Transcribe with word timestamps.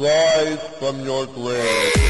Rise 0.00 0.58
from 0.78 1.04
your 1.04 1.26
grave. 1.26 2.00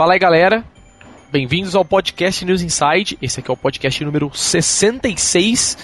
Fala 0.00 0.14
aí, 0.14 0.18
galera. 0.18 0.64
Bem-vindos 1.30 1.74
ao 1.74 1.84
podcast 1.84 2.42
News 2.42 2.62
Inside. 2.62 3.18
Esse 3.20 3.40
aqui 3.40 3.50
é 3.50 3.52
o 3.52 3.56
podcast 3.56 4.02
número 4.02 4.30
66. 4.34 5.76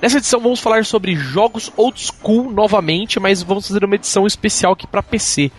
Nessa 0.00 0.18
edição 0.18 0.38
vamos 0.38 0.60
falar 0.60 0.84
sobre 0.84 1.16
jogos 1.16 1.72
old 1.76 2.00
school 2.00 2.48
novamente, 2.52 3.18
mas 3.18 3.42
vamos 3.42 3.66
fazer 3.66 3.84
uma 3.84 3.96
edição 3.96 4.24
especial 4.24 4.74
aqui 4.74 4.86
para 4.86 5.02
PC. 5.02 5.50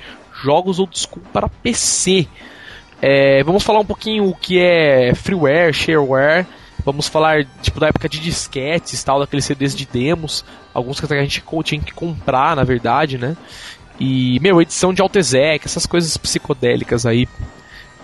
Jogos 0.42 0.80
old 0.80 0.98
school 0.98 1.22
para 1.34 1.50
PC. 1.50 2.30
É, 3.02 3.44
vamos 3.44 3.66
falar 3.66 3.82
um 3.82 3.86
pouquinho 3.86 4.30
o 4.30 4.34
que 4.34 4.58
é 4.58 5.14
freeware, 5.14 5.74
shareware. 5.74 6.48
Vamos 6.86 7.10
falar 7.10 7.44
tipo 7.62 7.78
da 7.78 7.88
época 7.88 8.08
de 8.08 8.22
disquetes, 8.22 9.04
tal, 9.04 9.20
daqueles 9.20 9.44
CDs 9.44 9.76
de 9.76 9.86
demos, 9.86 10.46
alguns 10.74 10.98
que 10.98 11.14
a 11.14 11.22
gente 11.24 11.44
tinha 11.66 11.82
que 11.82 11.92
comprar, 11.92 12.56
na 12.56 12.64
verdade, 12.64 13.18
né? 13.18 13.36
E 14.00 14.40
meu, 14.40 14.62
edição 14.62 14.94
de 14.94 15.02
Altezec, 15.02 15.66
essas 15.66 15.86
coisas 15.86 16.16
psicodélicas 16.16 17.06
aí. 17.06 17.28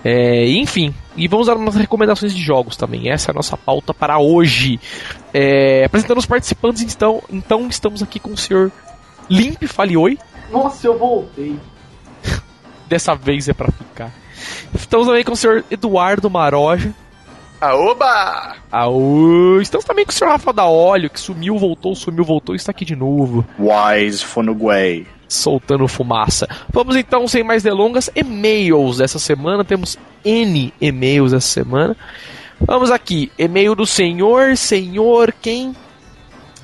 É, 0.04 0.50
enfim, 0.50 0.94
e 1.16 1.28
vamos 1.28 1.48
dar 1.48 1.56
umas 1.56 1.76
recomendações 1.76 2.34
de 2.34 2.42
jogos 2.42 2.76
também. 2.76 3.10
Essa 3.10 3.30
é 3.30 3.32
a 3.32 3.36
nossa 3.36 3.56
pauta 3.56 3.94
para 3.94 4.20
hoje. 4.20 4.80
É, 5.34 5.86
apresentando 5.86 6.18
os 6.18 6.26
participantes, 6.26 6.82
então, 6.82 7.24
então 7.30 7.68
estamos 7.68 8.04
aqui 8.04 8.20
com 8.20 8.32
o 8.32 8.38
senhor 8.38 8.72
Limp 9.30 9.64
Fale 9.64 9.96
Oi. 9.96 10.18
Nossa, 10.52 10.88
eu 10.88 10.98
voltei. 10.98 11.58
Dessa 12.88 13.16
vez 13.16 13.48
é 13.48 13.54
para 13.54 13.72
ficar. 13.72 14.12
Estamos 14.74 15.08
também 15.08 15.24
com 15.24 15.32
o 15.32 15.38
senhor 15.38 15.64
Eduardo 15.72 16.30
Maroja. 16.30 16.94
Aoba! 17.62 18.58
Aô! 18.70 19.62
Estamos 19.62 19.86
também 19.86 20.04
com 20.04 20.12
o 20.12 20.14
senhor 20.14 20.32
Rafa 20.32 20.52
da 20.52 20.66
Óleo, 20.66 21.10
que 21.10 21.20
sumiu, 21.20 21.58
voltou, 21.58 21.96
sumiu, 21.96 22.26
voltou 22.26 22.54
e 22.54 22.58
está 22.58 22.72
aqui 22.72 22.84
de 22.84 22.94
novo. 22.94 23.46
Wise 23.58 24.26
Fonuguay. 24.26 25.08
Soltando 25.34 25.88
fumaça. 25.88 26.48
Vamos 26.72 26.96
então, 26.96 27.28
sem 27.28 27.44
mais 27.44 27.64
delongas, 27.64 28.10
e-mails 28.16 28.98
dessa 28.98 29.20
semana. 29.20 29.66
Temos 29.66 29.98
N 30.24 30.74
e-mails 30.80 31.34
essa 31.34 31.48
semana. 31.48 31.98
Vamos 32.60 32.92
aqui. 32.92 33.32
E-mail 33.38 33.76
do 33.76 33.86
senhor, 33.86 34.56
senhor, 34.56 35.34
quem? 35.42 35.76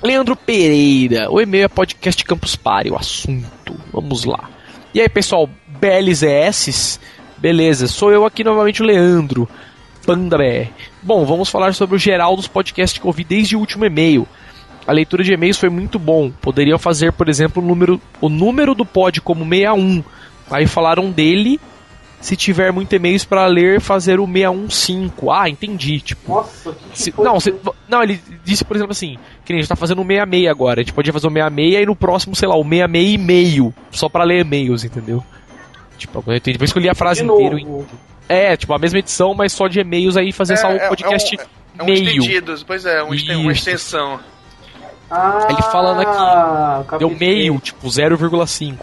Leandro 0.02 0.36
Pereira. 0.36 1.30
O 1.30 1.42
e-mail 1.42 1.66
é 1.66 1.68
podcast 1.68 2.24
Campus 2.24 2.56
Party, 2.56 2.92
o 2.92 2.96
assunto. 2.96 3.76
Vamos 3.92 4.24
lá. 4.24 4.50
E 4.94 5.02
aí, 5.02 5.10
pessoal, 5.10 5.50
BLZS? 5.68 7.00
Beleza, 7.38 7.88
sou 7.88 8.12
eu 8.12 8.26
aqui 8.26 8.44
novamente, 8.44 8.82
o 8.82 8.86
Leandro. 8.86 9.48
Panda 10.06 10.38
BR. 10.38 10.70
Bom, 11.02 11.26
vamos 11.26 11.50
falar 11.50 11.74
sobre 11.74 11.96
o 11.96 12.00
geral 12.00 12.36
dos 12.36 12.48
podcasts 12.48 13.00
que 13.00 13.06
ouvi 13.06 13.24
desde 13.24 13.56
o 13.56 13.60
último 13.60 13.86
e-mail. 13.86 14.28
A 14.90 14.94
leitura 14.94 15.24
de 15.24 15.32
e-mails 15.34 15.58
foi 15.58 15.70
muito 15.70 16.00
bom. 16.00 16.32
Poderiam 16.42 16.80
fazer, 16.80 17.14
por 17.14 17.30
exemplo, 17.30 17.62
o 17.62 17.66
número, 17.66 18.02
o 18.20 18.28
número 18.28 18.74
do 18.74 18.84
pod 18.86 19.22
como 19.22 19.44
61. 19.48 20.04
Aí 20.50 20.66
falaram 20.66 21.12
dele. 21.12 21.60
Se 22.20 22.36
tiver 22.36 22.74
muito 22.74 22.94
e-mails 22.94 23.24
para 23.24 23.46
ler, 23.46 23.80
fazer 23.80 24.20
o 24.20 24.26
615. 24.26 25.12
Ah, 25.32 25.48
entendi. 25.48 26.02
Tipo, 26.02 26.34
Nossa, 26.34 26.74
que, 26.92 27.00
se- 27.02 27.14
não, 27.18 27.40
se- 27.40 27.54
não, 27.88 28.04
ele 28.04 28.20
disse, 28.44 28.66
por 28.66 28.76
exemplo, 28.76 28.92
assim, 28.92 29.18
que 29.46 29.54
nem 29.54 29.60
a 29.60 29.62
gente 29.62 29.70
tá 29.70 29.76
fazendo 29.76 30.02
o 30.02 30.06
66 30.06 30.48
agora. 30.48 30.82
A 30.82 30.84
gente 30.84 30.92
podia 30.92 31.14
fazer 31.14 31.28
o 31.28 31.32
66 31.32 31.84
e 31.84 31.86
no 31.86 31.96
próximo, 31.96 32.36
sei 32.36 32.50
lá, 32.50 32.58
o 32.58 32.64
66 32.64 33.14
e 33.14 33.18
meio. 33.18 33.74
Só 33.92 34.10
pra 34.10 34.24
ler 34.26 34.42
e-mails, 34.42 34.84
entendeu? 34.84 35.24
Tipo, 35.98 36.22
eu 36.28 36.36
entendi. 36.36 36.54
Depois 36.54 36.70
escolhi 36.72 36.90
a 36.90 36.96
frase 36.96 37.24
inteira. 37.24 37.58
É, 38.28 38.58
tipo, 38.58 38.74
a 38.74 38.78
mesma 38.80 39.00
edição, 39.00 39.34
mas 39.34 39.54
só 39.54 39.68
de 39.68 39.80
e-mails 39.80 40.18
aí 40.18 40.32
fazer 40.32 40.58
só 40.58 40.68
o 40.76 40.80
podcast 40.90 41.36
é 41.38 41.44
um, 41.44 41.46
é 41.80 41.84
um 41.84 41.86
meio. 41.86 42.06
estendido, 42.24 42.56
pois 42.66 42.86
é, 42.86 43.02
um 43.04 43.08
uma 43.08 43.52
extensão. 43.52 44.20
Ah, 45.12 45.48
Ele 45.50 45.62
falando 45.64 46.02
aqui, 46.02 46.82
acabei 46.82 47.00
Deu 47.08 47.10
de 47.10 47.16
meio, 47.20 47.60
tipo 47.60 47.88
0,5. 47.88 48.78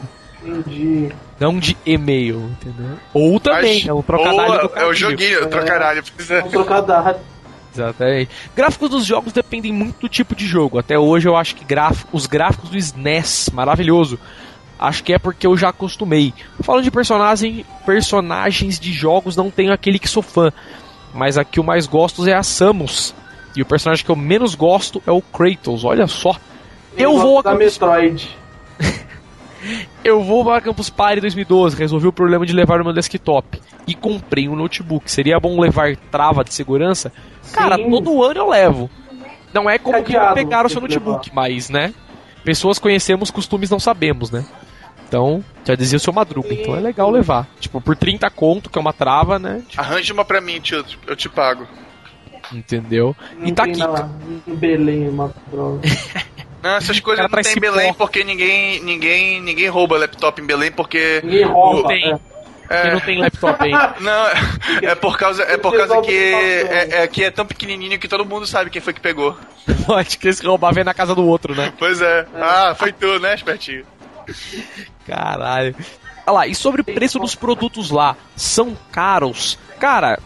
Entendi. 0.44 1.12
Não 1.38 1.58
de 1.58 1.76
e-mail, 1.84 2.50
entendeu? 2.52 2.96
Ou 3.12 3.38
também, 3.38 3.80
Mas- 3.80 3.88
é 3.88 3.92
um 3.92 4.02
trocadilho. 4.02 4.40
Ou, 4.42 4.46
trocadilho. 4.58 4.86
é 4.86 4.88
o 4.88 4.94
joguinho, 4.94 5.44
o 5.44 5.46
trocadilho. 5.48 6.04
é. 6.30 6.36
Vamos 6.38 6.50
trocar 6.52 6.80
da 6.82 7.16
Exatamente. 7.74 8.30
Gráficos 8.54 8.88
dos 8.88 9.04
jogos 9.04 9.32
dependem 9.34 9.70
muito 9.72 10.00
do 10.00 10.08
tipo 10.08 10.34
de 10.34 10.46
jogo. 10.46 10.78
Até 10.78 10.98
hoje 10.98 11.28
eu 11.28 11.36
acho 11.36 11.54
que 11.54 11.64
graf- 11.64 12.04
os 12.10 12.26
gráficos 12.26 12.70
do 12.70 12.76
SNES, 12.78 13.50
maravilhoso. 13.52 14.18
Acho 14.78 15.04
que 15.04 15.12
é 15.12 15.18
porque 15.18 15.46
eu 15.46 15.56
já 15.56 15.68
acostumei. 15.68 16.32
Falando 16.60 16.84
de 16.84 16.90
personagem, 16.90 17.66
personagens 17.84 18.80
de 18.80 18.92
jogos, 18.92 19.36
não 19.36 19.50
tenho 19.50 19.72
aquele 19.72 19.98
que 19.98 20.08
sou 20.08 20.22
fã. 20.22 20.50
Mas 21.12 21.36
aqui 21.36 21.60
o 21.60 21.64
mais 21.64 21.86
gosto 21.86 22.26
é 22.26 22.34
a 22.34 22.42
Samus. 22.42 23.14
E 23.56 23.62
o 23.62 23.66
personagem 23.66 24.04
que 24.04 24.10
eu 24.10 24.16
menos 24.16 24.54
gosto 24.54 25.02
é 25.06 25.10
o 25.10 25.22
Kratos. 25.22 25.84
Olha 25.84 26.06
só. 26.06 26.36
Eu 26.96 27.18
vou 27.18 27.38
a 27.38 27.42
da 27.42 27.50
Campus, 27.52 27.78
Metroid. 27.78 28.36
eu 30.04 30.22
vou 30.22 30.50
a 30.50 30.60
Campus 30.60 30.90
Party 30.90 31.20
2012. 31.20 31.76
Resolvi 31.76 32.06
o 32.06 32.12
problema 32.12 32.44
de 32.44 32.52
levar 32.52 32.80
o 32.80 32.84
meu 32.84 32.92
desktop. 32.92 33.60
E 33.86 33.94
comprei 33.94 34.48
um 34.48 34.56
notebook. 34.56 35.10
Seria 35.10 35.40
bom 35.40 35.58
levar 35.58 35.96
trava 36.10 36.44
de 36.44 36.52
segurança? 36.52 37.12
Cara, 37.52 37.76
Sim. 37.76 37.90
todo 37.90 38.22
ano 38.22 38.40
eu 38.40 38.48
levo. 38.50 38.90
Não 39.52 39.70
é 39.70 39.78
como 39.78 40.02
que 40.04 40.12
Cadeado, 40.12 40.34
pegar 40.34 40.66
o 40.66 40.68
seu 40.68 40.80
notebook, 40.80 41.30
mas, 41.32 41.70
né? 41.70 41.94
Pessoas 42.44 42.78
conhecemos, 42.78 43.30
costumes 43.30 43.70
não 43.70 43.80
sabemos, 43.80 44.30
né? 44.30 44.44
Então, 45.08 45.42
já 45.64 45.74
dizia 45.74 45.96
o 45.96 46.00
seu 46.00 46.12
Madruga, 46.12 46.48
Sim. 46.48 46.60
então 46.60 46.76
é 46.76 46.80
legal 46.80 47.10
levar. 47.10 47.48
Tipo, 47.60 47.80
por 47.80 47.96
30 47.96 48.28
conto, 48.30 48.68
que 48.68 48.78
é 48.78 48.80
uma 48.80 48.92
trava, 48.92 49.38
né? 49.38 49.62
Tipo, 49.68 49.80
Arranje 49.80 50.12
uma 50.12 50.24
pra 50.24 50.40
mim, 50.40 50.60
tio, 50.60 50.84
eu 51.06 51.16
te 51.16 51.28
pago. 51.28 51.66
Entendeu? 52.52 53.14
Não 53.38 53.46
E 53.48 53.52
tá 53.52 53.64
tem 53.64 53.72
aqui. 53.72 53.80
na- 53.80 54.08
em 54.46 54.54
Belém 54.54 55.08
uma 55.08 55.28
prova. 55.50 55.80
Não, 56.62 56.74
essas 56.76 56.98
coisas 56.98 57.22
não 57.22 57.30
traz 57.30 57.46
tem 57.46 57.56
em. 57.58 57.60
Belém 57.60 57.94
porque 57.94 58.24
ninguém, 58.24 58.82
ninguém, 58.82 59.40
ninguém 59.40 59.68
rouba 59.68 59.98
laptop 59.98 60.40
em 60.42 60.44
Belém 60.46 60.72
porque 60.72 61.20
Ninguém 61.22 61.44
rouba. 61.44 61.88
Tem. 61.88 62.12
é. 62.12 62.18
Quem 62.82 62.90
é, 62.90 62.92
não 62.92 63.00
tem 63.00 63.18
laptop 63.18 63.62
aí? 63.62 63.70
não, 64.02 64.26
é 64.82 64.94
por 64.96 65.16
causa 65.16 65.44
é 65.44 65.56
por 65.56 65.76
causa 65.76 66.00
que 66.02 66.10
Resolve 66.10 66.74
é, 66.74 67.02
é 67.02 67.06
que 67.06 67.22
é 67.22 67.30
tão 67.30 67.46
pequenininho 67.46 67.96
que 68.00 68.08
todo 68.08 68.24
mundo 68.24 68.44
sabe 68.48 68.68
quem 68.70 68.82
foi 68.82 68.92
que 68.92 69.00
pegou. 69.00 69.36
Pode 69.86 70.18
que 70.18 70.26
esse 70.26 70.44
roubar 70.44 70.74
vem 70.74 70.82
na 70.82 70.92
casa 70.94 71.14
do 71.14 71.24
outro, 71.24 71.54
né? 71.54 71.72
Pois 71.78 72.00
é. 72.02 72.26
Ah, 72.34 72.74
foi 72.76 72.90
tu, 72.92 73.20
né, 73.20 73.36
espertinho? 73.36 73.84
Caralho. 75.06 75.74
Olha 76.26 76.34
lá, 76.34 76.46
e 76.48 76.54
sobre 76.54 76.80
o 76.80 76.84
preço 76.84 77.20
dos 77.20 77.36
produtos 77.36 77.90
lá, 77.90 78.16
são 78.34 78.76
caros? 78.90 79.56
Cara, 79.78 80.18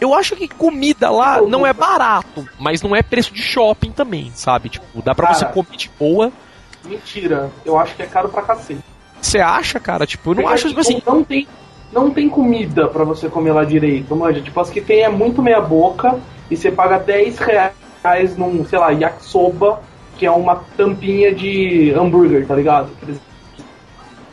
eu 0.00 0.14
acho 0.14 0.36
que 0.36 0.46
comida 0.48 1.10
lá 1.10 1.40
não 1.40 1.66
é 1.66 1.72
barato, 1.72 2.46
mas 2.58 2.82
não 2.82 2.94
é 2.94 3.02
preço 3.02 3.32
de 3.32 3.42
shopping 3.42 3.90
também, 3.90 4.30
sabe? 4.34 4.68
Tipo, 4.68 5.02
dá 5.02 5.14
pra 5.14 5.32
você 5.32 5.44
Cara. 5.44 5.52
comer 5.54 5.76
de 5.76 5.90
boa. 5.98 6.32
Mentira. 6.84 7.50
Eu 7.64 7.78
acho 7.78 7.94
que 7.96 8.02
é 8.02 8.06
caro 8.06 8.28
pra 8.28 8.42
cacete. 8.42 8.80
Você 9.20 9.38
acha, 9.40 9.80
cara? 9.80 10.06
Tipo, 10.06 10.30
eu 10.30 10.34
não 10.36 10.42
Porque, 10.42 10.54
acho, 10.54 10.68
tipo 10.68 10.80
tipo, 10.82 10.94
assim. 10.98 11.02
Não 11.06 11.24
tem, 11.24 11.48
não 11.92 12.10
tem 12.10 12.28
comida 12.28 12.86
pra 12.88 13.02
você 13.04 13.28
comer 13.28 13.52
lá 13.52 13.64
direito, 13.64 14.14
manja. 14.14 14.40
Tipo, 14.40 14.60
as 14.60 14.70
que 14.70 14.80
tem 14.80 15.02
é 15.02 15.08
muito 15.08 15.42
meia 15.42 15.60
boca 15.60 16.18
e 16.50 16.56
você 16.56 16.70
paga 16.70 16.98
10 16.98 17.38
reais 17.38 18.36
num, 18.36 18.64
sei 18.64 18.78
lá, 18.78 18.90
yakisoba, 18.90 19.80
que 20.16 20.24
é 20.26 20.30
uma 20.30 20.56
tampinha 20.76 21.34
de 21.34 21.92
hambúrguer, 21.92 22.46
tá 22.46 22.54
ligado? 22.54 22.88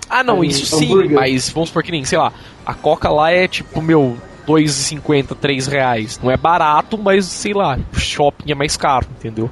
Ah, 0.09 0.23
não, 0.23 0.41
Aí, 0.41 0.49
isso 0.49 0.65
sim, 0.77 0.85
hambúrguer. 0.85 1.15
mas 1.15 1.49
vamos 1.49 1.69
supor 1.69 1.81
que 1.81 1.91
nem, 1.91 2.05
sei 2.05 2.17
lá, 2.19 2.31
a 2.65 2.73
Coca 2.73 3.09
lá 3.09 3.31
é 3.31 3.47
tipo, 3.47 3.81
meu, 3.81 4.15
2,50, 4.47 5.35
3 5.35 5.67
reais. 5.67 6.19
Não 6.21 6.29
é 6.31 6.37
barato, 6.37 6.97
mas 6.97 7.25
sei 7.25 7.53
lá, 7.53 7.77
o 7.93 7.99
shopping 7.99 8.51
é 8.51 8.55
mais 8.55 8.75
caro, 8.77 9.07
entendeu? 9.17 9.49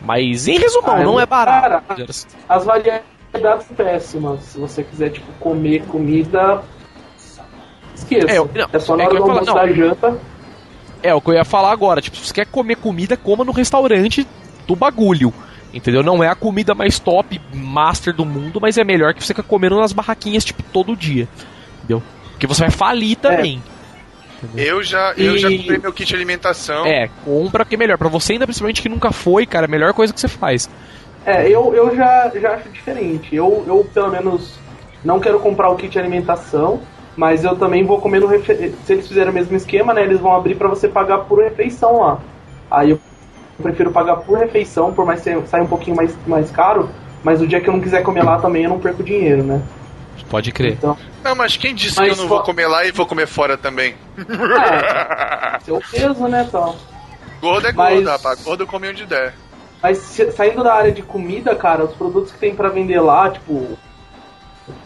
Mas 0.00 0.48
em 0.48 0.58
resumão, 0.58 0.96
Ah, 0.96 1.00
é 1.00 1.04
não 1.04 1.20
é 1.20 1.26
barato. 1.26 1.84
barato. 1.88 2.26
As 2.48 2.64
variedades 2.64 3.66
péssimas. 3.76 4.40
Se 4.42 4.58
você 4.58 4.82
quiser, 4.82 5.10
tipo, 5.10 5.30
comer 5.38 5.84
comida. 5.86 6.62
Esqueça. 7.94 8.26
É, 8.28 8.36
É, 8.36 8.38
não, 8.38 8.80
só 8.80 8.94
é 8.94 8.98
na 8.98 9.04
que 9.06 9.10
hora 9.10 9.24
do 9.24 9.30
almoço 9.30 9.46
falar, 9.46 9.66
da 9.66 9.72
janta. 9.72 10.18
É 11.02 11.14
o 11.14 11.20
que 11.20 11.30
eu 11.30 11.34
ia 11.34 11.44
falar 11.44 11.70
agora. 11.72 12.00
Tipo, 12.00 12.16
se 12.16 12.26
você 12.26 12.34
quer 12.34 12.46
comer 12.46 12.76
comida, 12.76 13.16
coma 13.16 13.44
no 13.44 13.52
restaurante 13.52 14.26
do 14.66 14.74
bagulho. 14.76 15.32
Entendeu? 15.72 16.02
Não 16.02 16.22
é 16.22 16.28
a 16.28 16.34
comida 16.34 16.74
mais 16.74 16.98
top, 16.98 17.40
master 17.54 18.14
do 18.14 18.24
mundo, 18.26 18.60
mas 18.60 18.76
é 18.76 18.84
melhor 18.84 19.14
que 19.14 19.20
você 19.24 19.32
ficar 19.32 19.42
comendo 19.42 19.78
nas 19.80 19.92
barraquinhas, 19.92 20.44
tipo, 20.44 20.62
todo 20.64 20.94
dia. 20.96 21.26
Entendeu? 21.78 22.02
Porque 22.32 22.46
você 22.46 22.60
vai 22.62 22.70
falir 22.70 23.16
também. 23.16 23.62
Eu 24.56 24.82
já, 24.82 25.12
eu 25.16 25.38
já 25.38 25.48
E- 25.50 25.58
comprei 25.58 25.78
meu 25.78 25.92
kit 25.92 26.08
de 26.08 26.14
alimentação. 26.14 26.86
É, 26.86 27.08
compra 27.24 27.64
que 27.64 27.74
é 27.74 27.78
melhor. 27.78 27.96
Pra 27.98 28.08
você 28.08 28.32
ainda, 28.32 28.46
principalmente 28.46 28.82
que 28.82 28.88
nunca 28.88 29.12
foi, 29.12 29.46
cara, 29.46 29.66
é 29.66 29.68
a 29.68 29.70
melhor 29.70 29.92
coisa 29.94 30.12
que 30.12 30.20
você 30.20 30.28
faz. 30.28 30.68
É, 31.24 31.48
eu, 31.48 31.72
eu 31.74 31.94
já, 31.94 32.30
já 32.34 32.54
acho 32.54 32.68
diferente. 32.70 33.34
Eu, 33.34 33.64
eu, 33.66 33.86
pelo 33.94 34.10
menos, 34.10 34.58
não 35.04 35.20
quero 35.20 35.38
comprar 35.38 35.70
o 35.70 35.76
kit 35.76 35.90
de 35.92 35.98
alimentação, 35.98 36.80
mas 37.16 37.44
eu 37.44 37.56
também 37.56 37.84
vou 37.84 38.00
comer 38.00 38.20
no 38.20 38.26
refe... 38.26 38.74
Se 38.84 38.92
eles 38.92 39.06
fizerem 39.06 39.30
o 39.30 39.34
mesmo 39.34 39.56
esquema, 39.56 39.94
né? 39.94 40.02
Eles 40.02 40.18
vão 40.20 40.34
abrir 40.34 40.56
para 40.56 40.68
você 40.68 40.88
pagar 40.88 41.18
por 41.18 41.42
refeição 41.42 42.00
lá. 42.00 42.18
Aí 42.70 42.90
eu 42.90 43.00
prefiro 43.62 43.92
pagar 43.92 44.16
por 44.16 44.38
refeição, 44.38 44.92
por 44.92 45.06
mais 45.06 45.22
que 45.22 45.46
saia 45.46 45.62
um 45.62 45.68
pouquinho 45.68 45.96
mais, 45.96 46.16
mais 46.26 46.50
caro, 46.50 46.90
mas 47.22 47.40
o 47.40 47.46
dia 47.46 47.60
que 47.60 47.68
eu 47.68 47.72
não 47.74 47.80
quiser 47.80 48.02
comer 48.02 48.24
lá 48.24 48.38
também 48.38 48.64
eu 48.64 48.70
não 48.70 48.80
perco 48.80 49.02
dinheiro, 49.04 49.44
né? 49.44 49.62
Pode 50.30 50.50
crer. 50.52 50.72
Então, 50.72 50.96
Não, 51.22 51.34
mas 51.34 51.56
quem 51.56 51.74
disse 51.74 51.96
Mas 51.98 52.06
que 52.08 52.12
eu 52.14 52.22
não 52.22 52.28
só- 52.28 52.36
vou 52.36 52.44
comer 52.44 52.66
lá 52.66 52.84
e 52.86 52.90
vou 52.92 53.06
comer 53.06 53.26
fora 53.26 53.56
também? 53.56 53.94
é, 54.18 55.58
seu 55.60 55.80
peso, 55.90 56.26
né, 56.26 56.48
tal. 56.50 56.74
Gordo 57.40 57.66
é 57.68 57.72
Mas- 57.72 57.94
gordo, 57.94 58.08
rapaz. 58.10 58.42
Gordo 58.42 58.66
come 58.66 58.88
onde 58.88 59.04
der. 59.06 59.34
Mas 59.82 59.98
saindo 60.36 60.62
da 60.62 60.74
área 60.74 60.92
de 60.92 61.02
comida, 61.02 61.54
cara, 61.56 61.84
os 61.84 61.94
produtos 61.94 62.32
que 62.32 62.38
tem 62.38 62.54
pra 62.54 62.68
vender 62.68 63.00
lá, 63.00 63.30
tipo 63.30 63.76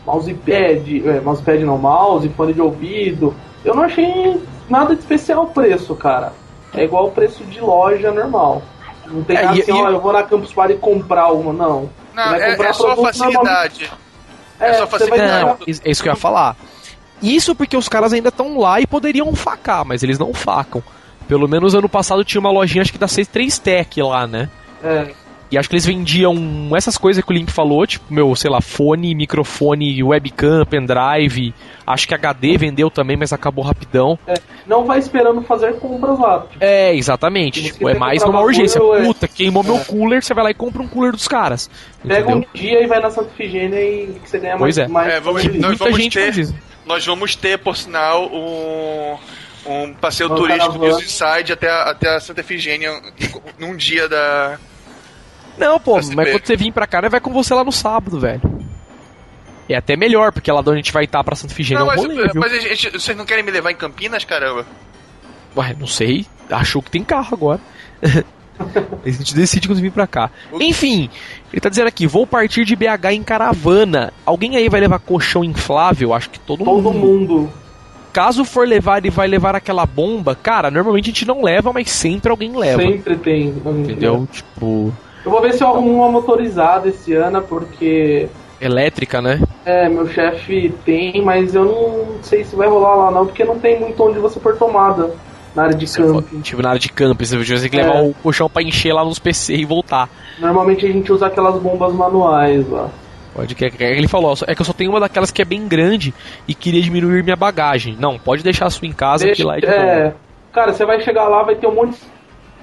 mousepad, 0.04 1.08
é, 1.08 1.20
mousepad 1.20 1.62
não, 1.64 1.76
mouse, 1.78 2.28
fone 2.30 2.52
de 2.54 2.60
ouvido, 2.60 3.34
eu 3.64 3.74
não 3.74 3.82
achei 3.84 4.40
nada 4.68 4.94
de 4.94 5.00
especial 5.00 5.44
o 5.44 5.46
preço, 5.48 5.94
cara. 5.94 6.32
É 6.74 6.84
igual 6.84 7.06
o 7.06 7.10
preço 7.10 7.44
de 7.44 7.60
loja 7.60 8.10
normal. 8.10 8.62
Não 9.06 9.22
tem 9.22 9.36
É, 9.36 9.42
nada 9.44 9.56
e- 9.58 9.62
assim, 9.62 9.78
e- 9.78 9.82
ó, 9.82 9.90
eu 9.90 10.00
vou 10.00 10.12
na 10.12 10.22
Campus 10.22 10.52
Party 10.52 10.74
comprar 10.74 11.30
uma, 11.32 11.52
não. 11.52 11.90
Não, 12.14 12.34
é, 12.34 12.50
comprar 12.52 12.68
é 12.70 12.72
só 12.72 12.96
facilidade. 12.96 13.90
É 14.60 14.74
só 14.74 14.86
você 14.86 15.06
vai 15.06 15.18
facilidade. 15.18 15.44
Não, 15.44 15.58
é 15.84 15.90
isso 15.90 16.02
que 16.02 16.08
eu 16.08 16.12
ia 16.12 16.16
falar. 16.16 16.56
Isso 17.22 17.54
porque 17.54 17.76
os 17.76 17.88
caras 17.88 18.12
ainda 18.12 18.28
estão 18.28 18.58
lá 18.58 18.80
e 18.80 18.86
poderiam 18.86 19.34
facar, 19.34 19.84
mas 19.84 20.02
eles 20.02 20.18
não 20.18 20.34
facam. 20.34 20.82
Pelo 21.26 21.48
menos 21.48 21.74
ano 21.74 21.88
passado 21.88 22.24
tinha 22.24 22.40
uma 22.40 22.50
lojinha, 22.50 22.82
acho 22.82 22.92
que 22.92 22.98
da 22.98 23.06
C3 23.06 23.58
Tech 23.58 24.02
lá, 24.02 24.26
né? 24.26 24.48
É, 24.82 25.12
E 25.50 25.56
acho 25.56 25.68
que 25.68 25.74
eles 25.76 25.86
vendiam 25.86 26.34
essas 26.76 26.98
coisas 26.98 27.22
que 27.24 27.30
o 27.30 27.34
Link 27.34 27.52
falou, 27.52 27.86
tipo, 27.86 28.12
meu, 28.12 28.34
sei 28.34 28.50
lá, 28.50 28.60
fone, 28.60 29.14
microfone, 29.14 30.02
webcam, 30.02 30.64
pendrive. 30.64 31.54
Acho 31.86 32.08
que 32.08 32.14
HD 32.14 32.56
vendeu 32.58 32.90
também, 32.90 33.16
mas 33.16 33.32
acabou 33.32 33.64
rapidão. 33.64 34.18
não 34.66 34.84
vai 34.84 34.98
esperando 34.98 35.40
fazer 35.42 35.74
compras 35.78 36.18
lá. 36.18 36.40
Tipo, 36.40 36.56
É, 36.64 36.92
exatamente. 36.96 37.62
Tipo, 37.62 37.88
é 37.88 37.94
mais 37.94 38.24
numa 38.24 38.40
urgência. 38.40 38.78
é- 38.80 39.04
Puta, 39.04 39.28
queimou 39.28 39.62
meu 39.62 39.76
É. 39.76 39.84
cooler, 39.84 40.20
você 40.22 40.34
vai 40.34 40.42
lá 40.44 40.50
e 40.50 40.54
compra 40.54 40.82
um 40.82 40.88
cooler 40.88 41.12
dos 41.12 41.28
caras. 41.28 41.70
pega 42.02 42.20
Entendeu? 42.32 42.36
um 42.38 42.58
dia 42.58 42.82
e 42.82 42.86
vai 42.88 43.00
na 43.00 43.10
Santa 43.10 43.30
Ifigênia 43.32 43.78
e 43.80 44.18
que 44.22 44.28
você 44.28 44.38
ganha 44.40 44.56
Pois 44.58 44.76
mais, 44.76 44.88
é. 44.90 44.92
mais 44.92 45.12
É, 45.14 45.20
vamos- 45.20 45.44
nós 45.44 45.54
Muita 45.54 45.84
vamos 45.84 45.98
gente 46.02 46.14
ter-. 46.18 46.54
Nós 46.84 47.06
vamos 47.06 47.36
ter, 47.36 47.58
por 47.58 47.76
sinal, 47.76 48.26
um, 48.32 49.16
um 49.66 49.94
passeio 49.94 50.28
Uma 50.28 50.36
turístico. 50.38 50.78
News 50.78 51.02
Inside 51.02 51.52
até, 51.52 51.68
a- 51.70 51.90
até 51.90 52.08
a 52.16 52.20
Santa 52.20 52.40
Efigênia 52.40 52.90
num 53.58 53.76
dia 53.76 54.08
da. 54.08 54.58
Não, 55.58 55.78
pô, 55.80 55.94
mas 56.14 56.30
quando 56.30 56.46
você 56.46 56.56
vir 56.56 56.72
pra 56.72 56.86
cá, 56.86 57.02
né, 57.02 57.08
vai 57.08 57.20
com 57.20 57.32
você 57.32 57.54
lá 57.54 57.64
no 57.64 57.72
sábado, 57.72 58.18
velho. 58.20 58.40
É 59.68 59.74
até 59.76 59.96
melhor, 59.96 60.30
porque 60.32 60.50
lá 60.52 60.62
de 60.62 60.68
onde 60.68 60.78
a 60.78 60.82
gente 60.82 60.92
vai 60.92 61.04
estar 61.04 61.24
pra 61.24 61.34
Santa 61.34 61.52
Figênia 61.54 61.80
Não, 61.84 61.90
é 61.90 61.94
um 61.94 61.96
mas, 61.96 62.06
rolê, 62.06 62.22
viu? 62.28 62.40
mas 62.40 62.52
a 62.52 62.58
gente- 62.60 62.90
vocês 62.92 63.16
não 63.16 63.24
querem 63.24 63.42
me 63.44 63.50
levar 63.50 63.72
em 63.72 63.76
Campinas, 63.76 64.24
caramba? 64.24 64.64
Ué, 65.56 65.74
não 65.78 65.86
sei. 65.86 66.24
Achou 66.50 66.80
que 66.80 66.90
tem 66.90 67.02
carro 67.02 67.30
agora. 67.32 67.60
a 69.04 69.08
gente 69.10 69.34
decide 69.34 69.66
quando 69.66 69.80
vir 69.80 69.90
pra 69.90 70.06
cá. 70.06 70.30
Enfim, 70.60 71.10
ele 71.52 71.60
tá 71.60 71.68
dizendo 71.68 71.88
aqui: 71.88 72.06
vou 72.06 72.26
partir 72.26 72.64
de 72.64 72.76
BH 72.76 73.12
em 73.12 73.22
caravana. 73.22 74.12
Alguém 74.24 74.56
aí 74.56 74.68
vai 74.68 74.80
levar 74.80 74.98
colchão 75.00 75.42
inflável? 75.42 76.14
Acho 76.14 76.30
que 76.30 76.38
todo, 76.38 76.64
Todo 76.64 76.92
mundo. 76.92 77.50
Caso 78.12 78.44
for 78.46 78.66
levar, 78.66 78.98
ele 78.98 79.10
vai 79.10 79.26
levar 79.28 79.54
aquela 79.54 79.84
bomba. 79.84 80.34
Cara, 80.34 80.70
normalmente 80.70 81.04
a 81.06 81.12
gente 81.12 81.26
não 81.26 81.42
leva, 81.42 81.70
mas 81.72 81.90
sempre 81.90 82.30
alguém 82.30 82.56
leva. 82.56 82.80
Sempre 82.80 83.16
tem. 83.16 83.48
Entendeu? 83.48 84.26
Tipo, 84.32 84.94
Eu 85.26 85.30
vou 85.32 85.40
ver 85.42 85.52
se 85.54 85.62
eu 85.64 85.66
arrumo 85.68 85.92
uma 85.92 86.08
motorizada 86.10 86.88
esse 86.88 87.12
ano, 87.12 87.42
porque 87.42 88.28
elétrica, 88.60 89.20
né? 89.20 89.40
é, 89.64 89.88
meu 89.88 90.06
chefe 90.08 90.72
tem, 90.84 91.20
mas 91.22 91.52
eu 91.54 91.64
não 91.64 92.22
sei 92.22 92.44
se 92.44 92.54
vai 92.56 92.68
rolar 92.68 92.94
lá 92.94 93.10
não, 93.10 93.26
porque 93.26 93.44
não 93.44 93.58
tem 93.58 93.78
muito 93.78 94.00
onde 94.02 94.18
você 94.20 94.38
pôr 94.40 94.56
tomada 94.56 95.10
na 95.54 95.64
área 95.64 95.74
de 95.76 95.86
camping. 95.86 96.40
tipo, 96.42 96.62
na 96.62 96.68
área 96.70 96.80
de 96.80 96.88
camping, 96.90 97.24
você 97.24 97.36
ter 97.58 97.68
que 97.68 97.76
É. 97.78 97.82
levar 97.82 98.02
o 98.04 98.14
colchão 98.22 98.48
pra 98.48 98.62
encher 98.62 98.92
lá 98.92 99.04
nos 99.04 99.18
PC 99.18 99.54
e 99.56 99.64
voltar. 99.64 100.08
Normalmente 100.38 100.86
a 100.86 100.88
gente 100.92 101.12
usa 101.12 101.26
aquelas 101.26 101.60
bombas 101.60 101.92
manuais 101.92 102.66
lá. 102.70 102.88
Pode 103.34 103.54
que, 103.54 103.68
que 103.68 103.82
ele 103.82 104.08
falou, 104.08 104.32
é 104.46 104.54
que 104.54 104.62
eu 104.62 104.66
só 104.66 104.72
tenho 104.72 104.90
uma 104.90 105.00
daquelas 105.00 105.30
que 105.30 105.42
é 105.42 105.44
bem 105.44 105.66
grande 105.66 106.14
e 106.48 106.54
queria 106.54 106.80
diminuir 106.80 107.22
minha 107.24 107.36
bagagem. 107.36 107.96
Não, 107.98 108.18
pode 108.18 108.42
deixar 108.42 108.66
a 108.66 108.70
sua 108.70 108.86
em 108.88 108.92
casa 108.92 109.28
que 109.30 109.42
lá 109.42 109.56
é 109.58 109.60
de 109.60 109.66
boa. 109.66 109.76
é, 109.78 110.14
cara, 110.52 110.72
você 110.72 110.86
vai 110.86 111.00
chegar 111.02 111.28
lá, 111.28 111.42
vai 111.42 111.56
ter 111.56 111.66
um 111.66 111.74
monte 111.74 111.98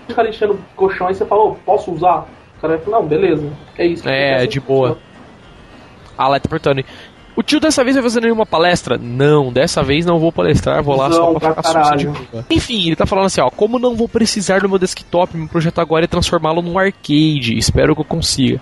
de 0.07 0.15
cara 0.15 0.29
enchendo 0.29 0.57
colchão 0.75 1.09
e 1.11 1.13
você 1.15 1.25
fala, 1.25 1.43
"Ô, 1.43 1.55
posso 1.65 1.91
usar? 1.91 2.25
Cara 2.63 2.77
vai 2.77 2.85
falar, 2.85 2.99
não, 3.01 3.07
beleza. 3.07 3.51
É 3.77 3.85
isso. 3.85 4.07
É, 4.07 4.47
de 4.47 4.57
boa. 4.61 4.97
Ah, 6.17 6.29
lá 6.29 6.39
tá 6.39 6.47
perguntando. 6.47 6.81
O 7.35 7.43
tio 7.43 7.59
dessa 7.59 7.83
vez 7.83 7.95
vai 7.97 8.03
fazer 8.03 8.21
nenhuma 8.21 8.45
palestra? 8.45 8.97
Não, 8.97 9.51
dessa 9.51 9.83
vez 9.83 10.05
não 10.05 10.17
vou 10.17 10.31
palestrar, 10.31 10.81
vou 10.81 10.95
lá 10.95 11.11
só 11.11 11.25
Cusão 11.33 11.39
pra 11.39 11.49
ficar 11.61 11.83
susto 11.83 11.97
de 11.97 12.05
boa. 12.07 12.45
Enfim, 12.49 12.85
ele 12.87 12.95
tá 12.95 13.05
falando 13.05 13.25
assim, 13.25 13.41
ó, 13.41 13.49
como 13.49 13.77
não 13.77 13.95
vou 13.97 14.07
precisar 14.07 14.61
do 14.61 14.69
meu 14.69 14.79
desktop, 14.79 15.35
meu 15.35 15.47
projeto 15.49 15.79
agora 15.81 16.05
é 16.05 16.07
transformá-lo 16.07 16.61
num 16.61 16.79
arcade, 16.79 17.57
espero 17.57 17.95
que 17.95 18.01
eu 18.01 18.05
consiga. 18.05 18.61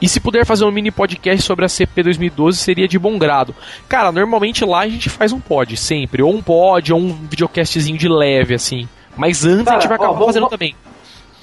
E 0.00 0.08
se 0.08 0.20
puder 0.20 0.44
fazer 0.46 0.64
um 0.64 0.70
mini 0.70 0.90
podcast 0.92 1.42
sobre 1.44 1.64
a 1.64 1.68
CP 1.68 2.04
2012, 2.04 2.56
seria 2.58 2.86
de 2.86 2.98
bom 3.00 3.18
grado. 3.18 3.52
Cara, 3.88 4.12
normalmente 4.12 4.64
lá 4.64 4.80
a 4.82 4.88
gente 4.88 5.10
faz 5.10 5.32
um 5.32 5.40
pod, 5.40 5.76
sempre. 5.76 6.22
Ou 6.22 6.32
um 6.32 6.40
pod, 6.40 6.92
ou 6.92 7.00
um 7.00 7.12
videocastzinho 7.28 7.98
de 7.98 8.08
leve, 8.08 8.54
assim. 8.54 8.86
Mas 9.16 9.44
antes 9.44 9.62
a 9.62 9.64
Cara, 9.64 9.80
gente 9.80 9.88
vai 9.88 9.98
ó, 9.98 10.02
acabar 10.02 10.12
vamos- 10.18 10.26
fazendo 10.34 10.48
também. 10.48 10.74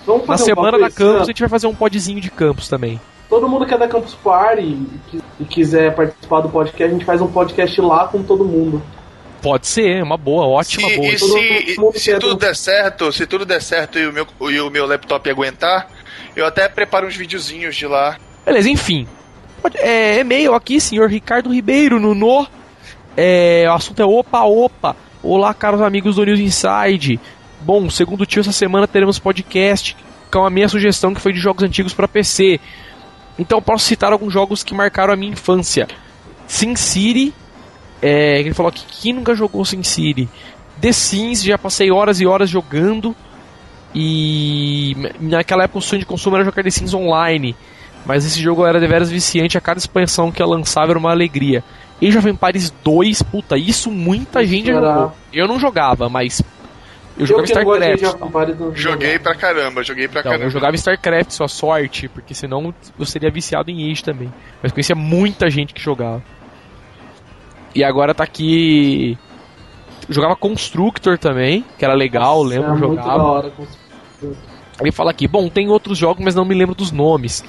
Vamos 0.08 0.22
Na 0.22 0.28
fazer 0.38 0.44
um 0.54 0.56
semana 0.56 0.80
da 0.80 0.90
campus 0.90 1.22
a 1.22 1.26
gente 1.26 1.40
vai 1.42 1.50
fazer 1.50 1.68
um 1.68 1.76
podzinho 1.76 2.20
de 2.22 2.32
campus 2.32 2.68
também. 2.68 3.00
Todo 3.30 3.48
mundo 3.50 3.66
que 3.66 3.74
é 3.74 3.78
da 3.78 3.88
Campus 3.90 4.16
Party 4.16 4.62
e, 4.64 4.88
qui- 5.12 5.22
e 5.42 5.44
quiser 5.46 5.94
participar 5.94 6.40
do 6.40 6.48
podcast, 6.50 6.84
a 6.84 6.88
gente 6.88 7.04
faz 7.06 7.22
um 7.22 7.28
podcast 7.28 7.80
lá 7.82 8.08
com 8.08 8.24
todo 8.24 8.46
mundo. 8.46 8.82
Pode 9.42 9.68
ser, 9.68 9.98
é 10.00 10.04
uma 10.04 10.16
boa, 10.18 10.48
ótima 10.48 10.88
Se- 10.88 10.96
boa. 10.96 11.08
e 11.10 11.20
se, 11.20 11.76
todo 11.76 12.00
se 12.00 12.14
tudo 12.20 12.34
do- 12.36 12.40
der 12.40 12.56
certo, 12.56 13.12
se 13.12 13.28
tudo 13.28 13.46
der 13.46 13.62
certo 13.62 14.00
e 14.00 14.08
o 14.08 14.14
meu, 14.14 14.26
e 14.50 14.60
o 14.62 14.70
meu 14.70 14.88
laptop 14.88 15.30
aguentar, 15.30 15.90
eu 16.38 16.46
até 16.46 16.68
preparo 16.70 17.06
uns 17.06 17.16
videozinhos 17.18 17.76
de 17.76 17.86
lá. 17.86 18.16
Beleza, 18.46 18.70
enfim. 18.70 19.06
Pode- 19.62 19.78
É, 19.78 20.20
e-mail 20.20 20.54
aqui, 20.56 20.80
senhor 20.80 21.10
Ricardo 21.10 21.54
Ribeiro, 21.54 22.00
no 22.00 22.16
No. 22.16 22.48
É, 23.18 23.66
o 23.68 23.74
assunto 23.74 24.02
é 24.02 24.06
opa, 24.06 24.44
opa. 24.44 24.96
Olá, 25.22 25.54
caros 25.54 25.82
amigos 25.82 26.16
do 26.16 26.24
News 26.24 26.40
Inside. 26.40 27.20
Bom, 27.62 27.90
segundo 27.90 28.22
o 28.22 28.26
tio, 28.26 28.42
essa 28.42 28.52
semana 28.52 28.88
teremos 28.88 29.20
podcast 29.20 29.96
com 30.32 30.46
a 30.46 30.50
minha 30.50 30.70
sugestão 30.70 31.14
que 31.14 31.22
foi 31.22 31.34
de 31.34 31.40
jogos 31.40 31.64
antigos 31.64 31.94
para 31.94 32.08
PC. 32.08 32.60
Então 33.40 33.62
posso 33.62 33.86
citar 33.86 34.12
alguns 34.12 34.32
jogos 34.34 34.64
que 34.64 34.74
marcaram 34.74 35.14
a 35.14 35.18
minha 35.18 35.32
infância. 35.32 35.88
Sin 36.48 36.76
City, 36.76 37.34
é, 38.02 38.40
ele 38.40 38.54
falou 38.54 38.70
aqui, 38.70 38.84
quem 39.02 39.14
nunca 39.14 39.36
jogou 39.36 39.64
Sin 39.66 39.84
City? 39.84 40.30
The 40.80 40.92
Sims, 40.92 41.44
já 41.44 41.58
passei 41.58 41.92
horas 41.92 42.22
e 42.22 42.26
horas 42.28 42.50
jogando. 42.50 43.16
E 43.96 44.96
naquela 45.20 45.64
época 45.64 45.80
o 45.80 45.82
sonho 45.82 46.00
de 46.00 46.06
consumo 46.06 46.36
era 46.36 46.46
jogar 46.46 46.64
The 46.64 46.70
Sims 46.70 46.94
online. 46.94 47.56
Mas 48.06 48.26
esse 48.26 48.42
jogo 48.42 48.66
era 48.66 48.80
deveras 48.80 49.10
viciante, 49.10 49.58
a 49.58 49.62
cada 49.62 49.80
expansão 49.80 50.32
que 50.32 50.42
eu 50.42 50.48
lançava 50.48 50.92
era 50.92 51.00
uma 51.00 51.12
alegria. 51.12 51.64
Age 52.02 52.18
of 52.18 52.30
Empires 52.30 52.72
2, 52.84 53.24
puta, 53.24 53.58
isso 53.58 53.90
muita 53.92 54.46
gente 54.46 54.70
era- 54.70 54.80
jogou. 54.82 55.14
Eu 55.34 55.48
não 55.48 55.60
jogava, 55.60 56.08
mas. 56.08 56.42
Eu 57.18 57.22
Eu 57.22 57.26
jogava 57.26 57.46
StarCraft. 57.48 58.04
Empires, 58.22 58.60
não 58.60 58.76
Joguei 58.76 59.20
pra 59.20 59.34
caramba, 59.36 59.84
joguei 59.84 60.08
pra 60.08 60.20
Então, 60.20 60.32
caramba. 60.32 60.48
eu 60.48 60.52
jogava 60.52 60.76
StarCraft, 60.76 61.32
sua 61.32 61.48
sorte, 61.48 62.08
porque 62.08 62.34
senão 62.34 62.74
eu 63.00 63.06
seria 63.06 63.32
viciado 63.32 63.72
em 63.72 63.92
Age 63.92 64.04
também. 64.04 64.32
Mas 64.62 64.72
conhecia 64.72 64.96
muita 64.96 65.50
gente 65.50 65.74
que 65.74 65.82
jogava. 65.82 66.24
E 67.74 67.84
agora 67.84 68.14
tá 68.14 68.24
aqui. 68.24 69.18
Eu 70.08 70.14
jogava 70.14 70.36
Constructor 70.36 71.18
também, 71.18 71.66
que 71.78 71.84
era 71.84 71.94
legal, 71.94 72.44
Nossa, 72.44 72.50
lembro, 72.56 72.68
é 72.68 72.72
muito 72.78 72.90
jogava. 73.02 73.18
da 73.18 73.24
hora. 73.24 73.52
Ele 74.80 74.92
fala 74.92 75.10
aqui, 75.12 75.28
bom, 75.28 75.50
tem 75.50 75.70
outros 75.70 75.98
jogos, 75.98 76.24
mas 76.24 76.36
não 76.36 76.46
me 76.46 76.54
lembro 76.54 76.76
dos 76.76 76.92
nomes. 76.92 77.44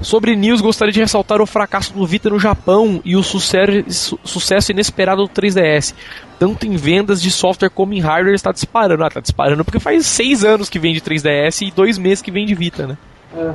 Sobre 0.00 0.36
News, 0.36 0.60
gostaria 0.60 0.92
de 0.92 1.00
ressaltar 1.00 1.40
o 1.40 1.46
fracasso 1.46 1.92
do 1.92 2.06
Vita 2.06 2.30
no 2.30 2.38
Japão 2.38 3.00
e 3.04 3.16
o 3.16 3.22
sucesso, 3.22 4.18
sucesso 4.22 4.70
inesperado 4.70 5.26
do 5.26 5.28
3DS. 5.28 5.94
Tanto 6.38 6.66
em 6.66 6.76
vendas 6.76 7.20
de 7.20 7.30
software 7.30 7.68
como 7.68 7.92
em 7.94 8.00
hardware 8.00 8.34
está 8.34 8.52
disparando. 8.52 9.04
Ah, 9.04 9.10
tá 9.10 9.20
disparando 9.20 9.64
porque 9.64 9.80
faz 9.80 10.06
seis 10.06 10.44
anos 10.44 10.68
que 10.68 10.78
vende 10.78 11.00
3DS 11.00 11.66
e 11.66 11.70
dois 11.72 11.98
meses 11.98 12.22
que 12.22 12.30
vende 12.30 12.54
Vita, 12.54 12.86
né? 12.86 12.96
É. 13.36 13.52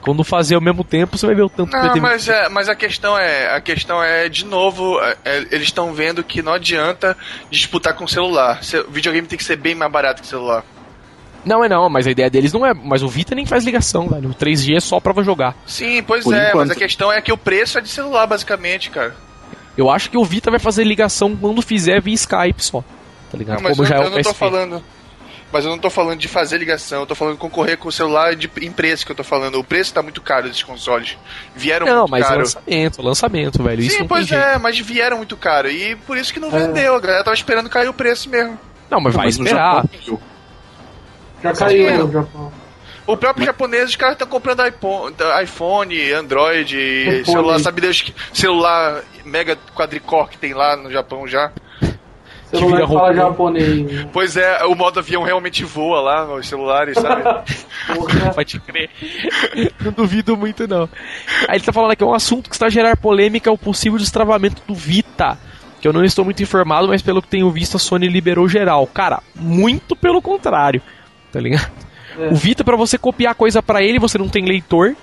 Quando 0.00 0.24
fazer 0.24 0.54
ao 0.54 0.60
mesmo 0.60 0.82
tempo, 0.82 1.18
você 1.18 1.26
vai 1.26 1.34
ver 1.34 1.42
o 1.42 1.48
tanto 1.50 1.70
que 1.70 1.76
vai 1.76 1.86
Não, 1.86 1.92
ter. 1.92 2.00
mas, 2.00 2.28
é, 2.28 2.48
mas 2.48 2.68
a 2.68 2.74
questão 2.74 3.18
é, 3.18 3.54
a 3.54 3.60
questão 3.60 4.02
é 4.02 4.28
de 4.28 4.46
novo, 4.46 4.98
é, 5.00 5.16
é, 5.24 5.36
eles 5.50 5.64
estão 5.64 5.92
vendo 5.92 6.24
que 6.24 6.40
não 6.40 6.54
adianta 6.54 7.16
disputar 7.50 7.94
com 7.94 8.04
o 8.04 8.08
celular. 8.08 8.60
O 8.88 8.90
videogame 8.90 9.26
tem 9.26 9.36
que 9.36 9.44
ser 9.44 9.56
bem 9.56 9.74
mais 9.74 9.92
barato 9.92 10.22
que 10.22 10.26
o 10.26 10.30
celular. 10.30 10.64
Não 11.44 11.64
é 11.64 11.68
não, 11.68 11.88
mas 11.88 12.06
a 12.06 12.10
ideia 12.10 12.28
deles 12.28 12.52
não 12.52 12.64
é. 12.66 12.74
Mas 12.74 13.02
o 13.02 13.08
Vita 13.08 13.34
nem 13.34 13.46
faz 13.46 13.64
ligação, 13.64 14.08
velho. 14.08 14.30
O 14.30 14.34
3G 14.34 14.76
é 14.76 14.80
só 14.80 15.00
pra 15.00 15.12
jogar. 15.22 15.54
Sim, 15.66 16.02
pois 16.02 16.24
Por 16.24 16.34
é, 16.34 16.48
enquanto. 16.50 16.68
mas 16.68 16.76
a 16.76 16.78
questão 16.78 17.10
é 17.12 17.20
que 17.22 17.32
o 17.32 17.36
preço 17.38 17.78
é 17.78 17.80
de 17.80 17.88
celular, 17.88 18.26
basicamente, 18.26 18.90
cara. 18.90 19.14
Eu 19.76 19.88
acho 19.90 20.10
que 20.10 20.18
o 20.18 20.24
Vita 20.24 20.50
vai 20.50 20.60
fazer 20.60 20.84
ligação 20.84 21.34
quando 21.36 21.62
fizer 21.62 22.00
via 22.02 22.14
Skype 22.14 22.62
só. 22.62 22.82
Tá 23.30 23.38
ligado? 23.38 23.56
Não, 23.56 23.62
mas 23.62 23.72
Como 23.76 23.82
eu, 23.84 23.88
já 23.88 23.96
é 23.96 23.98
eu 24.04 24.06
o 24.08 24.10
não 24.10 24.22
tô 24.22 24.34
falando. 24.34 24.82
Mas 25.52 25.64
eu 25.64 25.70
não 25.72 25.78
tô 25.78 25.90
falando 25.90 26.18
de 26.18 26.28
fazer 26.28 26.58
ligação, 26.58 27.00
eu 27.00 27.06
tô 27.06 27.14
falando 27.16 27.34
de 27.34 27.40
concorrer 27.40 27.76
com 27.76 27.88
o 27.88 27.92
celular 27.92 28.36
de, 28.36 28.48
em 28.62 28.70
preço 28.70 29.04
que 29.04 29.10
eu 29.10 29.16
tô 29.16 29.24
falando. 29.24 29.58
O 29.58 29.64
preço 29.64 29.92
tá 29.92 30.00
muito 30.00 30.20
caro 30.22 30.46
desses 30.46 30.62
consoles. 30.62 31.18
Vieram 31.56 31.86
Não, 31.86 31.98
muito 32.02 32.10
mas 32.12 32.24
caro. 32.26 32.38
lançamento, 32.40 33.02
lançamento, 33.02 33.62
velho. 33.62 33.80
isso 33.82 33.94
Sim, 33.96 34.00
não 34.02 34.06
pois 34.06 34.28
tem 34.28 34.38
jeito. 34.38 34.48
é, 34.48 34.58
mas 34.58 34.78
vieram 34.78 35.16
muito 35.16 35.36
caro. 35.36 35.68
E 35.68 35.96
por 35.96 36.16
isso 36.16 36.32
que 36.32 36.38
não 36.38 36.48
É. 36.54 36.66
vendeu. 36.66 36.94
A 36.94 37.00
galera 37.00 37.24
tava 37.24 37.34
esperando 37.34 37.68
cair 37.68 37.88
o 37.88 37.92
preço 37.94 38.28
mesmo. 38.30 38.56
Não, 38.88 39.00
mas 39.00 39.12
vai 39.14 39.24
Mas 39.26 39.38
no 39.38 39.44
esperar. 39.44 39.82
Japão. 39.92 40.20
Já 41.42 41.52
caiu 41.52 42.06
no 42.06 42.12
Japão. 42.12 42.52
O 43.06 43.16
próprio 43.16 43.44
japonês, 43.44 43.90
os 43.90 43.96
caras 43.96 44.14
estão 44.14 44.28
comprando 44.28 44.64
iPhone, 44.66 45.14
iPhone, 45.42 46.12
Android, 46.12 46.76
iPhone. 46.76 47.24
celular, 47.24 47.58
sabe 47.58 47.80
Deus 47.80 48.02
que 48.02 48.14
celular 48.32 49.02
mega 49.24 49.56
quadricore 49.74 50.28
que 50.28 50.38
tem 50.38 50.54
lá 50.54 50.76
no 50.76 50.90
Japão 50.90 51.26
já. 51.26 51.50
Celular 52.50 52.76
vira 52.76 52.86
que 52.86 52.94
fala 52.94 53.14
japonês. 53.14 54.06
Pois 54.12 54.36
é, 54.36 54.64
o 54.64 54.74
modo 54.74 54.98
avião 55.00 55.22
realmente 55.22 55.64
voa 55.64 56.00
lá 56.00 56.24
nos 56.24 56.48
celulares, 56.48 56.96
sabe? 56.98 57.22
Porra. 57.94 58.34
Pode 58.34 58.60
crer. 58.60 58.90
não 59.84 59.92
duvido 59.92 60.36
muito, 60.36 60.66
não. 60.68 60.88
Aí 61.48 61.56
ele 61.56 61.64
tá 61.64 61.72
falando 61.72 61.92
aqui, 61.92 62.04
um 62.04 62.14
assunto 62.14 62.48
que 62.48 62.54
está 62.54 62.66
a 62.66 62.70
gerar 62.70 62.96
polêmica 62.96 63.48
é 63.48 63.52
o 63.52 63.58
possível 63.58 63.98
destravamento 63.98 64.62
do 64.66 64.74
Vita. 64.74 65.38
Que 65.80 65.88
eu 65.88 65.92
não 65.92 66.04
estou 66.04 66.24
muito 66.24 66.42
informado, 66.42 66.88
mas 66.88 67.02
pelo 67.02 67.22
que 67.22 67.28
tenho 67.28 67.50
visto, 67.50 67.76
a 67.76 67.80
Sony 67.80 68.06
liberou 68.06 68.48
geral. 68.48 68.86
Cara, 68.86 69.22
muito 69.34 69.96
pelo 69.96 70.20
contrário. 70.20 70.82
Tá 71.32 71.40
ligado? 71.40 71.70
É. 72.18 72.28
O 72.28 72.34
Vita, 72.34 72.64
pra 72.64 72.76
você 72.76 72.98
copiar 72.98 73.34
coisa 73.34 73.62
pra 73.62 73.82
ele, 73.82 73.98
você 73.98 74.18
não 74.18 74.28
tem 74.28 74.44
leitor. 74.44 74.94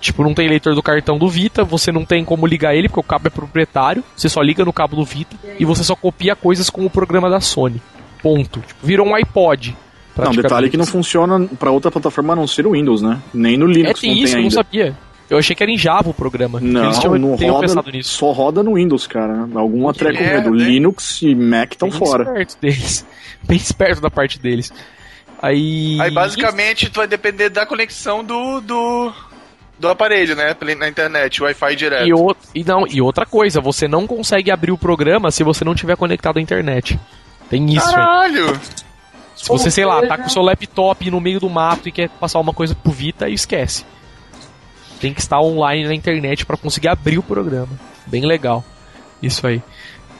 Tipo, 0.00 0.22
não 0.22 0.32
tem 0.32 0.48
leitor 0.48 0.74
do 0.76 0.82
cartão 0.82 1.18
do 1.18 1.28
Vita, 1.28 1.64
você 1.64 1.90
não 1.90 2.04
tem 2.04 2.24
como 2.24 2.46
ligar 2.46 2.74
ele, 2.74 2.88
porque 2.88 3.00
o 3.00 3.02
cabo 3.02 3.26
é 3.26 3.30
proprietário. 3.30 4.04
Você 4.14 4.28
só 4.28 4.40
liga 4.40 4.64
no 4.64 4.72
cabo 4.72 4.94
do 4.94 5.04
Vita 5.04 5.34
e 5.58 5.64
você 5.64 5.82
só 5.82 5.96
copia 5.96 6.36
coisas 6.36 6.70
com 6.70 6.84
o 6.86 6.90
programa 6.90 7.28
da 7.28 7.40
Sony. 7.40 7.82
Ponto. 8.22 8.60
Tipo, 8.60 8.86
virou 8.86 9.06
um 9.06 9.14
iPod. 9.14 9.76
Não, 10.16 10.30
detalhe 10.30 10.68
que 10.70 10.76
não 10.76 10.84
funciona 10.86 11.48
pra 11.58 11.70
outra 11.70 11.90
plataforma 11.90 12.34
a 12.34 12.36
não 12.36 12.46
ser 12.46 12.66
o 12.66 12.72
Windows, 12.72 13.00
né? 13.02 13.18
Nem 13.32 13.56
no 13.56 13.68
É, 13.70 13.74
Linux 13.74 14.00
tem 14.00 14.10
não 14.14 14.16
isso, 14.18 14.32
tem 14.34 14.40
eu 14.40 14.44
não 14.44 14.50
sabia. 14.50 14.96
Eu 15.30 15.38
achei 15.38 15.56
que 15.56 15.62
era 15.62 15.72
em 15.72 15.78
Java 15.78 16.10
o 16.10 16.14
programa. 16.14 16.60
Não, 16.60 16.84
Eles 16.84 16.98
tinham, 16.98 17.18
não 17.18 17.34
roda, 17.34 17.60
pensado 17.66 17.90
nisso. 17.90 18.10
só 18.18 18.30
roda 18.30 18.62
no 18.62 18.74
Windows, 18.74 19.06
cara. 19.06 19.48
Alguma 19.54 19.94
treco 19.94 20.22
merda, 20.22 20.50
medo. 20.50 20.62
hein? 20.62 20.68
Linux 20.72 21.22
e 21.22 21.34
Mac 21.34 21.72
estão 21.72 21.88
Bem 21.88 21.98
fora. 21.98 22.24
esperto 22.24 22.56
deles. 22.60 23.06
Bem 23.42 23.56
esperto 23.56 24.00
da 24.02 24.10
parte 24.10 24.38
deles. 24.38 24.70
Aí. 25.42 25.98
Aí 26.00 26.10
basicamente 26.10 26.88
tu 26.88 26.96
vai 26.98 27.06
depender 27.08 27.48
da 27.48 27.66
conexão 27.66 28.22
do, 28.22 28.60
do, 28.60 29.12
do 29.78 29.88
aparelho, 29.88 30.36
né? 30.36 30.56
Na 30.78 30.88
internet, 30.88 31.42
Wi-Fi 31.42 31.74
direto. 31.76 32.06
E, 32.06 32.14
o- 32.14 32.36
e, 32.54 32.62
não, 32.62 32.86
e 32.86 33.02
outra 33.02 33.26
coisa, 33.26 33.60
você 33.60 33.88
não 33.88 34.06
consegue 34.06 34.50
abrir 34.52 34.70
o 34.70 34.78
programa 34.78 35.30
se 35.32 35.42
você 35.42 35.64
não 35.64 35.74
tiver 35.74 35.96
conectado 35.96 36.38
à 36.38 36.40
internet. 36.40 36.98
Tem 37.50 37.64
isso, 37.74 37.88
hein? 37.88 37.94
Caralho! 37.96 38.60
Se 39.34 39.48
você, 39.48 39.70
sei 39.70 39.84
lá, 39.84 40.00
tá 40.06 40.16
com 40.16 40.26
o 40.26 40.30
seu 40.30 40.42
laptop 40.42 41.10
no 41.10 41.20
meio 41.20 41.40
do 41.40 41.50
mato 41.50 41.88
e 41.88 41.92
quer 41.92 42.08
passar 42.08 42.38
uma 42.38 42.52
coisa 42.52 42.74
pro 42.76 42.92
Vita, 42.92 43.28
esquece. 43.28 43.84
Tem 45.00 45.12
que 45.12 45.20
estar 45.20 45.40
online 45.40 45.84
na 45.88 45.94
internet 45.94 46.46
pra 46.46 46.56
conseguir 46.56 46.88
abrir 46.88 47.18
o 47.18 47.22
programa. 47.22 47.68
Bem 48.06 48.24
legal. 48.24 48.64
Isso 49.20 49.44
aí. 49.46 49.60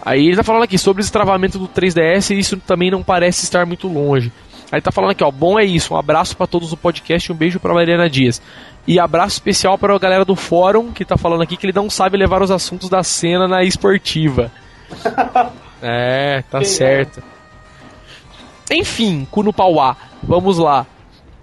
Aí 0.04 0.26
ele 0.26 0.36
tá 0.36 0.42
falando 0.42 0.64
aqui 0.64 0.76
sobre 0.76 1.00
o 1.00 1.04
destravamento 1.04 1.56
do 1.58 1.68
3DS 1.68 2.30
e 2.34 2.38
isso 2.40 2.56
também 2.56 2.90
não 2.90 3.02
parece 3.04 3.44
estar 3.44 3.64
muito 3.64 3.86
longe. 3.86 4.32
Aí 4.72 4.80
tá 4.80 4.90
falando 4.90 5.10
aqui, 5.10 5.22
ó, 5.22 5.30
bom 5.30 5.60
é 5.60 5.64
isso, 5.64 5.92
um 5.92 5.98
abraço 5.98 6.34
pra 6.34 6.46
todos 6.46 6.70
do 6.70 6.78
podcast 6.78 7.30
e 7.30 7.34
um 7.34 7.36
beijo 7.36 7.60
pra 7.60 7.74
Mariana 7.74 8.08
Dias. 8.08 8.40
E 8.88 8.98
abraço 8.98 9.34
especial 9.34 9.76
para 9.76 9.94
a 9.94 9.98
galera 9.98 10.24
do 10.24 10.34
fórum 10.34 10.90
que 10.90 11.04
tá 11.04 11.18
falando 11.18 11.42
aqui 11.42 11.58
que 11.58 11.66
ele 11.66 11.74
não 11.74 11.90
sabe 11.90 12.16
levar 12.16 12.40
os 12.40 12.50
assuntos 12.50 12.88
da 12.88 13.02
cena 13.02 13.46
na 13.46 13.62
esportiva. 13.62 14.50
é, 15.82 16.42
tá 16.50 16.60
Quem 16.60 16.66
é? 16.66 16.70
certo. 16.70 17.22
Enfim, 18.72 19.28
Kuno 19.30 19.52
Pauá, 19.52 19.94
vamos 20.22 20.56
lá. 20.56 20.86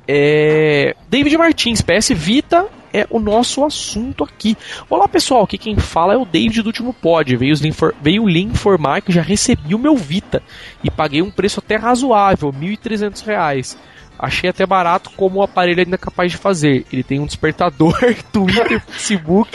É... 0.07 0.95
David 1.07 1.37
Martins, 1.37 1.83
PS 1.83 2.09
Vita 2.15 2.65
é 2.93 3.07
o 3.09 3.19
nosso 3.19 3.63
assunto 3.63 4.23
aqui. 4.23 4.57
Olá 4.89 5.07
pessoal, 5.07 5.43
aqui 5.43 5.57
quem 5.57 5.77
fala 5.77 6.13
é 6.13 6.17
o 6.17 6.25
David 6.25 6.61
do 6.61 6.67
último 6.67 6.93
pod. 6.93 7.35
Veio, 7.35 7.53
veio 8.01 8.27
lhe 8.27 8.41
informar 8.41 9.01
que 9.01 9.11
já 9.11 9.21
recebi 9.21 9.75
o 9.75 9.79
meu 9.79 9.95
Vita 9.95 10.41
e 10.83 10.89
paguei 10.89 11.21
um 11.21 11.31
preço 11.31 11.59
até 11.59 11.75
razoável, 11.75 12.51
1.300 12.51 13.25
reais. 13.25 13.77
Achei 14.21 14.49
até 14.49 14.65
barato 14.65 15.09
como 15.15 15.39
o 15.39 15.43
aparelho 15.43 15.79
ainda 15.79 15.95
é 15.95 15.97
capaz 15.97 16.29
de 16.29 16.37
fazer. 16.37 16.85
Ele 16.91 17.03
tem 17.03 17.21
um 17.21 17.25
despertador, 17.25 17.97
Twitter, 18.33 18.81
Facebook 18.81 19.49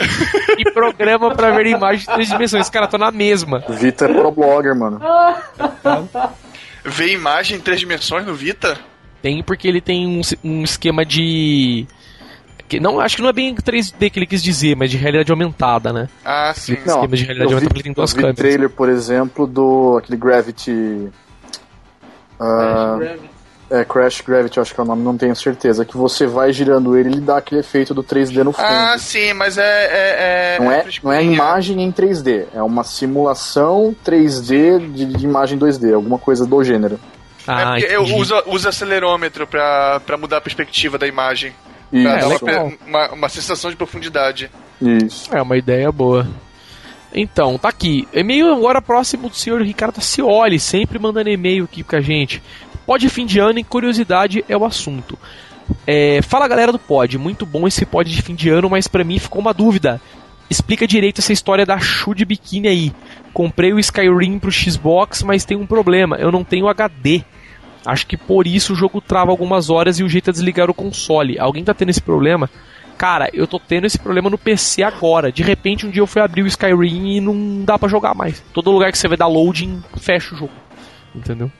e 0.57 0.71
programa 0.71 1.35
para 1.35 1.51
ver 1.51 1.67
imagens 1.67 2.07
de 2.07 2.11
três 2.11 2.27
dimensões. 2.27 2.67
Cara, 2.67 2.87
tô 2.87 2.97
na 2.97 3.11
mesma. 3.11 3.63
Vita 3.69 4.05
é 4.05 4.07
pro 4.07 4.31
blogger, 4.31 4.75
mano. 4.75 4.99
Ver 6.83 7.11
imagem 7.11 7.57
em 7.57 7.61
três 7.61 7.79
dimensões 7.79 8.25
no 8.25 8.33
Vita? 8.33 8.75
Tem 9.21 9.43
porque 9.43 9.67
ele 9.67 9.81
tem 9.81 10.07
um, 10.07 10.21
um 10.43 10.63
esquema 10.63 11.05
de. 11.05 11.85
Que 12.67 12.79
não, 12.79 12.99
acho 12.99 13.17
que 13.17 13.21
não 13.21 13.29
é 13.29 13.33
bem 13.33 13.53
3D 13.55 14.09
que 14.09 14.17
ele 14.19 14.25
quis 14.25 14.41
dizer, 14.41 14.75
mas 14.75 14.89
de 14.89 14.97
realidade 14.97 15.31
aumentada, 15.31 15.93
né? 15.93 16.09
Ah, 16.23 16.51
sim. 16.55 16.73
Não, 16.85 16.95
esquema 16.95 17.15
de 17.15 17.23
realidade 17.23 17.51
eu 17.53 17.57
vi, 17.59 17.65
aumentada 17.65 17.69
porque 17.69 17.83
tem 17.83 17.93
duas 17.93 18.09
eu 18.11 18.15
vi 18.15 18.21
câmeras. 18.21 18.37
trailer, 18.39 18.69
por 18.69 18.89
exemplo, 18.89 19.45
do 19.45 19.97
aquele 19.99 20.17
Gravity. 20.17 21.09
ah, 22.39 22.97
é, 23.69 23.83
Crash 23.83 24.21
Gravity, 24.21 24.59
acho 24.59 24.73
que 24.75 24.79
é 24.79 24.83
o 24.83 24.85
nome, 24.85 25.03
não 25.03 25.17
tenho 25.17 25.35
certeza. 25.35 25.83
Que 25.85 25.97
você 25.97 26.27
vai 26.27 26.53
girando 26.53 26.95
ele, 26.97 27.09
ele 27.09 27.21
dá 27.21 27.37
aquele 27.37 27.61
efeito 27.61 27.93
do 27.93 28.03
3D 28.03 28.43
no 28.43 28.51
fundo. 28.51 28.65
Ah, 28.65 28.95
sim, 28.97 29.33
mas 29.33 29.57
é. 29.57 29.63
é, 29.63 30.55
é 30.55 30.59
não, 30.59 30.65
é, 30.65 30.67
não 30.67 30.71
é 30.73 30.79
a 30.79 30.83
frescurinha. 30.83 31.21
imagem 31.21 31.81
em 31.81 31.91
3D, 31.91 32.45
é 32.53 32.61
uma 32.61 32.83
simulação 32.83 33.95
3D 34.05 34.91
de, 34.93 35.05
de 35.05 35.23
imagem 35.25 35.57
2D, 35.57 35.93
alguma 35.95 36.19
coisa 36.19 36.45
do 36.45 36.63
gênero. 36.63 36.99
É 37.47 37.51
Ah, 37.51 37.65
porque 37.79 37.93
entendi. 37.93 38.13
uso, 38.13 38.43
uso 38.47 38.69
acelerômetro 38.69 39.45
pra, 39.47 39.99
pra 40.05 40.17
mudar 40.17 40.37
a 40.37 40.41
perspectiva 40.41 40.97
da 40.97 41.07
imagem. 41.07 41.53
Pra 42.03 42.19
Isso, 42.19 42.45
dar 42.45 42.63
uma, 42.63 42.77
uma, 42.85 43.13
uma 43.13 43.29
sensação 43.29 43.69
de 43.69 43.77
profundidade. 43.77 44.51
isso. 44.81 45.33
É 45.33 45.41
uma 45.41 45.57
ideia 45.57 45.91
boa. 45.91 46.27
Então, 47.13 47.57
tá 47.57 47.69
aqui. 47.69 48.07
E-mail 48.13 48.53
agora 48.53 48.81
próximo 48.81 49.29
do 49.29 49.35
senhor 49.35 49.61
Ricardo 49.61 50.01
Cioli, 50.01 50.59
sempre 50.59 50.99
mandando 50.99 51.29
e-mail 51.29 51.63
aqui 51.63 51.83
com 51.83 51.95
a 51.95 52.01
gente. 52.01 52.43
Pod 52.85 53.07
fim 53.09 53.25
de 53.25 53.39
ano 53.39 53.59
e 53.59 53.63
curiosidade 53.63 54.43
é 54.49 54.57
o 54.57 54.65
assunto. 54.65 55.17
É, 55.87 56.21
fala 56.21 56.47
galera 56.47 56.71
do 56.71 56.77
pod, 56.77 57.17
muito 57.17 57.45
bom 57.45 57.67
esse 57.67 57.85
pod 57.85 58.13
de 58.13 58.21
fim 58.21 58.35
de 58.35 58.49
ano, 58.49 58.69
mas 58.69 58.87
pra 58.87 59.03
mim 59.03 59.17
ficou 59.17 59.41
uma 59.41 59.53
dúvida. 59.53 59.99
Explica 60.49 60.85
direito 60.85 61.19
essa 61.19 61.33
história 61.33 61.65
da 61.65 61.79
Shu 61.79 62.13
de 62.13 62.25
biquíni 62.25 62.67
aí. 62.67 62.93
Comprei 63.33 63.73
o 63.73 63.79
Skyrim 63.79 64.37
pro 64.37 64.51
Xbox, 64.51 65.23
mas 65.23 65.43
tem 65.45 65.57
um 65.57 65.65
problema, 65.65 66.17
eu 66.17 66.31
não 66.31 66.43
tenho 66.43 66.67
HD. 66.67 67.23
Acho 67.85 68.07
que 68.07 68.17
por 68.17 68.47
isso 68.47 68.73
o 68.73 68.75
jogo 68.75 68.99
trava 68.99 69.31
algumas 69.31 69.69
horas 69.69 69.99
e 69.99 70.03
o 70.03 70.09
jeito 70.09 70.29
é 70.29 70.33
desligar 70.33 70.69
o 70.69 70.73
console. 70.73 71.37
Alguém 71.39 71.63
tá 71.63 71.73
tendo 71.73 71.89
esse 71.89 72.01
problema? 72.01 72.49
Cara, 72.97 73.29
eu 73.33 73.45
tô 73.45 73.59
tendo 73.59 73.85
esse 73.85 73.99
problema 73.99 74.29
no 74.29 74.37
PC 74.37 74.81
agora. 74.81 75.31
De 75.31 75.43
repente, 75.43 75.85
um 75.85 75.89
dia 75.91 76.01
eu 76.01 76.07
fui 76.07 76.21
abrir 76.21 76.41
o 76.43 76.47
Skyrim 76.47 77.17
e 77.17 77.21
não 77.21 77.63
dá 77.63 77.77
pra 77.77 77.89
jogar 77.89 78.15
mais. 78.15 78.41
Todo 78.53 78.71
lugar 78.71 78.91
que 78.91 78.97
você 78.97 79.07
vai 79.07 79.17
dar 79.17 79.27
loading, 79.27 79.83
fecha 79.97 80.33
o 80.33 80.37
jogo. 80.37 80.53
Entendeu? 81.13 81.51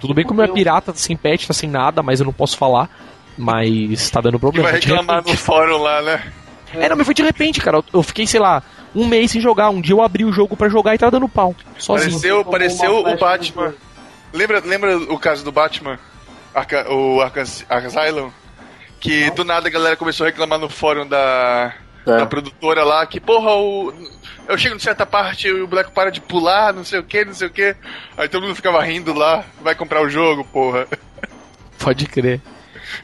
Tudo 0.00 0.12
bem 0.14 0.24
que 0.26 0.32
o 0.32 0.34
meu 0.34 0.44
é 0.44 0.48
pirata, 0.48 0.92
tá 0.92 0.98
sem 0.98 1.16
patch, 1.16 1.46
tá 1.46 1.54
sem 1.54 1.70
nada, 1.70 2.02
mas 2.02 2.18
eu 2.18 2.26
não 2.26 2.32
posso 2.32 2.56
falar. 2.58 2.90
Mas 3.38 4.10
tá 4.10 4.20
dando 4.20 4.36
E 4.36 4.40
problema. 4.40 4.68
vai 4.70 4.80
reclamar 4.80 5.22
no 5.24 5.36
fórum 5.36 5.78
lá, 5.78 6.02
né? 6.02 6.32
É, 6.74 6.88
não, 6.88 6.96
mas 6.96 7.06
foi 7.06 7.14
de 7.14 7.22
repente, 7.22 7.60
cara. 7.60 7.82
Eu- 7.92 8.02
fiquei, 8.02 8.26
sei 8.26 8.40
lá, 8.40 8.62
um 8.94 9.06
mês 9.06 9.30
sem 9.30 9.40
jogar. 9.40 9.70
Um 9.70 9.80
dia 9.80 9.94
eu 9.94 10.02
abri 10.02 10.24
o 10.24 10.32
jogo 10.32 10.56
pra 10.56 10.68
jogar 10.68 10.94
e 10.94 10.98
tava 10.98 11.12
dando 11.12 11.28
pau. 11.28 11.54
Sozinho. 11.78 12.10
Pareceu, 12.10 12.44
pareceu 12.44 12.98
o 12.98 13.16
Batman. 13.16 13.74
Lembra, 14.32 14.60
lembra 14.64 14.96
o 14.96 15.18
caso 15.18 15.44
do 15.44 15.52
Batman? 15.52 15.98
Arca, 16.54 16.90
o 16.92 17.20
Arkham, 17.20 17.42
Asylum? 17.68 18.30
Que 19.00 19.30
do 19.32 19.44
nada 19.44 19.68
a 19.68 19.70
galera 19.70 19.96
começou 19.96 20.24
a 20.24 20.30
reclamar 20.30 20.58
no 20.58 20.68
fórum 20.68 21.06
da, 21.06 21.74
É. 22.06 22.18
da 22.18 22.26
produtora 22.26 22.84
lá 22.84 23.04
que, 23.06 23.18
porra, 23.20 23.52
o, 23.56 23.92
eu 24.48 24.56
chego 24.56 24.76
em 24.76 24.78
certa 24.78 25.04
parte 25.04 25.48
e 25.48 25.52
o 25.52 25.66
Black 25.66 25.90
para 25.90 26.10
de 26.10 26.20
pular, 26.20 26.72
não 26.72 26.84
sei 26.84 27.00
o 27.00 27.02
que, 27.02 27.24
não 27.24 27.34
sei 27.34 27.48
o 27.48 27.50
que. 27.50 27.74
Aí 28.16 28.28
todo 28.28 28.44
mundo 28.44 28.54
ficava 28.54 28.82
rindo 28.82 29.12
lá, 29.12 29.44
vai 29.60 29.74
comprar 29.74 30.02
o 30.02 30.08
jogo, 30.08 30.44
porra. 30.44 30.86
Pode 31.78 32.06
crer. 32.06 32.40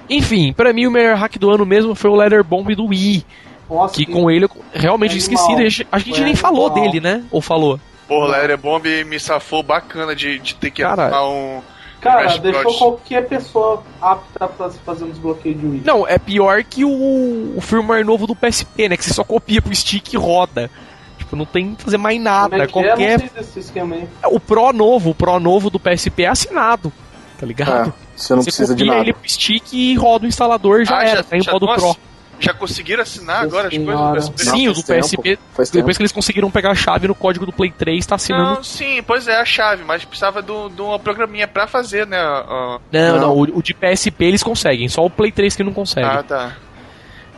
Enfim, 0.08 0.52
pra 0.52 0.72
mim 0.72 0.86
o 0.86 0.90
melhor 0.90 1.16
hack 1.16 1.36
do 1.38 1.50
ano 1.50 1.66
mesmo 1.66 1.94
foi 1.94 2.10
o 2.10 2.14
Leather 2.16 2.44
Bomb 2.44 2.74
do 2.74 2.86
Wii. 2.86 3.24
Nossa, 3.68 3.94
Que 3.94 4.06
com 4.06 4.30
ele 4.30 4.44
eu 4.46 4.50
realmente 4.72 5.12
Animal. 5.16 5.34
esqueci. 5.34 5.52
A 5.54 5.68
gente, 5.68 5.88
a 5.92 5.98
gente 5.98 6.14
Foi 6.16 6.24
nem 6.24 6.34
falou 6.34 6.70
dele, 6.70 7.00
né? 7.00 7.24
Ou 7.30 7.40
falou? 7.42 7.78
Porra, 8.08 8.28
Leather 8.38 8.56
Bomb 8.58 8.84
me 9.04 9.20
safou 9.20 9.62
bacana 9.62 10.16
de, 10.16 10.38
de 10.38 10.54
ter 10.54 10.70
que 10.70 10.82
Cara, 10.82 11.02
arrumar 11.04 11.28
um. 11.28 11.60
Cara, 12.00 12.22
Crash 12.22 12.38
deixou 12.38 12.74
qualquer 12.78 13.26
pessoa 13.28 13.82
apta 14.00 14.46
pra 14.48 14.70
fazer 14.70 15.04
um 15.04 15.10
desbloqueio 15.10 15.54
de 15.54 15.66
Wii. 15.66 15.82
Não, 15.84 16.06
é 16.06 16.16
pior 16.18 16.62
que 16.64 16.84
o, 16.84 17.54
o 17.56 17.60
firmware 17.60 18.04
novo 18.06 18.26
do 18.26 18.34
PSP, 18.36 18.88
né? 18.88 18.96
Que 18.96 19.04
você 19.04 19.12
só 19.12 19.24
copia 19.24 19.60
pro 19.60 19.74
stick 19.74 20.12
e 20.12 20.16
roda. 20.16 20.70
Tipo, 21.18 21.34
não 21.36 21.44
tem 21.44 21.74
que 21.74 21.82
fazer 21.82 21.98
mais 21.98 22.16
Como 22.16 22.24
nada. 22.24 22.56
é 22.56 22.66
que 22.66 22.78
é? 22.78 22.82
Qualquer. 22.84 23.10
Não 23.18 23.18
sei 23.18 23.30
desse 23.36 23.58
esquema 23.58 23.96
aí. 23.96 24.08
O 24.26 24.38
Pro 24.40 24.72
novo, 24.72 25.10
o 25.10 25.14
Pro 25.14 25.38
novo 25.40 25.68
do 25.68 25.78
PSP 25.80 26.22
é 26.22 26.28
assinado. 26.28 26.92
Tá 27.38 27.44
ligado? 27.44 27.88
É, 27.90 27.92
você 28.16 28.34
não 28.34 28.42
você 28.42 28.46
precisa 28.46 28.74
de 28.74 28.84
copia 28.84 28.92
nada. 28.96 29.04
ele 29.04 29.12
pro 29.12 29.28
stick 29.28 29.72
e 29.72 29.94
roda 29.96 30.24
o 30.24 30.28
instalador 30.28 30.84
já 30.84 30.98
Ah, 30.98 31.04
era. 31.04 31.16
já- 31.18 31.22
Tem 31.24 31.40
o 31.40 31.42
já 31.42 31.52
modo 31.52 31.66
Pro. 31.66 31.96
Já 32.40 32.54
conseguiram 32.54 33.02
assinar 33.02 33.42
agora 33.42 33.66
as 33.68 33.74
Senhora. 33.74 34.10
coisas 34.10 34.28
do 34.28 34.34
PSP? 34.34 34.50
Sim, 34.56 34.68
o 34.68 34.72
do 34.72 34.82
PSP, 34.84 35.38
faz 35.54 35.70
tempo. 35.70 35.82
depois 35.82 35.96
que 35.96 36.02
eles 36.02 36.12
conseguiram 36.12 36.50
pegar 36.50 36.70
a 36.70 36.74
chave 36.74 37.08
no 37.08 37.14
código 37.14 37.44
do 37.44 37.52
Play 37.52 37.70
3, 37.72 38.06
tá 38.06 38.14
assinando. 38.14 38.54
Não, 38.54 38.62
sim, 38.62 39.02
pois 39.04 39.26
é, 39.26 39.40
a 39.40 39.44
chave, 39.44 39.82
mas 39.84 40.04
precisava 40.04 40.40
de 40.42 40.52
um- 40.52 40.68
uma 40.78 40.98
programinha 40.98 41.48
pra 41.48 41.66
fazer, 41.66 42.06
né? 42.06 42.18
Não, 42.22 42.80
não, 42.92 43.18
Não. 43.20 43.32
o, 43.36 43.42
o 43.58 43.62
de 43.62 43.74
PSP 43.74 44.24
eles 44.24 44.42
conseguem, 44.42 44.88
só 44.88 45.04
o 45.04 45.10
Play 45.10 45.32
3 45.32 45.56
que 45.56 45.64
não 45.64 45.72
consegue. 45.72 46.06
Ah, 46.06 46.22
tá. 46.22 46.56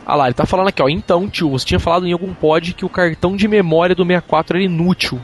Ah 0.05 0.15
lá, 0.15 0.25
ele 0.27 0.33
tá 0.33 0.45
falando 0.45 0.67
aqui, 0.67 0.81
ó. 0.81 0.89
Então, 0.89 1.27
tio, 1.29 1.49
você 1.51 1.65
tinha 1.65 1.79
falado 1.79 2.05
em 2.07 2.11
algum 2.13 2.33
pod 2.33 2.73
que 2.73 2.83
o 2.85 2.89
cartão 2.89 3.35
de 3.35 3.47
memória 3.47 3.95
do 3.95 4.03
64 4.03 4.57
era 4.57 4.65
inútil. 4.65 5.19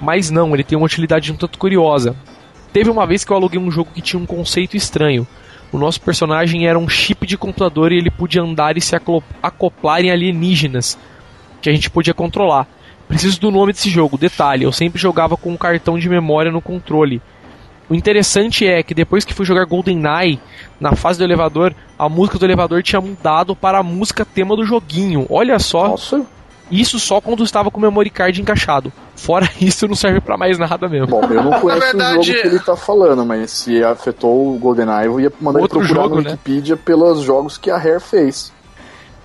Mas 0.00 0.30
não, 0.30 0.54
ele 0.54 0.64
tem 0.64 0.76
uma 0.76 0.86
utilidade 0.86 1.30
um 1.32 1.36
tanto 1.36 1.58
curiosa. 1.58 2.16
Teve 2.72 2.88
uma 2.90 3.06
vez 3.06 3.24
que 3.24 3.30
eu 3.32 3.36
aluguei 3.36 3.60
um 3.60 3.70
jogo 3.70 3.90
que 3.94 4.00
tinha 4.00 4.20
um 4.20 4.26
conceito 4.26 4.76
estranho. 4.76 5.26
O 5.72 5.78
nosso 5.78 6.00
personagem 6.02 6.66
era 6.66 6.78
um 6.78 6.88
chip 6.88 7.26
de 7.26 7.38
computador 7.38 7.92
e 7.92 7.96
ele 7.96 8.10
podia 8.10 8.42
andar 8.42 8.76
e 8.76 8.80
se 8.80 8.94
acoplar 9.42 10.04
em 10.04 10.10
alienígenas 10.10 10.98
que 11.62 11.70
a 11.70 11.72
gente 11.72 11.88
podia 11.88 12.12
controlar. 12.12 12.68
Preciso 13.08 13.40
do 13.40 13.50
nome 13.50 13.72
desse 13.72 13.88
jogo. 13.88 14.18
Detalhe, 14.18 14.64
eu 14.64 14.72
sempre 14.72 15.00
jogava 15.00 15.36
com 15.36 15.50
um 15.50 15.56
cartão 15.56 15.98
de 15.98 16.08
memória 16.08 16.52
no 16.52 16.60
controle. 16.60 17.22
O 17.88 17.94
interessante 17.94 18.66
é 18.66 18.82
que 18.82 18.94
depois 18.94 19.24
que 19.24 19.34
fui 19.34 19.46
jogar 19.46 19.64
GoldenEye, 19.64 20.38
na 20.78 20.94
fase 20.94 21.18
do 21.18 21.24
elevador, 21.24 21.74
a 21.98 22.08
música 22.08 22.38
do 22.38 22.44
elevador 22.44 22.82
tinha 22.82 23.00
mudado 23.00 23.56
para 23.56 23.78
a 23.78 23.82
música 23.82 24.24
tema 24.24 24.54
do 24.54 24.64
joguinho. 24.64 25.26
Olha 25.30 25.58
só, 25.58 25.88
Nossa, 25.88 26.26
isso 26.80 26.98
só 26.98 27.20
quando 27.20 27.44
estava 27.44 27.70
com 27.70 27.78
o 27.78 27.82
memory 27.82 28.10
card 28.10 28.40
encaixado. 28.40 28.92
Fora 29.14 29.48
isso, 29.60 29.86
não 29.86 29.94
serve 29.94 30.20
pra 30.20 30.36
mais 30.36 30.58
nada 30.58 30.88
mesmo. 30.88 31.06
bom, 31.06 31.20
eu 31.22 31.42
não 31.42 31.60
conheço 31.60 31.80
verdade- 31.80 32.18
o 32.18 32.22
jogo 32.22 32.40
que 32.40 32.46
ele 32.48 32.58
tá 32.58 32.74
falando, 32.76 33.24
mas 33.26 33.50
se 33.50 33.84
afetou 33.84 34.54
o 34.54 34.58
GoldenEye, 34.58 35.06
eu 35.06 35.20
ia 35.20 35.32
mandar 35.40 35.60
Outro 35.60 35.78
ele 35.80 35.86
procurar 35.86 36.02
jogo, 36.04 36.16
no 36.16 36.22
né? 36.22 36.30
Wikipedia 36.30 36.76
pelos 36.76 37.20
jogos 37.22 37.58
que 37.58 37.70
a 37.70 37.76
Rare 37.76 38.00
fez. 38.00 38.52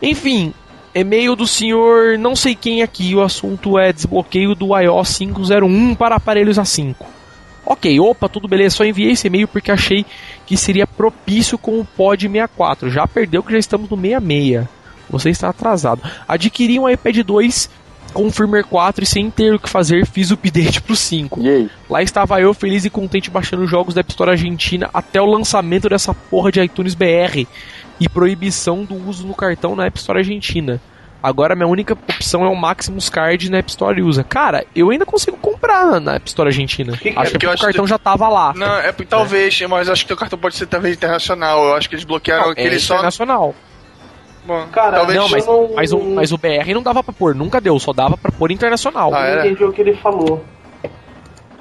Enfim, 0.02 0.54
e-mail 0.94 1.36
do 1.36 1.48
senhor 1.48 2.18
não 2.18 2.36
sei 2.36 2.54
quem 2.54 2.82
aqui. 2.82 3.16
O 3.16 3.22
assunto 3.22 3.80
é 3.80 3.92
desbloqueio 3.94 4.54
do 4.54 4.78
iOS 4.78 5.18
501 5.18 5.96
para 5.96 6.16
aparelhos 6.16 6.58
A5. 6.58 6.96
Ok, 7.66 8.00
opa, 8.00 8.30
tudo 8.30 8.48
beleza. 8.48 8.78
Só 8.78 8.86
enviei 8.86 9.12
esse 9.12 9.28
e-mail 9.28 9.48
porque 9.48 9.72
achei 9.72 10.06
que 10.46 10.56
seria 10.56 10.88
propício 10.88 11.58
com 11.58 11.80
o 11.80 11.86
Pod 11.86 12.22
64. 12.26 12.90
Já 12.90 13.06
perdeu 13.08 13.44
que 13.44 13.52
já 13.52 13.58
estamos 13.58 13.90
no 13.90 13.98
66. 13.98 14.66
Você 15.10 15.30
está 15.30 15.50
atrasado. 15.50 16.02
Adquiri 16.28 16.80
um 16.80 16.90
iPad 16.90 17.18
2 17.20 17.70
com 18.14 18.32
firmware 18.32 18.64
4 18.66 19.04
e 19.04 19.08
sem 19.08 19.30
ter 19.30 19.54
o 19.54 19.60
que 19.60 19.70
fazer, 19.70 20.06
fiz 20.08 20.32
o 20.32 20.34
update 20.36 20.82
pro 20.82 20.96
5. 20.96 21.40
E 21.42 21.50
aí? 21.50 21.70
Lá 21.90 22.02
estava 22.02 22.40
eu 22.42 22.54
feliz 22.54 22.84
e 22.86 22.90
contente 22.90 23.30
baixando 23.30 23.68
jogos 23.68 23.94
da 23.94 24.00
App 24.02 24.10
Store 24.10 24.32
Argentina 24.32 24.90
até 24.94 25.22
o 25.22 25.26
lançamento 25.26 25.88
dessa 25.90 26.14
porra 26.14 26.52
de 26.52 26.60
iTunes 26.62 26.96
BR 26.96 27.46
e 28.00 28.10
proibição 28.10 28.84
do 28.84 28.96
uso 29.08 29.28
no 29.28 29.36
cartão 29.36 29.76
na 29.76 29.86
App 29.86 29.98
Store 30.00 30.20
Argentina. 30.20 30.80
Agora 31.22 31.56
minha 31.56 31.68
única 31.68 31.94
opção 31.94 32.46
é 32.46 32.48
o 32.48 32.56
Maximus 32.56 33.10
Card 33.10 33.50
na 33.52 33.58
App 33.58 33.70
Store 33.70 34.00
e 34.00 34.04
usa. 34.04 34.24
Cara, 34.24 34.64
eu 34.76 34.90
ainda 34.92 35.06
consigo 35.06 35.36
comprar 35.38 36.00
na- 36.00 36.16
App 36.16 36.28
Store 36.30 36.48
Argentina. 36.48 36.94
Que 36.96 37.12
que 37.12 37.18
é? 37.18 37.22
acho 37.22 37.32
que 37.38 37.46
o 37.46 37.58
cartão 37.58 37.84
que- 37.86 37.90
já 37.90 37.98
tava 37.98 38.30
lá. 38.30 38.54
Não, 38.56 38.78
é 38.78 38.92
porque 38.92 39.06
talvez, 39.10 39.60
mas 39.70 39.90
acho 39.90 40.06
que 40.06 40.14
o 40.14 40.18
cartão 40.18 40.38
pode 40.40 40.56
ser 40.56 40.68
talvez 40.68 40.96
internacional. 40.96 41.66
Eu 41.66 41.76
acho 41.76 41.90
que 41.90 41.96
eles 41.96 42.06
bloquearam 42.06 42.46
Não, 42.46 42.52
aquele 42.52 42.76
é 42.76 42.80
só. 42.80 42.94
internacional. 42.96 43.54
Bom, 44.48 44.66
Cara, 44.72 44.98
talvez 44.98 45.20
Não, 45.20 45.28
mas, 45.30 45.46
não- 45.46 45.70
mas, 45.76 45.92
o, 45.92 46.00
mas 46.00 46.32
o 46.32 46.38
BR 46.38 46.74
não 46.74 46.82
dava 46.82 47.04
pra 47.04 47.12
pôr, 47.14 47.36
nunca 47.36 47.60
deu, 47.60 47.78
só 47.80 47.92
dava 47.92 48.16
pra 48.16 48.32
pôr 48.32 48.50
internacional. 48.50 49.14
Ah, 49.14 49.28
Eu 49.28 49.36
não 49.36 49.46
entendi 49.46 49.64
o 49.66 49.74
que 49.74 49.82
ele 49.82 49.94
falou. 49.96 50.44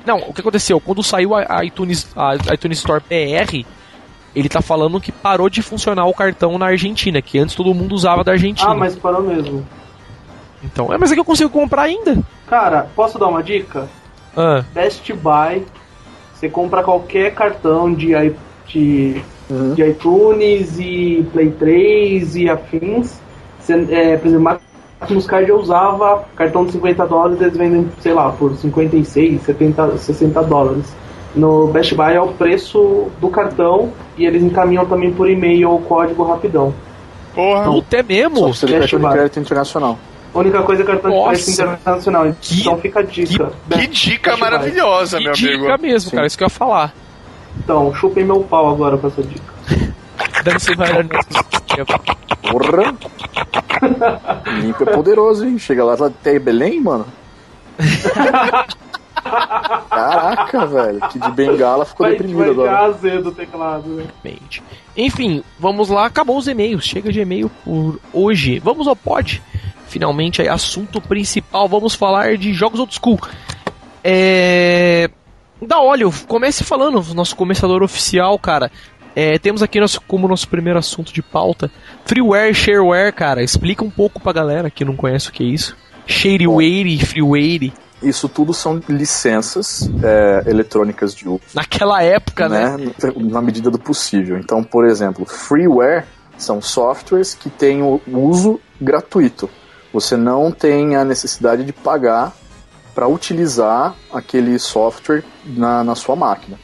Não, 0.06 0.18
o 0.18 0.32
que 0.32 0.40
aconteceu? 0.40 0.78
Quando 0.80 1.02
saiu 1.02 1.34
a 1.34 1.64
iTunes, 1.64 2.06
a 2.14 2.36
iTunes 2.54 2.78
Store 2.78 3.02
PR, 3.02 3.66
ele 4.36 4.48
tá 4.48 4.62
falando 4.62 5.00
que 5.00 5.10
parou 5.10 5.50
de 5.50 5.62
funcionar 5.62 6.06
o 6.06 6.14
cartão 6.14 6.56
na 6.58 6.66
Argentina, 6.66 7.20
que 7.20 7.38
antes 7.40 7.56
todo 7.56 7.74
mundo 7.74 7.92
usava 7.92 8.22
da 8.22 8.30
Argentina. 8.32 8.70
Ah, 8.70 8.74
mas 8.74 8.94
parou 8.94 9.22
mesmo. 9.22 9.66
Então, 10.62 10.92
é, 10.92 10.98
mas 10.98 11.10
é 11.10 11.14
que 11.14 11.20
eu 11.20 11.24
consigo 11.24 11.50
comprar 11.50 11.82
ainda. 11.82 12.22
Cara, 12.46 12.86
posso 12.94 13.18
dar 13.18 13.26
uma 13.26 13.42
dica? 13.42 13.88
Ah, 14.36 14.64
Best 14.72 15.12
Buy, 15.12 15.64
você 16.32 16.48
compra 16.48 16.84
qualquer 16.84 17.34
cartão 17.34 17.92
de, 17.92 18.12
de, 18.68 19.20
Uhum. 19.48 19.74
de 19.74 19.82
iTunes 19.88 20.76
e 20.78 21.24
Play 21.32 21.50
3 21.50 22.36
e 22.36 22.50
afins. 22.50 23.20
É, 23.90 24.16
por 24.16 24.26
exemplo, 24.28 24.58
Maximus 25.00 25.26
Card 25.26 25.48
eu 25.50 25.58
usava 25.58 26.24
cartão 26.34 26.64
de 26.64 26.72
50 26.72 27.06
dólares, 27.06 27.40
eles 27.40 27.56
vendem, 27.56 27.88
sei 28.00 28.12
lá, 28.12 28.30
por 28.30 28.54
56, 28.56 29.42
70, 29.42 29.98
60 29.98 30.42
dólares. 30.42 30.84
No 31.34 31.66
Best 31.68 31.94
Buy 31.94 32.14
é 32.14 32.20
o 32.20 32.28
preço 32.28 33.08
do 33.20 33.28
cartão 33.28 33.92
e 34.16 34.25
eles 34.25 34.42
encaminham 34.42 34.86
também 34.86 35.12
por 35.12 35.28
e-mail 35.30 35.75
o 35.75 35.78
código 35.80 36.25
rapidão. 36.25 36.73
Porra. 37.34 37.64
puta, 37.64 37.97
é 37.99 38.02
Só 38.02 38.08
mesmo? 38.08 38.44
precisa 38.49 38.66
de 38.66 38.73
Cash 38.73 38.90
cartão 38.92 39.10
de 39.10 39.14
crédito 39.16 39.40
internacional. 39.40 39.99
A 40.34 40.38
única 40.38 40.62
coisa 40.62 40.82
é 40.82 40.86
cartão 40.86 41.10
de 41.10 41.16
Nossa. 41.16 41.30
crédito 41.30 41.50
internacional. 41.80 42.34
Que- 42.40 42.60
então 42.60 42.78
fica 42.78 43.00
a 43.00 43.02
dica. 43.02 43.52
Que 43.71 43.86
dica 43.86 44.30
Best 44.30 44.40
Buy. 44.40 44.50
maravilhosa, 44.50 45.18
Que 45.18 45.25
meu 45.25 45.32
dica 45.34 45.54
amigo. 45.75 45.82
mesmo, 45.82 46.10
Sim. 46.10 46.16
cara, 46.16 46.26
isso 46.26 46.38
que 46.38 46.44
eu 46.44 46.47
ia 46.47 46.50
falar. 46.50 46.94
Então, 47.66 47.92
chupem 47.92 48.24
meu 48.24 48.44
pau 48.44 48.70
agora 48.70 48.96
com 48.96 49.08
essa 49.08 49.20
dica. 49.24 49.42
Deve 50.44 50.60
ser 50.60 50.76
vai 50.76 50.88
Porra! 52.48 52.94
Limpo 54.62 54.84
é 54.84 54.94
poderoso, 54.94 55.44
hein? 55.44 55.58
Chega 55.58 55.82
lá 55.82 55.94
até 55.94 56.38
Belém, 56.38 56.80
mano. 56.80 57.04
Caraca, 59.90 60.64
velho. 60.64 61.00
Que 61.08 61.18
de 61.18 61.30
bengala 61.32 61.84
ficou 61.84 62.06
Vai, 62.06 62.12
deprimido 62.12 62.38
vai 62.38 62.50
agora. 62.50 62.78
azedo 62.84 63.30
o 63.30 63.32
teclado, 63.32 63.88
né? 63.88 64.04
Enfim, 64.96 65.42
vamos 65.58 65.88
lá, 65.88 66.06
acabou 66.06 66.38
os 66.38 66.46
e-mails. 66.46 66.84
Chega 66.84 67.10
de 67.10 67.20
e-mail 67.20 67.50
por 67.64 67.98
hoje. 68.12 68.60
Vamos 68.60 68.86
ao 68.86 68.94
pod. 68.94 69.42
Finalmente 69.88 70.40
aí, 70.40 70.48
assunto 70.48 71.00
principal. 71.00 71.68
Vamos 71.68 71.96
falar 71.96 72.36
de 72.36 72.54
jogos 72.54 72.78
old 72.78 72.94
school. 72.94 73.18
É. 74.04 75.10
Da 75.60 75.80
óleo, 75.80 76.12
comece 76.26 76.64
falando, 76.64 77.02
nosso 77.14 77.34
começador 77.34 77.82
oficial, 77.82 78.38
cara. 78.38 78.71
É, 79.14 79.38
temos 79.38 79.62
aqui 79.62 79.80
nosso, 79.80 80.00
como 80.02 80.28
nosso 80.28 80.47
primeiro 80.47 80.78
assunto 80.78 81.10
de 81.10 81.23
pauta 81.23 81.71
freeware, 82.04 82.54
shareware, 82.54 83.12
cara. 83.12 83.42
Explica 83.42 83.82
um 83.82 83.90
pouco 83.90 84.21
pra 84.21 84.32
galera 84.32 84.71
que 84.71 84.84
não 84.84 84.95
conhece 84.95 85.30
o 85.30 85.32
que 85.32 85.42
é 85.42 85.47
isso. 85.47 85.75
Shareware, 86.06 87.04
freeware. 87.04 87.73
Isso 88.02 88.28
tudo 88.28 88.52
são 88.52 88.80
licenças 88.88 89.90
é, 90.02 90.42
eletrônicas 90.47 91.14
de 91.14 91.26
uso, 91.26 91.40
Naquela 91.54 92.02
época, 92.02 92.47
né? 92.47 92.76
né? 92.76 92.92
Na 93.16 93.40
medida 93.40 93.71
do 93.71 93.78
possível. 93.78 94.36
Então, 94.38 94.62
por 94.62 94.84
exemplo, 94.84 95.25
freeware 95.25 96.04
são 96.36 96.60
softwares 96.60 97.32
que 97.32 97.49
têm 97.49 97.82
o 97.82 98.00
uso 98.06 98.60
gratuito. 98.78 99.49
Você 99.95 100.14
não 100.14 100.52
tem 100.52 100.95
a 100.95 101.06
necessidade 101.06 101.64
de 101.64 101.73
pagar 101.73 102.36
para 102.97 103.06
utilizar 103.06 103.95
aquele 104.11 104.59
software 104.59 105.23
na, 105.45 105.85
na 105.85 105.95
sua 105.95 106.17
máquina. 106.17 106.59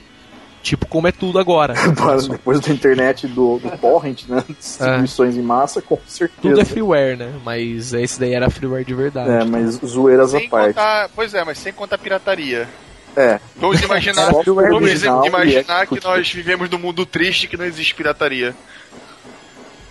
Tipo, 0.62 0.86
como 0.86 1.06
é 1.06 1.12
tudo 1.12 1.38
agora. 1.38 1.74
Mas 2.00 2.26
Depois 2.26 2.58
da 2.58 2.72
internet 2.72 3.26
do, 3.26 3.58
do 3.58 3.68
torrent, 3.76 4.26
né? 4.26 4.42
Distribuições 4.48 5.36
em 5.36 5.42
massa, 5.42 5.82
com 5.82 5.98
certeza. 6.06 6.40
Tudo 6.40 6.58
é 6.58 6.64
freeware, 6.64 7.18
né? 7.18 7.34
Mas 7.44 7.92
esse 7.92 8.18
daí 8.18 8.32
era 8.32 8.48
freeware 8.48 8.82
de 8.82 8.94
verdade. 8.94 9.28
É, 9.28 9.44
mas 9.44 9.78
zoeiras 9.84 10.34
à 10.34 10.38
Sem 10.38 10.48
parte. 10.48 10.68
contar, 10.68 11.10
pois 11.14 11.34
é, 11.34 11.44
mas 11.44 11.58
sem 11.58 11.72
contar 11.72 11.98
pirataria. 11.98 12.66
É, 13.14 13.38
Vamos 13.56 13.82
imaginar, 13.82 14.32
vamos 14.32 15.02
imaginar 15.26 15.84
e 15.84 15.86
que 15.86 16.02
nós 16.02 16.32
vivemos 16.32 16.70
num 16.70 16.78
mundo 16.78 17.04
triste 17.04 17.46
que 17.46 17.58
não 17.58 17.66
existe 17.66 17.94
pirataria. 17.94 18.54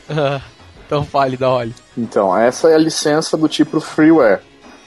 então 0.87 1.05
fale 1.05 1.37
da 1.37 1.51
óleo. 1.51 1.75
então, 1.95 2.35
essa 2.35 2.69
é 2.69 2.73
a 2.73 2.79
licença 2.79 3.37
do 3.37 3.47
tipo 3.47 3.79
freeware. 3.79 4.41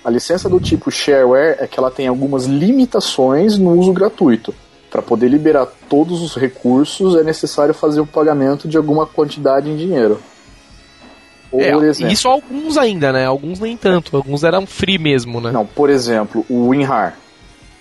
A 0.04 0.10
licença 0.10 0.48
do 0.48 0.60
tipo 0.60 0.90
shareware 0.90 1.56
é 1.58 1.66
que 1.66 1.78
ela 1.78 1.90
tem 1.90 2.06
algumas 2.06 2.44
limitações 2.44 3.58
no 3.58 3.70
uso 3.70 3.92
gratuito. 3.92 4.54
Para 4.90 5.00
poder 5.00 5.28
liberar 5.28 5.66
todos 5.88 6.20
os 6.20 6.36
recursos, 6.36 7.16
é 7.16 7.22
necessário 7.24 7.72
fazer 7.72 8.00
o 8.00 8.06
pagamento 8.06 8.68
de 8.68 8.76
alguma 8.76 9.06
quantidade 9.06 9.68
em 9.70 9.76
dinheiro. 9.76 10.20
É, 11.52 11.72
isso 12.12 12.28
alguns 12.28 12.76
ainda, 12.76 13.12
né? 13.12 13.24
Alguns 13.24 13.60
nem 13.60 13.76
tanto. 13.76 14.16
Alguns 14.16 14.44
eram 14.44 14.66
free 14.66 14.98
mesmo, 14.98 15.40
né? 15.40 15.52
Não, 15.52 15.64
por 15.64 15.88
exemplo, 15.88 16.44
o 16.48 16.68
WinRAR. 16.68 17.16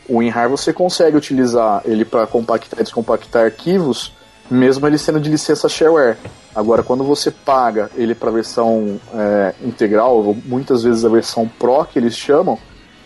O 0.08 0.18
WinRAR 0.18 0.50
você 0.50 0.72
consegue 0.72 1.18
utilizar 1.18 1.82
ele 1.86 2.06
para 2.06 2.28
compactar 2.28 2.80
e 2.80 2.84
descompactar 2.84 3.46
arquivos, 3.46 4.14
mesmo 4.50 4.86
ele 4.86 4.98
sendo 4.98 5.20
de 5.20 5.30
licença 5.30 5.68
shareware. 5.68 6.18
Agora, 6.56 6.84
quando 6.84 7.04
você 7.04 7.32
paga 7.32 7.90
ele 7.96 8.14
para 8.14 8.30
a 8.30 8.34
versão 8.34 9.00
é, 9.14 9.54
integral, 9.64 10.18
ou 10.18 10.38
muitas 10.46 10.84
vezes 10.84 11.04
a 11.04 11.10
versão 11.10 11.48
Pro 11.48 11.86
que 11.86 11.98
eles 11.98 12.16
chamam, 12.16 12.60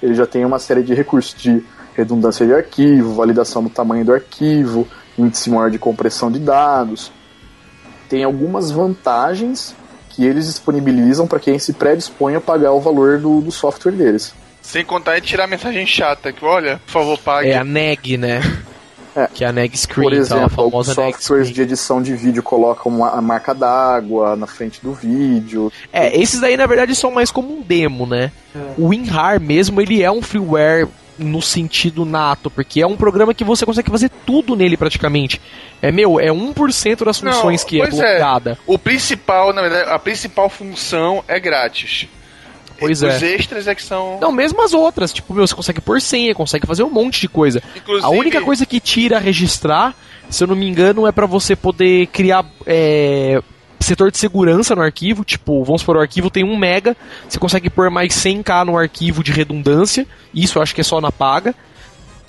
ele 0.04 0.14
já 0.14 0.26
tem 0.26 0.44
uma 0.44 0.60
série 0.60 0.84
de 0.84 0.94
recursos 0.94 1.34
de 1.34 1.64
redundância 1.96 2.46
de 2.46 2.54
arquivo, 2.54 3.14
validação 3.14 3.64
do 3.64 3.70
tamanho 3.70 4.06
do 4.06 4.14
arquivo, 4.14 4.88
índice 5.18 5.50
maior 5.50 5.72
de 5.72 5.80
compressão 5.80 6.32
de 6.32 6.40
dados. 6.40 7.12
Tem 8.08 8.24
algumas 8.24 8.70
vantagens 8.70 9.76
que 10.10 10.26
eles 10.26 10.46
disponibilizam 10.46 11.28
para 11.28 11.40
quem 11.40 11.58
se 11.58 11.74
predispõe 11.74 12.36
a 12.36 12.42
pagar 12.42 12.72
o 12.74 12.80
valor 12.80 13.20
do, 13.20 13.42
do 13.42 13.52
software 13.52 13.92
deles. 13.92 14.34
Sem 14.62 14.84
contar 14.84 15.18
e 15.18 15.22
tirar 15.22 15.46
a 15.46 15.48
mensagem 15.48 15.86
chata, 15.88 16.34
que 16.34 16.44
olha, 16.44 16.82
por 16.86 16.92
favor, 16.92 17.18
pague. 17.20 17.50
É 17.50 17.58
a 17.58 17.64
neg, 17.64 18.18
né? 18.18 18.42
É. 19.18 19.28
Que 19.34 19.44
é 19.44 19.48
a 19.48 19.52
Neg 19.52 19.76
Screen, 19.76 20.10
Por 20.10 20.14
exemplo, 20.14 20.46
então, 20.46 20.64
a 20.64 20.66
alguns 20.68 20.86
famosa 20.88 20.94
softwares 20.94 21.50
de 21.50 21.62
edição 21.64 22.02
de 22.04 22.16
vídeo 22.16 22.44
colocam 22.44 23.04
a 23.04 23.20
marca 23.20 23.52
d'água 23.52 24.36
na 24.36 24.46
frente 24.46 24.80
do 24.84 24.94
vídeo. 24.94 25.72
É, 25.92 26.16
esses 26.16 26.40
daí 26.40 26.56
na 26.56 26.68
verdade 26.68 26.94
são 26.96 27.10
mais 27.10 27.32
como 27.32 27.58
um 27.58 27.62
demo, 27.62 28.06
né? 28.06 28.32
É. 28.56 28.60
O 28.78 28.90
WinRAR 28.90 29.42
mesmo, 29.42 29.82
ele 29.82 30.04
é 30.04 30.12
um 30.12 30.22
freeware 30.22 30.88
no 31.18 31.42
sentido 31.42 32.06
nato, 32.06 32.52
porque 32.52 32.80
é 32.80 32.86
um 32.86 32.96
programa 32.96 33.34
que 33.34 33.44
você 33.44 33.66
consegue 33.66 33.90
fazer 33.90 34.12
tudo 34.24 34.56
nele 34.56 34.78
praticamente. 34.78 35.42
É, 35.82 35.92
meu, 35.92 36.20
é 36.20 36.28
1% 36.28 37.04
das 37.04 37.20
Não, 37.22 37.32
funções 37.32 37.64
que 37.64 37.82
é 37.82 37.86
é. 37.86 37.90
bloqueada. 37.90 38.60
O 38.68 38.78
principal, 38.78 39.52
na 39.52 39.62
verdade, 39.62 39.90
a 39.90 39.98
principal 39.98 40.48
função 40.48 41.24
é 41.28 41.40
grátis. 41.40 42.08
Pois 42.80 43.02
Os 43.02 43.22
é. 43.24 43.36
extras 43.36 43.68
é 43.68 43.76
que 43.76 43.84
são. 43.84 44.20
Não, 44.22 44.32
mesmo 44.32 44.62
as 44.63 44.74
outras, 44.74 45.12
tipo, 45.12 45.34
meu, 45.34 45.48
você 45.48 45.56
consegue 45.56 45.82
pôr 45.82 46.02
senha, 46.02 46.34
consegue 46.36 46.68
fazer 46.68 46.84
um 46.84 46.90
monte 46.90 47.22
de 47.22 47.28
coisa. 47.28 47.62
Inclusive, 47.76 48.06
A 48.06 48.10
única 48.10 48.42
coisa 48.42 48.66
que 48.66 48.80
tira 48.80 49.20
registrar, 49.20 49.96
se 50.30 50.44
eu 50.44 50.48
não 50.48 50.56
me 50.56 50.68
engano, 50.68 51.08
é 51.08 51.12
pra 51.12 51.26
você 51.26 51.56
poder 51.56 52.08
criar 52.08 52.46
é, 52.66 53.42
setor 53.80 54.12
de 54.12 54.18
segurança 54.18 54.76
no 54.76 54.82
arquivo. 54.82 55.24
Tipo, 55.24 55.63
vamos 55.63 55.82
supor, 55.82 55.98
o 55.98 56.02
arquivo 56.02 56.30
tem 56.30 56.44
1 56.44 56.58
mega, 56.58 56.96
você 57.28 57.40
consegue 57.40 57.70
pôr 57.70 57.90
mais 57.90 58.13
100k 58.13 58.66
no 58.66 58.78
arquivo 58.78 59.24
de 59.24 59.32
redundância. 59.32 60.06
Isso 60.34 60.58
eu 60.58 60.62
acho 60.62 60.76
que 60.76 60.82
é 60.82 60.84
só 60.84 61.02
na 61.02 61.12
paga. 61.12 61.56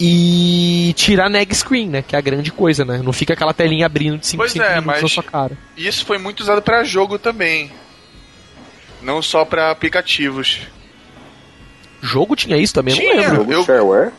E 0.01 0.93
tirar 0.97 1.29
neg 1.29 1.53
screen, 1.53 1.89
né? 1.89 2.03
Que 2.03 2.15
é 2.15 2.19
a 2.19 2.23
grande 2.23 2.53
coisa, 2.53 2.85
né? 2.85 3.01
Não 3.03 3.13
fica 3.13 3.33
aquela 3.33 3.53
telinha 3.53 3.85
abrindo 3.85 4.19
de 4.19 4.29
5 4.29 4.41
Pois 4.41 4.55
é, 4.55 4.81
minutos 4.81 5.03
na 5.03 5.09
sua 5.09 5.23
cara. 5.25 5.59
Isso 5.77 6.07
foi 6.07 6.19
muito 6.19 6.41
usado 6.41 6.63
pra 6.63 6.85
jogo 6.85 7.19
também. 7.19 7.73
Não 9.03 9.23
só 9.23 9.45
pra 9.45 9.71
aplicativos. 9.71 10.61
Jogo 12.01 12.37
tinha 12.37 12.57
isso 12.57 12.75
também? 12.75 12.95
Eu 12.95 13.01
Tinha. 13.01 13.15
não 13.15 13.21
lembro. 13.21 13.37
Jogo 13.37 13.53
eu- 13.53 13.65
shareware? 13.65 14.13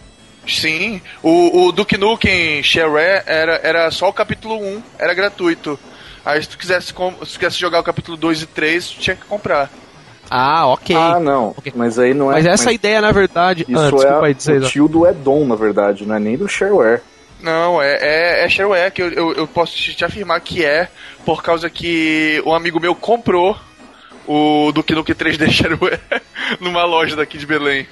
Sim. 0.47 1.01
O, 1.21 1.65
o 1.67 1.71
Duke 1.71 1.95
Nukem 1.97 2.63
Shareware 2.63 3.23
era, 3.25 3.59
era 3.63 3.91
só 3.91 4.09
o 4.09 4.13
capítulo 4.13 4.55
1, 4.59 4.81
era 4.97 5.13
gratuito. 5.13 5.79
Aí 6.25 6.41
se 6.41 6.49
tu 6.49 6.57
quisesse, 6.57 6.93
com- 6.93 7.13
se 7.23 7.33
tu 7.33 7.39
quisesse 7.39 7.59
jogar 7.59 7.79
o 7.79 7.83
capítulo 7.83 8.17
2 8.17 8.41
e 8.41 8.45
3, 8.47 8.87
tu 8.89 8.99
tinha 8.99 9.15
que 9.15 9.25
comprar. 9.25 9.69
Ah, 10.29 10.67
ok. 10.67 10.95
Ah, 10.95 11.19
não. 11.19 11.49
Ok. 11.57 11.71
Mas 11.75 11.97
aí 11.99 12.13
não 12.13 12.31
é. 12.31 12.35
mas 12.35 12.45
essa 12.45 12.71
ideia, 12.71 13.01
na 13.01 13.11
verdade. 13.11 13.65
Isso 13.67 13.79
ah, 13.79 13.89
desculpa 13.91 14.25
é 14.25 14.27
aí 14.27 14.33
dizer. 14.33 14.61
o 14.61 14.67
tio 14.67 14.87
do 14.87 15.07
Edom, 15.07 15.45
na 15.45 15.55
verdade, 15.55 16.05
não 16.05 16.15
é 16.15 16.19
nem 16.19 16.37
do 16.37 16.47
shareware. 16.47 17.01
Não, 17.41 17.81
é, 17.81 17.97
é, 18.01 18.45
é 18.45 18.49
shareware 18.49 18.91
que 18.91 19.01
eu, 19.01 19.09
eu, 19.11 19.33
eu 19.33 19.47
posso 19.47 19.75
te, 19.75 19.95
te 19.95 20.03
afirmar 20.03 20.39
que 20.41 20.63
é, 20.65 20.89
por 21.25 21.41
causa 21.41 21.69
que 21.69 22.41
um 22.45 22.53
amigo 22.53 22.79
meu 22.79 22.93
comprou 22.93 23.55
o 24.31 24.71
Duke 24.71 24.93
Nukem 24.93 25.15
3D 25.15 25.49
Shareware 25.49 25.99
numa 26.59 26.83
loja 26.85 27.15
daqui 27.15 27.37
de 27.37 27.45
Belém. 27.45 27.87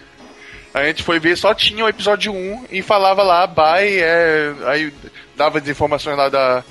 A 0.73 0.83
gente 0.85 1.01
foi 1.01 1.19
ver, 1.19 1.35
só 1.37 1.53
tinha 1.55 1.83
o 1.83 1.89
episódio 1.89 2.31
1 2.31 2.65
e 2.69 2.81
falava 2.83 3.23
lá, 3.23 3.47
buy, 3.47 3.97
é, 3.99 4.53
aí 4.67 4.93
dava 5.35 5.57
as 5.57 5.67
informações 5.67 6.15
lá 6.15 6.29
da, 6.29 6.63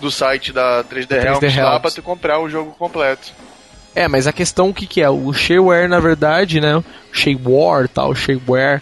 do 0.00 0.10
site 0.10 0.52
da 0.52 0.84
3D, 0.84 1.08
3D 1.08 1.22
Realms 1.22 1.56
lá 1.56 1.62
Realms. 1.62 1.80
pra 1.82 1.90
tu 1.90 2.02
comprar 2.02 2.38
o 2.38 2.48
jogo 2.48 2.70
completo. 2.78 3.32
É, 3.96 4.06
mas 4.06 4.28
a 4.28 4.32
questão 4.32 4.68
o 4.68 4.74
que, 4.74 4.86
que 4.86 5.02
é? 5.02 5.10
O 5.10 5.32
shareware, 5.32 5.88
na 5.88 5.98
verdade, 5.98 6.60
né? 6.60 6.82
Shareware 7.10 7.88
tal, 7.88 8.14
shareware. 8.14 8.80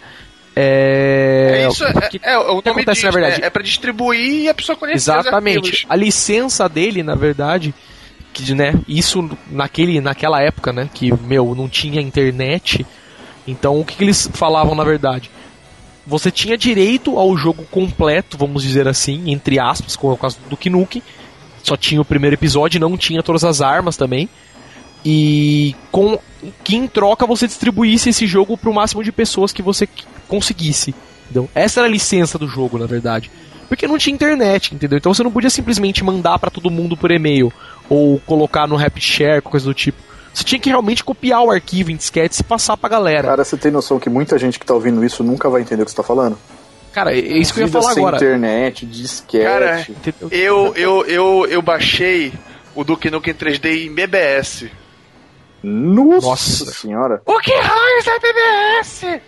É. 0.54 1.62
É, 1.64 1.68
isso, 1.68 1.84
é, 1.84 1.90
o 1.90 2.00
que- 2.10 2.20
é, 2.22 2.38
o 2.38 2.60
que 2.62 2.68
acontece, 2.68 3.00
diz, 3.00 3.04
na 3.04 3.10
verdade? 3.10 3.40
né? 3.40 3.46
É 3.46 3.50
pra 3.50 3.62
distribuir 3.62 4.42
e 4.42 4.48
a 4.48 4.54
pessoa 4.54 4.76
conhecer 4.76 5.10
Exatamente. 5.10 5.86
A 5.88 5.96
licença 5.96 6.68
dele, 6.68 7.02
na 7.02 7.14
verdade, 7.14 7.74
que, 8.36 8.54
né, 8.54 8.74
isso 8.86 9.28
naquele, 9.50 10.00
naquela 10.00 10.42
época, 10.42 10.72
né, 10.72 10.90
que, 10.92 11.10
meu, 11.22 11.54
não 11.54 11.68
tinha 11.68 12.02
internet. 12.02 12.86
Então, 13.46 13.80
o 13.80 13.84
que, 13.84 13.96
que 13.96 14.04
eles 14.04 14.28
falavam, 14.34 14.74
na 14.74 14.84
verdade? 14.84 15.30
Você 16.06 16.30
tinha 16.30 16.56
direito 16.56 17.18
ao 17.18 17.36
jogo 17.36 17.64
completo, 17.70 18.36
vamos 18.36 18.62
dizer 18.62 18.86
assim, 18.86 19.30
entre 19.30 19.58
aspas, 19.58 19.96
como 19.96 20.12
é 20.12 20.16
o 20.16 20.18
caso 20.18 20.38
do 20.48 20.70
Nukem. 20.70 21.02
Só 21.62 21.76
tinha 21.76 22.00
o 22.00 22.04
primeiro 22.04 22.34
episódio, 22.34 22.78
não 22.78 22.96
tinha 22.96 23.22
todas 23.22 23.42
as 23.42 23.60
armas 23.60 23.96
também. 23.96 24.28
E 25.04 25.74
com 25.90 26.18
que 26.62 26.76
em 26.76 26.86
troca 26.86 27.26
você 27.26 27.46
distribuísse 27.46 28.10
esse 28.10 28.26
jogo 28.26 28.56
para 28.56 28.70
o 28.70 28.74
máximo 28.74 29.02
de 29.02 29.10
pessoas 29.10 29.52
que 29.52 29.62
você 29.62 29.88
conseguisse. 30.28 30.94
Entendeu? 31.24 31.48
Essa 31.54 31.80
era 31.80 31.88
a 31.88 31.90
licença 31.90 32.38
do 32.38 32.46
jogo, 32.46 32.78
na 32.78 32.86
verdade. 32.86 33.30
Porque 33.68 33.88
não 33.88 33.98
tinha 33.98 34.14
internet, 34.14 34.74
entendeu? 34.74 34.98
Então 34.98 35.12
você 35.12 35.24
não 35.24 35.32
podia 35.32 35.50
simplesmente 35.50 36.04
mandar 36.04 36.38
para 36.38 36.50
todo 36.50 36.70
mundo 36.70 36.96
por 36.96 37.10
e-mail 37.10 37.52
ou 37.88 38.20
colocar 38.26 38.66
no 38.66 38.76
Rapid 38.76 39.02
Share, 39.02 39.42
coisa 39.42 39.66
do 39.66 39.74
tipo. 39.74 39.98
Você 40.32 40.44
tinha 40.44 40.58
que 40.58 40.68
realmente 40.68 41.02
copiar 41.02 41.42
o 41.42 41.50
arquivo 41.50 41.90
em 41.90 41.96
disquetes 41.96 42.40
e 42.40 42.44
passar 42.44 42.76
pra 42.76 42.88
galera. 42.90 43.28
Cara, 43.28 43.44
você 43.44 43.56
tem 43.56 43.70
noção 43.72 43.98
que 43.98 44.10
muita 44.10 44.38
gente 44.38 44.58
que 44.58 44.66
tá 44.66 44.74
ouvindo 44.74 45.02
isso 45.04 45.24
nunca 45.24 45.48
vai 45.48 45.62
entender 45.62 45.82
o 45.82 45.84
que 45.86 45.90
você 45.90 45.96
tá 45.96 46.02
falando? 46.02 46.38
Cara, 46.92 47.12
é 47.14 47.18
isso 47.18 47.52
que 47.54 47.60
eu 47.60 47.66
ia 47.66 47.72
falar 47.72 47.92
sem 47.92 48.02
agora. 48.02 48.16
internet, 48.16 48.84
disquete. 48.86 49.44
Cara? 49.44 49.86
Eu, 50.30 50.74
eu, 50.76 51.06
eu, 51.06 51.46
eu 51.48 51.62
baixei 51.62 52.32
o 52.74 52.84
Duke 52.84 53.10
Nukem 53.10 53.34
3D 53.34 53.86
em 53.86 53.92
BBS. 53.94 54.70
Nossa, 55.62 56.26
Nossa. 56.26 56.64
senhora. 56.72 57.22
O 57.24 57.38
que 57.40 57.52
raios 57.52 58.06
é 58.06 58.18
BBS? 58.20 59.20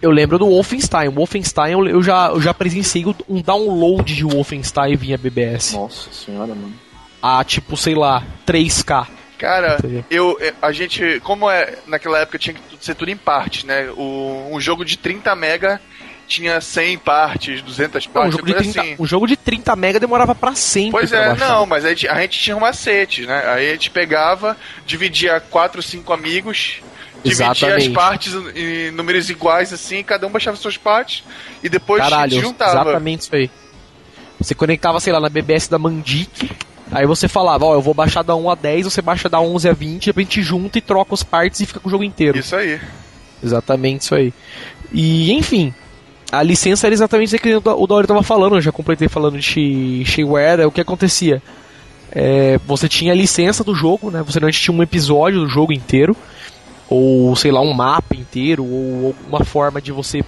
Eu 0.00 0.10
lembro 0.10 0.38
do 0.38 0.46
Wolfenstein. 0.46 1.08
O 1.08 1.12
Wolfenstein 1.12 1.72
eu, 1.72 1.86
eu 1.86 2.02
já, 2.02 2.28
eu 2.28 2.40
já 2.40 2.54
presenciei 2.54 3.04
o- 3.04 3.14
um 3.28 3.40
download 3.42 4.14
de 4.14 4.24
Wolfenstein 4.24 4.96
via 4.96 5.18
BBS. 5.18 5.74
Nossa 5.74 6.10
senhora, 6.12 6.54
mano. 6.54 6.72
A 7.22 7.42
tipo, 7.44 7.76
sei 7.76 7.94
lá, 7.94 8.22
3K. 8.46 9.06
Cara, 9.38 9.78
eu, 10.10 10.36
eu- 10.40 10.52
a 10.60 10.70
gente, 10.72 11.20
como 11.20 11.50
é, 11.50 11.74
naquela 11.86 12.18
época 12.18 12.38
tinha 12.38 12.54
que 12.54 12.60
tudo 12.60 12.84
ser 12.84 12.94
tudo 12.94 13.10
em 13.10 13.16
partes, 13.16 13.64
né? 13.64 13.88
O, 13.96 14.48
um 14.52 14.60
jogo 14.60 14.84
de 14.84 14.96
30 14.98 15.34
mega 15.34 15.80
tinha 16.26 16.60
100 16.60 16.98
partes, 16.98 17.60
200 17.62 18.04
Não, 18.06 18.10
um, 18.10 18.14
partes, 18.14 18.32
jogo 18.32 18.46
de 18.46 18.52
coisa 18.54 18.72
30, 18.72 18.80
assim. 18.80 18.96
um 19.02 19.06
jogo 19.06 19.26
de 19.26 19.36
30 19.36 19.74
mega 19.76 19.98
demorava 19.98 20.34
pra 20.34 20.54
sempre. 20.54 20.92
Pois 20.92 21.12
é, 21.12 21.34
não, 21.36 21.66
mas 21.66 21.84
a 21.84 21.88
gente, 21.88 22.06
a 22.06 22.20
gente 22.20 22.38
tinha 22.38 22.56
um 22.56 22.60
macete, 22.60 23.26
né? 23.26 23.42
Aí 23.48 23.68
a 23.70 23.72
gente 23.72 23.90
pegava, 23.90 24.56
dividia 24.86 25.40
4, 25.40 25.82
5 25.82 26.12
amigos, 26.12 26.80
dividia 27.24 27.50
as 27.50 27.58
Exatamente. 27.58 27.90
partes 27.90 28.34
em 28.54 28.88
em 28.88 28.90
números 28.92 29.28
iguais, 29.30 29.72
assim, 29.72 30.02
cada 30.04 30.26
um 30.26 30.30
baixava 30.30 30.56
suas 30.56 30.76
partes 30.76 31.24
e 31.62 31.68
depois 31.68 32.02
Caralho, 32.02 32.40
juntava. 32.40 32.80
exatamente 32.82 33.20
isso 33.22 33.34
aí. 33.34 33.50
Você 34.38 34.54
conectava, 34.54 35.00
sei 35.00 35.12
lá, 35.12 35.18
na 35.20 35.28
BBS 35.28 35.68
da 35.68 35.78
Mandic, 35.78 36.50
aí 36.92 37.06
você 37.06 37.28
falava, 37.28 37.64
ó, 37.64 37.74
eu 37.74 37.80
vou 37.82 37.94
baixar 37.94 38.22
da 38.22 38.34
1 38.34 38.50
a 38.50 38.54
10, 38.54 38.84
você 38.84 39.02
baixa 39.02 39.28
da 39.28 39.40
11 39.40 39.68
a 39.68 39.72
20, 39.72 40.06
depois 40.06 40.26
a 40.26 40.28
gente 40.30 40.42
junta 40.42 40.78
e 40.78 40.80
troca 40.80 41.14
os 41.14 41.22
partes 41.22 41.60
e 41.60 41.66
fica 41.66 41.80
com 41.80 41.88
o 41.88 41.90
jogo 41.90 42.04
inteiro. 42.04 42.38
Isso 42.38 42.54
aí. 42.56 42.80
Exatamente 43.42 44.02
isso 44.02 44.14
aí. 44.14 44.32
E, 44.92 45.32
enfim, 45.32 45.72
a 46.30 46.42
licença 46.42 46.86
era 46.86 46.94
exatamente 46.94 47.28
isso 47.34 47.38
que 47.42 47.54
o 47.54 47.60
Da- 47.60 47.74
o 47.74 47.86
Dauri 47.86 48.06
tava 48.06 48.22
falando, 48.22 48.56
eu 48.56 48.60
já 48.60 48.72
completei 48.72 49.08
falando 49.08 49.38
de 49.38 50.04
shareware, 50.04 50.60
é 50.62 50.66
o 50.66 50.70
que 50.72 50.80
acontecia. 50.80 51.42
É, 52.12 52.58
você 52.66 52.88
tinha 52.88 53.12
a 53.12 53.16
licença 53.16 53.62
do 53.62 53.74
jogo, 53.74 54.10
né? 54.10 54.22
Você 54.26 54.38
normalmente 54.40 54.60
tinha 54.60 54.76
um 54.76 54.82
episódio 54.82 55.40
do 55.40 55.48
jogo 55.48 55.72
inteiro, 55.72 56.16
ou 56.88 57.34
sei 57.36 57.52
lá, 57.52 57.60
um 57.60 57.72
mapa 57.72 58.16
inteiro, 58.16 58.64
ou 58.64 59.14
alguma 59.22 59.44
forma 59.44 59.80
de 59.80 59.92
você 59.92 60.24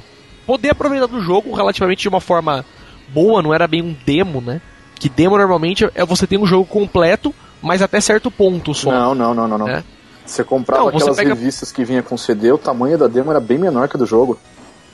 poder 0.46 0.70
aproveitar 0.70 1.06
do 1.06 1.20
jogo 1.20 1.52
relativamente 1.54 2.02
de 2.02 2.08
uma 2.08 2.20
forma 2.20 2.64
boa, 3.08 3.42
não 3.42 3.52
era 3.52 3.66
bem 3.66 3.82
um 3.82 3.94
demo, 4.06 4.40
né? 4.40 4.60
Que 5.02 5.08
demo 5.08 5.36
normalmente 5.36 5.88
é 5.96 6.04
você 6.04 6.28
ter 6.28 6.38
um 6.38 6.46
jogo 6.46 6.64
completo, 6.64 7.34
mas 7.60 7.82
até 7.82 8.00
certo 8.00 8.30
ponto 8.30 8.72
só. 8.72 8.88
Não, 8.92 9.14
não, 9.16 9.34
não, 9.34 9.48
não, 9.48 9.58
não. 9.58 9.68
É? 9.68 9.82
Você 10.24 10.44
comprava 10.44 10.84
Não, 10.84 10.90
você 10.92 10.96
aquelas 10.98 11.16
pega- 11.16 11.34
revistas 11.34 11.72
que 11.72 11.84
vinha 11.84 12.04
com 12.04 12.16
CD, 12.16 12.52
o 12.52 12.56
tamanho 12.58 12.96
da 12.96 13.08
demo 13.08 13.32
era 13.32 13.40
bem 13.40 13.58
menor 13.58 13.88
que 13.88 13.96
o 13.96 13.98
do 13.98 14.06
jogo. 14.06 14.38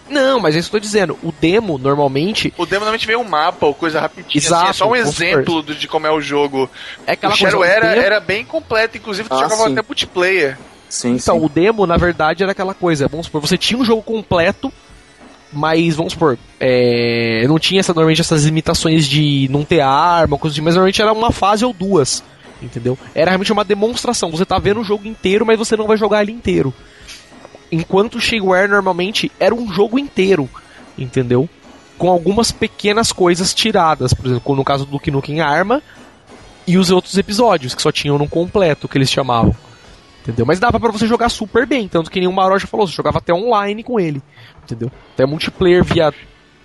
Não, 0.09 0.41
mas 0.41 0.57
é 0.57 0.61
isso 0.61 0.71
que 0.71 0.77
eu 0.77 0.81
tô 0.81 0.87
dizendo. 0.87 1.19
O 1.23 1.31
demo, 1.31 1.77
normalmente, 1.77 2.55
O 2.57 2.65
demo 2.65 2.81
normalmente 2.81 3.07
veio 3.07 3.21
um 3.21 3.29
mapa 3.29 3.67
ou 3.67 3.75
coisa 3.75 4.01
rapidinha, 4.01 4.39
assim, 4.39 4.47
Exato, 4.47 4.71
é 4.71 4.73
só 4.73 4.89
um 4.89 4.97
exemplo 4.97 5.61
do- 5.61 5.75
de 5.75 5.87
como 5.87 6.07
é 6.07 6.11
o 6.11 6.23
jogo. 6.23 6.71
é 7.07 7.13
aquela 7.13 7.35
o 7.35 7.37
coisa. 7.39 7.51
Shareware 7.51 7.71
era, 7.85 7.89
demo- 7.91 8.03
era 8.07 8.21
bem 8.21 8.47
completo, 8.47 8.97
inclusive 8.97 9.29
tu 9.29 9.35
Ah, 9.35 9.43
jogava 9.43 9.65
sim. 9.67 9.73
até 9.73 9.83
multiplayer. 9.87 10.57
Sim, 10.89 11.17
Então, 11.17 11.39
sim. 11.39 11.45
o 11.45 11.49
demo, 11.51 11.87
na 11.87 11.99
verdade, 11.99 12.43
era 12.43 12.53
aquela 12.53 12.73
coisa. 12.73 13.07
Vamos 13.09 13.27
supor, 13.27 13.43
você 13.43 13.59
tinha 13.59 13.79
um 13.79 13.85
jogo 13.85 14.01
completo, 14.01 14.73
mas 15.53 15.97
vamos 15.97 16.13
supor, 16.13 16.39
é, 16.61 17.45
não 17.49 17.59
tinha 17.59 17.81
essa, 17.81 17.95
normalmente 17.95 18.21
essas 18.21 18.45
limitações 18.45 19.07
de 19.07 19.49
não 19.51 19.65
ter 19.65 19.81
arma, 19.81 20.39
coisa 20.39 20.55
assim, 20.55 20.63
mas 20.63 20.75
normalmente 20.75 21.01
era 21.01 21.13
uma 21.13 21.33
fase 21.33 21.65
ou 21.65 21.73
duas. 21.73 22.23
Entendeu? 22.61 22.99
Era 23.15 23.31
realmente 23.31 23.53
uma 23.53 23.65
demonstração. 23.65 24.31
Você 24.31 24.45
tá 24.45 24.59
vendo 24.59 24.81
o 24.81 24.85
jogo 24.85 25.07
inteiro, 25.07 25.47
mas 25.47 25.59
você 25.59 25.77
não 25.77 25.87
vai 25.87 25.97
jogar 25.97 26.23
ele 26.23 26.33
inteiro. 26.33 26.75
Enquanto 27.71 28.17
o 28.17 28.21
Shareware 28.21 28.69
normalmente 28.69 29.31
era 29.39 29.55
um 29.55 29.73
jogo 29.73 29.99
inteiro. 29.99 30.49
Entendeu? 30.97 31.49
Com 31.97 32.11
algumas 32.11 32.51
pequenas 32.51 33.13
coisas 33.13 33.55
tiradas. 33.55 34.13
Por 34.13 34.27
exemplo, 34.27 34.57
no 34.57 34.65
caso 34.65 34.85
do 34.85 34.91
Duke 34.93 35.11
Nukem 35.11 35.41
Arma 35.41 35.81
e 36.67 36.77
os 36.77 36.91
outros 36.91 37.17
episódios, 37.17 37.75
que 37.75 37.83
só 37.83 37.93
tinham 37.93 38.19
no 38.19 38.29
completo, 38.29 38.89
que 38.89 38.99
eles 38.99 39.11
chamavam. 39.11 39.55
Entendeu? 40.23 40.45
Mas 40.45 40.61
dava 40.61 40.79
pra 40.79 40.91
você 40.91 41.07
jogar 41.07 41.29
super 41.29 41.67
bem, 41.67 41.89
tanto 41.89 42.11
que 42.11 42.21
nenhum 42.21 42.33
Maroja 42.33 42.67
falou, 42.67 42.87
você 42.87 42.93
jogava 42.93 43.19
até 43.19 43.33
online 43.33 43.83
com 43.83 43.99
ele. 43.99 44.21
Entendeu? 44.69 44.91
Até 45.15 45.25
multiplayer 45.25 45.83
via. 45.83 46.13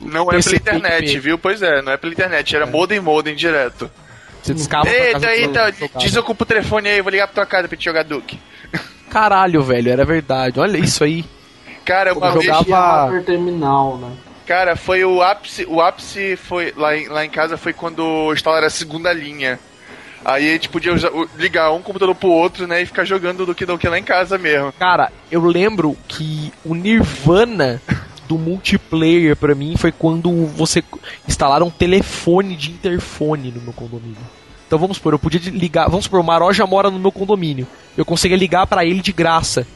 Não 0.02 0.30
é 0.30 0.42
pela 0.42 0.56
internet, 0.56 1.20
viu? 1.20 1.38
Pois 1.38 1.62
é, 1.62 1.82
não 1.82 1.94
é 1.94 1.98
pela 1.98 2.12
internet, 2.12 2.54
era 2.54 2.66
modem 2.66 3.00
modem 3.00 3.34
direto. 3.36 3.90
Você 4.42 4.54
descava 4.54 4.84
pra 4.84 4.94
Eita, 4.94 5.32
eita, 5.36 5.72
jogava. 5.72 6.00
desocupa 6.06 6.44
o 6.44 6.46
telefone 6.46 6.90
aí, 6.90 6.98
eu 6.98 7.04
vou 7.04 7.12
ligar 7.12 7.28
pra 7.28 7.36
tua 7.36 7.46
casa 7.46 7.68
pra 7.70 7.78
te 7.78 7.86
jogar 7.86 8.04
Duke. 8.04 8.38
Caralho, 9.10 9.64
velho, 9.64 9.90
era 9.90 10.04
verdade. 10.04 10.60
Olha 10.60 10.78
isso 10.78 11.04
aí. 11.04 11.24
Cara, 11.86 12.14
uma 12.14 12.28
Eu 12.28 12.34
vez. 12.42 12.46
jogava- 12.46 13.22
Terminal, 13.22 13.98
né? 13.98 14.12
Cara, 14.46 14.76
foi 14.76 15.06
o 15.06 15.22
ápice. 15.22 15.66
O 15.70 15.80
ápice 15.82 16.36
foi. 16.36 16.74
Lá 16.76 16.98
em, 16.98 17.08
lá 17.08 17.24
em 17.24 17.30
casa 17.30 17.56
foi 17.56 17.72
quando 17.72 18.34
instalaram 18.34 18.68
a 18.68 18.70
segunda 18.70 19.14
linha. 19.14 19.58
Aí 20.26 20.50
a 20.50 20.54
gente 20.54 20.70
podia 20.70 20.94
usar- 20.94 21.12
ligar 21.38 21.72
um 21.72 21.82
computador 21.82 22.16
pro 22.16 22.30
outro, 22.30 22.66
né? 22.68 22.82
E 22.82 22.86
ficar 22.86 23.04
jogando 23.04 23.46
do 23.46 23.54
que 23.54 23.66
do 23.66 23.78
que 23.78 23.88
lá 23.88 24.00
em 24.00 24.04
casa 24.04 24.38
mesmo. 24.38 24.72
Cara, 24.74 25.12
eu 25.32 25.42
lembro 25.46 25.98
que 26.08 26.52
o 26.64 26.74
Nirvana 26.76 27.82
do 28.28 28.38
multiplayer 28.38 29.36
pra 29.36 29.54
mim 29.54 29.76
foi 29.78 29.92
quando 29.92 30.46
você 30.48 30.82
instalaram 31.28 31.68
um 31.68 31.72
telefone 31.72 32.56
de 32.56 32.72
interfone 32.72 33.52
no 33.52 33.62
meu 33.62 33.74
condomínio. 33.74 34.18
Então 34.66 34.80
vamos 34.80 34.98
supor, 34.98 35.14
eu 35.14 35.20
podia 35.20 35.42
ligar, 35.52 35.88
vamos 35.90 36.06
supor, 36.06 36.20
o 36.22 36.24
Maroja 36.24 36.66
mora 36.66 36.90
no 36.90 36.98
meu 36.98 37.12
condomínio. 37.12 37.68
Eu 37.98 38.06
conseguia 38.06 38.38
ligar 38.38 38.66
pra 38.66 38.86
ele 38.86 39.02
de 39.02 39.12
graça. 39.12 39.68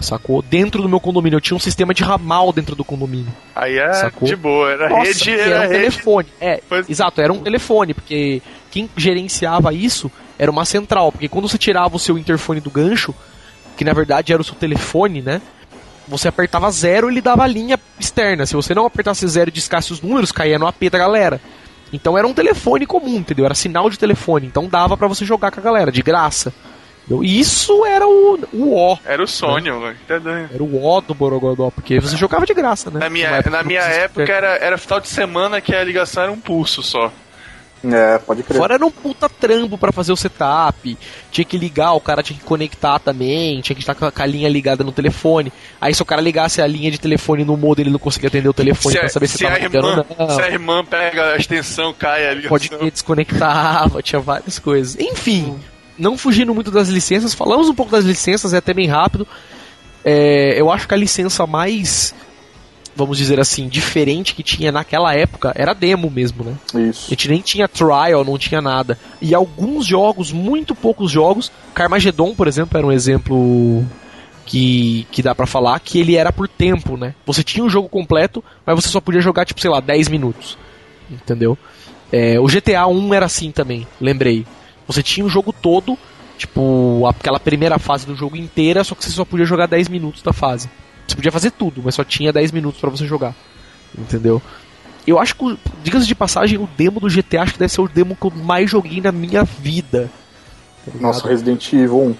Sacou? 0.00 0.42
Dentro 0.42 0.82
do 0.82 0.88
meu 0.88 0.98
condomínio, 0.98 1.36
eu 1.36 1.40
tinha 1.40 1.56
um 1.56 1.60
sistema 1.60 1.92
de 1.94 2.02
ramal 2.02 2.52
dentro 2.52 2.74
do 2.74 2.84
condomínio. 2.84 3.32
Aí 3.54 3.78
é 3.78 3.92
Sacou? 3.92 4.26
de 4.26 4.34
boa, 4.34 4.70
era 4.70 4.88
Nossa, 4.88 5.04
rede, 5.04 5.30
era, 5.30 5.42
era 5.42 5.58
um 5.58 5.62
rede. 5.62 5.74
telefone. 5.74 6.26
É, 6.40 6.60
Pois- 6.68 6.88
exato, 6.90 7.20
era 7.20 7.32
um 7.32 7.38
telefone, 7.38 7.94
porque 7.94 8.42
quem 8.72 8.88
gerenciava 8.96 9.72
isso 9.74 10.10
era 10.38 10.50
uma 10.50 10.64
central, 10.64 11.12
porque 11.12 11.28
quando 11.28 11.46
você 11.46 11.58
tirava 11.58 11.94
o 11.94 11.98
seu 11.98 12.16
interfone 12.16 12.58
do 12.58 12.70
gancho, 12.70 13.14
que 13.76 13.84
na 13.84 13.92
verdade 13.92 14.32
era 14.32 14.40
o 14.40 14.44
seu 14.44 14.54
telefone, 14.54 15.20
né? 15.20 15.42
Você 16.08 16.26
apertava 16.26 16.70
zero 16.70 17.08
e 17.08 17.12
ele 17.12 17.20
dava 17.20 17.44
a 17.44 17.46
linha 17.46 17.78
externa. 18.00 18.46
Se 18.46 18.56
você 18.56 18.74
não 18.74 18.86
apertasse 18.86 19.28
zero 19.28 19.50
e 19.50 19.52
discasse 19.52 19.92
os 19.92 20.00
números, 20.00 20.32
caía 20.32 20.58
no 20.58 20.66
AP 20.66 20.84
da 20.90 20.98
galera. 20.98 21.40
Então 21.92 22.16
era 22.16 22.26
um 22.26 22.32
telefone 22.32 22.86
comum, 22.86 23.18
entendeu? 23.18 23.44
Era 23.44 23.54
sinal 23.54 23.90
de 23.90 23.98
telefone. 23.98 24.46
Então 24.46 24.66
dava 24.66 24.96
pra 24.96 25.06
você 25.06 25.24
jogar 25.24 25.50
com 25.50 25.60
a 25.60 25.62
galera, 25.62 25.92
de 25.92 26.02
graça. 26.02 26.52
entendeu? 27.04 27.22
E 27.22 27.38
isso 27.38 27.84
era 27.84 28.08
o, 28.08 28.40
o 28.54 28.74
ó. 28.74 28.96
Era 29.04 29.22
o 29.22 29.28
sonho, 29.28 29.80
mano. 29.80 29.96
Tá. 30.08 30.14
Era 30.52 30.62
o 30.62 30.82
ó 30.82 31.02
do 31.02 31.14
Borogodó, 31.14 31.70
porque 31.70 32.00
você 32.00 32.16
jogava 32.16 32.46
de 32.46 32.54
graça, 32.54 32.90
né? 32.90 33.00
Na 33.00 33.10
minha, 33.10 33.42
na 33.42 33.62
minha 33.62 33.82
época 33.82 34.32
era, 34.32 34.56
era 34.56 34.78
final 34.78 34.98
de 34.98 35.08
semana 35.08 35.60
que 35.60 35.74
a 35.74 35.84
ligação 35.84 36.22
era 36.22 36.32
um 36.32 36.40
pulso 36.40 36.82
só. 36.82 37.12
É, 37.84 38.18
pode 38.18 38.42
crer. 38.42 38.58
Fora 38.58 38.74
era 38.74 38.86
um 38.86 38.90
puta 38.90 39.28
trampo 39.28 39.76
pra 39.76 39.90
fazer 39.90 40.12
o 40.12 40.16
setup. 40.16 40.96
Tinha 41.30 41.44
que 41.44 41.58
ligar, 41.58 41.92
o 41.92 42.00
cara 42.00 42.22
tinha 42.22 42.38
que 42.38 42.44
conectar 42.44 42.98
também. 43.00 43.60
Tinha 43.60 43.74
que 43.74 43.82
estar 43.82 43.94
com 43.94 44.04
a 44.04 44.12
com 44.12 44.22
a 44.22 44.26
linha 44.26 44.48
ligada 44.48 44.84
no 44.84 44.92
telefone. 44.92 45.52
Aí 45.80 45.92
se 45.94 46.00
o 46.02 46.04
cara 46.04 46.20
ligasse 46.20 46.62
a 46.62 46.66
linha 46.66 46.90
de 46.90 46.98
telefone 46.98 47.44
no 47.44 47.56
modo, 47.56 47.80
ele 47.80 47.90
não 47.90 47.98
conseguia 47.98 48.28
atender 48.28 48.48
o 48.48 48.52
telefone 48.52 48.92
Se, 48.92 48.98
pra 48.98 49.06
a, 49.06 49.10
saber 49.10 49.26
se, 49.26 49.38
se, 49.38 49.44
tava 49.44 49.58
ligando 49.58 49.88
irmã, 49.88 50.06
ou 50.16 50.26
não. 50.26 50.34
se 50.34 50.42
a 50.42 50.48
irmã 50.48 50.84
pega 50.84 51.32
a 51.32 51.36
extensão, 51.36 51.92
cai 51.92 52.26
a 52.26 52.30
ligação. 52.30 52.48
Pode 52.50 52.68
que 52.68 52.90
desconectava, 52.90 54.00
tinha 54.02 54.20
várias 54.20 54.58
coisas. 54.58 54.96
Enfim, 55.00 55.58
não 55.98 56.16
fugindo 56.16 56.54
muito 56.54 56.70
das 56.70 56.88
licenças, 56.88 57.34
falamos 57.34 57.68
um 57.68 57.74
pouco 57.74 57.90
das 57.90 58.04
licenças, 58.04 58.54
é 58.54 58.58
até 58.58 58.72
bem 58.72 58.86
rápido. 58.86 59.26
É, 60.04 60.60
eu 60.60 60.70
acho 60.70 60.88
que 60.88 60.94
a 60.94 60.96
licença 60.96 61.46
mais, 61.46 62.14
vamos 62.94 63.18
dizer 63.18 63.40
assim, 63.40 63.68
diferente 63.68 64.34
que 64.34 64.42
tinha 64.42 64.70
naquela 64.70 65.14
época 65.14 65.52
era 65.54 65.74
demo 65.74 66.10
mesmo, 66.10 66.44
né? 66.44 66.54
A 66.74 66.80
Isso. 66.80 67.08
gente 67.10 67.28
nem 67.28 67.40
tinha 67.40 67.68
trial, 67.68 68.24
não 68.24 68.38
tinha 68.38 68.60
nada. 68.60 68.98
E 69.20 69.34
alguns 69.34 69.86
jogos, 69.86 70.32
muito 70.32 70.74
poucos 70.74 71.10
jogos, 71.10 71.50
Carmageddon, 71.74 72.34
por 72.34 72.46
exemplo, 72.46 72.76
era 72.78 72.86
um 72.86 72.92
exemplo 72.92 73.84
que, 74.44 75.06
que 75.10 75.22
dá 75.22 75.34
pra 75.34 75.46
falar, 75.46 75.78
que 75.80 75.98
ele 75.98 76.16
era 76.16 76.32
por 76.32 76.48
tempo, 76.48 76.96
né? 76.96 77.14
Você 77.26 77.42
tinha 77.42 77.64
o 77.64 77.70
jogo 77.70 77.88
completo, 77.88 78.44
mas 78.66 78.76
você 78.76 78.88
só 78.88 79.00
podia 79.00 79.20
jogar, 79.20 79.44
tipo, 79.44 79.60
sei 79.60 79.70
lá, 79.70 79.80
10 79.80 80.08
minutos. 80.08 80.58
Entendeu? 81.10 81.56
É, 82.10 82.38
o 82.38 82.46
GTA 82.46 82.86
1 82.86 83.14
era 83.14 83.26
assim 83.26 83.50
também, 83.50 83.86
lembrei. 84.00 84.46
Você 84.86 85.02
tinha 85.02 85.24
o 85.24 85.28
jogo 85.28 85.52
todo, 85.52 85.96
tipo, 86.36 87.06
aquela 87.06 87.40
primeira 87.40 87.78
fase 87.78 88.06
do 88.06 88.14
jogo 88.14 88.36
inteira, 88.36 88.84
só 88.84 88.94
que 88.94 89.04
você 89.04 89.10
só 89.10 89.24
podia 89.24 89.46
jogar 89.46 89.66
10 89.66 89.88
minutos 89.88 90.22
da 90.22 90.32
fase. 90.32 90.68
Você 91.12 91.16
podia 91.16 91.32
fazer 91.32 91.50
tudo, 91.50 91.82
mas 91.84 91.94
só 91.94 92.02
tinha 92.02 92.32
10 92.32 92.52
minutos 92.52 92.80
pra 92.80 92.88
você 92.88 93.06
jogar. 93.06 93.34
Entendeu? 93.96 94.40
Eu 95.06 95.18
acho 95.18 95.34
que, 95.36 95.58
diga-se 95.82 96.06
de 96.06 96.14
passagem, 96.14 96.58
o 96.58 96.66
demo 96.76 96.98
do 97.00 97.08
GTA 97.08 97.42
acho 97.42 97.52
que 97.52 97.58
deve 97.58 97.72
ser 97.72 97.82
o 97.82 97.88
demo 97.88 98.16
que 98.16 98.24
eu 98.26 98.30
mais 98.30 98.70
joguei 98.70 99.00
na 99.00 99.12
minha 99.12 99.44
vida. 99.44 100.10
Tá? 100.86 100.92
Nossa, 100.98 101.28
Resident 101.28 101.70
Evil 101.72 102.00
1. 102.00 102.16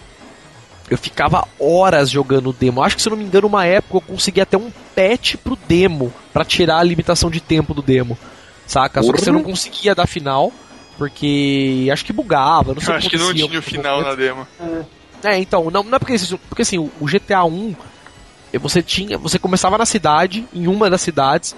Eu 0.90 0.98
ficava 0.98 1.46
horas 1.58 2.10
jogando 2.10 2.50
o 2.50 2.52
demo. 2.52 2.82
Acho 2.82 2.96
que, 2.96 3.02
se 3.02 3.08
eu 3.08 3.12
não 3.12 3.16
me 3.16 3.24
engano, 3.24 3.46
uma 3.46 3.64
época 3.64 3.96
eu 3.96 4.00
consegui 4.02 4.42
até 4.42 4.58
um 4.58 4.70
patch 4.94 5.36
pro 5.36 5.56
demo, 5.66 6.12
pra 6.34 6.44
tirar 6.44 6.78
a 6.80 6.82
limitação 6.82 7.30
de 7.30 7.40
tempo 7.40 7.72
do 7.72 7.80
demo. 7.80 8.18
Saca? 8.66 9.00
Só 9.02 9.06
que 9.10 9.12
Porra. 9.18 9.24
você 9.24 9.32
não 9.32 9.42
conseguia 9.42 9.94
dar 9.94 10.06
final, 10.06 10.52
porque 10.98 11.88
acho 11.90 12.04
que 12.04 12.12
bugava, 12.12 12.74
não 12.74 12.80
sei 12.82 12.92
Eu 12.92 12.98
o 12.98 13.00
que 13.00 13.06
acho 13.06 13.10
que 13.10 13.16
não 13.18 13.32
tinha 13.32 13.58
o 13.58 13.62
final 13.62 14.00
momento. 14.02 14.08
na 14.10 14.14
demo. 14.16 14.46
É, 15.24 15.38
então, 15.38 15.70
não, 15.70 15.82
não 15.82 15.96
é 15.96 15.98
porque 15.98 16.14
isso, 16.14 16.36
porque 16.48 16.62
assim, 16.62 16.78
o 16.78 16.90
o 17.00 17.06
GTA 17.06 17.44
1, 17.44 17.74
você 18.58 18.82
tinha, 18.82 19.16
você 19.18 19.38
começava 19.38 19.78
na 19.78 19.86
cidade, 19.86 20.46
em 20.52 20.66
uma 20.66 20.90
das 20.90 21.00
cidades, 21.00 21.54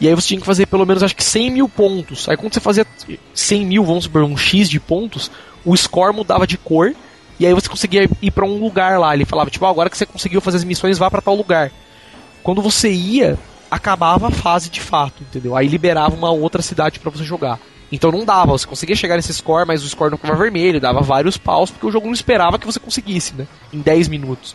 e 0.00 0.08
aí 0.08 0.14
você 0.14 0.28
tinha 0.28 0.40
que 0.40 0.46
fazer 0.46 0.66
pelo 0.66 0.86
menos 0.86 1.02
acho 1.02 1.16
que 1.16 1.24
100 1.24 1.50
mil 1.50 1.68
pontos. 1.68 2.28
Aí 2.28 2.36
quando 2.36 2.54
você 2.54 2.60
fazia 2.60 2.86
100 3.34 3.66
mil, 3.66 3.84
vamos 3.84 4.04
supor, 4.04 4.22
um 4.22 4.36
X 4.36 4.68
de 4.68 4.78
pontos, 4.78 5.30
o 5.64 5.76
score 5.76 6.14
mudava 6.14 6.46
de 6.46 6.56
cor, 6.56 6.94
e 7.38 7.46
aí 7.46 7.52
você 7.52 7.68
conseguia 7.68 8.08
ir 8.22 8.30
pra 8.30 8.44
um 8.44 8.58
lugar 8.58 8.98
lá. 8.98 9.14
Ele 9.14 9.24
falava, 9.24 9.50
tipo, 9.50 9.64
"Ah, 9.64 9.70
agora 9.70 9.90
que 9.90 9.98
você 9.98 10.06
conseguiu 10.06 10.40
fazer 10.40 10.58
as 10.58 10.64
missões, 10.64 10.98
vá 10.98 11.10
pra 11.10 11.20
tal 11.20 11.34
lugar. 11.34 11.70
Quando 12.42 12.62
você 12.62 12.90
ia, 12.90 13.38
acabava 13.70 14.28
a 14.28 14.30
fase 14.30 14.70
de 14.70 14.80
fato, 14.80 15.22
entendeu? 15.22 15.56
Aí 15.56 15.68
liberava 15.68 16.14
uma 16.14 16.30
outra 16.30 16.62
cidade 16.62 16.98
pra 16.98 17.10
você 17.10 17.24
jogar. 17.24 17.58
Então 17.90 18.12
não 18.12 18.24
dava, 18.24 18.52
você 18.52 18.66
conseguia 18.66 18.96
chegar 18.96 19.16
nesse 19.16 19.32
score, 19.32 19.66
mas 19.66 19.82
o 19.82 19.88
score 19.88 20.10
não 20.10 20.18
ficava 20.18 20.38
vermelho, 20.38 20.80
dava 20.80 21.00
vários 21.00 21.38
paus, 21.38 21.70
porque 21.70 21.86
o 21.86 21.90
jogo 21.90 22.06
não 22.06 22.12
esperava 22.12 22.58
que 22.58 22.66
você 22.66 22.78
conseguisse, 22.78 23.34
né? 23.34 23.46
Em 23.72 23.80
10 23.80 24.08
minutos. 24.08 24.54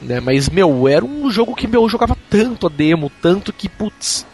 Né? 0.00 0.20
Mas, 0.20 0.48
meu, 0.48 0.86
era 0.88 1.04
um 1.04 1.30
jogo 1.30 1.54
que 1.54 1.66
meu, 1.66 1.82
eu 1.82 1.88
jogava 1.88 2.16
tanto 2.30 2.66
a 2.66 2.70
demo, 2.70 3.10
tanto 3.20 3.52
que, 3.52 3.68
putz, 3.68 4.24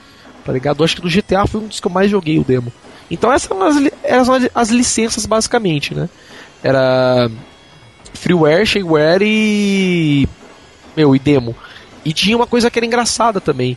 tá 0.44 0.52
ligado? 0.52 0.80
Eu 0.80 0.84
acho 0.84 0.96
que 0.96 1.02
do 1.02 1.08
GTA 1.08 1.46
foi 1.46 1.60
um 1.60 1.66
dos 1.66 1.80
que 1.80 1.86
eu 1.86 1.90
mais 1.92 2.10
joguei 2.10 2.38
o 2.38 2.44
demo. 2.44 2.72
Então 3.10 3.32
essas 3.32 3.50
eram 3.50 3.62
as, 3.66 3.76
eram 4.02 4.32
as- 4.34 4.50
as 4.54 4.68
licenças 4.70 5.26
basicamente, 5.26 5.94
né? 5.94 6.08
Era 6.62 7.30
freeware, 8.14 8.66
shareware 8.66 9.22
e. 9.24 10.28
Meu, 10.96 11.14
e 11.14 11.18
demo. 11.18 11.54
E 12.04 12.12
tinha 12.12 12.36
uma 12.36 12.46
coisa 12.46 12.70
que 12.70 12.78
era 12.78 12.86
engraçada 12.86 13.40
também. 13.40 13.76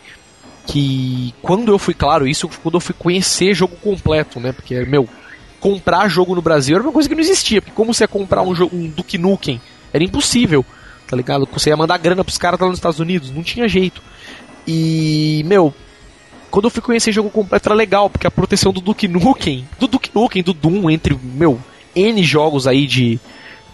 Que 0.65 1.33
quando 1.41 1.71
eu 1.71 1.79
fui, 1.79 1.93
claro, 1.93 2.27
isso 2.27 2.49
quando 2.61 2.75
eu 2.75 2.81
fui 2.81 2.93
conhecer 2.97 3.53
jogo 3.53 3.75
completo, 3.77 4.39
né? 4.39 4.51
Porque, 4.51 4.79
meu, 4.85 5.07
comprar 5.59 6.07
jogo 6.09 6.35
no 6.35 6.41
Brasil 6.41 6.75
era 6.75 6.83
uma 6.83 6.91
coisa 6.91 7.07
que 7.07 7.15
não 7.15 7.21
existia. 7.21 7.61
Porque 7.61 7.75
como 7.75 7.93
você 7.93 8.03
ia 8.03 8.07
comprar 8.07 8.41
um, 8.41 8.53
jogo, 8.53 8.75
um 8.75 8.87
Duke 8.89 9.17
Nukem? 9.17 9.61
Era 9.93 10.03
impossível, 10.03 10.65
tá 11.07 11.15
ligado? 11.15 11.47
Você 11.51 11.69
ia 11.69 11.77
mandar 11.77 11.97
grana 11.97 12.23
pros 12.23 12.37
caras 12.37 12.59
lá 12.59 12.67
nos 12.67 12.77
Estados 12.77 12.99
Unidos, 12.99 13.31
não 13.31 13.43
tinha 13.43 13.67
jeito. 13.67 14.01
E, 14.67 15.43
meu, 15.45 15.73
quando 16.51 16.65
eu 16.65 16.71
fui 16.71 16.81
conhecer 16.81 17.11
jogo 17.11 17.29
completo 17.29 17.69
era 17.69 17.75
legal, 17.75 18.09
porque 18.09 18.27
a 18.27 18.31
proteção 18.31 18.73
do 18.73 18.81
Duke 18.81 19.07
Nukem, 19.07 19.67
do 19.79 19.87
Duke 19.87 20.11
Nukem, 20.13 20.43
do 20.43 20.53
Doom, 20.53 20.89
entre, 20.89 21.17
meu, 21.21 21.59
N 21.95 22.23
jogos 22.23 22.67
aí 22.67 22.85
de, 22.85 23.19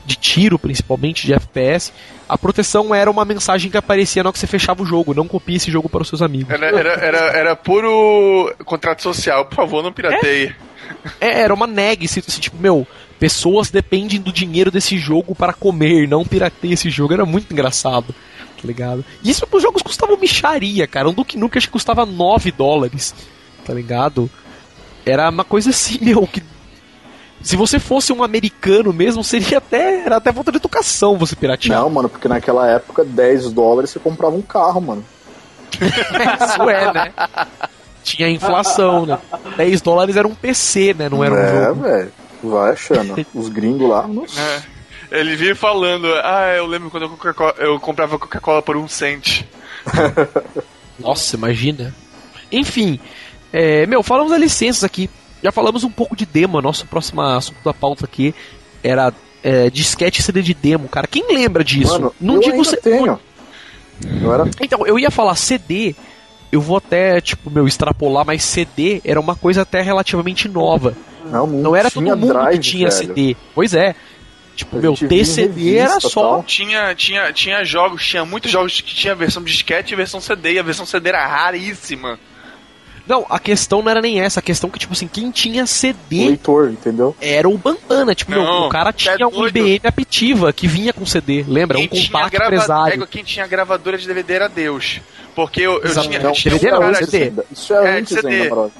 de 0.06 0.15
tiro, 0.15 0.60
principalmente, 0.60 1.26
de 1.26 1.34
FPS, 1.34 1.91
a 2.28 2.38
proteção 2.38 2.93
era 2.93 3.10
uma 3.10 3.26
mensagem 3.26 3.69
que 3.69 3.78
aparecia 3.78 4.24
na 4.24 4.30
hora 4.30 4.34
que 4.34 4.39
você 4.39 4.48
fechava 4.48 4.84
o 4.84 4.86
jogo, 4.86 5.13
não 5.13 5.28
copie 5.28 5.56
esse 5.56 5.72
jogo 5.72 5.89
para 5.89 6.02
os 6.02 6.08
seus 6.08 6.22
amigos. 6.22 6.52
Era, 6.54 6.67
era, 6.67 6.93
era, 6.93 7.19
era 7.38 7.56
puro 7.56 8.54
contrato 8.65 9.02
social. 9.02 9.46
Por 9.46 9.56
favor, 9.56 9.84
não 9.84 9.91
pirateie. 9.91 10.56
É, 11.19 11.41
era 11.41 11.54
uma 11.54 11.67
neg, 11.67 12.08
se, 12.08 12.22
se, 12.22 12.39
tipo, 12.39 12.58
meu, 12.58 12.88
pessoas 13.23 13.71
dependem 13.71 14.19
do 14.19 14.33
dinheiro 14.33 14.69
desse 14.69 14.97
jogo 14.97 15.33
para 15.33 15.53
comer, 15.53 16.09
não 16.09 16.25
pirateia 16.25 16.73
esse 16.73 16.89
jogo, 16.89 17.13
era 17.13 17.25
muito 17.25 17.53
engraçado, 17.53 18.13
tá 18.62 18.67
ligado? 18.67 19.05
E 19.23 19.29
isso 19.29 19.47
os 19.49 19.63
jogos 19.63 19.81
custavam 19.81 20.17
micharia, 20.17 20.86
cara, 20.86 21.07
um 21.07 21.13
Duke 21.13 21.38
Nukem 21.38 21.57
acho 21.57 21.67
que 21.67 21.71
custava 21.71 22.05
9 22.05 22.51
dólares, 22.51 23.15
tá 23.63 23.73
ligado? 23.73 24.29
Era 25.05 25.29
uma 25.29 25.45
coisa 25.45 25.69
assim, 25.69 25.99
meu, 26.03 26.27
que 26.27 26.43
se 27.41 27.55
você 27.55 27.79
fosse 27.79 28.12
um 28.12 28.25
americano 28.25 28.91
mesmo, 28.91 29.23
seria 29.23 29.59
até, 29.59 30.03
era 30.03 30.17
até 30.17 30.33
falta 30.33 30.51
de 30.51 30.57
educação 30.57 31.17
você 31.17 31.33
piratear. 31.33 31.79
Não, 31.79 31.89
mano, 31.89 32.09
porque 32.09 32.27
naquela 32.27 32.69
época 32.69 33.05
10 33.05 33.53
dólares 33.53 33.89
você 33.89 33.99
comprava 33.99 34.36
um 34.36 34.41
carro, 34.41 34.81
mano. 34.81 35.05
Isso 35.79 36.69
é, 36.69 36.93
né? 36.93 37.13
Tinha 38.03 38.29
inflação, 38.29 39.05
né? 39.05 39.17
10 39.55 39.79
dólares 39.79 40.17
era 40.17 40.27
um 40.27 40.36
PC, 40.36 40.93
né? 40.93 41.07
Não 41.07 41.23
era 41.23 41.33
um 41.33 41.38
é, 41.38 41.65
jogo. 41.67 41.81
velho. 41.83 42.22
Vai 42.43 42.73
achando. 42.73 43.25
Os 43.34 43.49
gringos 43.49 43.89
lá. 43.89 44.08
É. 44.38 45.19
Ele 45.19 45.36
vive 45.36 45.56
falando, 45.56 46.08
ah, 46.23 46.53
eu 46.56 46.65
lembro 46.65 46.89
quando 46.89 47.03
eu, 47.03 47.53
eu 47.65 47.79
comprava 47.79 48.19
Coca-Cola 48.19 48.62
por 48.62 48.75
um 48.75 48.88
cent. 48.88 49.43
Nossa, 50.99 51.36
imagina. 51.36 51.93
Enfim, 52.51 52.99
é, 53.51 53.86
meu, 53.86 54.03
falamos 54.03 54.32
das 54.32 54.41
licenças 54.41 54.84
aqui. 54.84 55.10
Já 55.41 55.51
falamos 55.51 55.84
um 55.84 55.89
pouco 55.89 56.15
de 56.15 56.25
demo. 56.25 56.62
Nosso 56.62 56.86
próximo 56.88 57.21
assunto 57.21 57.58
da 57.63 57.73
pauta 57.73 58.06
aqui 58.06 58.34
era 58.84 59.13
é, 59.43 59.69
disquete 59.69 60.21
CD 60.21 60.41
de 60.41 60.53
demo, 60.53 60.88
cara. 60.88 61.08
Quem 61.08 61.34
lembra 61.34 61.63
disso? 61.63 61.91
Mano, 61.93 62.15
não 62.19 62.36
eu 62.36 62.41
digo 62.41 62.56
ainda 62.58 62.69
C- 62.69 62.77
tenho. 62.77 63.19
Eu 64.21 64.34
era 64.34 64.49
Então, 64.62 64.86
eu 64.88 64.97
ia 64.97 65.12
falar 65.12 65.36
CD. 65.36 65.95
Eu 66.53 66.61
vou 66.61 66.77
até, 66.77 67.19
tipo, 67.19 67.49
meu, 67.49 67.65
extrapolar, 67.67 68.23
mas 68.23 68.43
CD 68.43 69.01
era 69.03 69.19
uma 69.19 69.35
coisa 69.35 69.63
até 69.63 69.81
relativamente 69.81 70.47
nova. 70.47 70.95
Não, 71.25 71.47
Não 71.47 71.75
era 71.75 71.89
todo 71.89 72.03
tinha 72.03 72.15
mundo 72.15 72.31
drive, 72.31 72.59
que 72.59 72.59
tinha 72.59 72.89
velho. 72.91 73.07
CD. 73.07 73.35
Pois 73.55 73.73
é. 73.73 73.95
Tipo, 74.55 74.77
meu, 74.77 74.91
gente 74.91 75.07
via 75.07 75.15
em 75.17 75.19
ter 75.19 75.25
CD 75.25 75.75
era 75.77 75.99
só. 75.99 76.21
tal. 76.21 76.43
Tinha, 76.43 76.93
tinha, 76.93 77.33
tinha 77.33 77.63
jogos, 77.63 78.05
tinha 78.05 78.23
muitos 78.23 78.51
jogos 78.51 78.79
que 78.81 78.93
tinha 78.93 79.15
versão 79.15 79.41
disquete 79.41 79.93
e 79.93 79.97
versão 79.97 80.21
CD, 80.21 80.53
e 80.53 80.59
a 80.59 80.63
versão 80.63 80.85
CD 80.85 81.09
era 81.09 81.25
raríssima. 81.25 82.19
Não, 83.05 83.25
a 83.29 83.37
questão 83.37 83.81
não 83.81 83.91
era 83.91 84.01
nem 84.01 84.21
essa, 84.21 84.39
a 84.39 84.43
questão 84.43 84.69
que, 84.69 84.79
tipo 84.79 84.93
assim, 84.93 85.07
quem 85.07 85.29
tinha 85.29 85.63
O 85.65 85.67
CD 85.67 86.27
leitor, 86.27 86.69
entendeu? 86.71 87.13
era 87.19 87.49
o 87.49 87.57
Bandana. 87.57 88.15
Tipo, 88.15 88.31
meu, 88.31 88.43
Não, 88.43 88.67
o 88.67 88.69
cara 88.69 88.91
é 88.91 88.93
tinha 88.93 89.27
um 89.27 89.31
doido. 89.31 89.57
IBM 89.57 89.81
Aptiva 89.83 90.53
que 90.53 90.67
vinha 90.67 90.93
com 90.93 91.05
CD, 91.05 91.43
lembra? 91.47 91.77
Um 91.77 91.81
Quem 91.87 91.99
tinha 91.99 92.07
compacto 92.07 92.31
grava- 92.31 92.55
empresário. 92.55 93.03
é, 93.03 93.07
quem 93.07 93.23
tinha 93.23 93.45
gravadora 93.45 93.97
de 93.97 94.07
DVD 94.07 94.33
era 94.33 94.47
Deus. 94.47 95.01
Porque 95.35 95.61
eu, 95.61 95.81
eu 95.81 95.85
Exato. 95.85 96.07
tinha, 96.07 96.19
Não, 96.19 96.29
eu 96.29 96.33
tinha 96.35 96.53
um 96.53 96.57
DVD 96.57 96.71
não, 96.71 96.79
cara- 96.79 97.05
CD. 97.05 97.31
Isso 97.51 97.73
é, 97.73 97.85
É, 97.85 97.99
antes 97.99 98.13
CD. 98.13 98.27
ainda, 98.29 98.49
brother. 98.49 98.71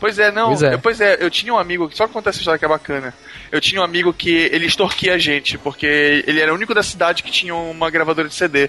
Pois 0.00 0.18
é, 0.18 0.32
não. 0.32 0.48
Pois 0.48 0.62
é. 0.64 0.74
Eu, 0.74 0.78
pois 0.80 1.00
é, 1.00 1.16
eu 1.20 1.30
tinha 1.30 1.54
um 1.54 1.58
amigo, 1.58 1.88
só 1.94 2.08
contar 2.08 2.30
essa 2.30 2.40
história 2.40 2.58
que 2.58 2.64
é 2.64 2.68
bacana. 2.68 3.14
Eu 3.52 3.60
tinha 3.60 3.80
um 3.80 3.84
amigo 3.84 4.12
que 4.12 4.30
ele 4.50 4.66
extorquia 4.66 5.14
a 5.14 5.18
gente, 5.18 5.56
porque 5.58 6.24
ele 6.26 6.40
era 6.40 6.50
o 6.50 6.56
único 6.56 6.74
da 6.74 6.82
cidade 6.82 7.22
que 7.22 7.30
tinha 7.30 7.54
uma 7.54 7.88
gravadora 7.90 8.26
de 8.28 8.34
CD. 8.34 8.68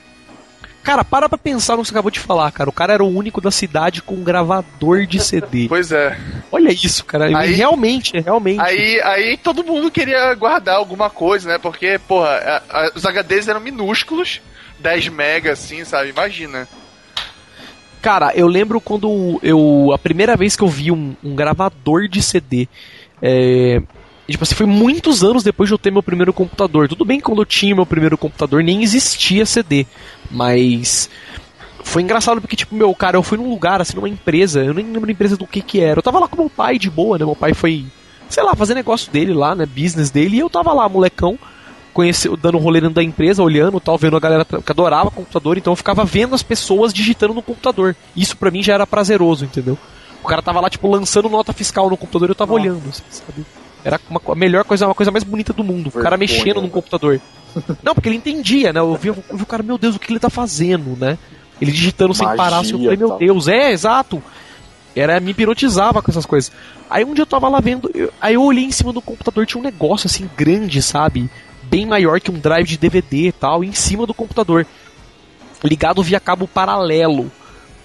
Cara, 0.84 1.04
para 1.06 1.30
pra 1.30 1.38
pensar 1.38 1.78
no 1.78 1.82
que 1.82 1.88
você 1.88 1.93
acabou 1.93 2.12
de 2.12 2.19
falar, 2.19 2.52
cara. 2.52 2.69
O 2.69 2.74
cara 2.74 2.93
era 2.93 3.04
o 3.04 3.08
único 3.08 3.39
da 3.39 3.50
cidade 3.52 4.02
com 4.02 4.15
um 4.15 4.24
gravador 4.24 5.06
de 5.08 5.19
CD. 5.24 5.67
Pois 5.69 5.91
é. 5.91 6.17
Olha 6.52 6.72
isso, 6.72 7.06
cara. 7.06 7.26
Aí- 7.38 7.54
realmente, 7.54 8.19
realmente. 8.19 8.60
Aí, 8.60 9.02
aí 9.02 9.38
todo 9.38 9.63
mundo 9.63 9.89
queria 9.89 10.34
guardar 10.36 10.76
alguma 10.76 11.10
coisa, 11.10 11.50
né? 11.50 11.58
Porque, 11.58 11.98
porra, 12.08 12.28
a- 12.30 12.62
a- 12.69 12.91
os 12.93 13.06
HDs 13.06 13.48
eram 13.48 13.62
minúsculos, 13.62 14.41
10 14.80 15.08
mega, 15.08 15.54
assim, 15.54 15.86
sabe? 15.86 16.10
Imagina. 16.10 16.67
Cara, 18.02 18.34
eu 18.36 18.48
lembro 18.48 18.82
quando 18.82 19.39
eu. 19.41 19.91
A 19.93 19.98
primeira 19.98 20.36
vez 20.36 20.58
que 20.58 20.63
eu 20.63 20.67
vi 20.67 20.91
um, 20.91 21.15
um 21.24 21.34
gravador 21.34 22.10
de 22.10 22.22
CD. 22.22 22.67
É. 23.22 23.82
Tipo 24.28 24.44
assim, 24.44 24.56
foi 24.56 24.66
muitos 24.66 25.24
anos 25.24 25.44
depois 25.44 25.68
de 25.68 25.74
eu 25.74 25.78
ter 25.78 25.92
meu 25.92 26.02
primeiro 26.02 26.32
computador. 26.32 26.88
Tudo 26.88 27.04
bem 27.04 27.20
que 27.20 27.26
quando 27.26 27.42
eu 27.42 27.46
tinha 27.46 27.76
meu 27.76 27.86
primeiro 27.86 28.18
computador 28.18 28.64
nem 28.64 28.82
existia 28.82 29.46
CD. 29.46 29.86
Mas. 30.32 31.10
Foi 31.84 32.02
engraçado 32.02 32.40
porque, 32.40 32.56
tipo, 32.56 32.74
meu, 32.74 32.96
cara, 32.96 33.18
eu 33.18 33.24
fui 33.24 33.38
num 33.38 33.50
lugar, 33.50 33.82
assim, 33.82 33.96
numa 33.96 34.08
empresa, 34.08 34.64
eu 34.64 34.74
nem 34.74 34.86
lembro 34.86 35.06
da 35.06 35.12
empresa 35.12 35.36
do 35.36 35.46
que 35.46 35.62
que 35.62 35.82
era. 35.82 36.00
Eu 36.00 36.04
tava 36.04 36.20
lá 36.20 36.30
com 36.30 36.38
meu 36.38 36.50
pai 36.50 36.80
de 36.80 36.90
boa, 36.90 37.18
né? 37.18 37.26
Meu 37.26 37.36
pai 37.36 37.54
foi, 37.54 37.86
sei 38.30 38.42
lá, 38.42 38.56
fazer 38.56 38.74
negócio 38.74 39.12
dele 39.12 39.34
lá, 39.34 39.54
né? 39.54 39.66
Business 39.66 40.10
dele, 40.10 40.38
e 40.38 40.40
eu 40.40 40.50
tava 40.50 40.72
lá, 40.72 40.88
molecão, 40.88 41.38
conheceu, 41.94 42.38
dando 42.38 42.58
um 42.58 42.62
rolê 42.62 42.80
dentro 42.80 42.96
da 42.96 43.04
empresa, 43.04 43.44
olhando 43.44 43.82
tal, 43.82 43.98
vendo 43.98 44.16
a 44.16 44.20
galera 44.22 44.46
que 44.46 44.72
adorava 44.72 45.12
computador, 45.12 45.58
então 45.58 45.74
eu 45.74 45.78
ficava 45.78 46.06
vendo 46.06 46.34
as 46.34 46.42
pessoas 46.42 46.94
digitando 46.94 47.34
no 47.34 47.42
computador. 47.42 47.98
Isso 48.16 48.38
pra 48.38 48.50
mim 48.50 48.64
já 48.64 48.76
era 48.76 48.88
prazeroso, 48.88 49.44
entendeu? 49.44 49.78
O 50.24 50.28
cara 50.28 50.42
tava 50.42 50.62
lá, 50.62 50.70
tipo, 50.70 50.90
lançando 50.90 51.28
nota 51.28 51.52
fiscal 51.52 51.90
no 51.90 51.98
computador 51.98 52.30
e 52.30 52.32
eu 52.32 52.36
tava 52.36 52.54
olhando, 52.54 52.82
assim, 52.90 53.04
sabe? 53.10 53.46
Era 53.84 54.00
uma, 54.10 54.22
a 54.30 54.36
melhor 54.36 54.63
coisa, 54.63 54.88
uma 54.88 54.96
coisa 54.96 55.12
mais 55.12 55.24
bonita 55.24 55.52
do 55.54 55.63
mundo. 55.63 55.88
O 55.88 55.91
cara 55.91 56.15
Vergonha, 56.17 56.39
mexendo 56.39 56.56
no 56.58 56.63
né? 56.63 56.69
computador. 56.69 57.19
Não, 57.84 57.93
porque 57.93 58.10
ele 58.10 58.15
entendia, 58.17 58.72
né? 58.74 58.80
Eu 58.80 58.96
vi, 58.96 59.10
eu 59.10 59.15
vi 59.34 59.43
o 59.43 59.46
cara, 59.46 59.62
meu 59.62 59.78
Deus, 59.78 59.96
o 59.96 60.00
que 60.00 60.12
ele 60.12 60.19
tá 60.19 60.30
fazendo, 60.30 60.98
né? 60.98 61.17
Ele 61.62 61.72
digitando 61.72 62.13
sem 62.13 62.26
Magia 62.26 62.38
parar, 62.38 62.60
assim, 62.60 62.72
eu 62.74 62.80
falei, 62.80 62.98
meu 62.98 63.10
tal. 63.10 63.17
Deus, 63.19 63.48
é, 63.48 63.72
exato. 63.72 64.22
Era, 64.96 65.19
me 65.19 65.32
hipnotizava 65.32 66.02
com 66.02 66.12
essas 66.12 66.26
coisas. 66.26 66.52
Aí 66.89 67.04
um 67.04 67.13
dia 67.13 67.24
eu 67.24 67.28
tava 67.28 67.48
lá 67.50 67.60
vendo, 67.60 67.89
eu- 67.93 68.12
aí 68.22 68.36
eu 68.36 68.43
olhei 68.43 68.63
em 68.65 68.72
cima 68.72 68.91
do 68.93 69.02
computador, 69.02 69.46
tinha 69.46 69.60
um 69.60 69.63
negócio 69.63 70.08
assim 70.08 70.30
grande, 70.38 70.82
sabe? 70.82 71.30
Bem 71.63 71.86
maior 71.86 72.19
que 72.19 72.30
um 72.32 72.39
drive 72.39 72.67
de 72.67 72.78
DVD 72.78 73.28
e 73.28 73.32
tal, 73.32 73.63
em 73.63 73.72
cima 73.74 74.06
do 74.06 74.13
computador. 74.13 74.65
Ligado 75.63 76.04
via 76.04 76.19
cabo 76.19 76.48
paralelo. 76.48 77.32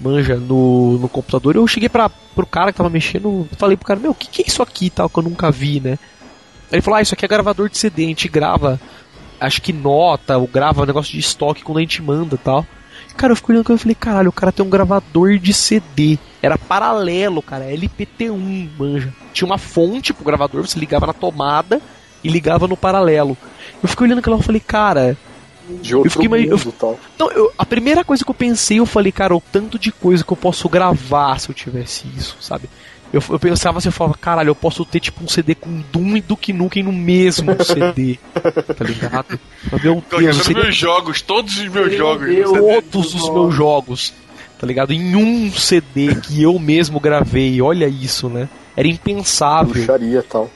Manja, 0.00 0.36
no, 0.36 0.98
no 0.98 1.08
computador. 1.08 1.56
Eu 1.56 1.66
cheguei 1.66 1.88
pra, 1.88 2.08
pro 2.08 2.46
cara 2.46 2.72
que 2.72 2.78
tava 2.78 2.90
mexendo, 2.90 3.48
falei 3.56 3.76
pro 3.76 3.86
cara, 3.86 4.00
meu, 4.00 4.12
o 4.12 4.14
que, 4.14 4.28
que 4.28 4.42
é 4.42 4.46
isso 4.46 4.62
aqui 4.62 4.90
tal, 4.90 5.08
que 5.08 5.18
eu 5.18 5.22
nunca 5.22 5.50
vi, 5.50 5.80
né? 5.80 5.98
Ele 6.70 6.82
falou, 6.82 6.98
ah, 6.98 7.02
isso 7.02 7.14
aqui 7.14 7.24
é 7.24 7.28
gravador 7.28 7.68
de 7.68 7.78
CD, 7.78 8.04
a 8.04 8.08
gente 8.08 8.28
grava, 8.28 8.80
acho 9.40 9.60
que 9.62 9.72
nota, 9.72 10.36
ou 10.36 10.46
grava 10.46 10.86
negócio 10.86 11.12
de 11.12 11.18
estoque 11.18 11.62
quando 11.62 11.78
a 11.78 11.80
gente 11.80 12.02
manda 12.02 12.36
tal. 12.36 12.64
Cara, 13.16 13.32
eu 13.32 13.36
fiquei 13.36 13.54
olhando 13.54 13.74
e 13.74 13.78
falei, 13.78 13.94
caralho, 13.96 14.28
o 14.28 14.32
cara 14.32 14.52
tem 14.52 14.64
um 14.64 14.70
gravador 14.70 15.38
de 15.38 15.52
CD. 15.52 16.18
Era 16.40 16.56
paralelo, 16.56 17.42
cara, 17.42 17.64
LPT1, 17.64 18.68
manja. 18.78 19.12
Tinha 19.32 19.46
uma 19.46 19.58
fonte 19.58 20.12
pro 20.12 20.24
gravador, 20.24 20.64
você 20.64 20.78
ligava 20.78 21.06
na 21.06 21.12
tomada 21.12 21.80
e 22.22 22.28
ligava 22.28 22.68
no 22.68 22.76
paralelo. 22.76 23.36
Eu 23.82 23.88
fiquei 23.88 24.06
olhando 24.06 24.20
aquilo 24.20 24.38
e 24.38 24.42
falei, 24.42 24.60
cara. 24.60 25.16
De 25.82 25.94
outro 25.96 26.10
fiquei 26.10 26.28
meio- 26.28 26.50
mundo 26.56 26.68
e 26.68 26.72
tal. 26.72 26.98
Não, 27.18 27.30
eu- 27.32 27.52
a 27.58 27.64
primeira 27.66 28.02
coisa 28.04 28.24
que 28.24 28.30
eu 28.30 28.34
pensei, 28.34 28.78
eu 28.78 28.86
falei, 28.86 29.12
cara, 29.12 29.34
o 29.34 29.42
tanto 29.52 29.78
de 29.78 29.90
coisa 29.92 30.24
que 30.24 30.32
eu 30.32 30.36
posso 30.36 30.68
gravar 30.68 31.38
se 31.38 31.48
eu 31.48 31.54
tivesse 31.54 32.06
isso, 32.16 32.36
sabe? 32.40 32.68
Eu, 33.12 33.22
eu 33.30 33.38
pensava 33.38 33.78
assim, 33.78 33.88
eu 33.88 33.92
falava, 33.92 34.16
caralho, 34.20 34.50
eu 34.50 34.54
posso 34.54 34.84
ter 34.84 35.00
tipo 35.00 35.24
um 35.24 35.28
CD 35.28 35.54
com 35.54 35.82
Doom 35.90 36.16
e 36.18 36.20
Duke 36.20 36.52
Nukem 36.52 36.82
no 36.82 36.92
mesmo 36.92 37.52
CD. 37.64 38.18
tá 38.34 38.84
ligado? 38.84 39.40
Mas, 39.72 39.82
Meu 39.82 40.02
Deus, 40.18 40.36
seria 40.44 40.62
meus 40.64 40.76
jogos, 40.76 41.22
todos 41.22 41.56
os 41.56 41.68
meus 41.68 41.88
Meu 41.88 41.96
jogos. 41.96 42.26
Deus. 42.26 42.50
Todos 42.90 43.14
os 43.14 43.30
meus 43.30 43.54
jogos, 43.54 44.12
tá 44.60 44.66
ligado? 44.66 44.92
Em 44.92 45.16
um 45.16 45.50
CD 45.52 46.14
que 46.16 46.42
eu 46.42 46.58
mesmo 46.58 47.00
gravei, 47.00 47.62
olha 47.62 47.88
isso, 47.88 48.28
né? 48.28 48.46
Era 48.76 48.86
impensável. 48.86 49.72
Bruxaria 49.72 50.22
tal. 50.22 50.50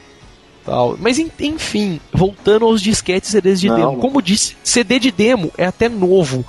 Tal. 0.64 0.96
Mas 1.01 1.18
en- 1.18 1.31
enfim, 1.40 2.01
voltando 2.12 2.64
aos 2.64 2.81
disquetes 2.81 3.29
e 3.31 3.33
CDs 3.33 3.61
de 3.61 3.68
Não. 3.68 3.77
demo. 3.77 3.96
Como 3.98 4.20
disse, 4.22 4.57
CD 4.62 4.98
de 4.98 5.11
demo 5.11 5.51
é 5.57 5.66
até 5.66 5.88
novo. 5.88 6.44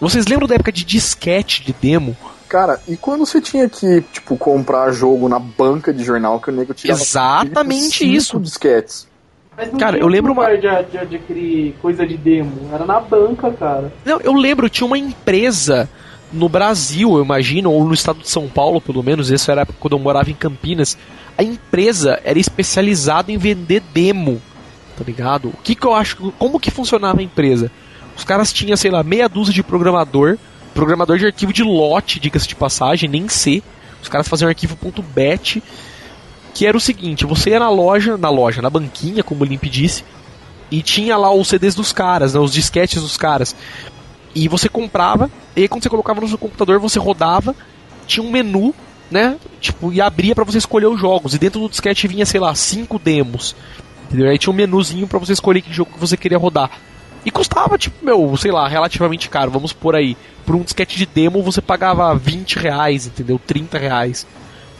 Vocês 0.00 0.26
lembram 0.26 0.48
da 0.48 0.54
época 0.56 0.72
de 0.72 0.84
disquete 0.84 1.62
de 1.62 1.72
demo? 1.72 2.16
Cara, 2.48 2.80
e 2.86 2.96
quando 2.96 3.24
você 3.24 3.40
tinha 3.40 3.68
que, 3.68 4.02
tipo, 4.12 4.36
comprar 4.36 4.90
jogo 4.92 5.28
na 5.28 5.38
banca 5.38 5.92
de 5.92 6.04
jornal 6.04 6.38
que 6.40 6.50
o 6.50 6.52
nego 6.52 6.74
tirava 6.74 7.00
Exatamente 7.00 7.98
cinco 7.98 8.10
isso. 8.12 8.40
disquetes. 8.40 9.06
Mas 9.56 9.70
não 9.70 9.78
Cara, 9.78 9.92
tinha 9.92 10.02
eu 10.04 10.08
lembro 10.08 10.32
lugar 10.34 10.56
de, 10.56 10.90
de 10.90 10.98
adquirir 10.98 11.74
coisa 11.80 12.06
de 12.06 12.16
demo. 12.16 12.68
Era 12.72 12.84
na 12.84 13.00
banca, 13.00 13.50
cara. 13.52 13.92
Não, 14.04 14.20
eu 14.20 14.32
lembro, 14.34 14.68
tinha 14.68 14.86
uma 14.86 14.98
empresa 14.98 15.88
no 16.32 16.48
Brasil, 16.48 17.16
eu 17.16 17.22
imagino, 17.24 17.70
ou 17.70 17.84
no 17.84 17.92
estado 17.94 18.20
de 18.20 18.28
São 18.28 18.48
Paulo, 18.48 18.80
pelo 18.80 19.02
menos, 19.02 19.30
isso 19.30 19.50
era 19.50 19.64
quando 19.66 19.92
eu 19.94 19.98
morava 19.98 20.30
em 20.30 20.34
Campinas. 20.34 20.96
A 21.36 21.42
empresa 21.42 22.20
era 22.24 22.38
especializada 22.38 23.32
em 23.32 23.38
vender 23.38 23.82
demo, 23.92 24.40
tá 24.96 25.04
ligado? 25.04 25.48
O 25.48 25.56
que 25.62 25.74
que 25.74 25.86
eu 25.86 25.94
acho, 25.94 26.32
como 26.38 26.60
que 26.60 26.70
funcionava 26.70 27.20
a 27.20 27.24
empresa? 27.24 27.70
Os 28.16 28.24
caras 28.24 28.52
tinham, 28.52 28.76
sei 28.76 28.90
lá, 28.90 29.02
meia 29.02 29.28
dúzia 29.28 29.54
de 29.54 29.62
programador, 29.62 30.36
programador 30.74 31.18
de 31.18 31.26
arquivo 31.26 31.52
de 31.52 31.62
lote, 31.62 32.20
diga-se 32.20 32.46
de 32.46 32.54
passagem, 32.54 33.08
nem 33.08 33.28
C. 33.28 33.62
Os 34.02 34.08
caras 34.08 34.28
faziam 34.28 34.48
arquivo 34.48 34.76
.bat, 35.14 35.62
que 36.54 36.66
era 36.66 36.76
o 36.76 36.80
seguinte, 36.80 37.24
você 37.24 37.50
ia 37.50 37.58
na 37.58 37.70
loja, 37.70 38.16
na 38.16 38.28
loja, 38.28 38.60
na 38.60 38.68
banquinha, 38.68 39.22
como 39.22 39.42
o 39.42 39.46
Limp 39.46 39.64
disse, 39.64 40.04
e 40.70 40.82
tinha 40.82 41.16
lá 41.16 41.32
os 41.32 41.48
CDs 41.48 41.74
dos 41.74 41.92
caras, 41.92 42.34
né, 42.34 42.40
os 42.40 42.52
disquetes 42.52 43.00
dos 43.00 43.16
caras. 43.16 43.56
E 44.34 44.48
você 44.48 44.68
comprava, 44.68 45.30
e 45.56 45.62
aí 45.62 45.68
quando 45.68 45.82
você 45.82 45.88
colocava 45.88 46.20
no 46.20 46.28
seu 46.28 46.38
computador, 46.38 46.78
você 46.78 46.98
rodava, 46.98 47.54
tinha 48.06 48.26
um 48.26 48.30
menu, 48.30 48.74
né? 49.12 49.36
Tipo, 49.60 49.92
e 49.92 50.00
abria 50.00 50.34
pra 50.34 50.44
você 50.44 50.58
escolher 50.58 50.86
os 50.86 51.00
jogos. 51.00 51.34
E 51.34 51.38
dentro 51.38 51.60
do 51.60 51.68
disquete 51.68 52.08
vinha, 52.08 52.26
sei 52.26 52.40
lá, 52.40 52.54
cinco 52.54 52.98
demos. 52.98 53.54
Entendeu? 54.06 54.30
Aí 54.30 54.38
tinha 54.38 54.52
um 54.52 54.56
menuzinho 54.56 55.06
pra 55.06 55.18
você 55.18 55.32
escolher 55.32 55.62
que 55.62 55.72
jogo 55.72 55.92
que 55.92 56.00
você 56.00 56.16
queria 56.16 56.38
rodar. 56.38 56.70
E 57.24 57.30
custava, 57.30 57.78
tipo, 57.78 58.04
meu, 58.04 58.36
sei 58.36 58.50
lá, 58.50 58.66
relativamente 58.66 59.28
caro. 59.28 59.50
Vamos 59.50 59.72
por 59.72 59.94
aí. 59.94 60.16
Por 60.44 60.56
um 60.56 60.62
disquete 60.62 60.96
de 60.96 61.06
demo 61.06 61.42
você 61.42 61.60
pagava 61.60 62.14
20 62.14 62.58
reais, 62.58 63.06
entendeu? 63.06 63.40
30 63.46 63.78
reais. 63.78 64.26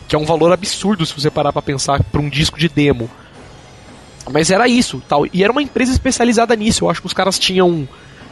Que 0.08 0.16
é 0.16 0.18
um 0.18 0.24
valor 0.24 0.52
absurdo 0.52 1.06
se 1.06 1.14
você 1.14 1.30
parar 1.30 1.52
pra 1.52 1.62
pensar 1.62 2.02
por 2.04 2.20
um 2.20 2.28
disco 2.28 2.58
de 2.58 2.68
demo. 2.68 3.08
Mas 4.30 4.50
era 4.50 4.68
isso, 4.68 5.02
tal. 5.08 5.26
E 5.32 5.42
era 5.42 5.52
uma 5.52 5.62
empresa 5.62 5.92
especializada 5.92 6.54
nisso. 6.56 6.84
Eu 6.84 6.90
acho 6.90 7.00
que 7.00 7.06
os 7.06 7.12
caras 7.12 7.38
tinham, 7.38 7.88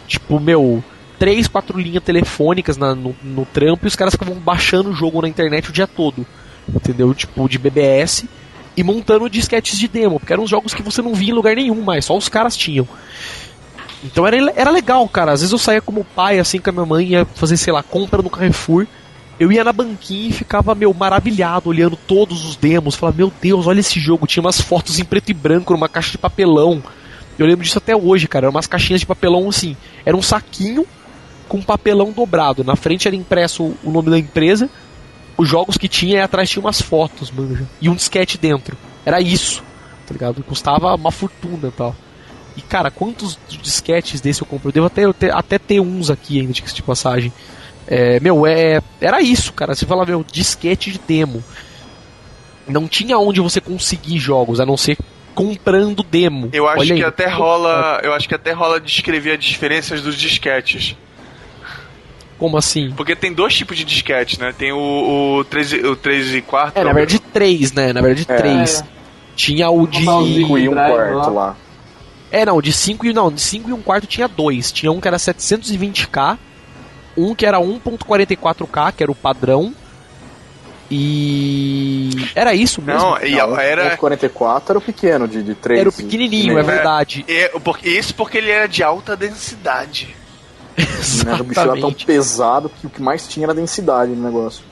tipo, 0.07 0.39
meu, 0.41 0.83
três, 1.21 1.47
quatro 1.47 1.79
linhas 1.79 2.03
telefônicas 2.03 2.77
na- 2.77 2.95
no, 2.95 3.15
no 3.23 3.45
trampo 3.45 3.87
e 3.87 3.89
os 3.89 3.95
caras 3.95 4.15
ficavam 4.15 4.35
baixando 4.37 4.89
o 4.91 4.95
jogo 4.95 5.21
na 5.23 5.29
internet 5.29 5.69
o 5.69 5.73
dia 5.73 5.87
todo. 5.87 6.27
Entendeu? 6.75 7.13
Tipo, 7.15 7.47
de 7.49 7.59
BBS 7.59 8.25
e 8.77 8.83
montando 8.83 9.29
disquetes 9.29 9.79
de 9.79 9.87
demo, 9.87 10.19
porque 10.19 10.33
eram 10.33 10.47
jogos 10.47 10.73
que 10.73 10.83
você 10.83 11.03
não 11.03 11.15
via 11.15 11.31
em 11.31 11.35
lugar 11.35 11.55
nenhum 11.55 11.83
mais, 11.83 12.05
só 12.07 12.17
os 12.17 12.29
caras 12.29 12.57
tinham. 12.57 12.89
Então 14.03 14.27
era, 14.27 14.37
era 14.57 14.71
legal, 14.71 15.07
cara. 15.09 15.33
Às 15.33 15.41
vezes 15.41 15.53
eu 15.53 15.59
saía 15.59 15.81
como 15.83 16.05
pai, 16.05 16.39
assim, 16.39 16.59
com 16.59 16.71
a 16.71 16.73
minha 16.73 16.87
mãe, 16.87 17.07
ia 17.09 17.25
fazer, 17.35 17.57
sei 17.57 17.73
lá, 17.73 17.83
compra 17.83 18.23
no 18.23 18.31
Carrefour. 18.31 18.87
Eu 19.39 19.51
ia 19.53 19.65
na 19.65 19.73
banquinha 19.73 20.29
e 20.29 20.33
ficava, 20.33 20.75
meu, 20.75 20.93
maravilhado, 20.95 21.69
olhando 21.69 21.97
todos 21.97 22.45
os 22.45 22.57
demos. 22.57 22.95
Falava, 22.95 23.19
meu 23.19 23.33
Deus, 23.43 23.67
olha 23.67 23.81
esse 23.81 23.99
jogo. 24.01 24.27
Tinha 24.27 24.43
umas 24.43 24.61
fotos 24.61 24.99
em 24.99 25.05
preto 25.05 25.31
e 25.31 25.35
branco 25.35 25.73
numa 25.73 25.89
caixa 25.89 26.11
de 26.13 26.19
papelão. 26.19 26.83
Eu 27.39 27.47
lembro 27.47 27.65
disso 27.65 27.79
até 27.79 27.95
hoje, 27.97 28.29
cara. 28.29 28.45
Eram 28.47 28.55
umas 28.55 28.67
caixinhas 28.67 29.01
de 29.01 29.07
papelão 29.07 29.49
assim. 29.49 29.77
Era 30.05 30.17
um 30.17 30.23
saquinho 30.23 30.87
com 31.51 31.61
papelão 31.61 32.13
dobrado. 32.13 32.63
Na 32.63 32.77
frente 32.77 33.09
era 33.09 33.17
impresso 33.17 33.75
o 33.83 33.91
nome 33.91 34.09
da 34.09 34.17
empresa. 34.17 34.71
Os 35.37 35.49
jogos 35.49 35.77
que 35.77 35.89
tinha 35.89 36.19
e 36.19 36.21
atrás 36.21 36.49
tinha 36.49 36.61
umas 36.63 36.81
fotos, 36.81 37.31
manja. 37.33 37.67
E 37.81 37.89
um 37.89 37.95
disquete 37.97 38.39
dentro. 38.39 38.77
Era 39.05 39.21
isso, 39.21 39.65
tá 40.07 40.13
ligado? 40.13 40.45
Custava 40.45 40.95
uma 40.95 41.11
fortuna 41.11 41.69
e 41.69 41.73
tal. 41.73 41.97
E 42.57 42.63
cara, 42.63 42.89
quantos 42.89 43.37
disquetes 43.49 44.21
desse 44.21 44.43
eu 44.43 44.47
comprei? 44.47 44.69
Eu 44.69 44.89
devo 44.89 45.11
até, 45.11 45.31
até 45.31 45.59
ter 45.59 45.81
uns 45.81 46.09
aqui 46.09 46.39
ainda, 46.39 46.53
de 46.53 46.83
passagem. 46.83 47.33
É, 47.85 48.21
meu, 48.21 48.47
é, 48.47 48.81
era 49.01 49.21
isso, 49.21 49.53
cara. 49.53 49.75
Você 49.75 49.85
fala, 49.85 50.07
meu, 50.07 50.25
disquete 50.31 50.93
de 50.93 51.01
demo. 51.01 51.43
Não 52.69 52.87
tinha 52.87 53.19
onde 53.19 53.41
você 53.41 53.61
conseguir 53.61 54.19
jogos, 54.19 54.61
a 54.61 54.67
não 54.67 54.77
ser 54.77 54.97
comprando 55.35 56.05
demo. 56.05 56.49
Eu 56.53 56.69
acho 56.69 56.81
Olha 56.81 56.95
que 56.95 57.03
aí. 57.03 57.09
até 57.09 57.27
rola. 57.27 58.01
Eu 58.05 58.13
acho 58.13 58.29
que 58.29 58.35
até 58.37 58.53
rola 58.53 58.81
descrever 58.81 59.33
as 59.33 59.45
diferenças 59.45 60.01
dos 60.01 60.15
disquetes. 60.15 60.97
Como 62.41 62.57
assim? 62.57 62.91
Porque 62.97 63.15
tem 63.15 63.33
dois 63.35 63.55
tipos 63.55 63.77
de 63.77 63.85
disquete, 63.85 64.41
né? 64.41 64.53
Tem 64.57 64.73
o, 64.73 65.39
o 65.41 65.45
3, 65.45 65.73
e- 65.75 65.87
o 65.87 65.95
3 65.95 66.35
e 66.37 66.41
4. 66.41 66.81
É, 66.81 66.83
na 66.85 66.93
verdade, 66.95 67.21
três, 67.21 67.71
né? 67.73 67.93
Na 67.93 68.01
verdade, 68.01 68.27
É. 68.29 68.35
três. 68.37 68.83
Tinha 69.37 69.69
o 69.71 69.87
de. 69.87 69.99
Totalzinho. 70.05 70.47
5 70.47 70.59
e 70.59 70.69
1 70.69 70.73
um 70.73 70.75
quarto 70.75 71.31
lá. 71.35 71.57
É, 72.33 72.47
não, 72.47 72.63
de 72.63 72.73
5 72.73 73.07
e 73.07 73.13
não, 73.13 73.31
de 73.31 73.41
5 73.43 73.69
e 73.69 73.73
um 73.75 73.83
quarto 73.83 74.07
tinha 74.07 74.27
dois. 74.27 74.73
Tinha 74.73 74.91
um 74.91 75.01
que 75.01 75.07
era 75.07 75.19
720k, 75.19 76.39
um 77.17 77.35
que 77.35 77.45
era 77.45 77.59
1.44k, 77.61 78.93
que 78.97 79.03
era 79.03 79.13
o 79.13 79.15
padrão. 79.15 79.75
E 80.91 82.11
era 82.35 82.53
isso 82.55 82.83
mesmo. 82.83 83.01
Não, 83.01 83.23
e 83.23 83.37
Não, 83.37 83.59
era. 83.59 83.95
O 83.95 83.99
44 83.99 84.73
era 84.73 84.79
o 84.79 84.83
pequeno, 84.83 85.29
de, 85.29 85.43
de 85.43 85.55
3. 85.55 85.81
era 85.81 85.89
o 85.89 85.93
pequenininho, 85.93 86.59
é 86.59 86.63
verdade. 86.63 87.25
é, 87.29 87.49
porque, 87.63 87.89
isso 87.89 88.15
porque 88.15 88.39
ele 88.39 88.51
era 88.51 88.67
de 88.67 88.83
alta 88.83 89.17
densidade. 89.17 90.17
Né, 91.25 91.35
o 91.41 91.45
bicho 91.45 91.61
era 91.61 91.81
tão 91.81 91.93
pesado 91.93 92.69
que 92.69 92.87
o 92.87 92.91
que 92.91 93.03
mais 93.03 93.27
tinha 93.29 93.45
era 93.45 93.53
a 93.53 93.55
densidade 93.57 94.13
no 94.13 94.23
negócio. 94.23 94.63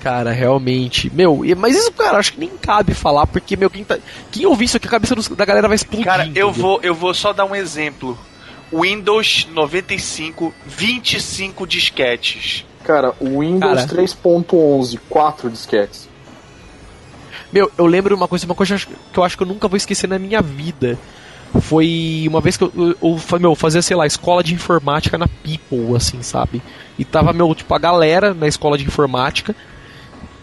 Cara, 0.00 0.32
realmente. 0.32 1.10
Meu, 1.14 1.44
e- 1.44 1.54
mas 1.54 1.74
isso, 1.76 1.90
cara, 1.92 2.18
acho 2.18 2.34
que 2.34 2.40
nem 2.40 2.50
cabe 2.50 2.92
falar, 2.92 3.26
porque, 3.26 3.56
meu, 3.56 3.70
quem, 3.70 3.84
tá, 3.84 3.98
quem 4.30 4.44
ouvir 4.44 4.66
isso 4.66 4.76
aqui, 4.76 4.86
a 4.86 4.90
cabeça 4.90 5.14
da 5.34 5.44
galera 5.46 5.66
vai 5.66 5.76
explodir. 5.76 6.04
Cara, 6.04 6.22
eu 6.24 6.26
entendeu? 6.26 6.52
vou, 6.52 6.80
eu 6.82 6.94
vou 6.94 7.14
só 7.14 7.32
dar 7.32 7.46
um 7.46 7.54
exemplo. 7.54 8.18
Windows 8.70 9.48
95, 9.52 10.52
25 10.66 11.66
disquetes. 11.66 12.66
Cara, 12.84 13.14
o 13.18 13.40
Windows 13.40 13.86
Cara. 13.86 14.02
3.11, 14.02 14.98
4 15.08 15.48
disquetes. 15.50 16.08
Meu, 17.50 17.70
eu 17.78 17.86
lembro 17.86 18.14
uma 18.14 18.28
coisa, 18.28 18.44
uma 18.44 18.54
coisa 18.54 18.76
que 18.76 19.18
eu 19.18 19.24
acho 19.24 19.36
que 19.36 19.42
eu 19.42 19.46
nunca 19.46 19.68
vou 19.68 19.76
esquecer 19.76 20.08
na 20.08 20.18
minha 20.18 20.42
vida. 20.42 20.98
Foi 21.60 22.24
uma 22.28 22.40
vez 22.40 22.56
que 22.56 22.64
eu, 22.64 22.96
eu, 23.00 23.20
eu 23.40 23.54
fazia, 23.54 23.80
sei 23.80 23.96
lá, 23.96 24.06
escola 24.06 24.42
de 24.42 24.54
informática 24.54 25.16
na 25.16 25.28
People, 25.28 25.96
assim, 25.96 26.22
sabe? 26.22 26.60
E 26.98 27.04
tava, 27.04 27.32
meu, 27.32 27.54
tipo, 27.54 27.72
a 27.74 27.78
galera 27.78 28.34
na 28.34 28.48
escola 28.48 28.76
de 28.76 28.84
informática. 28.84 29.54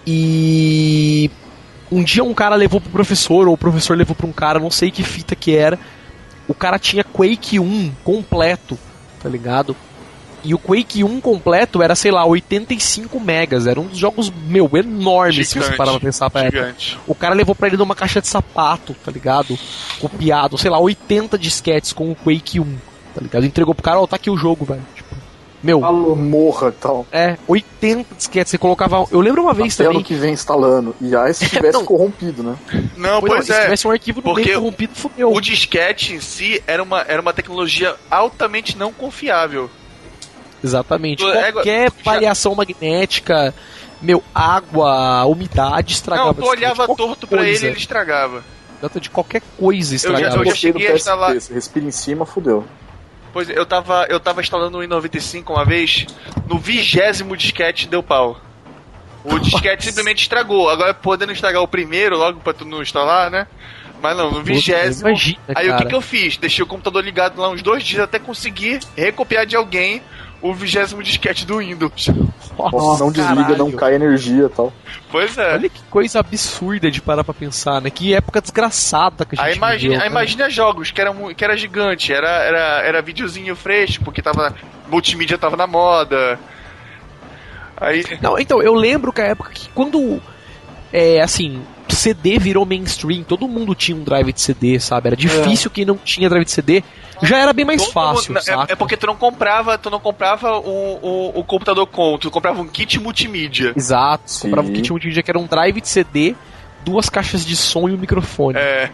E 0.07 1.29
um 1.91 2.03
dia 2.03 2.23
um 2.23 2.33
cara 2.33 2.55
levou 2.55 2.79
pro 2.79 2.89
professor, 2.89 3.47
ou 3.47 3.53
o 3.53 3.57
professor 3.57 3.97
levou 3.97 4.15
pra 4.15 4.25
um 4.25 4.31
cara, 4.31 4.59
não 4.59 4.71
sei 4.71 4.89
que 4.89 5.03
fita 5.03 5.35
que 5.35 5.55
era. 5.55 5.77
O 6.47 6.53
cara 6.53 6.79
tinha 6.79 7.03
Quake 7.03 7.59
1 7.59 7.91
completo, 8.03 8.79
tá 9.21 9.29
ligado? 9.29 9.75
E 10.43 10.53
o 10.55 10.57
Quake 10.57 11.03
1 11.03 11.21
completo 11.21 11.81
era, 11.83 11.93
sei 11.95 12.11
lá, 12.11 12.25
85 12.25 13.19
megas. 13.19 13.67
Era 13.67 13.79
um 13.79 13.85
dos 13.85 13.97
jogos, 13.97 14.31
meu, 14.47 14.69
enormes, 14.73 15.49
se 15.49 15.53
você 15.53 15.59
Gigante, 15.59 15.77
parar 15.77 15.91
pra 15.91 15.99
pensar 15.99 16.29
pra 16.29 16.41
época. 16.41 16.57
Gigante. 16.59 16.99
O 17.07 17.13
cara 17.13 17.35
levou 17.35 17.53
pra 17.53 17.67
ele 17.67 17.77
numa 17.77 17.93
caixa 17.95 18.19
de 18.21 18.27
sapato, 18.27 18.95
tá 19.05 19.11
ligado? 19.11 19.57
Copiado, 19.99 20.57
sei 20.57 20.71
lá, 20.71 20.79
80 20.79 21.37
disquetes 21.37 21.93
com 21.93 22.11
o 22.11 22.15
Quake 22.15 22.59
1, 22.59 22.63
tá 23.13 23.21
ligado? 23.21 23.45
Entregou 23.45 23.75
pro 23.75 23.83
cara, 23.83 23.99
ó, 23.99 24.07
tá 24.07 24.15
aqui 24.15 24.29
o 24.31 24.37
jogo, 24.37 24.65
velho. 24.65 24.81
Tipo, 24.95 25.11
meu, 25.63 25.79
Falou. 25.81 26.15
Morra 26.15 26.69
e 26.69 26.71
tal. 26.71 27.05
é, 27.11 27.37
80 27.47 28.15
disquetes, 28.15 28.49
você 28.49 28.57
colocava. 28.57 29.05
Eu 29.11 29.19
lembro 29.21 29.43
uma 29.43 29.53
vez 29.53 29.75
Até 29.75 29.83
também. 29.83 29.97
ano 29.99 30.05
que 30.05 30.15
vem 30.15 30.33
instalando. 30.33 30.95
E 30.99 31.15
aí 31.15 31.31
se 31.35 31.45
tivesse 31.49 31.77
Não. 31.77 31.85
corrompido, 31.85 32.41
né? 32.41 32.55
Não, 32.97 33.19
Pois 33.19 33.31
pois 33.33 33.47
não, 33.47 33.55
se 33.55 33.61
é. 33.61 33.63
tivesse 33.65 33.87
um 33.87 33.91
arquivo 33.91 34.17
no 34.21 34.23
porque 34.23 34.45
meio 34.45 34.55
corrompido, 34.59 34.95
fudeu. 34.95 35.31
O 35.31 35.39
disquete 35.39 36.13
em 36.15 36.19
si 36.19 36.63
era 36.65 36.81
uma, 36.81 37.01
era 37.01 37.21
uma 37.21 37.31
tecnologia 37.31 37.95
altamente 38.09 38.75
não 38.75 38.91
confiável. 38.91 39.69
Exatamente. 40.63 41.23
É, 41.25 41.51
Qualquer 41.51 41.89
já- 41.89 41.95
variação 42.03 42.55
magnética, 42.55 43.53
meu, 44.01 44.23
água, 44.33 45.25
umidade 45.25 45.93
estragava. 45.93 46.27
Não, 46.27 46.33
tu 46.33 46.45
olhava 46.45 46.85
qualquer 46.85 46.95
torto 47.03 47.27
pra 47.27 47.39
coisa. 47.39 47.65
ele 47.65 47.73
ele 47.73 47.79
estragava. 47.79 48.43
Data 48.81 48.99
de 48.99 49.09
qualquer 49.09 49.41
coisa 49.57 49.89
já- 49.91 49.95
estragava. 49.95 50.25
eu 50.25 50.31
já 50.31 50.43
Gostei 50.43 50.71
do 50.71 50.77
cheguei 50.79 50.91
a 50.93 50.95
instalar- 50.95 51.33
respira 51.33 51.85
em 51.85 51.91
cima, 51.91 52.25
fudeu. 52.25 52.65
Pois 53.33 53.49
é, 53.49 53.57
eu 53.57 53.65
tava, 53.65 54.05
eu 54.09 54.19
tava 54.19 54.41
instalando 54.41 54.79
o 54.79 54.81
i95 54.83 55.51
uma 55.53 55.63
vez, 55.63 56.05
no 56.47 56.57
vigésimo 56.57 57.37
disquete 57.37 57.87
deu 57.87 58.03
pau. 58.03 58.39
O 59.23 59.37
disquete 59.39 59.85
simplesmente 59.85 60.23
estragou. 60.23 60.67
Agora 60.69 60.93
podendo 60.95 61.31
estragar 61.31 61.61
o 61.61 61.67
primeiro 61.67 62.17
logo 62.17 62.39
pra 62.39 62.53
tu 62.53 62.65
não 62.65 62.81
instalar, 62.81 63.29
né? 63.29 63.45
Mas 64.01 64.17
não, 64.17 64.31
no 64.31 64.41
vigésimo. 64.43 65.09
Imagina, 65.09 65.37
Aí 65.49 65.67
o 65.67 65.71
que, 65.73 65.77
cara. 65.77 65.85
que 65.89 65.95
eu 65.95 66.01
fiz? 66.01 66.35
Deixei 66.37 66.63
o 66.63 66.67
computador 66.67 67.03
ligado 67.03 67.39
lá 67.39 67.49
uns 67.49 67.61
dois 67.61 67.83
dias 67.83 68.01
até 68.01 68.17
conseguir 68.17 68.79
recopiar 68.97 69.45
de 69.45 69.55
alguém 69.55 70.01
o 70.41 70.53
vigésimo 70.53 71.03
disquete 71.03 71.45
do 71.45 71.59
Windows. 71.59 72.09
Nossa, 72.57 73.03
não 73.03 73.11
desliga, 73.11 73.41
caralho. 73.43 73.57
não 73.57 73.71
cai 73.71 73.95
energia 73.95 74.45
e 74.45 74.49
tal. 74.49 74.73
Pois 75.11 75.37
é. 75.37 75.53
Olha 75.53 75.69
que 75.69 75.81
coisa 75.83 76.19
absurda 76.19 76.89
de 76.89 77.01
parar 77.01 77.23
pra 77.23 77.33
pensar, 77.33 77.81
né? 77.81 77.89
Que 77.89 78.13
época 78.13 78.41
desgraçada 78.41 79.25
que 79.25 79.35
a 79.35 79.37
gente 79.37 79.51
Aí 79.51 79.55
imagina, 79.55 79.93
viveu, 79.93 80.03
aí 80.03 80.09
né? 80.09 80.11
imagina 80.11 80.49
jogos 80.49 80.91
que 80.91 80.99
era, 80.99 81.13
que 81.33 81.43
era 81.43 81.55
gigante, 81.55 82.11
era, 82.11 82.29
era, 82.29 82.81
era 82.81 83.01
videozinho 83.01 83.55
fresco, 83.55 84.03
porque 84.03 84.21
tava. 84.21 84.53
Multimídia 84.89 85.37
tava 85.37 85.55
na 85.55 85.67
moda. 85.67 86.39
Aí. 87.77 88.03
Não, 88.21 88.37
então, 88.37 88.61
eu 88.61 88.73
lembro 88.73 89.13
que 89.13 89.21
a 89.21 89.25
época 89.25 89.51
que 89.51 89.69
quando. 89.69 90.21
É, 90.93 91.21
assim, 91.21 91.61
CD 91.95 92.37
virou 92.39 92.65
mainstream, 92.65 93.23
todo 93.23 93.47
mundo 93.47 93.73
tinha 93.75 93.95
um 93.97 94.03
drive 94.03 94.31
de 94.33 94.41
CD, 94.41 94.79
sabe? 94.79 95.07
Era 95.07 95.15
difícil 95.15 95.69
quem 95.71 95.85
não 95.85 95.97
tinha 95.97 96.29
drive 96.29 96.45
de 96.45 96.51
CD. 96.51 96.83
Já 97.23 97.37
era 97.37 97.53
bem 97.53 97.63
mais 97.65 97.81
todo 97.83 97.91
fácil, 97.93 98.33
mundo- 98.33 98.39
é- 98.39 98.41
saca? 98.41 98.73
é, 98.73 98.75
porque 98.75 98.97
tu 98.97 99.05
não 99.05 99.15
comprava, 99.15 99.77
tu 99.77 99.89
não 99.89 99.99
comprava 99.99 100.57
o, 100.57 100.99
o, 101.01 101.39
o 101.39 101.43
computador 101.43 101.85
com, 101.85 102.17
tu 102.17 102.31
comprava 102.31 102.59
um 102.61 102.67
kit 102.67 102.99
multimídia. 102.99 103.73
Exato. 103.75 104.23
Sim. 104.25 104.41
Comprava 104.49 104.67
um 104.67 104.73
kit 104.73 104.89
multimídia 104.91 105.21
que 105.21 105.29
era 105.29 105.37
um 105.39 105.45
drive 105.45 105.79
de 105.81 105.87
CD, 105.87 106.35
duas 106.83 107.09
caixas 107.09 107.45
de 107.45 107.55
som 107.55 107.87
e 107.87 107.93
um 107.93 107.97
microfone. 107.97 108.57
É. 108.57 108.89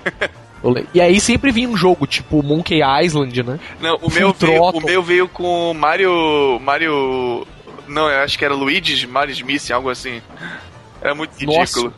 E 0.94 1.00
aí 1.00 1.20
sempre 1.22 1.52
vinha 1.52 1.70
um 1.70 1.78
jogo, 1.78 2.06
tipo 2.08 2.42
Monkey 2.44 2.82
Island, 3.04 3.44
né? 3.44 3.60
Não, 3.80 3.96
o 4.02 4.10
Full 4.10 4.20
meu, 4.20 4.34
veio, 4.34 4.64
o 4.64 4.82
meu 4.82 5.04
veio 5.04 5.30
com 5.30 5.74
Mario. 5.74 6.60
Mario. 6.60 7.46
Não, 7.88 8.10
eu 8.10 8.20
acho 8.24 8.38
que 8.38 8.44
era 8.44 8.54
Luigi's 8.54 9.06
Mario 9.06 9.32
Smith, 9.32 9.72
algo 9.72 9.90
assim. 9.90 10.22
Era 11.02 11.14
muito 11.16 11.32
Nossa. 11.46 11.94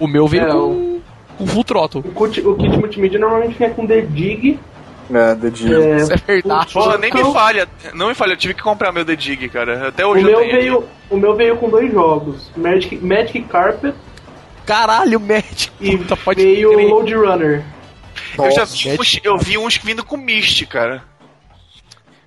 O 0.00 0.08
meu 0.08 0.26
veio 0.26 0.44
É, 0.44 0.50
com, 0.50 1.00
com 1.38 1.46
Full 1.46 1.64
Throttle. 1.64 2.02
O 2.16 2.26
kit, 2.26 2.40
o 2.40 2.56
kit 2.56 2.76
multimídia 2.76 3.20
normalmente 3.20 3.56
vinha 3.56 3.70
com 3.70 3.86
The 3.86 4.00
Dig. 4.00 4.58
É, 5.12 5.34
dedinho. 5.34 5.82
É, 5.82 5.96
Isso 5.98 6.12
é 6.12 6.16
verdade. 6.16 6.72
Pô, 6.72 6.82
Porra, 6.84 6.98
nem 6.98 7.12
me 7.12 7.32
falha. 7.32 7.68
Não 7.94 8.08
me 8.08 8.14
falha, 8.14 8.32
eu 8.32 8.36
tive 8.36 8.54
que 8.54 8.62
comprar 8.62 8.92
meu 8.92 9.04
The 9.04 9.16
Dig, 9.16 9.48
cara. 9.48 9.88
Até 9.88 10.06
o, 10.06 10.10
hoje 10.10 10.22
eu 10.22 10.26
meu 10.30 10.38
tenho. 10.40 10.52
veio, 10.52 10.84
o 11.10 11.16
meu 11.16 11.34
veio 11.36 11.56
com 11.56 11.68
dois 11.68 11.92
jogos: 11.92 12.50
Magic, 12.56 12.96
Magic 12.96 13.42
Carpet 13.42 13.94
Caralho, 14.64 15.18
Magic. 15.18 15.70
e 15.80 15.96
Puta, 15.98 16.16
pode 16.16 16.42
veio 16.42 16.72
crer. 16.72 16.88
Load 16.88 17.14
Runner. 17.14 17.64
Eu 18.38 18.50
já 18.52 18.60
Nossa, 18.60 18.76
vi 18.76 18.90
uns, 19.00 19.20
eu 19.24 19.38
vi 19.38 19.58
uns 19.58 19.76
vindo 19.78 20.04
com 20.04 20.16
Mist, 20.16 20.64
cara. 20.66 21.02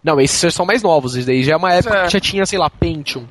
Não, 0.04 0.20
esses 0.20 0.54
são 0.54 0.66
mais 0.66 0.84
novos. 0.84 1.14
Esses 1.14 1.26
daí 1.26 1.42
já 1.44 1.54
é 1.54 1.56
uma 1.56 1.72
época 1.74 1.96
é. 1.98 2.06
que 2.06 2.12
já 2.12 2.20
tinha, 2.20 2.46
sei 2.46 2.60
lá, 2.60 2.70
Pentium. 2.70 3.26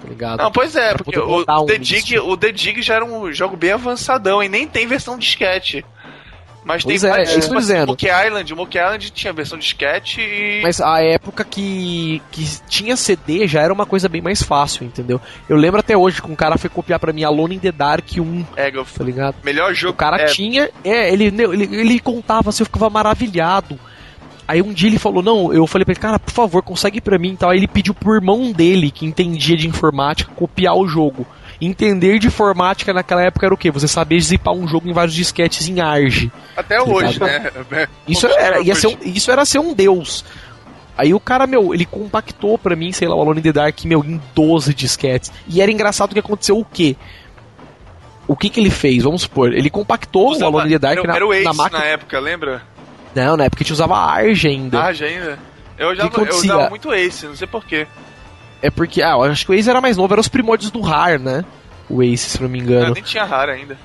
Tá 0.00 0.08
ligado? 0.08 0.38
Não, 0.38 0.52
pois 0.52 0.76
é, 0.76 0.94
porque 0.94 1.18
o 1.18 1.40
um 1.40 1.66
The. 1.66 1.78
Dig, 1.78 2.18
o 2.20 2.36
The 2.36 2.52
Dig 2.52 2.82
já 2.82 2.94
era 2.94 3.04
um 3.04 3.32
jogo 3.32 3.56
bem 3.56 3.72
avançadão 3.72 4.42
e 4.42 4.48
nem 4.48 4.66
tem 4.66 4.86
versão 4.86 5.18
disquete. 5.18 5.84
Mas 6.64 6.84
Pois 6.84 7.00
tem 7.00 7.08
é, 7.08 7.12
vários, 7.12 7.30
é 7.30 7.32
isso 7.32 7.48
tipo 7.48 7.58
assim, 7.58 7.66
dizendo. 7.66 7.88
Monkey 7.88 8.08
Island, 8.26 8.52
o 8.52 8.56
Monkey 8.56 8.78
Island 8.78 9.10
tinha 9.10 9.32
versão 9.32 9.58
disquete 9.58 10.20
e. 10.20 10.60
Mas 10.62 10.80
a 10.80 11.02
época 11.02 11.42
que, 11.42 12.22
que 12.30 12.44
tinha 12.68 12.94
CD 12.94 13.48
já 13.48 13.62
era 13.62 13.72
uma 13.72 13.86
coisa 13.86 14.08
bem 14.08 14.20
mais 14.20 14.42
fácil, 14.42 14.84
entendeu? 14.84 15.18
Eu 15.48 15.56
lembro 15.56 15.80
até 15.80 15.96
hoje 15.96 16.20
que 16.20 16.30
um 16.30 16.36
cara 16.36 16.58
foi 16.58 16.68
copiar 16.68 17.00
pra 17.00 17.12
mim 17.12 17.24
Alone 17.24 17.56
in 17.56 17.58
the 17.58 17.72
Dark 17.72 18.06
1, 18.18 18.44
É, 18.54 18.70
tá 18.70 19.04
ligado? 19.04 19.36
melhor 19.42 19.72
jogo. 19.72 19.94
O 19.94 19.96
cara 19.96 20.20
é, 20.20 20.26
tinha. 20.26 20.70
É, 20.84 21.10
ele, 21.10 21.24
ele, 21.26 21.80
ele 21.80 22.00
contava 22.00 22.50
assim, 22.50 22.62
eu 22.62 22.66
ficava 22.66 22.90
maravilhado. 22.90 23.80
Aí 24.48 24.62
um 24.62 24.72
dia 24.72 24.88
ele 24.88 24.98
falou, 24.98 25.22
não, 25.22 25.52
eu 25.52 25.66
falei 25.66 25.84
pra 25.84 25.92
ele, 25.92 26.00
cara, 26.00 26.18
por 26.18 26.32
favor, 26.32 26.62
consegue 26.62 27.02
pra 27.02 27.18
mim 27.18 27.34
e 27.34 27.36
tal. 27.36 27.50
Aí 27.50 27.58
ele 27.58 27.68
pediu 27.68 27.92
pro 27.92 28.14
irmão 28.14 28.50
dele, 28.50 28.90
que 28.90 29.04
entendia 29.04 29.58
de 29.58 29.68
informática, 29.68 30.32
copiar 30.34 30.74
o 30.74 30.88
jogo. 30.88 31.26
Entender 31.60 32.18
de 32.18 32.28
informática 32.28 32.94
naquela 32.94 33.22
época 33.22 33.44
era 33.44 33.54
o 33.54 33.58
quê? 33.58 33.70
Você 33.70 33.86
saber 33.86 34.18
zipar 34.22 34.54
um 34.54 34.66
jogo 34.66 34.88
em 34.88 34.92
vários 34.94 35.14
disquetes 35.14 35.68
em 35.68 35.80
ARG. 35.80 36.32
Até 36.56 36.80
hoje, 36.80 37.20
né? 37.70 37.86
Isso 38.06 38.26
era, 38.26 38.60
ia 38.60 38.74
ser 38.74 38.86
um, 38.86 38.96
isso 39.02 39.30
era 39.30 39.44
ser 39.44 39.58
um 39.58 39.74
deus. 39.74 40.24
Aí 40.96 41.12
o 41.12 41.20
cara, 41.20 41.46
meu, 41.46 41.74
ele 41.74 41.84
compactou 41.84 42.56
pra 42.56 42.74
mim, 42.74 42.90
sei 42.90 43.06
lá, 43.06 43.14
o 43.14 43.20
Alone 43.20 43.40
in 43.40 43.42
the 43.42 43.52
Dark, 43.52 43.84
meu, 43.84 44.02
em 44.02 44.18
12 44.34 44.72
disquetes. 44.72 45.30
E 45.46 45.60
era 45.60 45.70
engraçado 45.70 46.14
que 46.14 46.20
aconteceu 46.20 46.58
o 46.58 46.64
quê? 46.64 46.96
O 48.26 48.36
que 48.36 48.48
que 48.48 48.60
ele 48.60 48.70
fez? 48.70 49.02
Vamos 49.02 49.22
supor, 49.22 49.52
ele 49.52 49.68
compactou 49.68 50.38
o 50.38 50.44
Alone 50.44 50.68
in 50.68 50.72
the 50.72 50.78
Dark 50.78 50.98
era, 50.98 51.06
na, 51.06 51.16
era 51.16 51.26
o 51.26 51.34
Ace 51.34 51.44
na 51.44 51.50
na, 51.50 51.56
máquina. 51.56 51.84
época, 51.84 52.18
lembra? 52.18 52.62
Não, 53.24 53.36
na 53.36 53.44
época 53.44 53.62
a 53.62 53.64
gente 53.64 53.72
usava 53.72 53.96
ARG 53.96 54.46
ainda. 54.46 54.82
Ah, 54.82 54.92
já 54.92 55.06
ainda. 55.06 55.38
Eu, 55.76 55.94
já, 55.94 56.04
eu 56.04 56.28
usava 56.36 56.70
muito 56.70 56.92
Ace, 56.92 57.26
não 57.26 57.36
sei 57.36 57.46
porquê. 57.46 57.86
É 58.60 58.70
porque, 58.70 59.02
ah, 59.02 59.10
eu 59.12 59.22
acho 59.22 59.44
que 59.44 59.52
o 59.52 59.54
Ace 59.54 59.68
era 59.70 59.80
mais 59.80 59.96
novo, 59.96 60.12
era 60.14 60.20
os 60.20 60.28
primórdios 60.28 60.70
do 60.70 60.80
RAR, 60.80 61.18
né? 61.18 61.44
O 61.88 62.02
Ace, 62.02 62.30
se 62.30 62.42
não 62.42 62.48
me 62.48 62.58
Eu 62.58 62.64
engano. 62.64 62.94
nem 62.94 63.02
tinha 63.02 63.24
rara 63.24 63.52
ainda. 63.52 63.78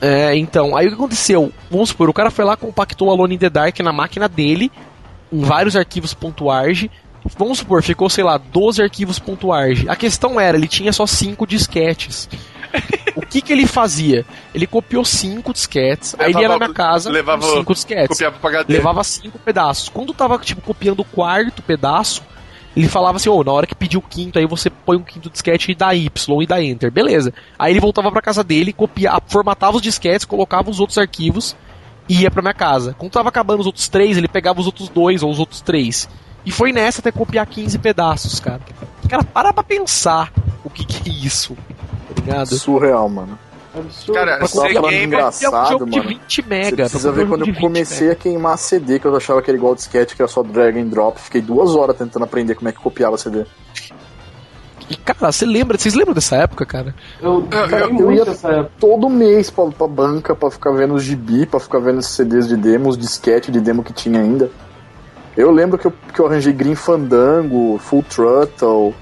É, 0.00 0.36
então, 0.36 0.76
aí 0.76 0.86
o 0.86 0.88
que 0.90 0.94
aconteceu? 0.94 1.52
Vamos 1.70 1.90
supor, 1.90 2.08
o 2.08 2.12
cara 2.12 2.30
foi 2.30 2.44
lá, 2.44 2.56
compactou 2.56 3.10
Alone 3.10 3.36
in 3.36 3.38
the 3.38 3.48
Dark 3.48 3.78
na 3.80 3.92
máquina 3.92 4.28
dele, 4.28 4.70
em 5.32 5.40
vários 5.42 5.76
arquivos 5.76 6.16
.arg. 6.50 6.90
Vamos 7.38 7.58
supor, 7.58 7.82
ficou, 7.82 8.10
sei 8.10 8.24
lá, 8.24 8.36
12 8.36 8.82
arquivos 8.82 9.22
.arg. 9.50 9.88
A 9.88 9.94
questão 9.94 10.40
era, 10.40 10.56
ele 10.56 10.66
tinha 10.66 10.92
só 10.92 11.06
5 11.06 11.46
disquetes. 11.46 12.28
O 13.16 13.20
que 13.22 13.40
que 13.42 13.52
ele 13.52 13.66
fazia? 13.66 14.24
Ele 14.54 14.66
copiou 14.66 15.04
5 15.04 15.52
disquetes, 15.52 16.14
aí 16.18 16.30
ele 16.30 16.40
ia 16.40 16.48
Levava- 16.48 16.68
na 16.68 16.74
casa 16.74 17.10
levava- 17.10 17.42
5 17.42 17.74
disquetes. 17.74 18.18
Levava 18.68 19.04
5 19.04 19.38
pedaços. 19.38 19.88
Quando 19.88 20.12
tava, 20.14 20.38
tipo, 20.38 20.60
copiando 20.62 21.00
o 21.00 21.04
quarto 21.04 21.62
pedaço, 21.62 22.22
ele 22.76 22.88
falava 22.88 23.16
assim, 23.16 23.28
ô, 23.28 23.42
na 23.44 23.52
hora 23.52 23.66
que 23.66 23.74
pedir 23.74 23.98
o 23.98 24.02
quinto, 24.02 24.38
aí 24.38 24.46
você 24.46 24.70
põe 24.70 24.96
um 24.96 25.02
quinto 25.02 25.28
disquete 25.28 25.70
e 25.72 25.74
dá 25.74 25.94
Y 25.94 26.42
e 26.42 26.46
dá 26.46 26.62
Enter. 26.62 26.90
Beleza. 26.90 27.32
Aí 27.58 27.72
ele 27.72 27.80
voltava 27.80 28.10
pra 28.10 28.22
casa 28.22 28.42
dele, 28.42 28.72
copia, 28.72 29.12
formatava 29.26 29.76
os 29.76 29.82
disquetes, 29.82 30.24
colocava 30.24 30.70
os 30.70 30.80
outros 30.80 30.96
arquivos 30.98 31.54
e 32.08 32.22
ia 32.22 32.30
pra 32.30 32.40
minha 32.42 32.54
casa. 32.54 32.94
Quando 32.98 33.12
tava 33.12 33.28
acabando 33.28 33.60
os 33.60 33.66
outros 33.66 33.88
três, 33.88 34.16
ele 34.16 34.28
pegava 34.28 34.58
os 34.60 34.66
outros 34.66 34.88
dois 34.88 35.22
ou 35.22 35.30
os 35.30 35.38
outros 35.38 35.60
três. 35.60 36.08
E 36.46 36.50
foi 36.50 36.72
nessa 36.72 37.00
até 37.00 37.12
copiar 37.12 37.46
15 37.46 37.78
pedaços, 37.78 38.40
cara. 38.40 38.60
Cara, 39.08 39.22
para 39.22 39.52
pra 39.52 39.62
pensar 39.62 40.32
o 40.64 40.70
que 40.70 40.84
que 40.84 41.08
é 41.10 41.12
isso, 41.12 41.56
ligado? 42.22 42.46
Surreal, 42.54 43.08
mano. 43.08 43.38
Absurdo. 43.74 44.12
Cara, 44.12 44.36
Pra 44.36 44.46
ser 44.48 44.68
gamer. 44.74 45.02
engraçado, 45.04 45.54
é 45.56 45.60
um 45.62 45.66
jogo 45.70 45.86
de 45.90 45.96
mano. 45.96 46.08
20 46.10 46.42
Você 46.42 46.48
mega. 46.48 46.76
precisa 46.76 47.08
pra 47.12 47.16
ver 47.22 47.24
um 47.26 47.28
quando 47.30 47.40
eu 47.40 47.46
de 47.46 47.52
20 47.52 47.60
comecei 47.60 48.10
a 48.10 48.14
queimar 48.14 48.58
CD, 48.58 48.98
que 48.98 49.06
eu 49.06 49.16
achava 49.16 49.40
que 49.40 49.50
era 49.50 49.56
igual 49.56 49.74
disquete, 49.74 50.14
que 50.14 50.20
era 50.20 50.28
só 50.28 50.42
drag 50.42 50.78
and 50.78 50.88
drop. 50.88 51.18
Fiquei 51.18 51.40
duas 51.40 51.74
horas 51.74 51.96
tentando 51.96 52.24
aprender 52.24 52.54
como 52.54 52.68
é 52.68 52.72
que 52.72 52.78
copiava 52.78 53.16
CD. 53.16 53.38
mega. 53.38 53.48
E, 54.90 54.96
cara, 54.96 55.32
você 55.32 55.46
lembra? 55.46 55.78
Vocês 55.78 55.94
lembram 55.94 56.12
dessa 56.12 56.36
época, 56.36 56.66
cara? 56.66 56.94
Eu 57.22 57.48
Eu- 57.50 57.68
joguei 57.68 57.82
eu 57.82 57.92
muito 57.94 58.30
ia-. 58.30 58.68
Todo 58.78 59.08
mês 59.08 59.48
pra, 59.48 59.64
pra 59.66 59.86
banca, 59.86 60.34
pra 60.34 60.50
ficar 60.50 60.72
vendo 60.72 60.92
os 60.94 61.02
gibi, 61.02 61.46
pra 61.46 61.58
ficar 61.58 61.78
vendo 61.78 61.98
os 61.98 62.08
CDs 62.08 62.46
de 62.46 62.56
demos, 62.58 62.98
disquete 62.98 63.50
de 63.50 63.58
demo 63.60 63.82
que 63.82 63.92
tinha 63.94 64.20
ainda. 64.20 64.50
Eu 65.34 65.50
lembro 65.50 65.78
que 65.78 65.86
eu, 65.86 65.92
que 66.12 66.20
eu 66.20 66.26
arranjei 66.26 66.52
Green 66.52 66.74
Fandango, 66.74 67.78
Full 67.78 68.02
Throttle, 68.02 68.94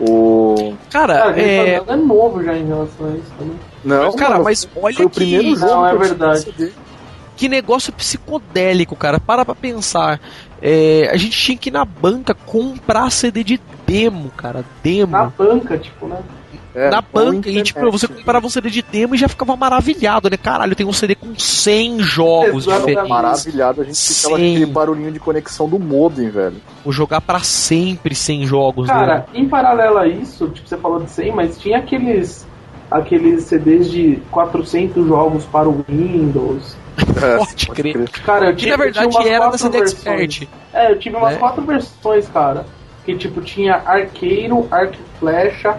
o... 0.00 0.74
Cara, 0.90 1.14
Cara, 1.14 1.40
é. 1.40 1.82
É 1.86 1.96
novo 1.96 2.42
já 2.42 2.56
em 2.56 2.66
relação 2.66 3.06
a 3.06 3.10
isso 3.10 3.32
também. 3.38 3.56
Não, 3.84 4.12
Cara, 4.14 4.32
mano, 4.32 4.44
mas 4.44 4.68
olha 4.76 4.96
foi 4.96 5.06
o 5.06 5.10
que, 5.10 5.16
primeiro 5.16 5.56
jogo 5.56 5.72
Não, 5.72 5.86
é 5.86 5.96
verdade. 5.96 6.72
Que 7.36 7.48
negócio 7.48 7.92
psicodélico, 7.92 8.96
cara. 8.96 9.20
Para 9.20 9.44
pra 9.44 9.54
pensar. 9.54 10.20
É, 10.60 11.08
a 11.12 11.16
gente 11.16 11.38
tinha 11.38 11.56
que 11.56 11.68
ir 11.68 11.72
na 11.72 11.84
banca 11.84 12.34
comprar 12.34 13.10
CD 13.10 13.44
de 13.44 13.60
demo, 13.86 14.30
cara. 14.36 14.64
Demo. 14.82 15.12
Na 15.12 15.26
banca, 15.26 15.78
tipo, 15.78 16.06
né? 16.08 16.18
É, 16.78 16.90
na 16.90 17.00
banca, 17.02 17.50
e 17.50 17.60
tipo, 17.62 17.90
você 17.90 18.06
comprava 18.06 18.46
um 18.46 18.50
CD 18.50 18.70
de 18.70 18.82
demo 18.82 19.14
e 19.14 19.18
já 19.18 19.28
ficava 19.28 19.56
maravilhado, 19.56 20.30
né? 20.30 20.36
Caralho, 20.36 20.76
tem 20.76 20.86
um 20.86 20.92
CD 20.92 21.14
com 21.16 21.36
100 21.36 22.00
jogos 22.00 22.66
Exatamente. 22.66 22.86
diferentes. 22.86 23.08
Maravilhado, 23.08 23.80
a 23.80 23.84
gente 23.84 23.98
ficava 23.98 24.28
com 24.28 24.34
aquele 24.42 24.66
barulhinho 24.66 25.12
de 25.12 25.18
conexão 25.18 25.68
do 25.68 25.78
modem, 25.78 26.30
velho. 26.30 26.56
Vou 26.84 26.92
jogar 26.92 27.20
pra 27.20 27.40
sempre 27.40 28.14
100 28.14 28.46
jogos, 28.46 28.86
Cara, 28.86 29.18
né? 29.18 29.24
em 29.34 29.48
paralelo 29.48 29.98
a 29.98 30.06
isso, 30.06 30.48
tipo, 30.50 30.68
você 30.68 30.76
falou 30.76 31.00
de 31.00 31.10
100, 31.10 31.32
mas 31.32 31.58
tinha 31.58 31.78
aqueles 31.78 32.46
aqueles 32.90 33.44
CDs 33.44 33.90
de 33.90 34.18
400 34.30 35.06
jogos 35.06 35.44
para 35.44 35.68
o 35.68 35.84
Windows. 35.88 36.76
É, 37.22 37.36
Pode 37.38 37.66
crer. 37.68 38.08
Cara, 38.24 38.50
eu 38.50 38.56
Que 38.56 38.66
na 38.66 38.74
eu 38.74 38.76
tinha 38.76 38.76
verdade 38.76 39.16
umas 39.16 39.26
era 39.26 39.48
da 39.48 39.58
CD. 39.58 39.78
Expert. 39.78 40.48
É, 40.72 40.92
eu 40.92 40.98
tive 40.98 41.16
umas 41.16 41.32
né? 41.34 41.38
quatro 41.38 41.62
versões, 41.62 42.28
cara. 42.28 42.66
Que 43.04 43.16
tipo, 43.16 43.40
tinha 43.40 43.74
Arqueiro, 43.86 44.66
Arco 44.70 44.94
e 44.94 45.18
Flecha, 45.18 45.78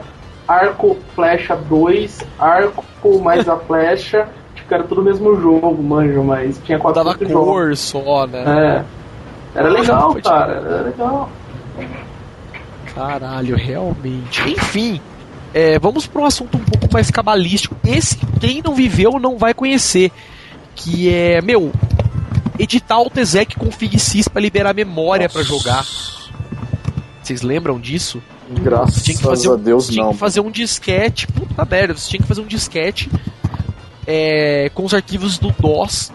Arco 0.49 0.97
Flecha 1.13 1.55
2, 1.55 2.25
Arco 2.39 2.83
mais 3.21 3.47
a 3.47 3.55
Flecha. 3.55 4.27
Tipo, 4.55 4.73
era 4.73 4.83
tudo 4.83 5.01
o 5.01 5.03
mesmo 5.03 5.39
jogo, 5.39 5.81
manjo, 5.81 6.23
mas 6.23 6.59
tinha 6.65 6.77
Dava 6.79 7.15
400 7.15 7.31
jogos. 7.31 7.47
cor 7.47 7.77
só, 7.77 8.27
né? 8.27 8.83
É. 9.55 9.59
Era 9.59 9.69
legal, 9.69 10.15
cara. 10.21 10.53
Era 10.53 10.81
legal. 10.81 11.29
Caralho, 12.93 13.55
realmente. 13.55 14.41
Enfim, 14.49 14.99
é, 15.53 15.79
vamos 15.79 16.07
para 16.07 16.21
um 16.21 16.25
assunto 16.25 16.57
um 16.57 16.61
pouco 16.61 16.91
mais 16.91 17.09
cabalístico. 17.09 17.75
Esse, 17.85 18.17
quem 18.41 18.61
não 18.61 18.73
viveu, 18.73 19.19
não 19.19 19.37
vai 19.37 19.53
conhecer. 19.53 20.11
Que 20.75 21.13
é, 21.13 21.41
meu, 21.41 21.71
editar 22.57 22.99
o 22.99 23.09
Tezec 23.09 23.55
com 23.55 23.71
FigSys 23.71 24.27
para 24.27 24.41
liberar 24.41 24.73
memória 24.73 25.29
para 25.29 25.43
jogar. 25.43 25.85
Vocês 27.23 27.41
lembram 27.43 27.79
disso? 27.79 28.21
Graças 28.49 29.03
Tinha 29.03 29.17
que 29.17 29.23
fazer 29.23 29.47
a 29.47 29.51
um, 29.51 29.57
Deus, 29.57 29.87
tinha 29.87 30.03
não. 30.03 30.11
que 30.13 30.17
fazer 30.17 30.39
um 30.39 30.51
disquete. 30.51 31.27
Puta 31.27 31.65
merda, 31.65 31.95
você 31.95 32.09
tinha 32.09 32.21
que 32.21 32.27
fazer 32.27 32.41
um 32.41 32.47
disquete 32.47 33.09
é, 34.07 34.71
com 34.73 34.83
os 34.83 34.93
arquivos 34.93 35.37
do 35.37 35.51
DOS 35.51 36.11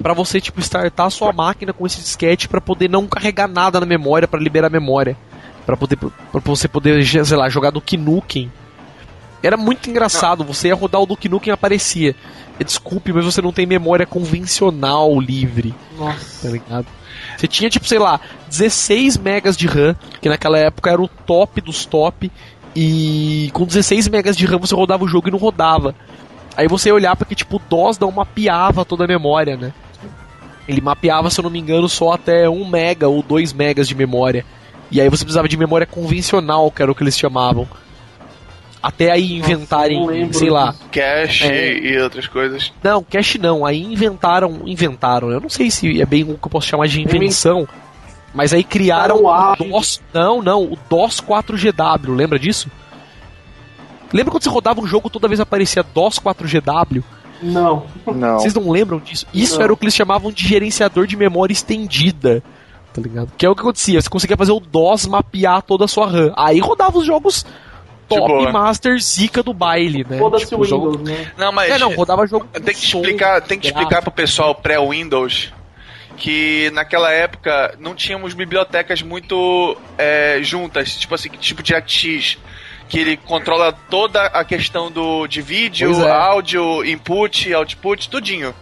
para 0.00 0.14
você 0.14 0.40
tipo 0.40 0.60
startar 0.60 1.06
a 1.06 1.10
sua 1.10 1.32
máquina 1.32 1.72
com 1.72 1.84
esse 1.86 2.00
disquete 2.00 2.48
para 2.48 2.60
poder 2.60 2.88
não 2.88 3.06
carregar 3.06 3.48
nada 3.48 3.80
na 3.80 3.86
memória 3.86 4.28
para 4.28 4.38
liberar 4.38 4.70
memória, 4.70 5.16
para 5.64 5.76
poder 5.76 5.96
para 5.96 6.40
você 6.44 6.68
poder, 6.68 7.04
sei 7.04 7.36
lá, 7.36 7.48
jogar 7.48 7.70
do 7.70 7.82
Nukem. 7.98 8.52
Era 9.42 9.56
muito 9.56 9.90
engraçado, 9.90 10.44
você 10.44 10.68
ia 10.68 10.74
rodar 10.74 11.00
o 11.00 11.06
Duke 11.06 11.28
Nukem 11.28 11.50
e 11.50 11.52
aparecia. 11.52 12.14
Desculpe, 12.64 13.12
mas 13.12 13.24
você 13.24 13.42
não 13.42 13.52
tem 13.52 13.66
memória 13.66 14.06
convencional 14.06 15.20
livre 15.20 15.74
Nossa. 15.98 16.46
tá 16.46 16.52
ligado? 16.52 16.86
Você 17.36 17.46
tinha, 17.46 17.70
tipo, 17.70 17.86
sei 17.86 17.98
lá, 17.98 18.20
16 18.48 19.18
megas 19.18 19.56
de 19.56 19.66
RAM, 19.66 19.96
que 20.20 20.28
naquela 20.28 20.58
época 20.58 20.90
era 20.90 21.00
o 21.00 21.08
top 21.08 21.60
dos 21.60 21.84
top, 21.84 22.30
e 22.74 23.50
com 23.52 23.64
16 23.64 24.08
megas 24.08 24.36
de 24.36 24.44
RAM 24.46 24.58
você 24.58 24.74
rodava 24.74 25.04
o 25.04 25.08
jogo 25.08 25.28
e 25.28 25.30
não 25.30 25.38
rodava. 25.38 25.94
Aí 26.56 26.68
você 26.68 26.90
olhava 26.90 27.24
que, 27.24 27.34
tipo, 27.34 27.56
o 27.56 27.62
DOS 27.68 27.98
não 27.98 28.10
mapeava 28.10 28.84
toda 28.84 29.04
a 29.04 29.08
memória, 29.08 29.56
né? 29.56 29.72
Ele 30.68 30.80
mapeava, 30.80 31.30
se 31.30 31.38
eu 31.38 31.44
não 31.44 31.50
me 31.50 31.58
engano, 31.58 31.88
só 31.88 32.12
até 32.12 32.48
1 32.48 32.64
mega 32.68 33.08
ou 33.08 33.22
2 33.22 33.52
megas 33.52 33.86
de 33.86 33.94
memória. 33.94 34.44
E 34.90 35.00
aí 35.00 35.08
você 35.08 35.24
precisava 35.24 35.48
de 35.48 35.56
memória 35.56 35.86
convencional, 35.86 36.70
que 36.70 36.82
era 36.82 36.90
o 36.90 36.94
que 36.94 37.02
eles 37.02 37.18
chamavam. 37.18 37.68
Até 38.86 39.10
aí 39.10 39.32
inventarem, 39.32 40.32
sei 40.32 40.48
lá. 40.48 40.72
Cache 40.92 41.44
É. 41.44 41.76
e 41.76 41.98
outras 42.00 42.28
coisas. 42.28 42.72
não, 42.84 43.02
cache 43.02 43.36
não. 43.36 43.66
Aí 43.66 43.82
inventaram, 43.82 44.60
inventaram. 44.64 45.28
Eu 45.30 45.40
não 45.40 45.48
sei 45.48 45.72
se 45.72 46.00
é 46.00 46.06
bem 46.06 46.22
o 46.22 46.38
que 46.38 46.46
eu 46.46 46.50
posso 46.50 46.68
chamar 46.68 46.86
de 46.86 47.02
invenção, 47.02 47.66
mas 48.32 48.52
aí 48.52 48.62
criaram 48.62 49.24
Tá 49.24 49.54
o. 49.54 49.64
DOS. 49.70 50.00
Não, 50.14 50.40
não, 50.40 50.62
o 50.62 50.78
DOS 50.88 51.20
4GW. 51.20 52.14
Lembra 52.14 52.38
disso? 52.38 52.70
Lembra 54.12 54.30
quando 54.30 54.44
você 54.44 54.50
rodava 54.50 54.80
um 54.80 54.86
jogo 54.86 55.10
toda 55.10 55.26
vez 55.26 55.40
aparecia 55.40 55.82
DOS 55.82 56.20
4GW? 56.20 57.02
Não. 57.42 57.86
Não. 58.06 58.38
Vocês 58.38 58.54
não 58.54 58.70
lembram 58.70 59.00
disso? 59.00 59.26
Isso 59.34 59.56
Não. 59.56 59.62
era 59.64 59.72
o 59.72 59.76
que 59.76 59.84
eles 59.84 59.94
chamavam 59.96 60.30
de 60.30 60.46
gerenciador 60.46 61.06
de 61.08 61.16
memória 61.16 61.52
estendida. 61.52 62.40
Tá 62.94 63.02
ligado? 63.02 63.30
Que 63.36 63.44
é 63.44 63.50
o 63.50 63.54
que 63.54 63.60
acontecia. 63.62 64.00
Você 64.00 64.08
conseguia 64.08 64.36
fazer 64.36 64.52
o 64.52 64.60
DOS 64.60 65.06
mapear 65.06 65.60
toda 65.60 65.84
a 65.84 65.88
sua 65.88 66.06
RAM. 66.06 66.32
Aí 66.36 66.60
rodava 66.60 66.96
os 66.98 67.04
jogos 67.04 67.44
top 68.08 68.26
boa. 68.26 68.52
master 68.52 68.98
zica 69.00 69.42
do 69.42 69.52
baile, 69.52 70.06
né? 70.08 70.18
Foda-se 70.18 70.46
Tipo, 70.46 70.62
o 70.62 70.64
jogo- 70.64 70.90
Windows, 70.98 71.08
né? 71.08 71.32
Não, 71.36 71.52
mas 71.52 71.70
É, 71.72 71.78
não, 71.78 71.94
rodava 71.94 72.26
jogo 72.26 72.46
tem 72.52 72.62
que 72.74 72.86
som, 72.86 72.98
explicar, 73.00 73.40
tem 73.42 73.58
que 73.58 73.66
explicar 73.66 74.02
pro 74.02 74.10
pessoal 74.10 74.54
pré-Windows 74.54 75.52
que 76.16 76.70
naquela 76.72 77.12
época 77.12 77.74
não 77.78 77.94
tínhamos 77.94 78.32
bibliotecas 78.34 79.02
muito 79.02 79.76
é, 79.98 80.38
juntas, 80.42 80.96
tipo 80.96 81.14
assim, 81.14 81.28
tipo 81.28 81.62
de 81.62 81.74
AX, 81.74 82.38
que 82.88 82.98
ele 82.98 83.16
controla 83.16 83.72
toda 83.90 84.22
a 84.26 84.44
questão 84.44 84.90
do 84.90 85.26
de 85.26 85.42
vídeo, 85.42 86.02
é. 86.02 86.10
áudio, 86.10 86.84
input, 86.84 87.52
output, 87.52 88.08
tudinho. 88.08 88.54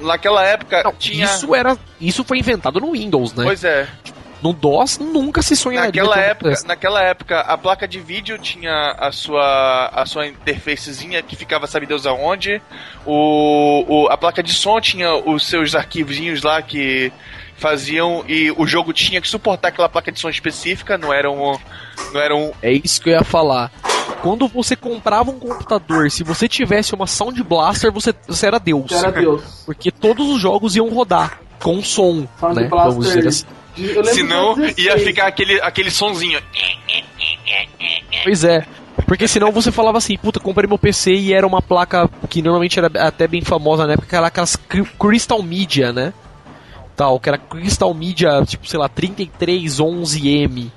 Naquela 0.00 0.42
época 0.44 0.82
Não, 0.82 0.94
tinha 0.94 1.26
Isso 1.26 1.54
era. 1.54 1.76
Isso 2.00 2.24
foi 2.24 2.38
inventado 2.38 2.80
no 2.80 2.92
Windows, 2.92 3.34
né? 3.34 3.44
Pois 3.44 3.62
é. 3.64 3.86
No 4.42 4.52
DOS 4.52 4.98
nunca 4.98 5.42
se 5.42 5.54
sonharia. 5.54 6.02
Naquela 6.02 6.14
que 6.14 6.20
época, 6.20 6.54
naquela 6.66 7.02
época, 7.02 7.40
a 7.40 7.58
placa 7.58 7.86
de 7.86 8.00
vídeo 8.00 8.38
tinha 8.38 8.92
a 8.98 9.12
sua, 9.12 9.88
a 9.88 10.06
sua 10.06 10.26
interfacezinha 10.26 11.22
que 11.22 11.36
ficava 11.36 11.66
sabe 11.66 11.86
Deus 11.86 12.06
aonde. 12.06 12.60
O, 13.04 13.84
o, 13.86 14.08
a 14.08 14.16
placa 14.16 14.42
de 14.42 14.54
som 14.54 14.80
tinha 14.80 15.14
os 15.14 15.46
seus 15.46 15.74
arquivozinhos 15.74 16.42
lá 16.42 16.62
que 16.62 17.12
faziam 17.56 18.24
e 18.26 18.50
o 18.52 18.66
jogo 18.66 18.92
tinha 18.92 19.20
que 19.20 19.28
suportar 19.28 19.68
aquela 19.68 19.88
placa 19.88 20.10
de 20.10 20.18
som 20.18 20.30
específica, 20.30 20.96
não 20.96 21.12
era 21.12 21.30
um, 21.30 21.58
não 22.12 22.20
era 22.20 22.34
um 22.34 22.50
É 22.62 22.72
isso 22.72 23.00
que 23.02 23.10
eu 23.10 23.14
ia 23.14 23.24
falar. 23.24 23.70
Quando 24.22 24.48
você 24.48 24.74
comprava 24.74 25.30
um 25.30 25.38
computador, 25.38 26.10
se 26.10 26.22
você 26.22 26.48
tivesse 26.48 26.94
uma 26.94 27.06
Sound 27.06 27.42
Blaster, 27.42 27.92
você, 27.92 28.14
você 28.26 28.46
era 28.46 28.58
Deus. 28.58 28.90
Era 28.90 29.10
Deus. 29.10 29.62
Porque 29.64 29.90
todos 29.90 30.28
os 30.28 30.40
jogos 30.40 30.76
iam 30.76 30.88
rodar 30.88 31.40
com 31.62 31.82
som, 31.82 32.26
Sound 32.38 32.60
né? 32.60 32.68
Vamos 32.68 33.06
dizer 33.06 33.22
Blaster. 33.22 33.28
assim. 33.28 33.59
Senão 34.12 34.58
ia 34.58 34.72
16. 34.74 35.02
ficar 35.04 35.26
aquele, 35.26 35.60
aquele 35.60 35.90
sonzinho. 35.90 36.40
Pois 38.24 38.44
é. 38.44 38.66
Porque 39.06 39.26
senão 39.26 39.50
você 39.50 39.72
falava 39.72 39.98
assim, 39.98 40.16
puta, 40.16 40.38
comprei 40.38 40.68
meu 40.68 40.78
PC 40.78 41.12
e 41.12 41.32
era 41.32 41.46
uma 41.46 41.62
placa 41.62 42.08
que 42.28 42.42
normalmente 42.42 42.78
era 42.78 42.90
até 43.06 43.26
bem 43.26 43.42
famosa 43.42 43.86
na 43.86 43.94
época, 43.94 44.08
que 44.08 44.14
era 44.16 44.26
aquelas 44.26 44.56
Cry- 44.56 44.84
Crystal 44.98 45.42
Media, 45.42 45.92
né? 45.92 46.12
Tal, 46.96 47.18
que 47.18 47.28
era 47.28 47.38
Crystal 47.38 47.92
Media, 47.94 48.42
tipo, 48.44 48.68
sei 48.68 48.78
lá, 48.78 48.88
3311M. 48.88 50.70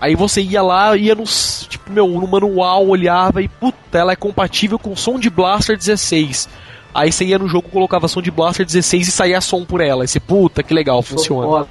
Aí 0.00 0.16
você 0.16 0.40
ia 0.42 0.62
lá, 0.62 0.96
ia 0.96 1.14
no, 1.14 1.22
tipo, 1.24 1.92
meu, 1.92 2.08
no 2.08 2.26
manual, 2.26 2.88
olhava 2.88 3.40
e, 3.42 3.48
puta, 3.48 3.98
ela 3.98 4.12
é 4.12 4.16
compatível 4.16 4.78
com 4.78 4.96
som 4.96 5.18
de 5.18 5.30
Blaster 5.30 5.76
16. 5.76 6.48
Aí 6.94 7.10
você 7.10 7.24
ia 7.24 7.38
no 7.38 7.48
jogo, 7.48 7.68
colocava 7.68 8.08
som 8.08 8.20
de 8.20 8.30
Blaster 8.30 8.66
16 8.66 9.08
e 9.08 9.10
saía 9.10 9.40
som 9.40 9.64
por 9.64 9.80
ela. 9.80 10.04
Aí 10.04 10.08
você, 10.08 10.20
puta, 10.20 10.62
que 10.62 10.74
legal, 10.74 11.02
funciona 11.02 11.66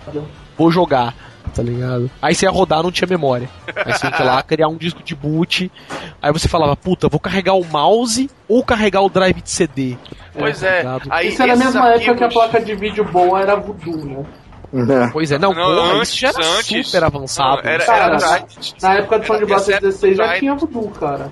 vou 0.62 0.72
jogar, 0.72 1.16
tá 1.56 1.64
ligado? 1.64 2.10
Aí 2.22 2.36
você 2.36 2.46
ia 2.46 2.52
rodar, 2.52 2.84
não 2.84 2.92
tinha 2.92 3.08
memória. 3.08 3.50
Aí 3.76 3.94
você 3.94 4.08
ia 4.08 4.24
lá 4.24 4.44
criar 4.44 4.68
um 4.68 4.78
disco 4.78 5.02
de 5.02 5.16
boot. 5.16 5.72
Aí 6.22 6.32
você 6.32 6.48
falava, 6.48 6.76
puta, 6.76 7.10
vou 7.10 7.20
carregar 7.20 7.54
o 7.54 7.66
mouse 7.66 8.30
ou 8.48 8.64
carregar 8.64 9.02
o 9.02 9.10
drive 9.10 9.42
de 9.42 9.50
CD. 9.50 9.98
Pois 10.38 10.60
tá 10.60 10.68
é. 10.68 10.78
ligado? 10.78 11.08
Aí 11.10 11.28
Isso 11.30 11.42
era 11.42 11.54
a 11.54 11.56
mesma 11.56 11.90
época 11.90 12.16
que 12.16 12.24
a 12.24 12.30
placa 12.30 12.62
de 12.62 12.76
vídeo 12.76 13.04
boa 13.06 13.42
era 13.42 13.56
Voodoo, 13.56 14.06
né? 14.06 14.26
Né? 14.72 15.10
Pois 15.12 15.30
é, 15.32 15.38
não, 15.38 15.54
Não, 15.54 15.66
porra, 15.66 15.94
antes, 15.96 16.10
isso 16.10 16.20
já 16.20 16.30
era 16.30 16.46
antes. 16.58 16.88
super 16.88 17.04
avançado. 17.04 17.62
Não, 17.62 17.70
era, 17.70 17.86
Cara, 17.86 18.06
era 18.06 18.20
na-. 18.20 18.46
Na 18.82 18.94
época 18.94 19.20
do 19.20 19.26
Sound 19.28 19.46
Blaster 19.46 19.74
ia 19.74 19.82
ser 19.82 19.88
16 19.88 20.18
já 20.18 20.40
tinha 20.40 20.56
Voodoo, 20.56 20.90
cara. 20.92 21.30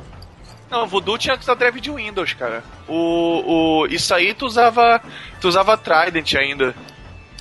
Não, 0.72 0.84
o 0.84 0.88
Voodoo 0.88 1.17
tinha 1.17 1.36
que 1.36 1.43
usar 1.43 1.55
drive 1.55 1.80
de 1.82 1.89
Windows, 1.91 2.34
cara. 2.34 2.63
O, 2.88 3.82
o, 3.84 3.88
isso 3.88 4.13
aí 4.13 4.34
tu 4.34 4.45
usava. 4.45 5.01
Tu 5.41 5.47
usava 5.47 5.76
Trident 5.78 6.36
ainda. 6.36 6.76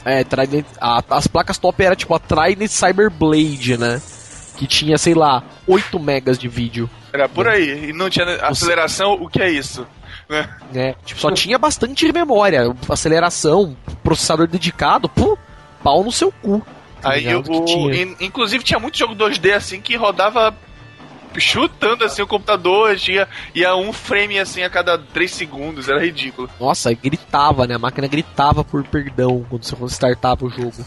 É, 0.05 0.25
Trident, 0.25 0.65
a- 0.81 1.03
as 1.11 1.27
placas 1.27 1.59
top 1.59 1.83
era 1.85 1.95
tipo 1.97 2.15
a 2.15 2.19
Trident 2.19 2.71
Cyberblade, 2.71 3.77
né? 3.77 4.01
Que 4.57 4.67
tinha, 4.67 4.97
sei 4.99 5.15
lá, 5.15 5.43
8 5.67 6.01
megas 6.01 6.39
de 6.39 6.49
vídeo, 6.49 6.89
Era 7.13 7.29
por 7.29 7.47
aí. 7.47 7.91
E 7.91 7.93
não 7.93 8.09
tinha 8.11 8.25
aceleração, 8.47 9.13
o 9.15 9.29
que 9.29 9.41
é 9.43 9.51
isso? 9.51 9.87
Né? 10.29 10.49
né? 10.73 10.95
Tipo, 11.05 11.21
só 11.21 11.31
tinha 11.31 11.59
bastante 11.59 12.11
memória, 12.13 12.75
aceleração, 12.89 13.77
processador 14.03 14.47
dedicado, 14.47 15.09
pô, 15.09 15.39
pau 15.83 16.03
no 16.03 16.11
seu 16.13 16.31
cu. 16.33 16.61
tá 17.01 17.11
Aí 17.13 17.35
o, 17.35 17.43
tinha. 17.65 18.03
in- 18.03 18.17
inclusive 18.21 18.63
tinha 18.65 18.79
muito 18.81 18.99
jogo 18.99 19.15
2D 19.15 19.53
assim 19.55 19.81
que 19.81 19.97
rodava 19.97 20.55
chutando 21.37 22.05
assim 22.05 22.23
o 22.23 22.27
computador, 22.27 22.97
tinha 22.97 23.29
ia 23.55 23.75
um 23.77 23.93
frame 23.93 24.39
assim 24.39 24.63
a 24.63 24.71
cada 24.71 24.99
3 24.99 25.31
segundos, 25.31 25.89
era 25.89 26.05
ridículo. 26.05 26.49
Nossa, 26.59 26.93
gritava, 26.93 27.67
né? 27.67 27.75
A 27.75 27.79
máquina 27.79 28.07
gritava 28.07 28.65
por 28.65 28.85
perdão 28.85 29.45
quando 29.49 29.65
você 29.65 29.75
startava 29.87 30.45
o 30.45 30.51
jogo. 30.51 30.85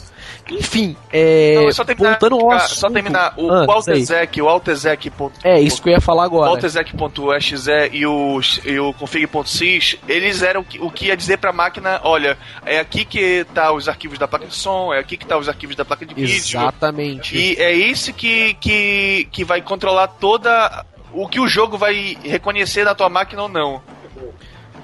Enfim, 0.49 0.95
é. 1.11 1.55
Não, 1.63 1.71
só 1.71 1.83
terminar, 1.85 2.09
voltando 2.11 2.35
ao 2.35 2.51
assunto. 2.51 2.79
só 2.79 2.89
terminar 2.89 3.33
o, 3.37 3.49
Ah, 3.51 3.65
o. 3.65 3.71
Altezec, 3.71 4.41
o 4.41 4.49
Altezec. 4.49 5.09
ponto- 5.11 5.39
É, 5.43 5.59
isso 5.59 5.81
que 5.81 5.89
eu 5.89 5.93
ia 5.93 6.01
falar 6.01 6.25
agora. 6.25 6.49
O 6.51 6.53
Altezec.exe 6.55 7.55
e 7.93 8.05
o, 8.05 8.39
e 8.65 8.79
o 8.79 8.93
config.sys, 8.93 9.97
eles 10.07 10.41
eram 10.41 10.61
o 10.61 10.63
que- 10.63 10.79
o 10.81 10.89
que 10.89 11.05
ia 11.07 11.17
dizer 11.17 11.37
pra 11.37 11.53
máquina, 11.53 11.99
olha, 12.03 12.37
é 12.65 12.79
aqui 12.79 13.05
que 13.05 13.45
tá 13.53 13.71
os 13.71 13.87
arquivos 13.87 14.17
da 14.19 14.27
placa 14.27 14.45
de 14.47 14.55
som, 14.55 14.93
é 14.93 14.99
aqui 14.99 15.17
que 15.17 15.25
tá 15.25 15.37
os 15.37 15.47
arquivos 15.47 15.75
da 15.75 15.85
placa 15.85 16.05
de 16.05 16.13
vídeo. 16.13 16.35
Exatamente. 16.35 17.37
E 17.37 17.55
é 17.57 17.71
isso 17.73 18.13
que, 18.13 18.53
que, 18.55 19.27
que 19.31 19.43
vai 19.43 19.61
controlar 19.61 20.07
toda 20.07 20.85
o 21.13 21.27
que 21.27 21.39
o 21.39 21.47
jogo 21.47 21.77
vai 21.77 22.17
reconhecer 22.23 22.83
na 22.85 22.95
tua 22.95 23.09
máquina 23.09 23.43
ou 23.43 23.49
não. 23.49 23.81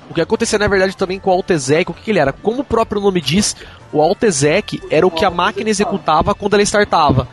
O 0.09 0.13
que 0.13 0.21
acontecia 0.21 0.57
na 0.57 0.67
verdade 0.67 0.95
também 0.95 1.19
com 1.19 1.29
o 1.29 1.33
Altezec, 1.33 1.91
o 1.91 1.93
que, 1.93 2.01
que 2.03 2.11
ele 2.11 2.19
era? 2.19 2.31
Como 2.31 2.61
o 2.61 2.63
próprio 2.63 3.01
nome 3.01 3.19
diz, 3.21 3.55
o 3.91 4.01
Altezec 4.01 4.81
era 4.89 5.05
o 5.05 5.11
que 5.11 5.25
a 5.25 5.29
máquina 5.29 5.69
executava 5.69 6.33
quando 6.33 6.53
ela 6.53 6.63
startava. 6.63 7.27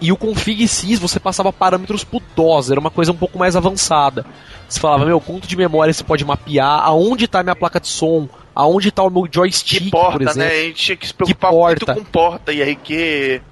E 0.00 0.10
o 0.10 0.16
config 0.16 0.66
sys 0.66 0.98
você 0.98 1.20
passava 1.20 1.52
parâmetros 1.52 2.04
pro 2.04 2.22
DOS, 2.34 2.70
era 2.70 2.80
uma 2.80 2.90
coisa 2.90 3.12
um 3.12 3.16
pouco 3.16 3.38
mais 3.38 3.54
avançada. 3.54 4.24
Você 4.66 4.80
falava, 4.80 5.04
meu, 5.04 5.20
quanto 5.20 5.46
de 5.46 5.56
memória 5.56 5.92
você 5.92 6.02
pode 6.04 6.24
mapear, 6.24 6.80
aonde 6.84 7.28
tá 7.28 7.42
minha 7.42 7.54
placa 7.56 7.78
de 7.80 7.88
som, 7.88 8.26
aonde 8.54 8.90
tá 8.90 9.02
o 9.02 9.10
meu 9.10 9.28
joystick, 9.30 9.84
Que 9.84 9.90
por 9.90 10.00
porta, 10.00 10.22
exemplo. 10.22 10.38
né? 10.40 10.48
A 10.48 10.62
gente 10.62 10.74
tinha 10.84 10.96
que 10.96 11.06
se 11.06 11.12
preocupar 11.12 11.52
muito 11.52 11.84
porta? 11.84 11.94
com 12.00 12.04
porta 12.04 12.52
e 12.52 12.58
IRQ. 12.60 13.42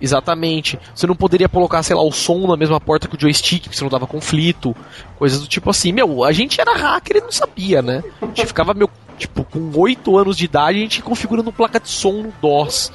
Exatamente. 0.00 0.78
Você 0.94 1.06
não 1.06 1.16
poderia 1.16 1.48
colocar, 1.48 1.82
sei 1.82 1.96
lá, 1.96 2.02
o 2.02 2.12
som 2.12 2.46
na 2.46 2.56
mesma 2.56 2.80
porta 2.80 3.08
que 3.08 3.16
o 3.16 3.20
joystick, 3.20 3.64
porque 3.64 3.76
você 3.76 3.84
não 3.84 3.90
dava 3.90 4.06
conflito. 4.06 4.74
Coisas 5.18 5.40
do 5.40 5.46
tipo 5.48 5.70
assim. 5.70 5.92
Meu, 5.92 6.24
a 6.24 6.32
gente 6.32 6.60
era 6.60 6.76
hacker 6.76 7.16
e 7.16 7.20
não 7.20 7.32
sabia, 7.32 7.82
né? 7.82 8.02
A 8.22 8.26
gente 8.26 8.46
ficava, 8.46 8.74
meu, 8.74 8.88
tipo, 9.18 9.44
com 9.44 9.70
8 9.74 10.16
anos 10.16 10.36
de 10.36 10.44
idade, 10.44 10.78
a 10.78 10.82
gente 10.82 11.02
configurando 11.02 11.52
placa 11.52 11.80
de 11.80 11.88
som 11.88 12.12
no 12.22 12.32
DOS. 12.40 12.92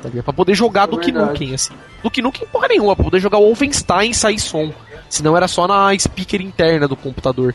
Tá? 0.00 0.08
Pra 0.22 0.32
poder 0.32 0.54
jogar 0.54 0.86
do 0.86 0.96
verdade. 0.98 1.18
Nukem, 1.30 1.54
assim. 1.54 1.74
Do 2.02 2.22
Nukem 2.22 2.46
porra 2.48 2.68
nenhuma, 2.68 2.94
pra 2.94 3.04
poder 3.04 3.20
jogar 3.20 3.38
o 3.38 3.46
Wolfenstein 3.46 4.10
e 4.10 4.14
sair 4.14 4.38
som. 4.38 4.72
Senão 5.08 5.36
era 5.36 5.48
só 5.48 5.66
na 5.66 5.96
speaker 5.98 6.40
interna 6.40 6.86
do 6.86 6.96
computador. 6.96 7.54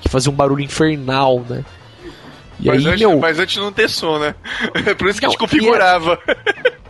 Que 0.00 0.08
fazia 0.08 0.32
um 0.32 0.34
barulho 0.34 0.64
infernal, 0.64 1.44
né? 1.48 1.64
E 2.58 2.66
Mas, 2.66 2.84
aí, 2.86 2.92
antes, 2.92 3.00
meu. 3.06 3.18
mas 3.18 3.38
antes 3.38 3.56
não 3.56 3.72
ter 3.72 3.88
som, 3.88 4.18
né? 4.18 4.34
É 4.86 4.94
por 4.94 5.08
isso 5.08 5.18
que 5.18 5.26
a 5.26 5.28
Não, 5.28 5.32
gente 5.32 5.40
configurava. 5.40 6.18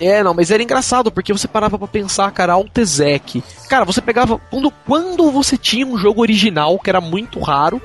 É, 0.04 0.22
não, 0.22 0.34
mas 0.34 0.50
era 0.50 0.62
engraçado, 0.62 1.12
porque 1.12 1.32
você 1.32 1.46
parava 1.46 1.78
pra 1.78 1.86
pensar, 1.86 2.30
cara, 2.32 2.54
Altezec. 2.54 3.42
Cara, 3.68 3.84
você 3.84 4.00
pegava. 4.00 4.38
Quando, 4.50 4.70
quando 4.86 5.30
você 5.30 5.56
tinha 5.56 5.86
um 5.86 5.96
jogo 5.96 6.20
original, 6.20 6.78
que 6.78 6.90
era 6.90 7.00
muito 7.00 7.38
raro, 7.38 7.80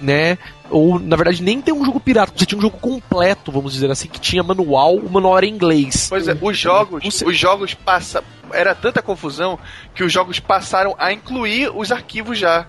né? 0.00 0.36
Ou, 0.70 0.98
na 0.98 1.16
verdade, 1.16 1.42
nem 1.42 1.62
tem 1.62 1.72
um 1.72 1.82
jogo 1.84 1.98
pirata, 1.98 2.32
você 2.36 2.44
tinha 2.44 2.58
um 2.58 2.62
jogo 2.62 2.76
completo, 2.76 3.50
vamos 3.50 3.72
dizer 3.72 3.90
assim, 3.90 4.06
que 4.06 4.20
tinha 4.20 4.42
manual, 4.42 4.96
o 4.96 5.10
manual 5.10 5.38
era 5.38 5.46
em 5.46 5.50
inglês. 5.50 6.06
Pois 6.10 6.28
é, 6.28 6.36
os 6.38 6.58
jogos, 6.58 7.02
Você- 7.02 7.24
os 7.24 7.38
jogos 7.38 7.72
passa, 7.72 8.22
era 8.52 8.74
tanta 8.74 9.00
confusão 9.00 9.58
que 9.94 10.04
os 10.04 10.12
jogos 10.12 10.38
passaram 10.38 10.94
a 10.98 11.10
incluir 11.12 11.70
os 11.74 11.90
arquivos 11.90 12.38
já. 12.38 12.66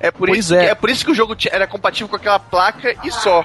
É 0.00 0.10
por, 0.10 0.28
Pois 0.28 0.46
isso, 0.46 0.54
é. 0.54 0.60
Que, 0.64 0.70
é 0.70 0.74
por 0.74 0.88
isso 0.88 1.04
que 1.04 1.10
o 1.10 1.14
jogo 1.14 1.36
era 1.50 1.66
compatível 1.66 2.08
com 2.08 2.16
aquela 2.16 2.38
placa 2.38 2.96
e 3.04 3.10
só. 3.10 3.44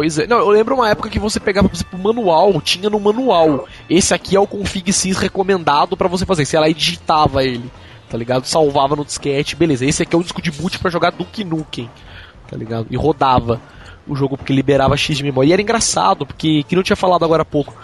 Pois 0.00 0.18
é. 0.18 0.26
Não, 0.26 0.38
eu 0.38 0.48
lembro 0.48 0.76
uma 0.76 0.88
época 0.88 1.10
que 1.10 1.18
você 1.18 1.38
pegava, 1.38 1.68
por 1.68 1.76
exemplo, 1.76 1.98
o 1.98 2.02
manual, 2.02 2.58
tinha 2.62 2.88
no 2.88 2.98
manual. 2.98 3.68
Esse 3.86 4.14
aqui 4.14 4.34
é 4.34 4.40
o 4.40 4.46
config 4.46 4.90
sys 4.94 5.18
recomendado 5.18 5.94
pra 5.94 6.08
você 6.08 6.24
fazer. 6.24 6.46
Você 6.46 6.56
ia 6.56 6.60
lá 6.60 6.70
e 6.70 6.72
digitava 6.72 7.44
ele, 7.44 7.70
tá 8.08 8.16
ligado? 8.16 8.46
Salvava 8.46 8.96
no 8.96 9.04
disquete, 9.04 9.54
beleza. 9.54 9.84
Esse 9.84 10.02
aqui 10.02 10.16
é 10.16 10.18
o 10.18 10.22
disco 10.22 10.40
de 10.40 10.50
boot 10.50 10.78
pra 10.78 10.90
jogar 10.90 11.10
Duke 11.10 11.44
Nukem, 11.44 11.90
tá 12.48 12.56
ligado? 12.56 12.86
E 12.90 12.96
rodava 12.96 13.60
o 14.08 14.16
jogo 14.16 14.38
porque 14.38 14.54
liberava 14.54 14.96
X 14.96 15.18
de 15.18 15.22
memória. 15.22 15.50
E 15.50 15.52
era 15.52 15.60
engraçado, 15.60 16.24
porque, 16.24 16.62
que 16.62 16.74
não 16.74 16.82
tinha 16.82 16.96
falado 16.96 17.22
agora 17.22 17.42
há 17.42 17.44
pouco, 17.44 17.76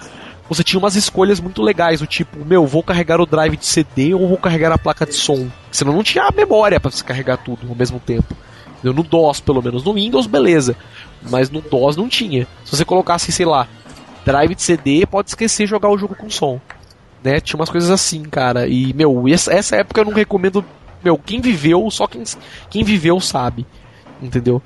você 0.48 0.64
tinha 0.64 0.78
umas 0.78 0.96
escolhas 0.96 1.38
muito 1.38 1.60
legais, 1.60 2.00
do 2.00 2.06
tipo, 2.06 2.42
meu, 2.46 2.66
vou 2.66 2.82
carregar 2.82 3.20
o 3.20 3.26
drive 3.26 3.58
de 3.58 3.66
CD 3.66 4.14
ou 4.14 4.26
vou 4.26 4.38
carregar 4.38 4.72
a 4.72 4.78
placa 4.78 5.04
de 5.04 5.12
som. 5.12 5.50
Senão 5.70 5.92
não 5.92 6.02
tinha 6.02 6.24
a 6.24 6.32
memória 6.32 6.80
pra 6.80 6.90
você 6.90 7.04
carregar 7.04 7.36
tudo 7.36 7.68
ao 7.68 7.74
mesmo 7.74 8.00
tempo. 8.00 8.34
No 8.82 9.02
DOS, 9.02 9.40
pelo 9.40 9.62
menos. 9.62 9.84
No 9.84 9.94
Windows, 9.94 10.26
beleza. 10.26 10.76
Mas 11.30 11.50
no 11.50 11.60
DOS 11.60 11.96
não 11.96 12.08
tinha. 12.08 12.46
Se 12.64 12.76
você 12.76 12.84
colocasse, 12.84 13.32
sei 13.32 13.46
lá, 13.46 13.66
drive 14.24 14.54
de 14.54 14.62
CD, 14.62 15.06
pode 15.06 15.30
esquecer 15.30 15.66
jogar 15.66 15.88
o 15.88 15.98
jogo 15.98 16.14
com 16.14 16.30
som. 16.30 16.60
Né? 17.22 17.40
Tinha 17.40 17.58
umas 17.58 17.70
coisas 17.70 17.90
assim, 17.90 18.22
cara. 18.24 18.68
E, 18.68 18.92
meu, 18.92 19.24
essa, 19.28 19.76
época 19.76 20.00
eu 20.00 20.04
não 20.04 20.12
recomendo. 20.12 20.64
Meu, 21.02 21.18
quem 21.18 21.40
viveu, 21.40 21.90
só 21.90 22.06
quem, 22.06 22.22
quem 22.70 22.84
viveu 22.84 23.20
sabe. 23.20 23.66
Entendeu? 24.20 24.62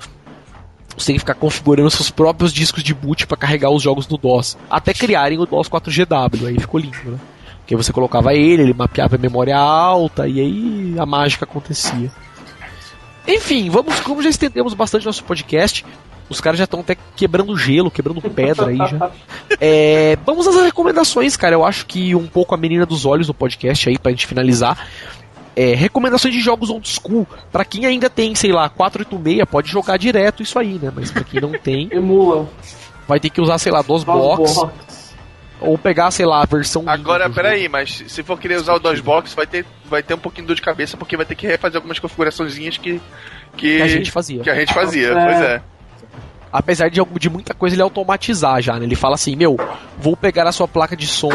Você 0.97 1.07
tem 1.07 1.15
que 1.15 1.21
ficar 1.21 1.35
configurando 1.35 1.91
seus 1.91 2.11
próprios 2.11 2.53
discos 2.53 2.83
de 2.83 2.93
boot 2.93 3.27
pra 3.27 3.37
carregar 3.37 3.71
os 3.71 3.83
jogos 3.83 4.07
no 4.09 4.19
DOS. 4.19 4.59
Até 4.69 4.93
criarem 4.93 5.39
o 5.39 5.47
DOS 5.47 5.69
4GW. 5.69 6.47
Aí 6.47 6.59
ficou 6.59 6.81
lindo, 6.81 6.97
né? 7.05 7.19
Porque 7.59 7.77
você 7.77 7.93
colocava 7.93 8.35
ele, 8.35 8.63
ele 8.63 8.75
mapeava 8.75 9.15
a 9.15 9.19
memória 9.19 9.57
alta 9.57 10.27
e 10.27 10.41
aí 10.41 10.95
a 10.99 11.07
mágica 11.07 11.45
acontecia. 11.45 12.11
Enfim, 13.27 13.71
vamos, 13.71 14.01
como 14.01 14.23
já 14.23 14.29
estendemos 14.31 14.75
bastante 14.75 15.07
nosso 15.07 15.23
podcast, 15.25 15.85
os 16.29 16.41
caras 16.41 16.59
já 16.59 16.65
estão 16.65 16.81
até 16.81 16.97
quebrando 17.17 17.57
gelo, 17.57 17.91
quebrando 17.91 18.21
pedra 18.23 18.69
aí 18.69 18.77
já. 18.77 19.11
É, 19.61 20.17
vamos 20.25 20.47
às 20.47 20.55
recomendações, 20.63 21.37
cara. 21.37 21.55
Eu 21.55 21.65
acho 21.65 21.85
que 21.85 22.15
um 22.15 22.27
pouco 22.27 22.55
a 22.55 22.59
menina 22.59 22.87
dos 22.87 23.05
olhos 23.05 23.27
do 23.27 23.35
podcast 23.35 23.89
aí, 23.89 23.99
pra 23.99 24.11
gente 24.11 24.27
finalizar. 24.27 24.89
É, 25.55 25.75
recomendações 25.75 26.33
de 26.33 26.41
jogos 26.41 26.71
old 26.71 26.89
school. 26.89 27.27
Pra 27.53 27.65
quem 27.65 27.85
ainda 27.85 28.09
tem, 28.09 28.35
sei 28.35 28.53
lá, 28.53 28.69
486, 28.71 29.45
pode 29.51 29.69
jogar 29.69 29.99
direto 29.99 30.43
isso 30.43 30.59
aí, 30.59 30.79
né? 30.81 30.91
Mas 30.95 31.11
pra 31.11 31.25
quem 31.25 31.41
não 31.41 31.51
tem, 31.53 31.89
Emula. 31.93 32.49
vai 33.07 33.21
ter 33.21 33.29
que 33.29 33.41
usar, 33.41 33.59
sei 33.59 33.71
lá, 33.73 33.83
DOS 33.83 34.05
DOS 34.05 34.05
Box. 34.05 34.61
Ou 35.61 35.77
pegar, 35.77 36.11
sei 36.11 36.25
lá, 36.25 36.43
a 36.43 36.47
versão. 36.47 36.85
Agora, 36.87 37.29
peraí, 37.29 37.63
jogo. 37.63 37.73
mas 37.73 38.03
se 38.09 38.23
for 38.23 38.39
querer 38.39 38.57
usar 38.57 38.75
o 38.75 38.79
DOSBox, 38.79 39.35
vai 39.35 39.47
ter, 39.47 39.67
vai 39.85 40.03
ter 40.03 40.15
um 40.15 40.19
pouquinho 40.19 40.45
de 40.45 40.49
dor 40.49 40.55
de 40.55 40.63
cabeça, 40.63 40.97
porque 40.97 41.17
vai 41.17 41.27
ter 41.27 41.35
que 41.35 41.47
refazer 41.47 41.77
algumas 41.77 41.99
configuraçõezinhas 41.99 42.79
que, 42.79 43.01
que, 43.57 43.77
Que 43.77 43.83
a 43.83 43.89
gente 43.89 44.11
fazia. 44.11 44.43
que 44.43 44.51
a 44.51 44.55
gente 44.55 44.73
fazia. 44.73 45.09
É. 45.09 45.25
Pois 45.25 45.41
é. 45.43 45.63
apesar 46.53 46.89
de, 46.89 47.01
de 47.19 47.31
muita 47.31 47.53
coisa 47.55 47.75
ele 47.75 47.83
automatizar 47.83 48.61
já, 48.63 48.79
né? 48.79 48.85
Ele 48.85 48.97
fala 48.97 49.15
assim, 49.15 49.37
meu, 49.37 49.57
vou 49.99 50.17
pegar 50.17 50.47
a 50.47 50.53
sua 50.53 50.67
placa 50.67 50.97
de 50.97 51.07
som 51.07 51.33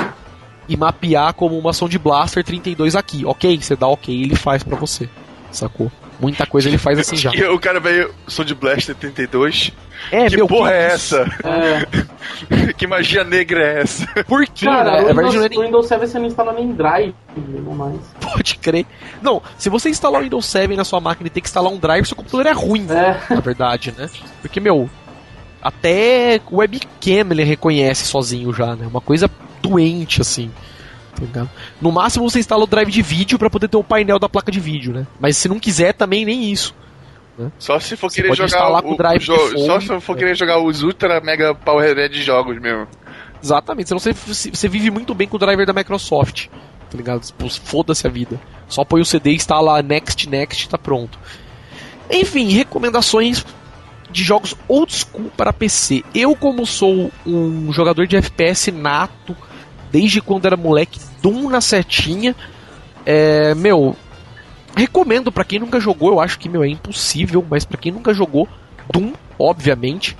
e 0.67 0.75
mapear 0.75 1.33
como 1.33 1.57
uma 1.57 1.73
Sound 1.73 1.97
Blaster 1.99 2.43
32 2.43 2.95
aqui, 2.95 3.23
ok? 3.25 3.61
Você 3.61 3.75
dá 3.75 3.87
ok, 3.87 4.23
ele 4.23 4.35
faz 4.35 4.63
pra 4.63 4.75
você, 4.75 5.07
sacou? 5.51 5.91
Muita 6.19 6.45
coisa 6.45 6.69
ele 6.69 6.77
faz 6.77 6.97
assim 6.99 7.17
já. 7.17 7.31
E 7.33 7.43
o 7.45 7.59
cara 7.59 7.79
veio, 7.79 8.13
Sound 8.27 8.53
Blaster 8.55 8.95
32. 8.95 9.71
É, 10.11 10.27
que 10.29 10.35
meu, 10.37 10.47
porra 10.47 10.69
que 10.69 10.75
é 10.75 10.85
essa? 10.85 11.25
É. 11.43 12.73
que 12.77 12.85
magia 12.87 13.23
negra 13.23 13.61
é 13.61 13.81
essa? 13.81 14.05
Por 14.25 14.45
quê? 14.45 14.65
Cara, 14.65 15.01
né? 15.03 15.11
o 15.11 15.15
Windows, 15.15 15.33
não 15.35 15.43
é 15.43 15.45
o 15.45 15.49
nem 15.49 15.61
Windows 15.63 15.87
7 15.87 15.99
você 15.99 16.19
não 16.19 16.25
instala 16.27 16.53
nem 16.53 16.71
Drive, 16.73 17.13
não 17.37 17.73
mais. 17.73 17.99
pode 18.21 18.57
crer. 18.57 18.85
Não, 19.21 19.41
se 19.57 19.69
você 19.69 19.89
instalar 19.89 20.21
o 20.21 20.23
Windows 20.23 20.45
7 20.45 20.75
na 20.75 20.83
sua 20.83 20.99
máquina 20.99 21.27
e 21.27 21.29
ter 21.29 21.41
que 21.41 21.47
instalar 21.47 21.71
um 21.71 21.77
drive, 21.77 22.05
seu 22.05 22.15
computador 22.15 22.45
é 22.45 22.51
ruim, 22.51 22.85
É. 22.89 23.33
na 23.33 23.41
verdade, 23.41 23.93
né? 23.97 24.09
Porque, 24.41 24.59
meu, 24.59 24.89
até 25.61 26.39
o 26.51 26.57
webcam 26.57 27.31
ele 27.31 27.43
reconhece 27.43 28.05
sozinho 28.05 28.53
já, 28.53 28.75
né? 28.75 28.85
Uma 28.85 29.01
coisa 29.01 29.29
doente, 29.61 30.21
assim. 30.21 30.51
Tá? 31.33 31.47
No 31.81 31.91
máximo 31.91 32.29
você 32.29 32.39
instala 32.39 32.63
o 32.63 32.67
drive 32.67 32.91
de 32.91 33.01
vídeo 33.01 33.37
pra 33.39 33.49
poder 33.49 33.67
ter 33.67 33.77
o 33.77 33.83
painel 33.83 34.19
da 34.19 34.29
placa 34.29 34.51
de 34.51 34.59
vídeo, 34.59 34.93
né? 34.93 35.07
Mas 35.19 35.37
se 35.37 35.47
não 35.47 35.59
quiser, 35.59 35.93
também 35.93 36.25
nem 36.25 36.51
isso. 36.51 36.73
Só 37.59 37.79
se 37.79 37.97
for 37.97 38.09
Você 38.09 38.21
querer 38.21 38.35
jogar 38.35 38.85
o, 38.85 38.93
o 38.93 39.19
jogo, 39.19 39.59
só 39.59 39.79
se 39.79 39.99
for 39.99 40.15
é. 40.15 40.19
querer 40.19 40.35
jogar 40.35 40.59
os 40.59 40.83
ultra 40.83 41.19
mega 41.19 41.53
power 41.53 42.09
de 42.09 42.23
jogos 42.23 42.59
mesmo. 42.59 42.87
Exatamente, 43.43 43.89
senão 43.89 43.99
você, 43.99 44.13
você 44.13 44.67
vive 44.67 44.89
muito 44.89 45.13
bem 45.13 45.27
com 45.27 45.35
o 45.35 45.39
driver 45.39 45.65
da 45.65 45.73
Microsoft. 45.73 46.47
Tá 46.89 46.97
ligado? 46.97 47.31
Pô, 47.33 47.49
Foda-se 47.49 48.07
a 48.07 48.09
vida. 48.09 48.39
Só 48.67 48.85
põe 48.85 49.01
o 49.01 49.05
CD, 49.05 49.33
instala 49.33 49.81
Next, 49.81 50.29
Next, 50.29 50.69
tá 50.69 50.77
pronto. 50.77 51.19
Enfim, 52.09 52.49
recomendações 52.49 53.45
de 54.09 54.23
jogos 54.23 54.55
old 54.67 54.93
school 54.93 55.29
para 55.35 55.51
PC. 55.51 56.03
Eu, 56.13 56.35
como 56.35 56.65
sou 56.65 57.11
um 57.25 57.71
jogador 57.73 58.07
de 58.07 58.15
FPS 58.15 58.71
nato, 58.71 59.35
desde 59.91 60.21
quando 60.21 60.45
era 60.45 60.57
moleque, 60.57 60.99
Doom 61.21 61.49
na 61.49 61.61
setinha, 61.61 62.35
é, 63.05 63.53
meu, 63.55 63.95
recomendo 64.75 65.31
para 65.31 65.43
quem 65.43 65.59
nunca 65.59 65.79
jogou, 65.79 66.11
eu 66.11 66.19
acho 66.19 66.37
que, 66.39 66.49
meu, 66.49 66.63
é 66.63 66.67
impossível, 66.67 67.45
mas 67.49 67.65
para 67.65 67.77
quem 67.77 67.91
nunca 67.91 68.13
jogou, 68.13 68.47
Doom, 68.91 69.13
obviamente, 69.39 70.15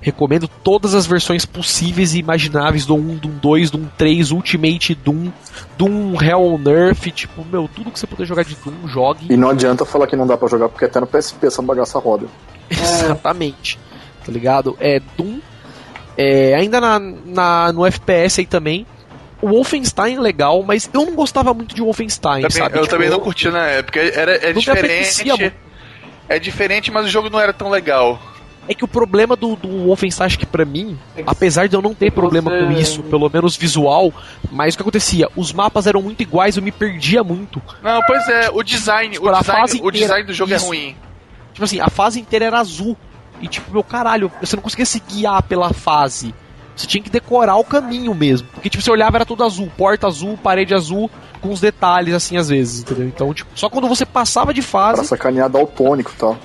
recomendo 0.00 0.48
todas 0.48 0.94
as 0.94 1.06
versões 1.06 1.44
possíveis 1.44 2.14
e 2.14 2.18
imagináveis 2.18 2.86
do 2.86 2.94
1, 2.94 3.16
Doom 3.16 3.32
2, 3.42 3.70
Doom 3.70 3.86
3, 3.98 4.30
Ultimate 4.30 4.94
Doom, 4.94 5.32
Doom 5.76 6.22
Hell 6.22 6.40
on 6.40 6.70
Earth, 6.70 7.06
tipo, 7.12 7.44
meu, 7.44 7.68
tudo 7.74 7.90
que 7.90 7.98
você 7.98 8.06
puder 8.06 8.24
jogar 8.24 8.44
de 8.44 8.54
Doom, 8.56 8.86
jogue. 8.86 9.26
E 9.32 9.36
não 9.36 9.50
adianta 9.50 9.84
falar 9.84 10.06
que 10.06 10.16
não 10.16 10.26
dá 10.26 10.36
pra 10.36 10.48
jogar 10.48 10.68
porque 10.68 10.84
até 10.84 11.00
no 11.00 11.06
PSP 11.06 11.46
essa 11.46 11.62
bagaça 11.62 11.98
roda. 11.98 12.26
Exatamente. 12.70 13.78
Tá 14.24 14.30
ligado? 14.32 14.76
É 14.78 15.00
Doom. 15.16 15.40
É, 16.16 16.54
ainda 16.54 16.80
na, 16.80 16.98
na, 16.98 17.72
no 17.72 17.84
FPS 17.84 18.40
aí 18.40 18.46
também. 18.46 18.86
O 19.46 19.50
Wolfenstein 19.50 20.16
é 20.16 20.20
legal, 20.20 20.64
mas 20.64 20.90
eu 20.92 21.06
não 21.06 21.14
gostava 21.14 21.54
muito 21.54 21.72
de 21.72 21.80
Wolfenstein, 21.80 22.42
Também- 22.42 22.50
sabe? 22.50 22.76
eu 22.76 22.82
Tipo, 22.82 22.90
também 22.94 23.08
não 23.08 23.20
curti 23.20 23.48
na 23.48 23.64
época. 23.66 24.00
Era, 24.00 24.32
é 24.48 24.52
diferente. 24.52 25.52
É 26.28 26.38
diferente, 26.40 26.90
mas 26.90 27.06
o 27.06 27.08
jogo 27.08 27.30
não 27.30 27.38
era 27.38 27.52
tão 27.52 27.70
legal. 27.70 28.20
É 28.68 28.74
que 28.74 28.82
o 28.84 28.88
problema 28.88 29.36
do, 29.36 29.54
do 29.54 29.68
Wolfenstein, 29.84 30.26
acho 30.26 30.38
que 30.40 30.44
pra 30.46 30.64
mim, 30.64 30.98
É 31.16 31.22
apesar 31.24 31.68
de 31.68 31.76
eu 31.76 31.80
não 31.80 31.94
ter 31.94 32.10
problema 32.10 32.50
com 32.50 32.72
isso, 32.72 33.04
pelo 33.04 33.30
menos 33.32 33.54
visual, 33.56 34.12
mas 34.50 34.74
o 34.74 34.78
que 34.78 34.82
acontecia? 34.82 35.28
Os 35.36 35.52
mapas 35.52 35.86
eram 35.86 36.02
muito 36.02 36.20
iguais, 36.20 36.56
eu 36.56 36.62
me 36.64 36.72
perdia 36.72 37.22
muito. 37.22 37.62
Não, 37.80 38.00
pois 38.04 38.26
é, 38.28 38.50
o 38.52 38.64
design, 38.64 39.14
Tipo, 39.14 39.28
o 39.28 39.32
design, 39.38 39.60
fase 39.60 39.74
o 39.74 39.78
inteira. 39.88 39.98
design 39.98 40.26
do 40.26 40.34
jogo 40.34 40.52
Isso. 40.52 40.64
é 40.64 40.68
ruim. 40.68 40.96
Tipo 41.52 41.64
assim, 41.64 41.78
a 41.78 41.88
fase 41.88 42.18
inteira 42.18 42.46
era 42.46 42.58
azul. 42.58 42.96
E 43.40 43.46
tipo, 43.46 43.70
meu 43.70 43.84
caralho, 43.84 44.32
você 44.40 44.56
não 44.56 44.62
conseguia 44.64 44.86
se 44.86 44.98
guiar 44.98 45.40
pela 45.44 45.72
fase. 45.72 46.34
Você 46.76 46.86
tinha 46.86 47.02
que 47.02 47.08
decorar 47.10 47.56
o 47.56 47.64
caminho 47.64 48.14
mesmo. 48.14 48.46
Porque 48.52 48.68
tipo, 48.68 48.82
você 48.82 48.90
olhava 48.90 49.16
era 49.16 49.24
tudo 49.24 49.42
azul, 49.42 49.70
porta 49.76 50.06
azul, 50.06 50.36
parede 50.36 50.74
azul, 50.74 51.10
com 51.40 51.50
os 51.50 51.60
detalhes 51.60 52.14
assim 52.14 52.36
às 52.36 52.48
vezes, 52.48 52.80
entendeu? 52.82 53.06
Então, 53.08 53.32
tipo, 53.32 53.50
só 53.54 53.68
quando 53.70 53.88
você 53.88 54.04
passava 54.04 54.52
de 54.52 54.60
Pra 54.60 54.70
fase 54.96 55.06
sacanear 55.06 55.48
daltônico 55.48 56.12
e 56.14 56.18
tal. 56.18 56.36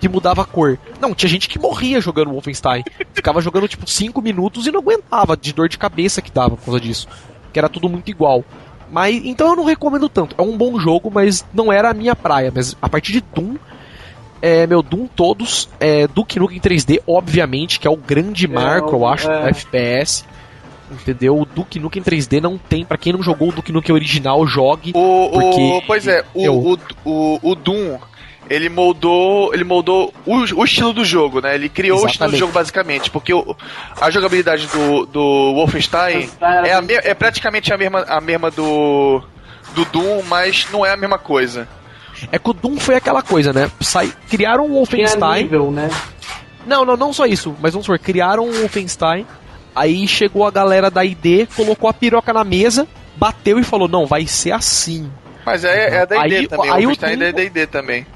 que 0.00 0.08
mudava 0.08 0.42
a 0.42 0.44
cor. 0.44 0.78
Não, 1.00 1.14
tinha 1.14 1.30
gente 1.30 1.48
que 1.48 1.58
morria 1.60 2.00
jogando 2.00 2.32
Wolfenstein. 2.32 2.82
Ficava 3.14 3.40
jogando 3.40 3.68
tipo 3.68 3.88
5 3.88 4.20
minutos 4.20 4.66
e 4.66 4.72
não 4.72 4.80
aguentava 4.80 5.36
de 5.36 5.52
dor 5.52 5.68
de 5.68 5.78
cabeça 5.78 6.20
que 6.20 6.30
dava 6.32 6.56
por 6.56 6.64
causa 6.64 6.80
disso. 6.80 7.06
Que 7.52 7.58
era 7.60 7.68
tudo 7.68 7.88
muito 7.88 8.10
igual. 8.10 8.44
Mas 8.90 9.24
então 9.24 9.48
eu 9.48 9.56
não 9.56 9.64
recomendo 9.64 10.08
tanto. 10.08 10.34
É 10.36 10.42
um 10.42 10.56
bom 10.56 10.78
jogo, 10.80 11.10
mas 11.10 11.44
não 11.54 11.72
era 11.72 11.90
a 11.90 11.94
minha 11.94 12.16
praia. 12.16 12.52
Mas 12.54 12.76
a 12.82 12.88
partir 12.88 13.12
de 13.12 13.20
Doom, 13.20 13.54
é, 14.42 14.66
meu 14.66 14.82
Doom 14.82 15.06
todos, 15.06 15.68
é, 15.80 16.06
Duke 16.08 16.38
Nukem 16.38 16.60
3D, 16.60 17.00
obviamente, 17.06 17.78
que 17.80 17.86
é 17.86 17.90
o 17.90 17.96
grande 17.96 18.46
marco, 18.48 18.90
eu 18.90 19.00
o- 19.00 19.06
acho, 19.08 19.30
é. 19.30 19.42
do 19.42 19.48
FPS. 19.48 20.24
Entendeu? 20.90 21.38
O 21.40 21.46
Duke 21.46 21.78
Nukem 21.78 22.02
3D 22.02 22.38
não 22.40 22.58
tem, 22.58 22.84
Pra 22.84 22.98
quem 22.98 23.14
não 23.14 23.22
jogou 23.22 23.48
o 23.48 23.52
Duke 23.52 23.72
Nukem 23.72 23.94
original, 23.94 24.46
jogue. 24.46 24.92
O, 24.94 25.24
o- 25.26 25.30
Porque 25.30 25.82
pois 25.86 26.06
é, 26.06 26.22
o, 26.34 26.44
eu- 26.44 26.54
o, 26.54 26.78
o, 27.10 27.50
o 27.52 27.54
Doom, 27.54 27.98
ele 28.50 28.68
moldou, 28.68 29.54
ele 29.54 29.64
moldou 29.64 30.12
o, 30.26 30.34
o 30.36 30.64
estilo 30.64 30.92
do 30.92 31.02
jogo, 31.02 31.40
né? 31.40 31.54
Ele 31.54 31.70
criou 31.70 31.96
o 31.96 32.06
estilo 32.06 32.10
do 32.10 32.34
Exatamente. 32.34 32.38
jogo 32.40 32.52
basicamente, 32.52 33.10
porque 33.10 33.32
o, 33.32 33.56
a 33.98 34.10
jogabilidade 34.10 34.66
do, 34.66 35.06
do 35.06 35.54
Wolfenstein 35.54 36.28
é, 36.66 36.72
a 36.74 36.82
me- 36.82 36.92
é 36.94 37.14
praticamente 37.14 37.72
a 37.72 37.78
mesma, 37.78 38.00
a 38.02 38.20
mesma 38.20 38.50
do, 38.50 39.22
do 39.74 39.86
Doom, 39.86 40.22
mas 40.28 40.66
não 40.70 40.84
é 40.84 40.92
a 40.92 40.96
mesma 40.96 41.16
coisa. 41.18 41.66
É 42.30 42.38
que 42.38 42.50
o 42.50 42.52
Doom 42.52 42.76
foi 42.78 42.94
aquela 42.94 43.22
coisa, 43.22 43.52
né? 43.52 43.70
Sai, 43.80 44.12
criaram 44.28 44.64
o 44.64 44.66
Tinha 44.66 44.74
Wolfenstein. 44.76 45.42
nível, 45.44 45.70
né? 45.70 45.88
Não, 46.66 46.84
não, 46.84 46.96
não 46.96 47.12
só 47.12 47.26
isso, 47.26 47.54
mas 47.60 47.72
vamos 47.72 47.86
supor, 47.86 47.98
criaram 47.98 48.48
o 48.48 48.52
Wolfenstein, 48.52 49.26
aí 49.74 50.06
chegou 50.06 50.46
a 50.46 50.50
galera 50.50 50.90
da 50.90 51.04
ID, 51.04 51.48
colocou 51.56 51.90
a 51.90 51.92
piroca 51.92 52.32
na 52.32 52.44
mesa, 52.44 52.86
bateu 53.16 53.58
e 53.58 53.64
falou, 53.64 53.88
não, 53.88 54.06
vai 54.06 54.26
ser 54.26 54.52
assim. 54.52 55.10
Mas 55.44 55.64
é, 55.64 55.96
é 55.96 56.02
a 56.02 56.04
D&D 56.04 56.36
Aí- 56.36 56.46
também, 56.48 56.70
aí 56.70 56.82
o 56.86 56.90
o 56.90 56.92
Wolfenstein 56.92 57.16
Doom- 57.18 57.24
é 57.26 57.32
D&D 57.32 57.66
também. 57.66 58.06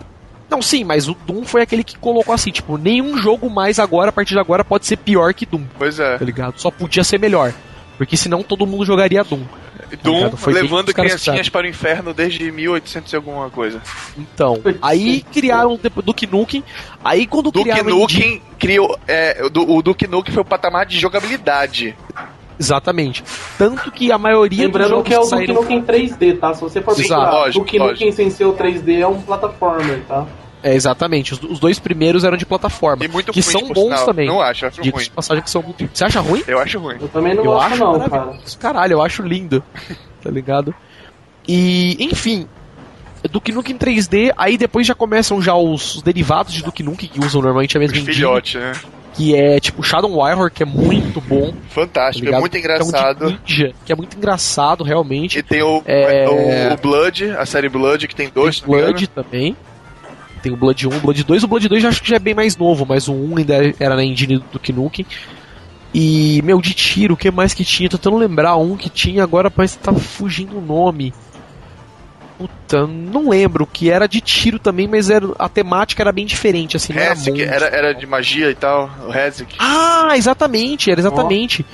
Não, 0.49 0.63
sim, 0.63 0.85
mas 0.85 1.09
o 1.09 1.17
Doom 1.27 1.45
foi 1.45 1.61
aquele 1.63 1.83
que 1.83 1.99
colocou 1.99 2.33
assim, 2.33 2.53
tipo, 2.53 2.79
nenhum 2.79 3.19
jogo 3.19 3.51
mais 3.51 3.81
agora, 3.81 4.11
a 4.11 4.13
partir 4.13 4.35
de 4.35 4.39
agora, 4.39 4.65
pode 4.65 4.87
ser 4.87 4.97
pior 4.97 5.35
que 5.35 5.45
Doom, 5.45 5.65
Pois 5.77 5.99
é. 5.99 6.17
tá 6.17 6.25
ligado? 6.25 6.55
Só 6.61 6.71
podia 6.71 7.03
ser 7.03 7.19
melhor. 7.19 7.53
Porque 7.99 8.17
senão 8.17 8.45
todo 8.45 8.65
mundo 8.67 8.85
jogaria 8.85 9.25
Doom. 9.25 9.41
Doom 10.03 10.31
levando 10.47 10.93
criancinhas 10.93 11.49
para 11.49 11.67
o 11.67 11.69
inferno 11.69 12.13
desde 12.13 12.51
1800 12.51 13.13
e 13.13 13.17
alguma 13.17 13.49
coisa. 13.51 13.81
Então, 14.17 14.61
aí 14.83 15.23
criaram 15.33 15.79
Duke 16.05 16.27
Nukem, 16.27 16.65
aí 17.05 17.27
quando 17.27 17.51
Duke 17.51 17.71
criaram... 17.71 17.91
Nukem 17.91 18.43
criou. 18.59 18.99
É, 19.07 19.43
o 19.45 19.51
Du- 19.51 19.71
o 19.77 19.83
Duke 19.83 20.07
Nukem 20.07 20.33
foi 20.35 20.43
o 20.43 20.47
patamar 20.47 20.87
de 20.87 20.99
jogabilidade. 20.99 21.97
Exatamente. 22.59 23.23
Tanto 23.59 23.91
que 23.93 24.11
a 24.11 24.17
maioria 24.19 24.57
dos 24.57 24.67
Lembrando 24.67 24.89
jogos 24.91 25.09
que 25.09 25.15
é 25.15 25.19
o 25.19 25.21
Duke 25.21 25.31
saíram... 25.31 25.55
Nukem 25.57 25.83
3D, 25.83 26.39
tá? 26.39 26.55
Se 26.55 26.61
você 26.63 26.81
for 26.81 26.95
procurar 26.95 27.31
lógico, 27.31 27.65
Duke. 27.65 27.79
Nukem 27.79 28.13
sem 28.13 28.31
ser 28.31 28.47
o 28.47 28.55
3D 28.55 29.01
é 29.01 29.07
um 29.07 29.21
plataformer, 29.21 30.01
tá? 30.09 30.27
É, 30.67 30.75
exatamente. 30.75 31.33
Os, 31.35 31.43
os 31.43 31.59
dois 31.61 31.79
primeiros 31.79 32.25
eram 32.25 32.37
de 32.37 32.45
plataforma. 32.45 33.05
E 33.05 33.09
muito 33.09 33.33
que 33.33 33.41
ruim, 33.41 33.53
são 33.53 33.61
por 33.63 33.75
bons 33.75 33.85
sinal. 33.91 34.07
também. 34.07 34.27
Não 34.27 34.41
acho, 34.41 34.67
acho 34.67 34.83
Diga 34.83 34.97
ruim. 34.97 35.05
de 35.05 35.11
passagem 35.11 35.43
que 35.45 35.51
são 35.51 35.63
muito. 35.63 35.89
Você 35.93 36.05
acha 36.05 36.21
ruim? 36.21 36.43
Eu 36.47 36.59
acho 36.59 36.79
ruim. 36.79 36.97
Eu 37.01 37.09
também 37.09 37.35
não 37.35 37.45
eu 37.45 37.53
gosto 37.53 37.67
acho 37.73 37.85
não, 37.85 38.09
cara. 38.09 38.39
Caralho, 38.59 38.93
eu 38.95 39.03
acho 39.03 39.23
lindo. 39.23 39.63
tá 40.23 40.31
ligado? 40.31 40.75
E, 41.47 41.97
enfim. 42.01 42.49
Duke 43.31 43.51
Nukem 43.53 43.77
3D, 43.77 44.33
aí 44.37 44.57
depois 44.57 44.87
já 44.87 44.95
começam 44.95 45.41
já 45.43 45.55
os, 45.55 45.97
os 45.97 46.03
derivados 46.03 46.53
de 46.53 46.63
Duke 46.63 46.83
Nukem 46.83 47.09
que 47.09 47.19
usam 47.19 47.41
normalmente 47.41 47.77
a 47.77 47.81
mesma 47.81 47.97
engine, 47.97 48.15
filhotes, 48.15 48.55
né? 48.61 48.73
que 49.15 49.35
é 49.35 49.59
tipo 49.59 49.83
Shadow 49.83 50.15
Warrior, 50.15 50.49
que 50.51 50.63
é 50.63 50.67
muito 50.67 51.21
bom, 51.23 51.51
tá 51.51 51.57
Fantástico, 51.71 52.25
é 52.25 52.27
ligado? 52.27 52.41
muito 52.41 52.53
Que 52.53 52.59
é 52.59 52.61
um 52.61 52.65
engraçado. 52.65 53.27
ninja, 53.45 53.73
que 53.85 53.93
é 53.93 53.97
muito 53.97 54.17
engraçado 54.17 54.85
realmente. 54.85 55.39
E 55.39 55.43
tem 55.43 55.61
o, 55.63 55.83
É. 55.87 56.29
o, 56.29 56.75
o 56.75 56.77
Blood, 56.77 57.31
a 57.31 57.45
série 57.47 57.69
Blood, 57.69 58.07
que 58.07 58.15
tem 58.15 58.29
dois, 58.29 58.61
Tem. 58.61 58.69
Blood 58.69 59.07
também. 59.09 59.57
Tem 60.47 60.53
o 60.53 60.57
Blood 60.57 60.87
1, 60.87 60.97
o 60.97 61.01
Blood 61.01 61.25
2. 61.25 61.43
O 61.43 61.49
Blood 61.49 61.69
2 61.69 61.83
eu 61.83 61.91
acho 61.91 62.01
que 62.01 62.09
já 62.09 62.17
é 62.17 62.21
bem 62.21 62.33
mais 62.33 62.57
novo, 62.57 62.87
mas 62.89 63.09
o 63.09 63.13
1 63.13 63.39
ainda 63.39 63.75
era 63.81 63.97
na 63.97 64.05
engine 64.05 64.39
do 64.39 64.73
Nukem. 64.73 65.05
E, 65.93 66.41
meu, 66.45 66.61
de 66.61 66.73
tiro, 66.73 67.15
o 67.15 67.17
que 67.17 67.33
mais 67.33 67.53
que 67.53 67.65
tinha? 67.65 67.89
Tô 67.89 67.99
tentando 67.99 68.17
lembrar 68.17 68.55
um 68.57 68.77
que 68.77 68.89
tinha, 68.89 69.25
agora 69.25 69.51
parece 69.51 69.77
que 69.77 69.83
tá 69.83 69.93
fugindo 69.93 70.59
o 70.59 70.61
nome. 70.61 71.13
Puta, 72.39 72.87
não 72.87 73.29
lembro, 73.29 73.67
que 73.67 73.91
era 73.91 74.07
de 74.07 74.21
tiro 74.21 74.61
também, 74.61 74.87
mas 74.87 75.11
era, 75.11 75.27
a 75.37 75.49
temática 75.49 76.01
era 76.03 76.13
bem 76.13 76.27
diferente, 76.27 76.77
assim, 76.77 76.93
era 76.93 77.13
Hezek, 77.15 77.31
monstro. 77.31 77.55
era, 77.55 77.67
era 77.67 77.93
de 77.95 78.07
magia 78.07 78.49
e 78.49 78.55
tal, 78.55 78.89
o 79.09 79.13
Hezek. 79.13 79.57
Ah, 79.59 80.11
exatamente, 80.15 80.91
era 80.93 81.01
exatamente. 81.01 81.67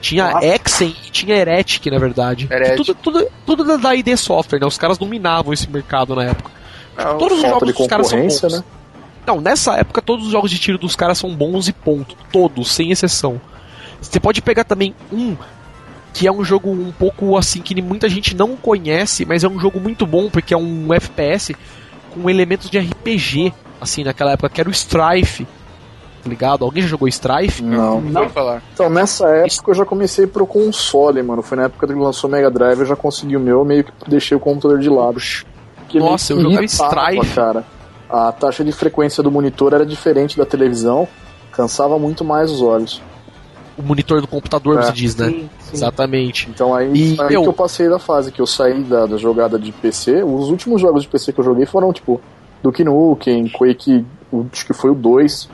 Tinha 0.00 0.30
Nossa. 0.30 0.46
Exen 0.46 0.94
e 1.06 1.10
tinha 1.10 1.36
Heretic, 1.36 1.86
na 1.90 1.98
verdade. 1.98 2.48
Heretic. 2.50 2.76
Tudo, 2.76 2.94
tudo, 2.94 3.26
tudo 3.44 3.64
da- 3.64 3.76
da 3.76 3.94
ID 3.94 4.16
Software, 4.16 4.60
né? 4.60 4.66
Os 4.66 4.78
caras 4.78 4.96
dominavam 4.96 5.52
esse 5.52 5.68
mercado 5.68 6.14
na 6.14 6.24
época. 6.24 6.55
Não, 6.96 7.18
Todos 7.18 7.38
os 7.38 7.42
jogos 7.42 7.68
de 7.68 7.74
dos 7.74 7.86
caras 7.86 8.08
são 8.08 8.20
bons. 8.20 8.42
né? 8.42 8.64
Não, 9.26 9.40
nessa 9.40 9.74
época 9.76 10.00
todos 10.00 10.26
os 10.26 10.32
jogos 10.32 10.50
de 10.50 10.58
tiro 10.58 10.78
dos 10.78 10.94
caras 10.94 11.18
são 11.18 11.34
bons 11.34 11.68
e 11.68 11.72
ponto. 11.72 12.16
Todos, 12.32 12.72
sem 12.72 12.90
exceção. 12.90 13.40
Você 14.00 14.20
pode 14.20 14.40
pegar 14.40 14.64
também 14.64 14.94
um 15.12 15.36
que 16.12 16.26
é 16.26 16.32
um 16.32 16.42
jogo 16.42 16.70
um 16.70 16.90
pouco 16.92 17.36
assim 17.36 17.60
que 17.60 17.80
muita 17.82 18.08
gente 18.08 18.34
não 18.34 18.56
conhece, 18.56 19.26
mas 19.26 19.44
é 19.44 19.48
um 19.48 19.60
jogo 19.60 19.78
muito 19.78 20.06
bom 20.06 20.30
porque 20.30 20.54
é 20.54 20.56
um 20.56 20.94
FPS 20.94 21.54
com 22.14 22.30
elementos 22.30 22.70
de 22.70 22.78
RPG, 22.78 23.52
assim, 23.78 24.02
naquela 24.02 24.32
época, 24.32 24.48
que 24.48 24.58
era 24.58 24.70
o 24.70 24.72
Strife. 24.72 25.46
Tá 26.22 26.30
ligado? 26.30 26.64
Alguém 26.64 26.82
já 26.82 26.88
jogou 26.88 27.06
Strife? 27.06 27.62
Não. 27.62 28.00
não 28.00 28.22
vou 28.22 28.30
falar. 28.30 28.62
Então, 28.72 28.88
nessa 28.88 29.28
época 29.28 29.70
eu 29.70 29.74
já 29.74 29.84
comecei 29.84 30.26
pro 30.26 30.46
console, 30.46 31.22
mano. 31.22 31.42
Foi 31.42 31.56
na 31.56 31.64
época 31.64 31.86
que 31.86 31.92
lançou 31.92 32.28
o 32.28 32.32
Mega 32.32 32.50
Drive, 32.50 32.80
eu 32.80 32.86
já 32.86 32.96
consegui 32.96 33.36
o 33.36 33.40
meu, 33.40 33.62
meio 33.64 33.84
que 33.84 33.92
deixei 34.08 34.36
o 34.36 34.40
computador 34.40 34.78
de 34.78 34.88
lado. 34.88 35.20
Que 35.88 35.98
Nossa, 35.98 36.32
eu 36.32 36.40
jogava 36.40 36.64
irritava, 36.64 37.10
Strife. 37.12 37.34
cara. 37.34 37.64
A 38.08 38.32
taxa 38.32 38.64
de 38.64 38.72
frequência 38.72 39.22
do 39.22 39.30
monitor 39.30 39.72
era 39.72 39.84
diferente 39.84 40.36
da 40.36 40.44
televisão, 40.46 41.08
cansava 41.52 41.98
muito 41.98 42.24
mais 42.24 42.50
os 42.50 42.60
olhos. 42.62 43.00
O 43.78 43.82
monitor 43.82 44.20
do 44.20 44.26
computador, 44.26 44.78
É. 44.78 44.82
você 44.82 44.92
diz, 44.92 45.16
né? 45.16 45.26
Sim, 45.26 45.50
sim. 45.60 45.70
Exatamente. 45.74 46.48
Então 46.48 46.74
aí, 46.74 46.90
E 47.14 47.20
aí 47.20 47.34
eu- 47.34 47.42
que 47.42 47.48
eu 47.48 47.52
passei 47.52 47.88
da 47.88 47.98
fase, 47.98 48.32
que 48.32 48.40
eu 48.40 48.46
saí 48.46 48.82
da, 48.84 49.06
da 49.06 49.16
jogada 49.16 49.58
de 49.58 49.70
PC. 49.72 50.22
Os 50.22 50.48
últimos 50.48 50.80
jogos 50.80 51.02
de 51.02 51.08
PC 51.08 51.32
que 51.32 51.40
eu 51.40 51.44
joguei 51.44 51.66
foram, 51.66 51.92
tipo, 51.92 52.20
Duke 52.62 52.82
Nukem, 52.84 53.48
Quake, 53.48 54.04
o- 54.32 54.46
acho 54.52 54.64
que 54.66 54.72
foi 54.72 54.90
o 54.90 54.94
2. 54.94 55.48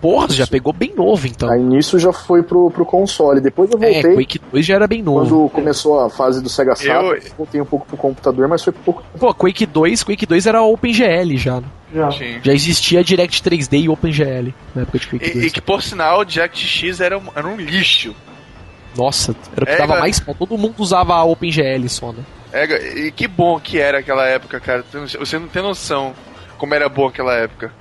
Porra, 0.00 0.28
já 0.30 0.46
pegou 0.46 0.72
bem 0.72 0.94
novo 0.96 1.26
então. 1.26 1.50
Aí 1.50 1.60
nisso 1.62 1.98
já 1.98 2.12
foi 2.12 2.42
pro, 2.42 2.70
pro 2.70 2.86
console. 2.86 3.40
Depois 3.40 3.70
eu 3.70 3.78
É, 3.82 3.92
voltei, 3.92 4.14
Quake 4.14 4.40
2 4.50 4.64
já 4.64 4.74
era 4.76 4.86
bem 4.86 5.02
novo. 5.02 5.20
quando 5.26 5.50
começou 5.50 6.00
a 6.00 6.08
fase 6.08 6.42
do 6.42 6.48
Sega 6.48 6.74
Saturn, 6.74 7.20
Eu- 7.24 7.32
voltei 7.36 7.60
um 7.60 7.64
pouco 7.66 7.86
pro 7.86 7.96
computador, 7.96 8.48
mas 8.48 8.64
foi 8.64 8.72
pouco 8.72 9.02
Pô, 9.18 9.34
Quake 9.34 9.66
2, 9.66 10.02
Quake 10.02 10.24
2 10.24 10.46
era 10.46 10.62
OpenGL 10.62 11.36
já. 11.36 11.60
né? 11.60 11.66
Já. 11.94 12.10
Sim. 12.12 12.38
Já 12.42 12.52
existia 12.52 13.04
Direct 13.04 13.42
3D 13.42 13.78
e 13.82 13.88
OpenGL 13.88 14.54
na 14.74 14.82
época 14.82 14.98
de 15.00 15.06
Quake 15.08 15.26
E, 15.28 15.32
2. 15.34 15.44
e 15.46 15.50
que 15.50 15.60
por 15.60 15.82
sinal, 15.82 16.20
o 16.20 16.24
DirectX 16.24 17.00
era 17.00 17.18
um, 17.18 17.22
era 17.34 17.46
um 17.46 17.56
lixo. 17.56 18.14
Nossa, 18.96 19.34
era 19.54 19.62
o 19.64 19.66
que 19.66 19.72
É, 19.72 19.76
dava 19.76 19.88
cara. 19.88 20.00
mais 20.00 20.18
pau. 20.18 20.34
Todo 20.34 20.56
mundo 20.58 20.74
usava 20.78 21.14
a 21.14 21.24
OpenGL 21.24 21.88
só, 21.88 22.12
né? 22.12 22.22
É, 22.52 22.98
e 22.98 23.12
que 23.12 23.28
bom 23.28 23.60
que 23.60 23.78
era 23.78 23.98
aquela 23.98 24.26
época, 24.26 24.58
cara. 24.58 24.84
Você 25.18 25.38
não 25.38 25.46
tem 25.46 25.62
noção 25.62 26.12
como 26.58 26.74
era 26.74 26.88
boa 26.88 27.08
aquela 27.10 27.34
época. 27.34 27.72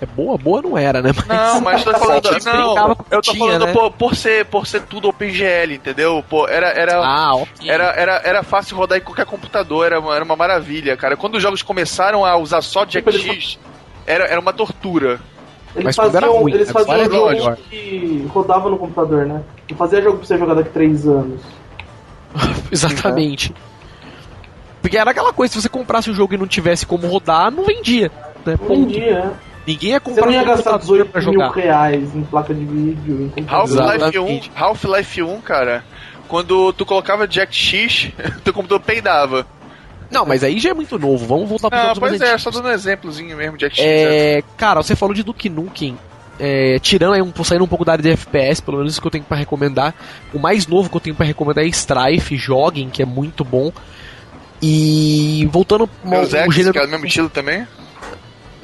É 0.00 0.06
boa, 0.06 0.36
boa 0.36 0.60
não 0.60 0.76
era, 0.76 1.00
né? 1.00 1.12
Mas... 1.26 1.54
Não, 1.54 1.60
mas 1.60 1.84
tô 1.84 1.92
falando. 1.94 2.28
Não, 2.44 2.94
com 2.96 3.04
eu 3.10 3.22
tô 3.22 3.32
tinha, 3.32 3.46
falando 3.46 3.66
né? 3.66 3.72
por, 3.72 3.90
por 3.92 4.14
ser, 4.16 4.44
por 4.46 4.66
ser 4.66 4.82
tudo 4.82 5.08
OpenGL, 5.08 5.72
entendeu? 5.72 6.22
Pô, 6.28 6.48
era, 6.48 6.68
era, 6.68 6.96
Ah, 7.04 7.34
ok. 7.36 7.70
era, 7.70 7.84
era, 7.92 8.20
era 8.24 8.42
fácil 8.42 8.76
rodar 8.76 8.98
em 8.98 9.00
qualquer 9.00 9.24
computador, 9.24 9.86
era 9.86 10.00
uma, 10.00 10.14
era 10.14 10.24
uma 10.24 10.34
maravilha, 10.36 10.96
cara. 10.96 11.16
Quando 11.16 11.36
os 11.36 11.42
jogos 11.42 11.62
começaram 11.62 12.24
a 12.24 12.36
usar 12.36 12.60
só 12.60 12.84
DirectX, 12.84 13.58
era, 14.06 14.24
era 14.24 14.40
uma 14.40 14.52
tortura. 14.52 15.20
Eles 15.76 15.96
Mas 15.96 15.96
faziam, 15.96 16.38
ruim, 16.40 16.52
eles 16.52 16.68
agora 16.70 16.84
faziam 16.84 17.00
é 17.00 17.10
jogo 17.10 17.30
melhor. 17.30 17.56
que 17.56 18.28
rodava 18.32 18.70
no 18.70 18.78
computador, 18.78 19.26
né? 19.26 19.42
Não 19.70 19.76
fazia 19.76 20.02
jogo 20.02 20.18
pra 20.18 20.26
você 20.26 20.38
jogar 20.38 20.54
daqui 20.54 20.68
a 20.68 20.72
três 20.72 21.06
anos. 21.06 21.40
Exatamente. 22.70 23.54
Porque 24.82 24.98
era 24.98 25.10
aquela 25.12 25.32
coisa, 25.32 25.54
se 25.54 25.62
você 25.62 25.68
comprasse 25.68 26.10
o 26.10 26.14
jogo 26.14 26.34
e 26.34 26.36
não 26.36 26.46
tivesse 26.46 26.84
como 26.84 27.06
rodar, 27.06 27.50
não 27.50 27.64
vendia. 27.64 28.10
Né? 28.44 28.56
Hoje 28.68 28.82
em 28.82 28.84
Ponto. 28.84 29.34
Ninguém 29.66 29.90
ia 29.90 29.96
Você 29.96 30.00
comprar 30.00 30.26
não 30.26 30.32
ia 30.32 30.42
um 30.42 30.44
gastar 30.44 30.72
computador 30.72 31.06
pra 31.06 31.20
18 31.20 31.38
mil 31.38 31.48
jogar. 31.48 31.60
reais 31.60 32.14
em 32.14 32.22
placa 32.24 32.54
de 32.54 32.64
vídeo, 32.64 33.32
em 33.36 33.44
computador. 33.44 33.90
Half-Life 33.90 34.18
1, 34.18 34.22
Exatamente. 34.24 34.52
Half-Life 34.54 35.22
1, 35.22 35.40
cara, 35.40 35.84
quando 36.28 36.72
tu 36.74 36.84
colocava 36.84 37.26
DirectX, 37.26 38.10
teu 38.44 38.52
computador 38.52 38.80
peidava. 38.80 39.46
Não, 40.10 40.26
mas 40.26 40.44
aí 40.44 40.58
já 40.60 40.70
é 40.70 40.74
muito 40.74 40.98
novo. 40.98 41.26
Vamos 41.26 41.48
voltar 41.48 41.70
para 41.70 41.80
Ah, 41.82 41.86
mais 41.86 41.98
pois 41.98 42.20
é, 42.20 42.24
antigos. 42.26 42.42
só 42.42 42.50
dando 42.50 42.68
um 42.68 42.72
exemplozinho 42.72 43.36
mesmo, 43.36 43.56
DirectX. 43.56 43.82
né? 43.82 44.36
É, 44.38 44.42
cara, 44.56 44.82
você 44.82 44.94
falou 44.94 45.14
de 45.14 45.22
Duke 45.22 45.48
Nukem. 45.48 45.96
É, 46.38 46.78
tirando 46.80 47.14
aí 47.14 47.22
um, 47.22 47.32
saindo 47.44 47.62
um 47.64 47.68
pouco 47.68 47.84
da 47.84 47.92
área 47.92 48.02
de 48.02 48.10
FPS, 48.10 48.60
pelo 48.60 48.78
menos 48.78 48.92
isso 48.92 49.00
que 49.00 49.06
eu 49.06 49.10
tenho 49.10 49.24
pra 49.24 49.36
recomendar. 49.36 49.94
O 50.32 50.38
mais 50.38 50.66
novo 50.66 50.90
que 50.90 50.96
eu 50.96 51.00
tenho 51.00 51.14
pra 51.16 51.24
recomendar 51.24 51.64
é 51.64 51.68
Strife, 51.68 52.36
joguem, 52.36 52.90
que 52.90 53.00
é 53.02 53.06
muito 53.06 53.44
bom. 53.44 53.72
E 54.62 55.48
voltando 55.50 55.88
ao 56.04 56.12
Ex, 56.22 56.28
gênero. 56.54 56.72
que 56.72 56.78
é 56.78 56.84
o 56.84 56.88
mesmo 56.88 57.06
estilo 57.06 57.28
também. 57.30 57.66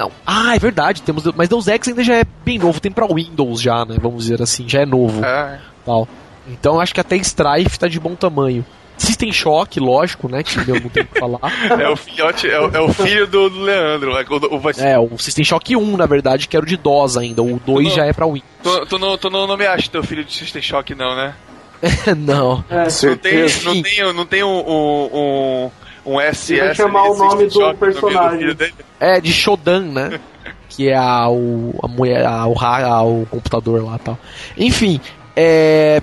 Não. 0.00 0.10
Ah, 0.26 0.56
é 0.56 0.58
verdade, 0.58 1.02
temos. 1.02 1.24
Mas 1.36 1.48
Deus 1.48 1.68
Ex 1.68 1.86
ainda 1.88 2.02
já 2.02 2.14
é 2.16 2.24
bem 2.44 2.58
novo, 2.58 2.80
tem 2.80 2.90
pra 2.90 3.06
Windows 3.06 3.60
já, 3.60 3.84
né? 3.84 3.96
Vamos 4.00 4.24
dizer 4.24 4.40
assim, 4.40 4.66
já 4.68 4.80
é 4.80 4.86
novo. 4.86 5.22
É. 5.24 5.60
Tal. 5.84 6.08
Então 6.48 6.74
eu 6.76 6.80
acho 6.80 6.94
que 6.94 7.00
até 7.00 7.16
Strife 7.16 7.78
tá 7.78 7.86
de 7.86 8.00
bom 8.00 8.14
tamanho. 8.14 8.64
System 8.96 9.32
Shock, 9.32 9.78
lógico, 9.80 10.28
né? 10.28 10.42
Que 10.42 10.58
meu, 10.64 10.80
não 10.80 10.88
tem 10.90 11.02
o 11.02 11.06
que 11.06 11.18
falar. 11.18 11.38
É 11.80 11.88
o 11.88 11.96
filhote, 11.96 12.48
é 12.50 12.60
o, 12.60 12.70
é 12.74 12.80
o 12.80 12.92
filho 12.92 13.26
do, 13.26 13.48
do 13.50 13.60
Leandro. 13.60 14.12
é 14.16 14.24
O, 14.28 14.56
o, 14.58 14.72
ser- 14.74 14.84
É, 14.86 14.98
o 14.98 15.16
System 15.18 15.44
Shock 15.44 15.76
1, 15.76 15.96
na 15.96 16.06
verdade, 16.06 16.48
que 16.48 16.56
era 16.56 16.64
o 16.64 16.68
de 16.68 16.76
DOS 16.76 17.16
ainda. 17.16 17.42
O 17.42 17.58
2 17.64 17.88
Não. 17.88 17.94
já 17.94 18.04
é 18.06 18.12
pra 18.12 18.26
Windows. 18.26 18.44
Tu, 18.62 18.86
tu 18.86 18.98
não, 18.98 19.16
tu 19.18 19.28
não, 19.30 19.46
não 19.46 19.56
me 19.56 19.66
acha 19.66 19.90
teu 19.90 20.02
filho 20.02 20.24
de 20.24 20.32
System 20.34 20.60
Shock, 20.62 20.94
não, 20.94 21.14
né? 21.16 21.34
não. 22.16 22.62
É, 22.68 22.76
Não 22.76 22.82
tem, 22.84 22.90
Certeza. 22.90 23.64
não 23.64 23.82
tem, 23.82 24.12
não 24.14 24.26
tem 24.26 24.42
um, 24.44 24.48
um, 24.68 25.10
um, 25.14 25.70
um 26.14 26.20
SS. 26.20 26.58
Vai 26.58 26.74
chamar 26.74 27.00
ali, 27.02 27.10
o 27.10 27.16
nome 27.16 27.46
do 27.46 27.60
no 27.60 27.74
personagem. 27.76 28.56
É, 28.98 29.20
de 29.20 29.32
Shodan, 29.32 29.80
né? 29.82 30.20
que 30.68 30.88
é 30.88 30.96
a, 30.96 31.28
o, 31.28 31.74
a 31.82 31.88
mulher, 31.88 32.24
a, 32.26 32.46
o, 32.46 32.52
ra- 32.52 32.84
a- 32.86 33.02
o 33.02 33.26
computador 33.30 33.84
lá 33.84 33.96
e 33.96 33.98
tal. 33.98 34.18
Enfim, 34.56 35.00
é. 35.36 36.00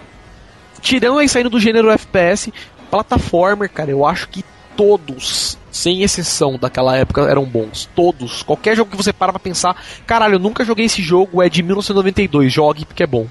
Tirando 0.82 1.18
aí 1.20 1.28
saindo 1.28 1.50
do 1.50 1.60
gênero 1.60 1.90
FPS, 1.90 2.52
plataformer, 2.92 3.70
cara, 3.70 3.90
eu 3.92 4.06
acho 4.06 4.30
que 4.30 4.44
todos, 4.76 5.58
sem 5.72 6.04
exceção 6.04 6.58
daquela 6.58 6.96
época, 6.96 7.22
eram 7.22 7.44
bons. 7.44 7.90
Todos. 7.96 8.44
Qualquer 8.44 8.76
jogo 8.76 8.92
que 8.92 8.98
você 8.98 9.12
para 9.12 9.32
pra 9.34 9.40
pensar, 9.40 9.76
caralho, 10.06 10.36
eu 10.36 10.40
nunca 10.40 10.64
joguei 10.64 10.86
esse 10.86 11.02
jogo, 11.02 11.42
é 11.42 11.50
de 11.50 11.64
1992, 11.64 12.54
jogue 12.54 12.86
porque 12.86 13.04
é 13.04 13.08
bom. 13.08 13.26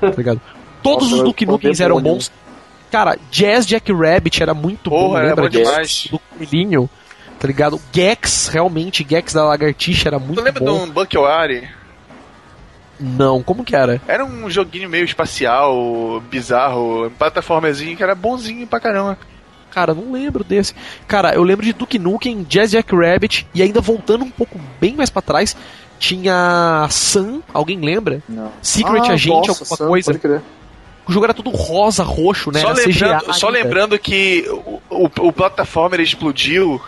Tá 0.00 0.08
ligado? 0.16 0.40
Todos 0.82 1.04
Nossa, 1.10 1.22
os 1.22 1.28
Duke 1.28 1.46
tô 1.46 1.52
Nukens 1.52 1.80
eram 1.80 1.96
demônio. 1.96 2.14
bons. 2.16 2.32
Cara, 2.90 3.18
Jazz 3.30 3.66
Jack 3.66 3.92
Rabbit 3.92 4.42
era 4.42 4.54
muito 4.54 4.88
bom, 4.90 5.08
Porra, 5.08 5.18
era 5.20 5.28
lembra 5.28 5.42
bom 5.44 5.48
disso? 5.50 5.70
demais. 5.70 6.08
Do 6.10 6.18
coelhinho, 6.18 6.90
tá 7.38 7.46
ligado? 7.46 7.80
Gex, 7.92 8.48
realmente, 8.48 9.06
Gex 9.08 9.32
da 9.34 9.44
lagartixa 9.44 10.08
era 10.08 10.18
muito 10.18 10.40
Tu 10.40 10.44
lembra 10.44 10.60
de 10.60 10.66
bom. 10.66 10.84
um 10.84 10.90
Buckyari? 10.90 11.68
Não, 13.00 13.42
como 13.42 13.64
que 13.64 13.76
era? 13.76 14.00
Era 14.08 14.24
um 14.24 14.50
joguinho 14.50 14.88
meio 14.88 15.04
espacial, 15.04 16.20
bizarro, 16.28 17.06
um 17.06 17.10
plataformazinho 17.10 17.96
que 17.96 18.02
era 18.02 18.14
bonzinho 18.14 18.66
pra 18.66 18.80
caramba. 18.80 19.16
Cara, 19.70 19.94
não 19.94 20.10
lembro 20.10 20.42
desse. 20.42 20.74
Cara, 21.06 21.34
eu 21.34 21.42
lembro 21.44 21.64
de 21.64 21.72
Duke 21.72 21.98
Nukem, 21.98 22.42
Jazz 22.42 22.70
Jack 22.72 22.92
Rabbit 22.96 23.46
e 23.54 23.62
ainda 23.62 23.80
voltando 23.80 24.24
um 24.24 24.30
pouco 24.30 24.58
bem 24.80 24.96
mais 24.96 25.10
pra 25.10 25.22
trás, 25.22 25.54
tinha 25.98 26.88
Sun, 26.90 27.40
alguém 27.54 27.78
lembra? 27.80 28.20
Não. 28.28 28.50
Secret 28.62 29.02
Ah, 29.08 29.12
Agent, 29.12 29.46
nossa, 29.46 29.50
alguma 29.62 29.76
Sam, 29.76 29.86
coisa. 29.86 30.06
Pode 30.06 30.18
crer. 30.18 30.42
O 31.08 31.12
jogo 31.12 31.24
era 31.24 31.32
tudo 31.34 31.50
rosa, 31.50 32.02
roxo, 32.02 32.50
né? 32.52 32.60
só, 32.60 32.68
Era 32.68 32.76
lembrando, 32.76 33.22
CGA 33.22 33.32
só 33.32 33.48
lembrando 33.48 33.98
que 33.98 34.44
o, 34.48 34.80
o, 34.90 35.10
o 35.28 35.32
plataformer 35.32 36.00
explodiu 36.00 36.80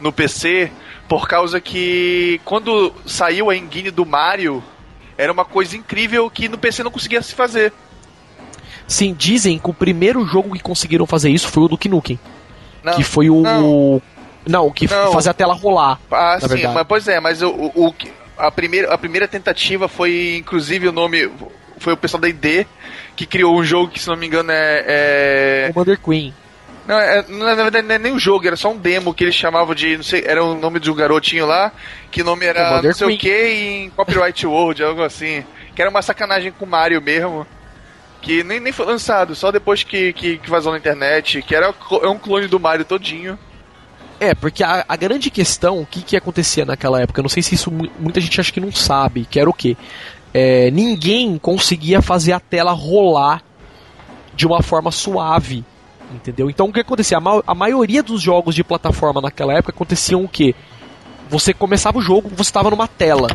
no 0.00 0.12
PC 0.12 0.72
por 1.08 1.28
causa 1.28 1.60
que 1.60 2.40
quando 2.44 2.92
saiu 3.06 3.48
a 3.48 3.56
engine 3.56 3.90
do 3.90 4.04
Mario, 4.04 4.62
era 5.16 5.32
uma 5.32 5.44
coisa 5.44 5.76
incrível 5.76 6.28
que 6.30 6.48
no 6.48 6.58
PC 6.58 6.82
não 6.82 6.90
conseguia 6.90 7.22
se 7.22 7.34
fazer. 7.34 7.72
Sim, 8.88 9.14
dizem 9.16 9.58
que 9.58 9.70
o 9.70 9.74
primeiro 9.74 10.24
jogo 10.26 10.52
que 10.52 10.60
conseguiram 10.60 11.06
fazer 11.06 11.30
isso 11.30 11.46
foi 11.48 11.62
o 11.62 11.68
Duke 11.68 11.88
Nukem. 11.88 12.18
Não, 12.82 12.94
que 12.94 13.04
foi 13.04 13.30
o. 13.30 13.40
não. 13.42 14.02
Não, 14.46 14.66
o 14.66 14.72
que 14.72 14.90
Não. 14.90 15.12
fazia 15.12 15.32
a 15.32 15.34
tela 15.34 15.52
rolar. 15.52 16.00
Ah, 16.10 16.38
na 16.40 16.40
sim, 16.40 16.48
verdade. 16.48 16.74
mas 16.74 16.86
pois 16.88 17.06
é, 17.06 17.20
mas 17.20 17.42
o, 17.42 17.50
o, 17.50 17.94
a, 18.38 18.50
primeira, 18.50 18.92
a 18.92 18.96
primeira 18.96 19.28
tentativa 19.28 19.86
foi, 19.86 20.36
inclusive, 20.38 20.88
o 20.88 20.92
nome. 20.92 21.30
Foi 21.78 21.92
o 21.92 21.96
pessoal 21.96 22.20
da 22.20 22.28
ID 22.28 22.66
que 23.20 23.26
criou 23.26 23.54
um 23.54 23.62
jogo 23.62 23.88
que, 23.92 24.00
se 24.00 24.08
não 24.08 24.16
me 24.16 24.26
engano, 24.26 24.50
é. 24.50 24.84
é- 25.68 25.70
Commander 25.74 25.98
Queen. 26.00 26.32
Não, 26.88 26.98
é, 26.98 27.22
na 27.28 27.54
verdade 27.54 27.86
não 27.86 27.94
é 27.94 27.98
nem 27.98 28.12
um 28.14 28.18
jogo, 28.18 28.46
era 28.46 28.56
só 28.56 28.70
um 28.72 28.78
demo 28.78 29.12
que 29.12 29.22
eles 29.22 29.34
chamavam 29.34 29.74
de. 29.74 29.98
Não 29.98 30.02
sei, 30.02 30.24
era 30.26 30.42
o 30.42 30.54
nome 30.54 30.80
de 30.80 30.90
um 30.90 30.94
garotinho 30.94 31.44
lá, 31.44 31.70
que 32.10 32.22
o 32.22 32.24
nome 32.24 32.46
era 32.46 32.64
Commander 32.64 32.90
não 32.90 32.94
sei 32.94 33.06
Queen. 33.08 33.16
o 33.16 33.20
que 33.20 33.46
em 33.48 33.90
Copyright 33.90 34.46
World, 34.46 34.82
algo 34.82 35.02
assim. 35.02 35.44
Que 35.74 35.82
era 35.82 35.90
uma 35.90 36.00
sacanagem 36.00 36.50
com 36.50 36.64
o 36.64 36.68
Mario 36.68 37.02
mesmo. 37.02 37.46
Que 38.22 38.42
nem, 38.42 38.58
nem 38.58 38.72
foi 38.72 38.86
lançado, 38.86 39.34
só 39.34 39.52
depois 39.52 39.82
que, 39.82 40.14
que, 40.14 40.38
que 40.38 40.48
vazou 40.50 40.72
na 40.72 40.78
internet, 40.78 41.42
que 41.42 41.54
era 41.54 41.74
é 42.02 42.08
um 42.08 42.18
clone 42.18 42.46
do 42.48 42.58
Mario 42.58 42.84
todinho. 42.86 43.38
É, 44.18 44.34
porque 44.34 44.64
a, 44.64 44.84
a 44.88 44.96
grande 44.96 45.30
questão, 45.30 45.78
o 45.80 45.86
que, 45.86 46.02
que 46.02 46.16
acontecia 46.16 46.64
naquela 46.64 47.00
época, 47.02 47.20
eu 47.20 47.22
não 47.22 47.28
sei 47.30 47.42
se 47.42 47.54
isso 47.54 47.70
mu- 47.70 47.90
muita 47.98 48.20
gente 48.20 48.40
acha 48.40 48.50
que 48.52 48.60
não 48.60 48.72
sabe, 48.72 49.26
que 49.30 49.38
era 49.38 49.48
o 49.48 49.52
quê? 49.54 49.76
É, 50.32 50.70
ninguém 50.70 51.36
conseguia 51.38 52.00
fazer 52.00 52.32
a 52.32 52.40
tela 52.40 52.72
rolar 52.72 53.42
de 54.34 54.46
uma 54.46 54.62
forma 54.62 54.90
suave, 54.92 55.64
entendeu? 56.14 56.48
Então 56.48 56.68
o 56.68 56.72
que 56.72 56.80
acontecia? 56.80 57.18
A, 57.18 57.20
ma- 57.20 57.42
a 57.46 57.54
maioria 57.54 58.02
dos 58.02 58.22
jogos 58.22 58.54
de 58.54 58.62
plataforma 58.62 59.20
naquela 59.20 59.52
época 59.54 59.72
aconteciam 59.72 60.22
o 60.24 60.28
quê? 60.28 60.54
Você 61.28 61.52
começava 61.52 61.98
o 61.98 62.02
jogo, 62.02 62.28
você 62.28 62.42
estava 62.48 62.70
numa 62.70 62.86
tela. 62.88 63.28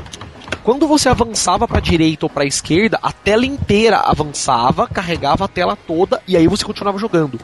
Quando 0.63 0.87
você 0.87 1.09
avançava 1.09 1.67
para 1.67 1.79
direita 1.79 2.25
ou 2.25 2.29
para 2.29 2.45
esquerda, 2.45 2.97
a 3.03 3.11
tela 3.11 3.45
inteira 3.45 3.97
avançava, 3.97 4.87
carregava 4.87 5.45
a 5.45 5.47
tela 5.47 5.75
toda 5.75 6.21
e 6.27 6.35
aí 6.35 6.47
você 6.47 6.65
continuava 6.65 6.97
jogando. 6.97 7.39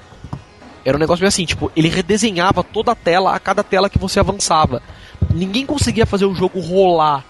Era 0.83 0.97
um 0.97 0.99
negócio 0.99 1.21
meio 1.21 1.27
assim, 1.27 1.45
tipo, 1.45 1.71
ele 1.75 1.87
redesenhava 1.89 2.63
toda 2.63 2.93
a 2.93 2.95
tela 2.95 3.35
a 3.35 3.39
cada 3.39 3.63
tela 3.63 3.89
que 3.89 3.99
você 3.99 4.19
avançava. 4.19 4.81
Ninguém 5.29 5.65
conseguia 5.65 6.05
fazer 6.05 6.25
o 6.25 6.33
jogo 6.33 6.59
rolar 6.59 7.23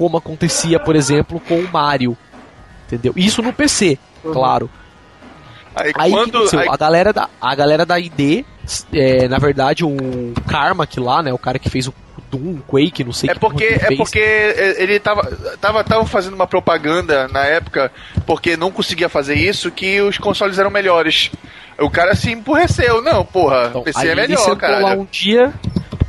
como 0.00 0.16
acontecia, 0.16 0.80
por 0.80 0.96
exemplo, 0.96 1.38
com 1.46 1.56
o 1.60 1.68
Mario. 1.70 2.16
Entendeu? 2.86 3.12
Isso 3.14 3.42
no 3.42 3.52
PC, 3.52 3.98
Uhum. 4.24 4.32
claro. 4.32 4.70
Aí, 5.76 5.92
Aí, 5.94 6.10
quando. 6.10 6.38
aí- 6.58 6.68
a 6.68 6.76
galera 6.78 7.12
da 7.12 7.28
a 7.38 7.54
galera 7.54 7.84
da 7.84 8.00
ID, 8.00 8.46
é, 8.94 9.28
na 9.28 9.36
verdade, 9.36 9.84
o 9.84 9.94
Karma 10.48 10.86
que 10.86 10.98
lá, 10.98 11.22
né, 11.22 11.32
o 11.34 11.38
cara 11.38 11.58
que 11.58 11.68
fez 11.68 11.86
o 11.86 11.92
Doom, 12.30 12.60
Quake, 12.66 13.04
não 13.04 13.12
sei 13.12 13.28
É 13.30 13.34
porque, 13.34 13.64
é 13.64 13.78
fez. 13.78 13.96
porque 13.98 14.18
ele 14.78 14.98
tava, 14.98 15.22
tava, 15.60 15.84
tava 15.84 16.06
fazendo 16.06 16.32
uma 16.34 16.46
propaganda 16.46 17.28
na 17.28 17.44
época, 17.44 17.92
porque 18.26 18.56
não 18.56 18.70
conseguia 18.70 19.08
fazer 19.10 19.34
isso, 19.34 19.70
que 19.70 20.00
os 20.00 20.16
consoles 20.16 20.58
eram 20.58 20.70
melhores. 20.70 21.30
O 21.78 21.90
cara 21.90 22.14
se 22.14 22.30
empurreceu. 22.32 23.02
Não, 23.02 23.22
porra, 23.24 23.66
Então, 23.68 23.82
PC 23.82 24.08
é 24.08 24.14
melhor, 24.14 24.56
cara. 24.56 24.78
lá 24.80 24.92
um 24.94 25.04
dia, 25.10 25.52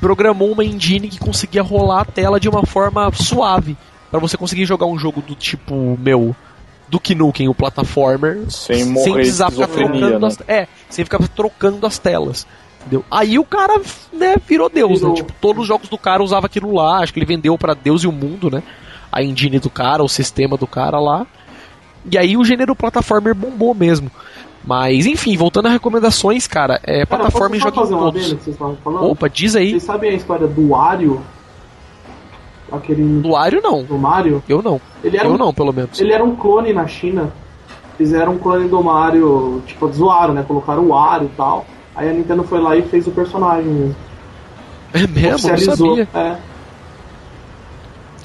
programou 0.01 0.51
uma 0.51 0.65
engine 0.65 1.07
que 1.07 1.19
conseguia 1.19 1.61
rolar 1.61 2.01
a 2.01 2.05
tela 2.05 2.39
de 2.39 2.49
uma 2.49 2.65
forma 2.65 3.09
suave. 3.13 3.77
Pra 4.09 4.19
você 4.19 4.35
conseguir 4.35 4.65
jogar 4.65 4.87
um 4.87 4.97
jogo 4.97 5.21
do 5.21 5.35
tipo, 5.35 5.97
meu, 5.97 6.35
Duke 6.89 7.15
Nukem, 7.15 7.47
o 7.47 7.53
platformer, 7.55 8.43
Sem 8.49 8.83
morrer 8.83 9.05
de 9.05 9.13
precisar 9.13 9.51
ficar 9.51 9.67
trocando 9.67 10.19
né? 10.19 10.27
as, 10.27 10.39
É, 10.47 10.67
sem 10.89 11.05
ficar 11.05 11.19
trocando 11.29 11.85
as 11.87 11.97
telas. 11.97 12.45
Entendeu? 12.81 13.05
Aí 13.09 13.37
o 13.37 13.45
cara, 13.45 13.79
né, 14.11 14.35
virou 14.45 14.67
Deus, 14.67 14.99
Virou. 14.99 15.09
né? 15.11 15.15
Tipo, 15.17 15.31
todos 15.39 15.61
os 15.61 15.67
jogos 15.67 15.87
do 15.87 15.97
cara 15.97 16.23
usava 16.23 16.47
aquilo 16.47 16.73
lá, 16.73 16.97
acho 17.03 17.13
que 17.13 17.19
ele 17.19 17.25
vendeu 17.27 17.55
pra 17.57 17.73
Deus 17.75 18.03
e 18.03 18.07
o 18.07 18.11
mundo, 18.11 18.49
né? 18.49 18.63
A 19.11 19.23
engine 19.23 19.59
do 19.59 19.69
cara, 19.69 20.03
o 20.03 20.09
sistema 20.09 20.57
do 20.57 20.65
cara 20.65 20.99
lá. 20.99 21.25
E 22.09 22.17
aí 22.17 22.35
o 22.35 22.43
gênero 22.43 22.75
platformer 22.75 23.35
bombou 23.35 23.75
mesmo. 23.75 24.11
Mas, 24.63 25.05
enfim, 25.07 25.35
voltando 25.35 25.67
a 25.67 25.71
recomendações, 25.71 26.45
cara, 26.47 26.79
é 26.83 27.05
Cara, 27.05 27.23
plataforma 27.23 27.57
e 27.57 27.59
todos. 27.59 28.31
estavam 28.47 28.77
falando? 28.83 29.05
Opa, 29.09 29.27
diz 29.27 29.55
aí. 29.55 29.71
Vocês 29.71 29.83
sabem 29.83 30.11
a 30.11 30.13
história 30.13 30.47
do 30.47 30.69
Wario? 30.69 31.21
Aquele 32.71 33.03
Do 33.21 33.31
Wario 33.31 33.59
não. 33.61 33.83
do 33.83 33.97
Mario? 33.97 34.41
Eu 34.47 34.61
não. 34.61 34.79
Ele 35.03 35.17
era, 35.17 35.27
Eu 35.27 35.33
um, 35.33 35.37
não, 35.37 35.53
pelo 35.53 35.73
menos. 35.73 35.99
ele 35.99 36.13
era 36.13 36.23
um 36.23 36.35
clone 36.35 36.71
na 36.71 36.87
China. 36.87 37.31
Fizeram 37.97 38.33
um 38.33 38.37
clone 38.37 38.67
do 38.69 38.81
Mario, 38.81 39.61
tipo, 39.67 39.91
zoaram, 39.91 40.33
né? 40.33 40.43
Colocaram 40.47 40.83
o 40.83 40.89
Wario 40.89 41.27
e 41.27 41.35
tal. 41.35 41.65
Aí 41.95 42.09
a 42.09 42.13
Nintendo 42.13 42.43
foi 42.43 42.59
lá 42.61 42.75
e 42.75 42.81
fez 42.83 43.05
o 43.07 43.11
personagem 43.11 43.65
mesmo. 43.69 43.95
É 44.93 45.07
mesmo? 45.07 45.49
Eu 45.49 45.57
sabia. 45.57 46.07
É. 46.13 46.35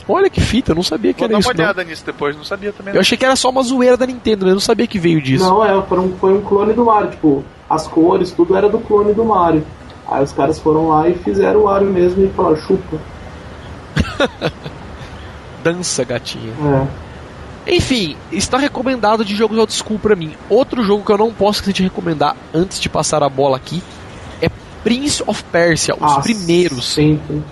Olha 0.09 0.31
que 0.31 0.41
fita, 0.41 0.71
eu 0.73 0.77
não 0.77 0.83
sabia 0.83 1.13
que 1.13 1.19
Vou 1.21 1.25
era 1.27 1.33
dar 1.35 1.41
isso. 1.41 1.49
uma 1.49 1.55
não. 1.55 1.65
olhada 1.65 1.83
nisso 1.85 2.05
depois, 2.07 2.37
não 2.37 2.45
sabia 2.45 2.73
também. 2.73 2.95
Eu 2.95 3.01
achei 3.01 3.19
que 3.19 3.25
era 3.25 3.35
só 3.37 3.51
uma 3.51 3.63
zoeira 3.63 3.97
da 3.97 4.07
Nintendo, 4.07 4.45
né? 4.45 4.53
eu 4.53 4.55
não 4.55 4.61
sabia 4.61 4.87
que 4.87 4.99
veio 4.99 5.21
disso. 5.21 5.45
Não, 5.45 5.65
é, 5.65 5.83
foi 5.83 5.99
um, 5.99 6.17
foi 6.17 6.33
um 6.35 6.43
clone 6.43 6.73
do 6.73 6.85
Mario, 6.85 7.11
tipo, 7.11 7.45
as 7.69 7.87
cores, 7.89 8.31
tudo 8.31 8.57
era 8.57 8.69
do 8.69 8.79
clone 8.79 9.13
do 9.13 9.25
Mario. 9.25 9.67
Aí 10.09 10.23
os 10.23 10.31
caras 10.33 10.61
foram 10.61 10.89
lá 10.89 11.09
e 11.09 11.15
fizeram 11.15 11.63
o 11.63 11.65
Mario 11.65 11.89
mesmo 11.89 12.25
e 12.25 12.29
falaram, 12.29 12.57
chupa. 12.57 12.97
Dança, 15.63 16.05
gatinha. 16.05 16.53
É. 17.67 17.75
Enfim, 17.77 18.17
está 18.31 18.57
recomendado 18.59 19.25
de 19.25 19.35
jogos 19.35 19.59
old 19.59 19.73
school 19.73 19.99
pra 19.99 20.15
mim. 20.15 20.33
Outro 20.49 20.85
jogo 20.85 21.05
que 21.05 21.11
eu 21.11 21.19
não 21.19 21.33
posso 21.33 21.59
esquecer 21.59 21.73
de 21.73 21.83
recomendar 21.83 22.37
antes 22.55 22.79
de 22.79 22.89
passar 22.89 23.23
a 23.25 23.29
bola 23.29 23.57
aqui 23.57 23.83
é 24.41 24.49
Prince 24.85 25.23
of 25.27 25.43
Persia, 25.51 25.97
os 25.97 26.13
Ah, 26.13 26.21
primeiros. 26.21 26.93
Sempre. 26.95 27.43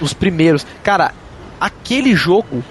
Os 0.00 0.14
primeiros. 0.14 0.66
Cara, 0.82 1.12
aquele 1.60 2.14
jogo, 2.14 2.64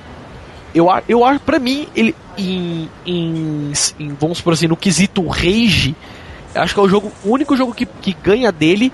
eu, 0.74 0.88
eu 1.08 1.24
acho, 1.24 1.40
pra 1.42 1.60
mim, 1.60 1.88
ele, 1.96 2.16
em, 2.38 2.90
em, 3.06 3.72
em, 4.00 4.08
vamos 4.20 4.42
por 4.42 4.54
assim, 4.54 4.68
no 4.68 4.76
quesito 4.76 5.26
rage, 5.28 5.96
eu 6.56 6.62
acho 6.62 6.74
que 6.74 6.80
é 6.80 6.84
o 6.84 6.90
jogo, 6.90 7.12
o 7.24 7.32
único 7.32 7.56
jogo 7.56 7.74
que, 7.74 7.86
que 7.86 8.14
ganha 8.14 8.52
dele 8.52 8.92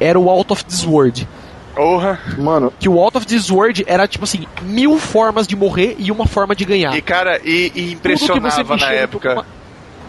era 0.00 0.18
o 0.18 0.28
Out 0.28 0.52
of 0.52 0.64
This 0.64 0.84
World. 0.84 1.28
Porra. 1.74 2.18
Mano, 2.36 2.72
Que 2.78 2.88
o 2.88 2.98
Out 2.98 3.18
of 3.18 3.26
This 3.26 3.50
World 3.50 3.84
era, 3.86 4.08
tipo 4.08 4.24
assim, 4.24 4.46
mil 4.62 4.98
formas 4.98 5.46
de 5.46 5.54
morrer 5.54 5.94
e 5.98 6.10
uma 6.10 6.26
forma 6.26 6.54
de 6.56 6.64
ganhar. 6.64 6.96
E 6.96 7.00
cara, 7.00 7.40
e, 7.44 7.70
e 7.74 7.92
impressionava 7.92 8.76
na 8.76 8.92
época. 8.92 9.30
jogo 9.30 9.46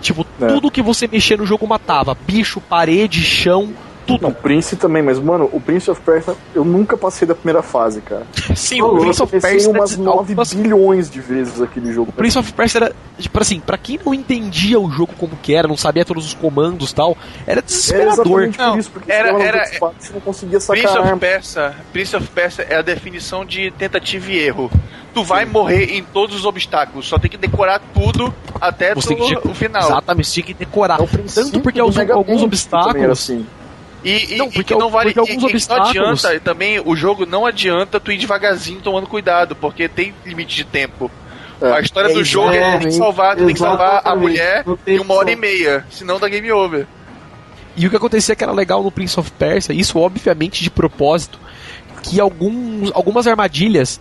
Tipo, 0.01 0.25
É. 0.41 0.47
tudo 0.47 0.71
que 0.71 0.81
você 0.81 1.07
mexer 1.07 1.37
no 1.37 1.45
jogo 1.45 1.67
matava. 1.67 2.15
Bicho, 2.25 2.61
parede, 2.61 3.21
chão, 3.21 3.73
tudo. 4.17 4.27
o 4.27 4.33
Prince 4.33 4.75
também, 4.75 5.01
mas, 5.01 5.19
mano, 5.19 5.49
o 5.51 5.59
Prince 5.59 5.89
of 5.89 5.99
Persia, 6.01 6.35
eu 6.53 6.63
nunca 6.65 6.97
passei 6.97 7.27
da 7.27 7.33
primeira 7.35 7.61
fase, 7.61 8.01
cara. 8.01 8.23
Sim, 8.55 8.81
o 8.81 8.97
Prince 8.99 9.19
Eu 9.21 9.23
of 9.25 9.39
Persia 9.39 9.69
umas 9.71 9.93
era- 9.93 10.01
9 10.03 10.17
algumas- 10.19 10.53
bilhões 10.53 11.09
de 11.09 11.19
vezes 11.21 11.61
aquele 11.61 11.91
jogo. 11.93 12.09
O 12.09 12.13
Prince 12.13 12.37
of 12.37 12.51
Persia 12.53 12.79
era, 12.79 12.95
tipo 13.17 13.39
assim, 13.41 13.59
pra 13.59 13.77
quem 13.77 13.99
não 14.05 14.13
entendia 14.13 14.79
o 14.79 14.89
jogo 14.91 15.13
como 15.17 15.35
que 15.41 15.53
era, 15.53 15.67
não 15.67 15.77
sabia 15.77 16.03
todos 16.05 16.25
os 16.25 16.33
comandos 16.33 16.91
e 16.91 16.95
tal, 16.95 17.17
era 17.47 17.59
É 17.59 17.61
desesperador. 17.61 18.13
exatamente 18.43 18.57
Não, 18.59 18.71
por 18.71 18.79
isso, 18.79 18.91
porque 18.91 19.11
era- 19.11 19.43
era- 19.43 19.63
espaço, 19.69 19.95
você 19.99 20.13
não 20.13 20.21
conseguia 20.21 20.59
sacar 20.59 20.81
Prince 20.83 20.99
of. 20.99 21.19
Persia, 21.19 21.75
Prince 21.91 22.15
of 22.15 22.27
Persia 22.27 22.67
é 22.69 22.75
a 22.75 22.81
definição 22.81 23.45
de 23.45 23.71
tentativa 23.71 24.31
e 24.31 24.37
erro. 24.37 24.71
Tu 25.13 25.23
vai 25.23 25.43
morrer 25.43 25.85
em 25.97 26.03
todos 26.03 26.35
os 26.35 26.45
obstáculos, 26.45 27.07
só 27.07 27.17
tem 27.17 27.31
que 27.31 27.37
decorar 27.37 27.81
tudo 27.93 28.33
até 28.61 28.93
tu- 28.93 29.07
tem 29.07 29.17
que- 29.17 29.47
o 29.47 29.53
final. 29.55 29.81
Exatamente, 29.81 30.27
você 30.27 30.33
tinha 30.35 30.45
que 30.45 30.53
decorar. 30.53 30.99
É 31.01 31.05
Tanto 31.33 31.59
porque 31.61 31.79
alguns, 31.79 31.97
alguns 31.97 32.37
era 32.37 32.45
obstáculos. 32.45 33.09
assim. 33.11 33.45
E, 34.03 34.33
e, 34.33 34.37
Não, 34.37 34.45
e 34.47 34.51
porque 34.51 34.73
que 34.73 34.75
não 34.75 34.85
al- 34.85 34.91
vale 34.91 35.13
porque 35.13 35.19
alguns 35.19 35.33
e, 35.33 35.35
e 35.35 35.39
que 35.39 35.43
não 35.69 35.77
obstáculos- 35.77 36.25
adianta, 36.25 36.35
e 36.35 36.39
também 36.39 36.79
o 36.83 36.95
jogo 36.95 37.25
não 37.25 37.45
adianta 37.45 37.99
tu 37.99 38.11
ir 38.11 38.17
devagarzinho 38.17 38.79
tomando 38.81 39.07
cuidado, 39.07 39.55
porque 39.55 39.89
tem 39.89 40.13
limite 40.25 40.55
de 40.55 40.63
tempo. 40.63 41.11
É. 41.61 41.73
A 41.73 41.79
história 41.81 42.09
É, 42.09 42.13
do 42.13 42.23
jogo 42.23 42.51
é, 42.53 42.77
tem 42.77 42.87
que 42.87 42.93
salvar, 42.93 43.35
tu 43.35 43.45
tem 43.45 43.53
que 43.53 43.59
salvar 43.59 44.01
a 44.05 44.15
mulher 44.15 44.63
em 44.87 44.99
uma 44.99 45.13
hora 45.15 45.29
e 45.29 45.35
meia, 45.35 45.85
senão 45.89 46.17
dá 46.17 46.29
game 46.29 46.49
over. 46.51 46.87
E 47.75 47.85
o 47.85 47.89
que 47.89 47.95
acontecia 47.97 48.35
que 48.35 48.43
era 48.43 48.53
legal 48.53 48.81
no 48.81 48.89
Prince 48.91 49.19
of 49.19 49.29
Persia, 49.31 49.75
isso 49.75 49.99
obviamente 49.99 50.63
de 50.63 50.69
propósito, 50.69 51.37
que 52.01 52.19
alguns, 52.21 52.89
algumas 52.93 53.27
armadilhas 53.27 53.99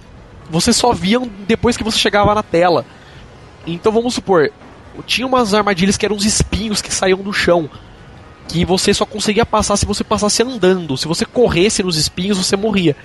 você 0.49 0.73
só 0.73 0.93
viam 0.93 1.29
depois 1.49 1.77
que 1.77 1.83
você 1.85 1.99
chegava 1.99 2.33
na 2.35 2.43
tela. 2.45 2.87
Então 3.67 3.91
vamos 3.91 4.15
supor, 4.15 4.51
tinha 5.05 5.27
umas 5.27 5.53
armadilhas 5.53 5.97
que 5.97 6.07
eram 6.07 6.15
uns 6.17 6.25
espinhos 6.25 6.81
que 6.81 6.95
saíam 6.95 7.19
do 7.19 7.33
chão. 7.33 7.69
Que 8.49 8.65
você 8.65 8.95
só 8.95 9.05
conseguia 9.05 9.45
passar 9.45 9.77
se 9.77 9.85
você 9.87 10.03
passasse 10.03 10.43
andando. 10.43 10.97
Se 10.97 11.07
você 11.07 11.25
corresse 11.25 11.83
nos 11.83 11.97
espinhos, 11.97 12.39
você 12.39 12.57
morria. 12.57 12.97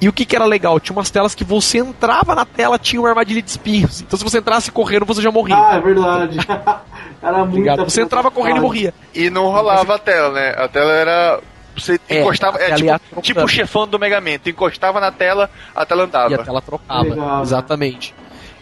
E 0.00 0.08
o 0.08 0.12
que, 0.12 0.24
que 0.24 0.36
era 0.36 0.44
legal? 0.44 0.78
Tinha 0.78 0.94
umas 0.94 1.10
telas 1.10 1.34
que 1.34 1.42
você 1.42 1.78
entrava 1.78 2.34
na 2.34 2.44
tela, 2.44 2.78
tinha 2.78 3.00
uma 3.00 3.08
armadilha 3.08 3.40
de 3.40 3.50
espinhos. 3.50 4.02
Então 4.02 4.18
se 4.18 4.22
você 4.24 4.38
entrasse 4.38 4.70
correndo, 4.70 5.06
você 5.06 5.22
já 5.22 5.30
morria. 5.30 5.56
Ah, 5.56 5.76
é 5.76 5.80
verdade. 5.80 6.38
Era 7.22 7.44
muito. 7.44 7.84
Você 7.84 8.02
entrava 8.02 8.30
correndo 8.30 8.58
e 8.58 8.60
morria. 8.60 8.94
E 9.14 9.30
não 9.30 9.46
rolava 9.48 9.94
a 9.94 9.98
tela, 9.98 10.30
né? 10.32 10.54
A 10.56 10.68
tela 10.68 10.92
era. 10.92 11.40
Você 11.74 11.98
É, 12.08 12.20
encostava. 12.20 12.58
É, 12.58 12.74
tipo, 12.74 13.22
tipo 13.22 13.42
o 13.42 13.48
chefão 13.48 13.86
do 13.88 13.98
Mega 13.98 14.20
Man. 14.20 14.38
Tu 14.38 14.50
encostava 14.50 15.00
na 15.00 15.10
tela, 15.10 15.50
a 15.74 15.84
tela 15.84 16.04
andava. 16.04 16.30
E 16.30 16.34
a 16.34 16.38
tela 16.44 16.60
trocava. 16.62 17.02
Legal, 17.02 17.38
né? 17.38 17.44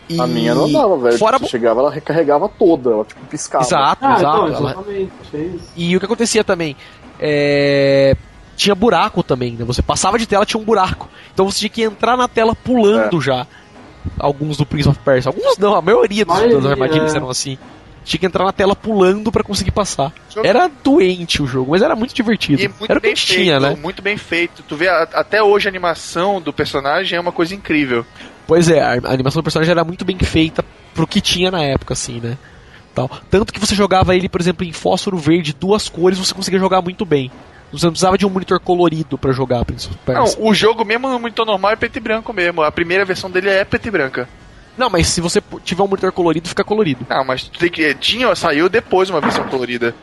E- 0.08 0.20
A 0.20 0.26
minha 0.26 0.54
não 0.54 0.70
dava, 0.70 0.96
velho. 0.98 1.18
Fora 1.18 1.38
Você 1.38 1.46
chegava, 1.48 1.80
ela 1.80 1.90
recarregava 1.90 2.48
toda, 2.48 2.90
ela 2.90 3.04
tipo 3.04 3.20
piscava. 3.26 3.64
Exato, 3.64 4.04
Ah, 4.04 4.16
exato. 4.16 4.36
então, 4.36 4.46
Ela- 4.56 4.70
exatamente. 4.70 5.12
É 5.32 5.38
isso. 5.38 5.68
E 5.76 5.96
o 5.96 6.00
que 6.00 6.06
acontecia 6.06 6.44
também? 6.44 6.76
É... 7.18 8.16
Tinha 8.56 8.74
buraco 8.74 9.22
também, 9.22 9.52
né? 9.54 9.64
Você 9.64 9.82
passava 9.82 10.18
de 10.18 10.26
tela, 10.26 10.46
tinha 10.46 10.60
um 10.60 10.64
buraco. 10.64 11.08
Então 11.32 11.50
você 11.50 11.60
tinha 11.60 11.70
que 11.70 11.82
entrar 11.82 12.16
na 12.16 12.28
tela 12.28 12.54
pulando 12.54 13.20
já. 13.20 13.46
Alguns 14.18 14.56
do 14.56 14.66
Prince 14.66 14.88
of 14.88 14.98
Persia. 15.00 15.30
Alguns 15.30 15.56
não, 15.58 15.74
a 15.74 15.82
maioria 15.82 16.24
dos, 16.24 16.34
Maioria, 16.34 16.60
das 16.60 16.70
armadilhas 16.70 17.14
é. 17.14 17.16
eram 17.16 17.30
assim. 17.30 17.58
Tinha 18.04 18.20
que 18.20 18.26
entrar 18.26 18.44
na 18.44 18.52
tela 18.52 18.76
pulando 18.76 19.32
pra 19.32 19.42
conseguir 19.42 19.70
passar. 19.70 20.12
Era 20.44 20.68
doente 20.82 21.42
o 21.42 21.46
jogo, 21.46 21.70
mas 21.70 21.80
era 21.82 21.96
muito 21.96 22.14
divertido. 22.14 22.60
E 22.60 22.68
muito 22.68 22.90
era 22.90 22.98
o 22.98 23.00
que 23.00 23.08
bem 23.08 23.14
tinha, 23.14 23.58
feito, 23.60 23.76
né? 23.76 23.82
muito 23.82 24.02
bem 24.02 24.16
feito. 24.18 24.62
Tu 24.62 24.76
vê, 24.76 24.88
a- 24.88 25.08
até 25.14 25.42
hoje 25.42 25.66
a 25.66 25.70
animação 25.70 26.40
do 26.40 26.52
personagem 26.52 27.16
é 27.16 27.20
uma 27.20 27.32
coisa 27.32 27.54
incrível. 27.54 28.04
Pois 28.46 28.68
é, 28.68 28.80
a 28.82 28.92
animação 29.10 29.40
do 29.40 29.44
personagem 29.44 29.70
era 29.72 29.84
muito 29.84 30.04
bem 30.04 30.18
feita 30.18 30.62
pro 30.92 31.06
que 31.06 31.20
tinha 31.20 31.50
na 31.50 31.62
época, 31.62 31.94
assim, 31.94 32.20
né? 32.20 32.36
Tal. 32.94 33.10
Tanto 33.30 33.52
que 33.52 33.58
você 33.58 33.74
jogava 33.74 34.14
ele, 34.14 34.28
por 34.28 34.40
exemplo, 34.40 34.64
em 34.66 34.72
fósforo 34.72 35.16
verde, 35.16 35.52
duas 35.58 35.88
cores, 35.88 36.18
você 36.18 36.34
conseguia 36.34 36.60
jogar 36.60 36.82
muito 36.82 37.04
bem. 37.06 37.30
Você 37.72 37.86
não 37.86 37.92
precisava 37.92 38.16
de 38.16 38.24
um 38.24 38.30
monitor 38.30 38.60
colorido 38.60 39.18
pra 39.18 39.32
jogar 39.32 39.64
Não, 40.06 40.26
o 40.46 40.54
jogo 40.54 40.84
mesmo 40.84 41.08
no 41.08 41.18
monitor 41.18 41.44
normal 41.44 41.72
é 41.72 41.76
preto 41.76 41.96
e 41.96 42.00
branco 42.00 42.32
mesmo. 42.32 42.62
A 42.62 42.70
primeira 42.70 43.04
versão 43.04 43.28
dele 43.28 43.48
é 43.50 43.64
preto 43.64 43.88
e 43.88 43.90
branca. 43.90 44.28
Não, 44.76 44.90
mas 44.90 45.06
se 45.08 45.20
você 45.20 45.42
tiver 45.64 45.82
um 45.82 45.86
monitor 45.88 46.10
colorido, 46.12 46.48
fica 46.48 46.64
colorido. 46.64 47.06
Não, 47.08 47.24
mas 47.24 47.44
tu 47.44 47.58
tem 47.58 47.70
que. 47.70 47.94
Tinha, 47.94 48.34
saiu 48.34 48.68
depois 48.68 49.08
uma 49.10 49.20
versão 49.20 49.44
colorida. 49.48 49.94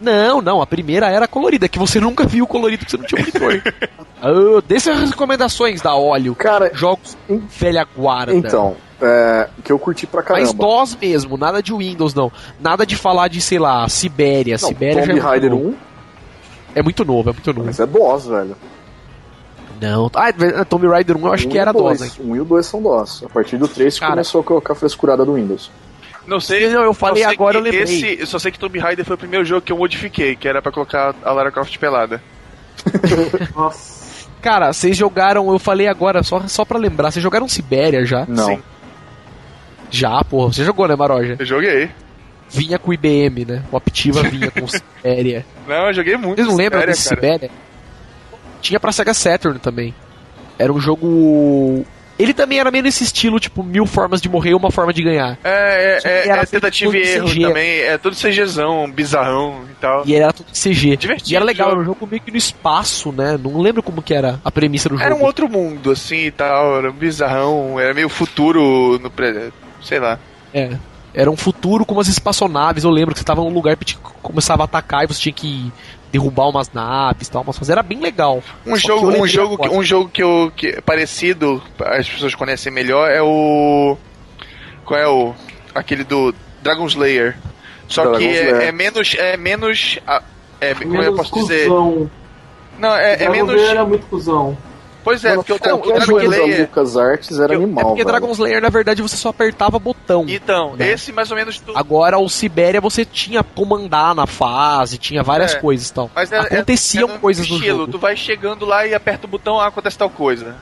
Não, 0.00 0.40
não, 0.40 0.62
a 0.62 0.66
primeira 0.66 1.08
era 1.08 1.26
colorida, 1.26 1.68
que 1.68 1.78
você 1.78 1.98
nunca 1.98 2.24
viu 2.24 2.46
colorido 2.46 2.84
porque 2.84 2.90
você 2.90 2.96
não 2.98 3.06
tinha 3.06 3.20
monitor. 3.20 3.62
Ah, 4.20 4.32
Desse 4.66 4.90
as 4.90 5.10
recomendações 5.10 5.80
da 5.80 5.94
óleo. 5.94 6.34
Cara, 6.34 6.72
Jogos 6.74 7.16
Em- 7.30 7.38
velha 7.38 7.86
guarda. 7.96 8.34
então, 8.34 8.74
é, 9.00 9.48
que 9.62 9.70
eu 9.70 9.78
curti 9.78 10.08
pra 10.08 10.24
Mas 10.28 10.48
caramba. 10.50 10.54
DOS 10.54 10.96
mesmo, 11.00 11.36
nada 11.36 11.62
de 11.62 11.72
Windows, 11.72 12.14
não. 12.14 12.30
Nada 12.60 12.84
de 12.84 12.96
falar 12.96 13.28
de, 13.28 13.40
sei 13.40 13.60
lá, 13.60 13.88
Sibéria. 13.88 14.56
Não, 14.60 14.68
Sibéria 14.68 14.94
já 14.94 15.00
é 15.00 15.02
Tomb 15.04 15.12
muito, 15.12 15.24
Raider 15.24 15.50
novo. 15.50 15.68
1, 15.68 15.74
é 16.74 16.82
muito 16.82 17.04
novo, 17.04 17.30
é 17.30 17.32
muito 17.32 17.52
novo. 17.52 17.66
mas 17.66 17.78
é 17.78 17.86
DOS, 17.86 18.26
velho. 18.26 18.56
Não, 19.80 20.10
ah, 20.14 20.28
é, 20.30 20.64
Tomb 20.64 20.86
Raider 20.88 21.16
1 21.16 21.26
eu 21.26 21.32
acho 21.32 21.46
Um 21.46 21.50
que 21.50 21.58
era. 21.58 21.72
DOS, 21.72 22.02
hein? 22.02 22.10
Um 22.20 22.36
e 22.36 22.40
o 22.40 22.44
2 22.44 22.66
são 22.66 22.82
DOS. 22.82 23.22
A 23.24 23.28
partir 23.28 23.56
do 23.56 23.68
3 23.68 23.98
Cara. 23.98 24.12
começou 24.12 24.40
a 24.40 24.44
colocar 24.44 24.72
a 24.72 24.76
frescurada 24.76 25.24
do 25.24 25.34
Windows. 25.34 25.70
Não 26.26 26.40
sei. 26.40 26.68
Não, 26.68 26.82
eu 26.82 26.92
falei 26.92 27.22
só 27.22 27.28
sei 27.28 27.36
agora, 27.36 27.52
que 27.52 27.58
eu 27.58 27.62
lembrei. 27.62 27.82
Esse, 27.82 28.20
eu 28.20 28.26
só 28.26 28.38
sei 28.38 28.52
que 28.52 28.58
Tomb 28.58 28.78
Raider 28.78 29.04
foi 29.04 29.14
o 29.14 29.18
primeiro 29.18 29.44
jogo 29.44 29.62
que 29.62 29.72
eu 29.72 29.78
modifiquei, 29.78 30.36
que 30.36 30.46
era 30.46 30.60
pra 30.60 30.70
colocar 30.70 31.14
a 31.24 31.32
Lara 31.32 31.50
Croft 31.50 31.76
pelada. 31.78 32.22
Nossa. 33.56 34.28
Cara, 34.42 34.72
vocês 34.72 34.96
jogaram, 34.96 35.50
eu 35.50 35.58
falei 35.58 35.88
agora, 35.88 36.22
só, 36.22 36.46
só 36.46 36.64
pra 36.64 36.78
lembrar, 36.78 37.10
vocês 37.10 37.22
jogaram 37.22 37.48
Sibéria 37.48 38.04
já? 38.04 38.24
Não. 38.28 38.46
Sim. 38.46 38.62
Já, 39.90 40.22
porra, 40.22 40.52
você 40.52 40.64
jogou, 40.64 40.86
né, 40.86 40.94
Maroja? 40.94 41.36
Eu 41.38 41.46
joguei. 41.46 41.90
Vinha 42.50 42.78
com 42.78 42.92
IBM, 42.92 43.44
né? 43.44 43.62
O 43.72 43.76
Aptiva 43.76 44.22
vinha 44.22 44.50
com 44.50 44.66
Sibéria. 44.68 45.44
Não, 45.66 45.88
eu 45.88 45.94
joguei 45.94 46.16
muito. 46.16 46.36
Vocês 46.36 46.46
não 46.46 46.56
lembram 46.56 46.80
Sibéria, 46.80 46.94
desse 46.94 47.08
cara. 47.08 47.20
Sibéria? 47.20 47.50
Tinha 48.60 48.80
pra 48.80 48.92
Sega 48.92 49.14
Saturn 49.14 49.58
também. 49.58 49.94
Era 50.58 50.72
um 50.72 50.80
jogo. 50.80 51.84
Ele 52.18 52.34
também 52.34 52.58
era 52.58 52.68
meio 52.68 52.82
nesse 52.82 53.04
estilo, 53.04 53.38
tipo, 53.38 53.62
mil 53.62 53.86
formas 53.86 54.20
de 54.20 54.28
morrer 54.28 54.50
e 54.50 54.54
uma 54.54 54.72
forma 54.72 54.92
de 54.92 55.02
ganhar. 55.02 55.38
É, 55.44 56.00
é, 56.04 56.28
é, 56.28 56.28
é 56.28 56.46
tentativa 56.46 56.96
e 56.96 57.00
erro 57.00 57.28
CG. 57.28 57.42
também. 57.42 57.80
É 57.80 57.96
tudo 57.96 58.16
CGzão, 58.16 58.90
bizarrão 58.90 59.62
e 59.70 59.74
tal. 59.74 60.02
E 60.04 60.16
era 60.16 60.32
tudo 60.32 60.50
CG. 60.50 60.96
Divertido 60.96 61.32
e 61.32 61.36
era 61.36 61.44
legal, 61.44 61.70
era 61.70 61.78
um 61.78 61.84
jogo 61.84 62.08
meio 62.08 62.20
que 62.20 62.32
no 62.32 62.36
espaço, 62.36 63.12
né? 63.12 63.38
Não 63.40 63.60
lembro 63.60 63.84
como 63.84 64.02
que 64.02 64.12
era 64.12 64.40
a 64.44 64.50
premissa 64.50 64.88
do 64.88 64.96
jogo. 64.96 65.06
Era 65.06 65.14
um 65.14 65.22
outro 65.22 65.48
mundo, 65.48 65.92
assim 65.92 66.26
e 66.26 66.30
tal. 66.32 66.78
Era 66.78 66.90
um 66.90 66.94
bizarrão. 66.94 67.78
Era 67.78 67.94
meio 67.94 68.08
futuro 68.08 68.98
no 69.00 69.10
pre... 69.10 69.52
Sei 69.80 70.00
lá. 70.00 70.18
É. 70.52 70.76
Era 71.14 71.30
um 71.30 71.36
futuro 71.36 71.84
com 71.84 71.94
umas 71.94 72.08
espaçonaves. 72.08 72.82
Eu 72.82 72.90
lembro 72.90 73.14
que 73.14 73.20
você 73.20 73.24
tava 73.24 73.42
num 73.42 73.52
lugar 73.52 73.76
que 73.76 73.96
começava 74.22 74.62
a 74.62 74.64
atacar 74.64 75.04
e 75.04 75.06
você 75.06 75.20
tinha 75.20 75.32
que 75.32 75.72
derrubar 76.10 76.48
umas 76.48 76.72
naves 76.72 77.28
e 77.28 77.30
tal. 77.30 77.44
Mas 77.46 77.68
era 77.68 77.82
bem 77.82 78.00
legal. 78.00 78.42
Um 78.66 78.76
jogo, 78.76 79.10
um 79.10 79.26
jogo, 79.26 79.58
que, 79.58 79.68
um 79.68 79.82
jogo 79.82 80.08
que 80.08 80.22
eu 80.22 80.52
que 80.54 80.68
é 80.68 80.80
parecido, 80.80 81.62
as 81.80 82.08
pessoas 82.08 82.34
conhecem 82.34 82.72
melhor 82.72 83.10
é 83.10 83.22
o 83.22 83.96
qual 84.84 85.00
é 85.00 85.08
o 85.08 85.34
aquele 85.74 86.04
do 86.04 86.34
Dragon 86.62 86.86
Slayer. 86.86 87.36
Só 87.86 88.02
Dragon 88.02 88.18
que 88.18 88.24
é, 88.26 88.44
Slayer. 88.44 88.68
é 88.68 88.72
menos 88.72 89.16
é 89.18 89.36
menos 89.36 89.98
ah, 90.06 90.22
é, 90.60 90.74
como 90.74 90.96
eu 90.96 91.02
Menos 91.02 91.16
posso 91.16 91.34
dizer? 91.46 91.68
cuzão. 91.68 92.10
Não, 92.78 92.94
é, 92.94 93.24
é 93.24 93.28
menos 93.28 93.60
era 93.60 93.84
muito 93.84 94.06
cuzão. 94.06 94.56
Pois 95.08 95.24
é, 95.24 95.30
Mano, 95.30 95.42
porque 95.44 95.52
o, 95.54 95.58
Dra- 95.58 95.74
o 95.74 95.80
Dragon 95.92 96.20
Slayer 96.20 96.60
Lucas 96.60 96.96
Arts 96.98 97.38
era 97.38 97.54
Eu- 97.54 97.60
é 97.60 97.64
animal, 97.64 97.80
é 97.80 97.84
porque 97.86 98.04
velho. 98.04 98.06
Dragon 98.18 98.30
Slayer, 98.32 98.60
na 98.60 98.68
verdade, 98.68 99.00
você 99.00 99.16
só 99.16 99.30
apertava 99.30 99.78
botão. 99.78 100.26
Então, 100.28 100.76
né? 100.76 100.90
esse 100.92 101.12
mais 101.12 101.30
ou 101.30 101.36
menos 101.36 101.58
tu, 101.60 101.72
Agora 101.74 102.18
o 102.18 102.28
Sibéria 102.28 102.78
você 102.80 103.04
tinha 103.06 103.42
comandar 103.42 104.14
na 104.14 104.26
fase, 104.26 104.98
tinha 104.98 105.22
várias 105.22 105.54
É. 105.54 105.58
coisas 105.60 105.88
e 105.88 105.94
tal. 105.94 106.10
Mas 106.14 106.30
é- 106.30 106.38
Aconteciam 106.40 107.08
é 107.08 107.12
no 107.14 107.18
coisas 107.18 107.48
no 107.48 107.56
estilo, 107.56 107.78
jogo. 107.78 107.92
Tu 107.92 107.98
vai 107.98 108.16
chegando 108.16 108.66
lá 108.66 108.86
e 108.86 108.94
aperta 108.94 109.26
o 109.26 109.30
botão, 109.30 109.58
ah, 109.58 109.66
acontece 109.68 109.96
tal 109.96 110.10
coisa. 110.10 110.56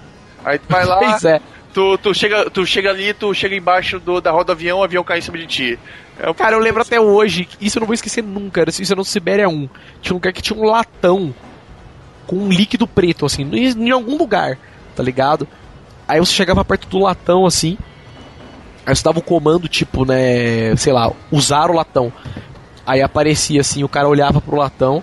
Aí 0.45 0.59
tu 0.61 0.67
vai 0.69 0.85
lá, 0.85 0.99
Pois 1.11 1.25
é. 1.25 1.41
Tu, 1.75 1.99
tu, 1.99 2.15
chega, 2.15 2.49
tu 2.49 2.65
chega 2.65 2.89
ali, 2.91 3.13
tu 3.13 3.35
chega 3.35 3.55
embaixo 3.57 3.99
do, 4.01 4.21
da 4.21 4.31
roda 4.31 4.45
do 4.45 4.53
avião, 4.53 4.79
o 4.79 4.83
avião 4.85 5.03
cai 5.05 5.19
em 5.19 5.23
cima 5.23 5.37
de 5.39 5.47
ti. 5.47 5.79
É 6.19 6.31
o- 6.31 6.35
Cara, 6.35 6.55
eu 6.57 6.61
lembro 6.61 6.81
até 6.83 6.99
hoje, 7.01 7.47
isso 7.61 7.77
eu 7.79 7.81
não 7.81 7.87
vou 7.87 7.93
esquecer 7.95 8.23
nunca, 8.23 8.61
era- 8.63 8.71
isso 8.71 8.85
era 8.93 8.97
no 8.97 9.05
Sibéria 9.05 9.49
1. 9.49 9.69
Tinha 10.01 10.15
um 10.15 10.17
lugar 10.19 10.33
que 10.33 10.41
tinha 10.41 10.59
um 10.59 10.65
latão 10.65 11.35
com 12.27 12.37
um 12.37 12.49
líquido 12.49 12.87
preto, 12.87 13.25
assim, 13.25 13.43
em, 13.53 13.91
algum 13.91 14.17
lugar, 14.17 14.59
tá 14.95 15.03
ligado? 15.03 15.47
Aí 16.09 16.19
você 16.19 16.33
chegava 16.33 16.65
perto 16.65 16.89
do 16.89 16.99
latão, 16.99 17.47
assim, 17.47 17.79
aí 18.85 18.95
você 18.95 19.03
dava 19.03 19.19
o 19.19 19.23
comando, 19.23 19.69
tipo, 19.69 20.05
né, 20.05 20.75
sei 20.77 20.93
lá, 20.93 21.13
usar 21.31 21.71
o 21.71 21.75
latão. 21.75 22.13
Aí 22.85 23.03
aparecia 23.03 23.61
assim, 23.61 23.83
o 23.83 23.89
cara 23.89 24.09
olhava 24.09 24.41
pro 24.41 24.57
latão 24.57 25.03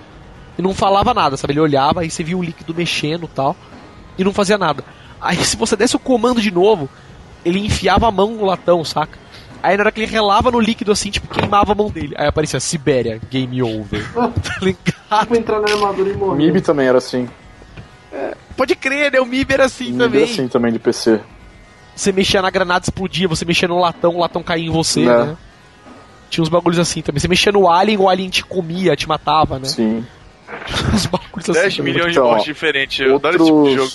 e 0.57 0.61
não 0.61 0.73
falava 0.73 1.13
nada, 1.13 1.35
sabe? 1.35 1.53
Ele 1.53 1.59
olhava, 1.59 2.01
aí 2.01 2.09
você 2.09 2.23
via 2.23 2.37
o 2.37 2.43
líquido 2.43 2.73
mexendo 2.73 3.25
e 3.25 3.35
tal, 3.35 3.55
e 4.17 4.23
não 4.23 4.33
fazia 4.33 4.57
nada. 4.57 4.83
Aí 5.19 5.37
se 5.43 5.57
você 5.57 5.75
desse 5.75 5.95
o 5.95 5.99
comando 5.99 6.41
de 6.41 6.51
novo, 6.51 6.89
ele 7.43 7.59
enfiava 7.59 8.07
a 8.07 8.11
mão 8.11 8.31
no 8.31 8.45
latão, 8.45 8.83
saca? 8.83 9.22
Aí 9.63 9.77
na 9.77 9.83
hora 9.83 9.91
que 9.91 10.01
ele 10.01 10.11
relava 10.11 10.51
no 10.51 10.59
líquido 10.59 10.91
assim, 10.91 11.09
tipo, 11.09 11.27
queimava 11.33 11.71
a 11.71 11.75
mão 11.75 11.89
dele. 11.89 12.13
Aí 12.17 12.27
aparecia 12.27 12.59
Sibéria, 12.59 13.19
game 13.31 13.63
over. 13.63 14.03
tá 14.13 14.57
ligado? 14.61 15.21
Tipo, 15.21 15.35
entrar 15.37 15.59
na 15.61 15.71
armadura 15.71 16.09
e 16.09 16.13
morrer. 16.17 16.37
MIB 16.45 16.61
também 16.61 16.85
era 16.87 16.97
assim. 16.97 17.27
Pode 18.55 18.75
crer, 18.75 19.11
né? 19.11 19.19
O 19.19 19.25
MIB 19.25 19.53
era 19.53 19.65
assim 19.65 19.85
MIB 19.85 19.97
também. 19.97 20.21
era 20.21 20.31
assim 20.31 20.47
também 20.47 20.71
de 20.73 20.79
PC. 20.79 21.19
Você 21.95 22.11
mexia 22.11 22.41
na 22.41 22.49
granada, 22.49 22.83
explodia. 22.85 23.27
Você 23.27 23.45
mexia 23.45 23.67
no 23.67 23.79
latão, 23.79 24.15
o 24.15 24.19
latão 24.19 24.43
caía 24.43 24.65
em 24.67 24.69
você, 24.69 25.05
Né. 25.05 25.23
né? 25.25 25.37
Tinha 26.29 26.41
uns 26.43 26.49
bagulhos 26.49 26.79
assim 26.79 27.01
também. 27.01 27.19
Você 27.19 27.27
mexia 27.27 27.51
no 27.51 27.69
alien, 27.69 27.97
o 27.99 28.09
alien 28.09 28.29
te 28.29 28.43
comia, 28.43 28.95
te 28.95 29.07
matava, 29.07 29.59
né? 29.59 29.65
Sim. 29.65 30.05
Uns 30.93 31.05
bagulhos 31.05 31.49
assim. 31.49 31.59
10 31.61 31.77
também. 31.77 31.93
milhões 31.93 32.11
Então, 32.11 32.23
de 32.23 32.27
ó, 32.27 32.31
mortes 32.31 32.45
diferentes. 32.45 32.99
Eu 32.99 33.15
adoro 33.15 33.35
esse 33.37 33.45
tipo 33.45 33.63
de 33.63 33.75
jogo. 33.75 33.91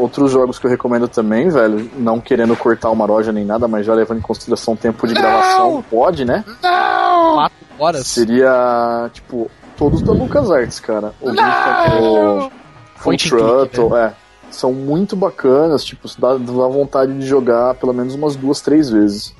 Outros, 0.00 0.32
jogos 0.32 0.58
que 0.58 0.64
eu 0.64 0.70
recomendo 0.70 1.06
também, 1.06 1.50
velho, 1.50 1.90
não 1.98 2.18
querendo 2.18 2.56
cortar 2.56 2.88
uma 2.88 3.04
loja 3.04 3.30
nem 3.32 3.44
nada, 3.44 3.68
mas 3.68 3.84
já 3.84 3.92
levando 3.92 4.16
em 4.16 4.22
consideração 4.22 4.72
o 4.72 4.76
tempo 4.76 5.06
de 5.06 5.12
gravação, 5.12 5.84
pode, 5.90 6.24
né? 6.24 6.42
Quatro 6.62 7.66
horas. 7.78 8.06
Seria, 8.06 9.10
tipo, 9.12 9.50
todos 9.76 10.00
da 10.00 10.12
LucasArts, 10.12 10.80
cara. 10.80 11.12
O 11.20 11.30
Mission, 11.30 12.46
o 12.46 12.50
Full 12.96 13.16
Throttle, 13.18 13.94
é. 13.94 14.14
São 14.50 14.72
muito 14.72 15.14
bacanas, 15.14 15.84
tipo, 15.84 16.08
dá, 16.18 16.32
dá 16.38 16.68
vontade 16.68 17.12
de 17.18 17.26
jogar 17.26 17.74
pelo 17.74 17.92
menos 17.92 18.14
umas 18.14 18.34
duas, 18.34 18.62
três 18.62 18.88
vezes. 18.88 19.34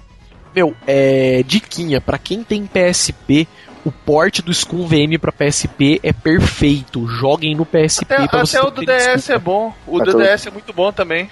Meu, 0.54 0.74
é. 0.86 1.42
Diquinha, 1.46 2.02
pra 2.02 2.18
quem 2.18 2.44
tem 2.44 2.66
PSP, 2.66 3.48
o 3.84 3.90
port 3.90 4.40
do 4.42 4.52
Scum 4.52 4.86
VM 4.86 5.18
pra 5.20 5.32
PSP 5.32 6.00
é 6.02 6.12
perfeito. 6.12 7.06
Joguem 7.06 7.54
no 7.54 7.64
PSP 7.64 8.04
Até, 8.04 8.28
pra 8.28 8.42
até 8.42 8.60
o 8.62 8.70
do 8.70 8.82
DS 8.84 8.90
é 8.90 9.14
desculpa. 9.16 9.38
bom. 9.40 9.74
O 9.86 10.00
Até 10.02 10.10
do 10.12 10.18
o- 10.18 10.22
DS 10.22 10.46
é 10.46 10.50
muito 10.50 10.72
bom 10.72 10.92
também. 10.92 11.30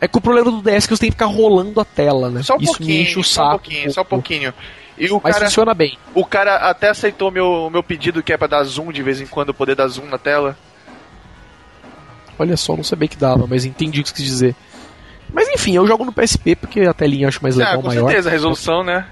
É 0.00 0.08
que 0.08 0.16
o 0.16 0.20
problema 0.20 0.50
do 0.50 0.62
DS 0.62 0.84
é 0.84 0.88
que 0.88 0.96
você 0.96 1.00
tem 1.00 1.10
que 1.10 1.14
ficar 1.16 1.26
rolando 1.26 1.78
a 1.80 1.84
tela, 1.84 2.30
né? 2.30 2.42
Só 2.42 2.54
um 2.54 2.58
Isso 2.58 2.72
me 2.72 2.78
pouquinho, 2.78 3.02
enche 3.02 3.18
o 3.18 3.24
só 3.24 3.42
um 3.42 3.44
saco. 3.46 3.50
pouquinho, 3.58 3.92
só 3.92 4.00
um 4.02 4.04
pouquinho. 4.04 4.54
E 4.96 5.10
o 5.10 5.20
Mas 5.22 5.34
cara, 5.34 5.46
funciona 5.46 5.74
bem. 5.74 5.98
o 6.14 6.24
cara 6.24 6.56
até 6.70 6.88
aceitou 6.88 7.30
meu, 7.30 7.68
meu 7.70 7.82
pedido 7.82 8.22
que 8.22 8.32
é 8.32 8.36
pra 8.36 8.46
dar 8.46 8.62
zoom 8.62 8.92
de 8.92 9.02
vez 9.02 9.20
em 9.20 9.26
quando, 9.26 9.52
poder 9.52 9.74
dar 9.74 9.88
zoom 9.88 10.06
na 10.06 10.16
tela. 10.18 10.56
Olha 12.38 12.56
só, 12.56 12.76
não 12.76 12.84
sabia 12.84 13.08
que 13.08 13.16
dava, 13.16 13.46
mas 13.46 13.64
entendi 13.64 14.00
o 14.00 14.02
que 14.02 14.08
você 14.10 14.14
quis 14.14 14.24
dizer. 14.24 14.56
Mas 15.32 15.48
enfim, 15.48 15.74
eu 15.76 15.86
jogo 15.86 16.04
no 16.04 16.12
PSP 16.12 16.54
porque 16.56 16.80
a 16.82 16.94
telinha 16.94 17.24
eu 17.24 17.28
acho 17.28 17.42
mais 17.42 17.56
Ah, 17.56 17.64
legal, 17.64 17.82
com 17.82 17.88
maior. 17.88 18.06
certeza, 18.06 18.28
a 18.28 18.32
resolução, 18.32 18.82
né? 18.84 19.06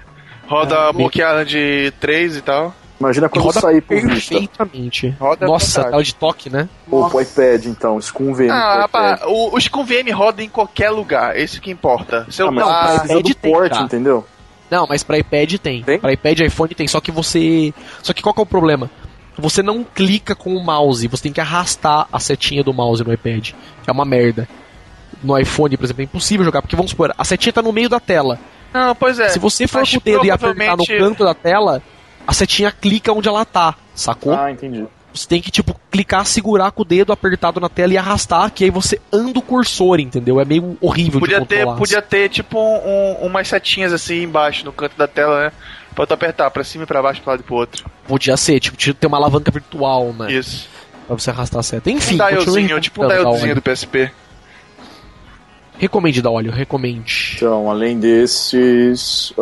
Roda 0.47 0.75
É, 0.75 0.89
a 0.89 0.93
Book 0.93 1.19
de 1.47 1.93
3 1.99 2.37
e 2.37 2.41
tal. 2.41 2.73
Imagina 2.99 3.27
quando 3.27 3.43
roda 3.43 3.59
sair 3.59 3.81
Vista. 3.81 4.33
perfeitamente. 4.33 5.09
Roda 5.19 5.45
Nossa, 5.45 5.83
tela 5.83 6.03
de 6.03 6.15
toque, 6.15 6.49
né? 6.49 6.69
Ou 6.89 7.09
pro 7.09 7.19
iPad, 7.21 7.65
então, 7.65 7.99
Scum 7.99 8.33
VM 8.33 8.49
Ah, 8.49 8.77
rapaz, 8.81 9.19
o, 9.25 9.55
o 9.55 9.59
Scum 9.59 9.83
VM 9.83 10.09
roda 10.13 10.41
em 10.41 10.47
qualquer 10.47 10.89
lugar, 10.89 11.37
esse 11.37 11.59
que 11.59 11.69
importa. 11.69 12.19
Ah, 12.19 12.23
mas 12.27 12.35
Celular, 12.35 12.63
pra 12.63 12.89
precisa 12.99 13.13
iPad 13.13 13.27
do 13.27 13.35
tem, 13.35 13.51
port, 13.51 13.71
cara. 13.71 13.83
entendeu? 13.83 14.25
Não, 14.71 14.87
mas 14.87 15.03
pra 15.03 15.17
iPad 15.17 15.55
tem. 15.57 15.83
Tem? 15.83 15.99
Pra 15.99 16.13
iPad 16.13 16.39
e 16.39 16.45
iPhone 16.45 16.73
tem, 16.73 16.87
só 16.87 17.01
que 17.01 17.11
você. 17.11 17.73
Só 18.01 18.13
que 18.13 18.21
qual 18.21 18.33
que 18.33 18.39
é 18.39 18.43
o 18.43 18.45
problema? 18.45 18.89
Você 19.37 19.61
não 19.61 19.83
clica 19.83 20.33
com 20.35 20.55
o 20.55 20.63
mouse, 20.63 21.07
você 21.07 21.23
tem 21.23 21.33
que 21.33 21.41
arrastar 21.41 22.07
a 22.11 22.19
setinha 22.19 22.63
do 22.63 22.73
mouse 22.73 23.03
no 23.03 23.11
iPad. 23.11 23.51
É 23.85 23.91
uma 23.91 24.05
merda. 24.05 24.47
No 25.21 25.37
iPhone, 25.37 25.75
por 25.75 25.83
exemplo, 25.83 26.01
é 26.01 26.05
impossível 26.05 26.45
jogar, 26.45 26.61
porque 26.61 26.75
vamos 26.75 26.91
supor, 26.91 27.13
a 27.17 27.23
setinha 27.25 27.51
tá 27.51 27.61
no 27.61 27.73
meio 27.73 27.89
da 27.89 27.99
tela. 27.99 28.39
Não, 28.73 28.95
pois 28.95 29.19
é. 29.19 29.29
Se 29.29 29.39
você 29.39 29.67
for 29.67 29.87
com 29.87 29.97
o 29.97 30.01
dedo 30.01 30.25
e 30.25 30.31
apertar 30.31 30.71
no 30.75 30.83
provavelmente- 30.85 30.97
canto 30.97 31.23
da 31.23 31.33
tela, 31.33 31.81
a 32.25 32.33
setinha 32.33 32.71
clica 32.71 33.11
onde 33.13 33.27
ela 33.29 33.45
tá, 33.45 33.75
sacou? 33.93 34.33
Ah, 34.33 34.51
entendi. 34.51 34.85
Você 35.13 35.27
tem 35.27 35.39
que, 35.39 35.51
tipo, 35.51 35.79
clicar, 35.91 36.25
segurar 36.25 36.71
com 36.71 36.81
o 36.81 36.85
dedo 36.85 37.13
apertado 37.13 37.59
na 37.59 37.69
tela 37.69 37.93
e 37.93 37.97
arrastar, 37.99 38.49
que 38.49 38.63
aí 38.63 38.71
você 38.71 38.99
anda 39.11 39.37
o 39.37 39.43
cursor, 39.43 39.99
entendeu? 39.99 40.39
É 40.41 40.45
meio 40.45 40.75
horrível 40.81 41.19
Podia 41.19 41.39
de 41.39 41.45
ter, 41.45 41.57
controlar. 41.57 41.77
podia 41.77 42.01
ter 42.01 42.29
tipo 42.29 42.57
um, 42.59 42.79
um- 43.21 43.27
umas 43.27 43.47
setinhas 43.47 43.93
assim 43.93 44.23
embaixo 44.23 44.65
no 44.65 44.71
canto 44.73 44.97
da 44.97 45.07
tela, 45.07 45.43
né? 45.45 45.51
Pra 45.93 46.07
tu 46.07 46.15
apertar 46.15 46.49
pra 46.49 46.63
cima 46.63 46.85
e 46.85 46.87
pra 46.87 46.99
baixo, 46.99 47.21
pra 47.21 47.33
lado 47.33 47.41
e 47.41 47.43
pro 47.43 47.53
outro. 47.53 47.85
Podia 48.07 48.35
ser, 48.35 48.59
tipo, 48.59 48.75
tinha- 48.75 48.95
ter 48.95 49.05
uma 49.05 49.17
alavanca 49.17 49.51
virtual, 49.51 50.11
né? 50.13 50.31
Isso. 50.33 50.67
Pra 51.05 51.15
você 51.15 51.29
arrastar 51.29 51.59
a 51.59 51.63
seta. 51.63 51.91
Enfim, 51.91 52.15
um 52.15 52.27
dialzinho, 52.29 52.81
tipo 52.81 53.05
um 53.05 53.07
dialzinho 53.07 53.53
do 53.53 53.61
PSP. 53.61 54.09
Recomende 55.77 56.21
da 56.23 56.31
óleo, 56.31 56.51
recomende. 56.51 57.22
Então, 57.43 57.69
além 57.69 57.99
desses. 57.99 59.33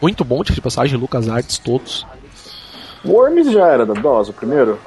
Muito 0.00 0.24
bom, 0.24 0.42
tipo 0.42 0.54
de 0.54 0.60
passagem, 0.62 0.98
Lucas 0.98 1.28
Arts, 1.28 1.58
todos. 1.58 2.06
Worms 3.04 3.52
já 3.52 3.66
era 3.66 3.84
da 3.84 3.92
DOS, 3.92 4.30
o 4.30 4.32
primeiro? 4.32 4.78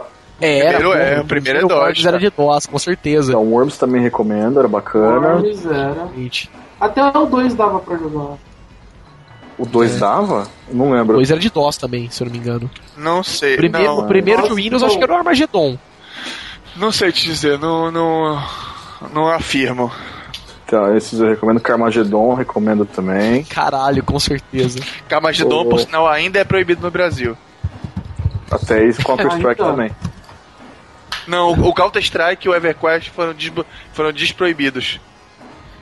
É, 0.42 0.62
Primeiro 0.74 0.94
era, 0.94 1.04
é, 1.04 1.16
pô, 1.18 1.22
o 1.22 1.26
primeiro 1.28 1.60
é 1.60 1.62
Worms 1.62 1.98
DOS, 1.98 2.06
Era 2.06 2.18
cara. 2.20 2.30
de 2.32 2.36
DOS, 2.36 2.66
com 2.66 2.80
certeza. 2.80 3.32
Então, 3.34 3.44
Worms 3.44 3.78
também 3.78 4.02
recomendo, 4.02 4.58
era 4.58 4.68
bacana. 4.68 5.36
Worms 5.36 5.64
era. 5.68 6.08
Gente, 6.18 6.50
Até 6.82 7.04
o 7.04 7.26
2 7.28 7.54
dava 7.54 7.78
pra 7.80 7.96
jogar. 7.98 8.38
O 9.60 9.66
2 9.68 9.96
É. 9.96 10.00
dava? 10.00 10.48
Não 10.72 10.90
lembro. 10.92 11.18
dois 11.18 11.30
era 11.30 11.40
de 11.40 11.52
DOS 11.52 11.78
também, 11.78 12.10
se 12.10 12.24
eu 12.24 12.26
não 12.26 12.34
me 12.34 12.40
engano. 12.40 12.70
Não 12.98 13.22
sei. 13.24 13.58
Primeiro, 13.58 13.86
não, 13.88 14.00
o 14.00 14.08
primeiro 14.08 14.42
de 14.42 14.50
Nossa, 14.50 14.60
Windows 14.62 14.82
acho 14.84 14.98
que 14.98 15.04
era 15.04 15.14
o 15.14 15.18
Armageddon. 15.18 15.78
não 16.78 16.92
sei 16.92 17.12
te 17.12 17.26
dizer, 17.26 17.60
não, 17.60 17.92
não, 17.92 18.44
não 19.14 19.28
afirmo. 19.30 19.92
Tá, 20.68 20.96
esses 20.98 21.20
eu 21.20 21.30
recomendo. 21.30 21.60
Carmageddon, 21.60 22.34
recomendo 22.34 22.86
também. 22.86 23.44
Caralho, 23.44 24.04
com 24.04 24.20
certeza. 24.20 24.80
Carmageddon, 25.08 25.62
Oh. 25.62 25.66
por 25.70 25.80
sinal, 25.80 26.08
ainda 26.08 26.40
é 26.40 26.44
proibido 26.44 26.82
no 26.82 26.90
Brasil. 26.90 27.38
Até 28.50 28.84
esse 28.86 29.04
Counter-Strike 29.04 29.46
Ah, 29.48 29.52
então. 29.54 29.72
também. 29.72 29.92
Não, 31.28 31.52
o 31.54 31.74
Counter-Strike 31.74 32.46
e 32.46 32.50
o 32.50 32.56
EverQuest 32.56 33.10
foram, 33.10 33.34
desbo- 33.34 33.66
foram 33.94 34.12
desproibidos. 34.12 35.00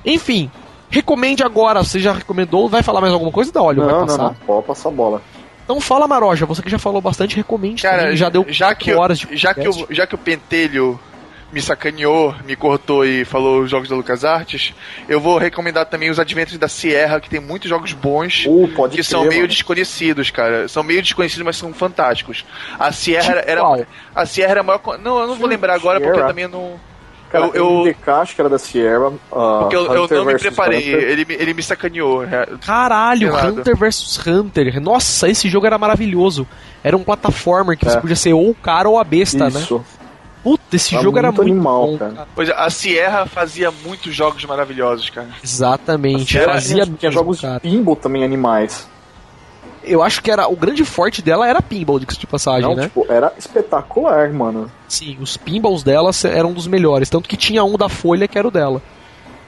Enfim, 0.06 0.50
recomende 0.90 1.44
agora. 1.44 1.84
Você 1.84 2.00
já 2.00 2.14
recomendou? 2.14 2.70
Vai 2.70 2.82
falar 2.84 3.02
mais 3.02 3.12
alguma 3.14 3.32
coisa 3.32 3.52
da 3.52 3.62
óleo? 3.62 3.84
vai 3.84 3.92
Não, 3.92 4.00
não, 4.02 4.08
passar? 4.08 4.24
não. 4.24 4.34
Pode 4.46 4.68
passar 4.68 4.90
a 4.90 4.92
bola. 4.92 5.22
Então 5.66 5.80
fala, 5.82 6.08
Maroja. 6.08 6.46
Você 6.46 6.62
que 6.62 6.70
já 6.70 6.80
falou 6.80 7.02
bastante, 7.02 7.36
recomende. 7.36 7.82
Cara, 7.84 8.04
também. 8.04 8.18
já 8.18 8.30
deu 8.30 8.46
já 8.50 8.74
que, 8.76 8.94
horas 8.94 9.20
de 9.20 9.36
já, 9.36 9.54
que 9.54 9.68
o, 9.68 9.88
já 9.90 10.06
que 10.08 10.16
o 10.16 10.18
Pentelho 10.18 11.00
me 11.54 11.62
sacaneou, 11.62 12.34
me 12.46 12.56
cortou 12.56 13.06
e 13.06 13.24
falou 13.24 13.62
os 13.62 13.70
jogos 13.70 13.88
da 13.88 13.96
LucasArts, 13.96 14.74
eu 15.08 15.20
vou 15.22 15.38
recomendar 15.38 15.86
também 15.86 16.10
os 16.10 16.20
Adventures 16.20 16.58
da 16.58 16.68
Sierra, 16.68 17.20
que 17.22 17.30
tem 17.30 17.40
muitos 17.40 17.70
jogos 17.70 17.94
bons. 17.94 18.46
Uh, 18.48 18.68
pode 18.76 18.92
que 18.92 18.98
crer, 18.98 19.06
são 19.06 19.22
meio 19.22 19.36
mano. 19.42 19.48
desconhecidos, 19.48 20.32
cara. 20.32 20.68
São 20.68 20.82
meio 20.84 21.02
desconhecidos, 21.02 21.46
mas 21.46 21.56
são 21.56 21.72
fantásticos. 21.74 22.44
A 22.80 22.92
Sierra 22.92 23.36
Tipo 23.38 23.50
era. 23.52 23.62
qual? 23.62 23.86
A 24.16 24.26
Sierra 24.26 24.52
era 24.52 24.60
a 24.62 24.64
maior. 24.64 24.82
Não, 25.02 25.20
eu 25.20 25.28
não 25.28 25.36
vou 25.36 25.48
lembrar 25.48 25.76
agora 25.76 26.00
porque 26.00 26.10
eu 26.12 26.16
Sierra? 26.16 26.28
também 26.30 26.48
não. 26.48 26.74
Cara, 27.32 27.46
eu- 27.48 27.54
eu- 27.56 27.80
MDK, 27.86 28.10
acho 28.12 28.36
que 28.36 28.42
era 28.42 28.50
da 28.50 28.60
Sierra. 28.60 29.12
ah, 29.32 29.58
Porque 29.62 29.76
eu, 29.76 29.86
eu 29.92 30.04
Hunter 30.04 30.18
não 30.20 30.26
me 30.26 30.32
versus 30.34 30.48
preparei. 30.48 30.80
Hunter. 30.96 31.10
Ele, 31.10 31.26
me- 31.26 31.34
ele 31.34 31.54
me 31.56 31.64
sacaneou. 31.64 32.24
é. 32.26 32.48
Caralho. 32.64 33.34
Hunter 33.36 33.76
vs 33.76 34.20
Hunter. 34.28 34.80
Nossa, 34.80 35.28
esse 35.28 35.50
jogo 35.50 35.66
era 35.66 35.78
maravilhoso. 35.80 36.48
Era 36.84 36.96
um 36.96 37.04
plataformer 37.04 37.76
que 37.78 37.88
É. 37.88 37.90
você 37.90 38.00
podia 38.00 38.16
ser 38.16 38.34
ou 38.34 38.52
o 38.52 38.56
cara 38.56 38.88
ou 38.88 39.00
a 39.00 39.04
besta, 39.04 39.50
né? 39.50 39.66
Puta, 40.44 40.76
esse 40.76 40.94
Tá 40.96 41.02
jogo 41.02 41.18
era 41.18 41.28
muito 41.32 41.42
muito 41.44 41.54
animal, 41.54 41.88
bom, 41.88 41.98
cara. 41.98 42.12
cara. 42.12 42.28
Pois 42.36 42.50
é, 42.50 42.54
a 42.54 42.70
Sierra 42.70 43.26
fazia 43.26 43.72
muitos 43.72 44.14
jogos 44.14 44.44
maravilhosos, 44.44 45.10
cara. 45.10 45.30
Exatamente. 45.44 46.38
Era- 46.38 46.54
Fazia 46.54 46.84
tinha 46.84 46.98
mesmo, 47.02 47.12
jogos 47.12 47.40
cara. 47.42 47.54
de 47.56 47.60
pinball 47.62 47.96
também 47.96 48.24
animais. 48.24 48.88
Eu 49.86 50.02
acho 50.02 50.22
que 50.22 50.32
era 50.32 50.48
o 50.48 50.56
grande 50.56 50.84
forte 50.86 51.22
dela 51.22 51.48
era 51.48 51.62
pinball, 51.62 52.00
de 52.00 52.06
de 52.06 52.28
passagem, 52.28 52.70
Não, 52.70 52.76
né? 52.76 52.84
tipo, 52.84 53.06
era 53.10 53.34
espetacular, 53.38 54.32
mano. 54.32 54.72
Sim, 54.88 55.18
os 55.22 55.36
pinballs 55.38 55.84
dela 55.84 56.12
eram 56.26 56.50
um 56.50 56.54
dos 56.54 56.68
melhores. 56.68 57.10
Tanto 57.10 57.28
que 57.28 57.36
tinha 57.38 57.64
um 57.64 57.78
da 57.78 57.90
Folha 57.90 58.28
que 58.28 58.38
era 58.38 58.48
o 58.48 58.52
dela. 58.52 58.82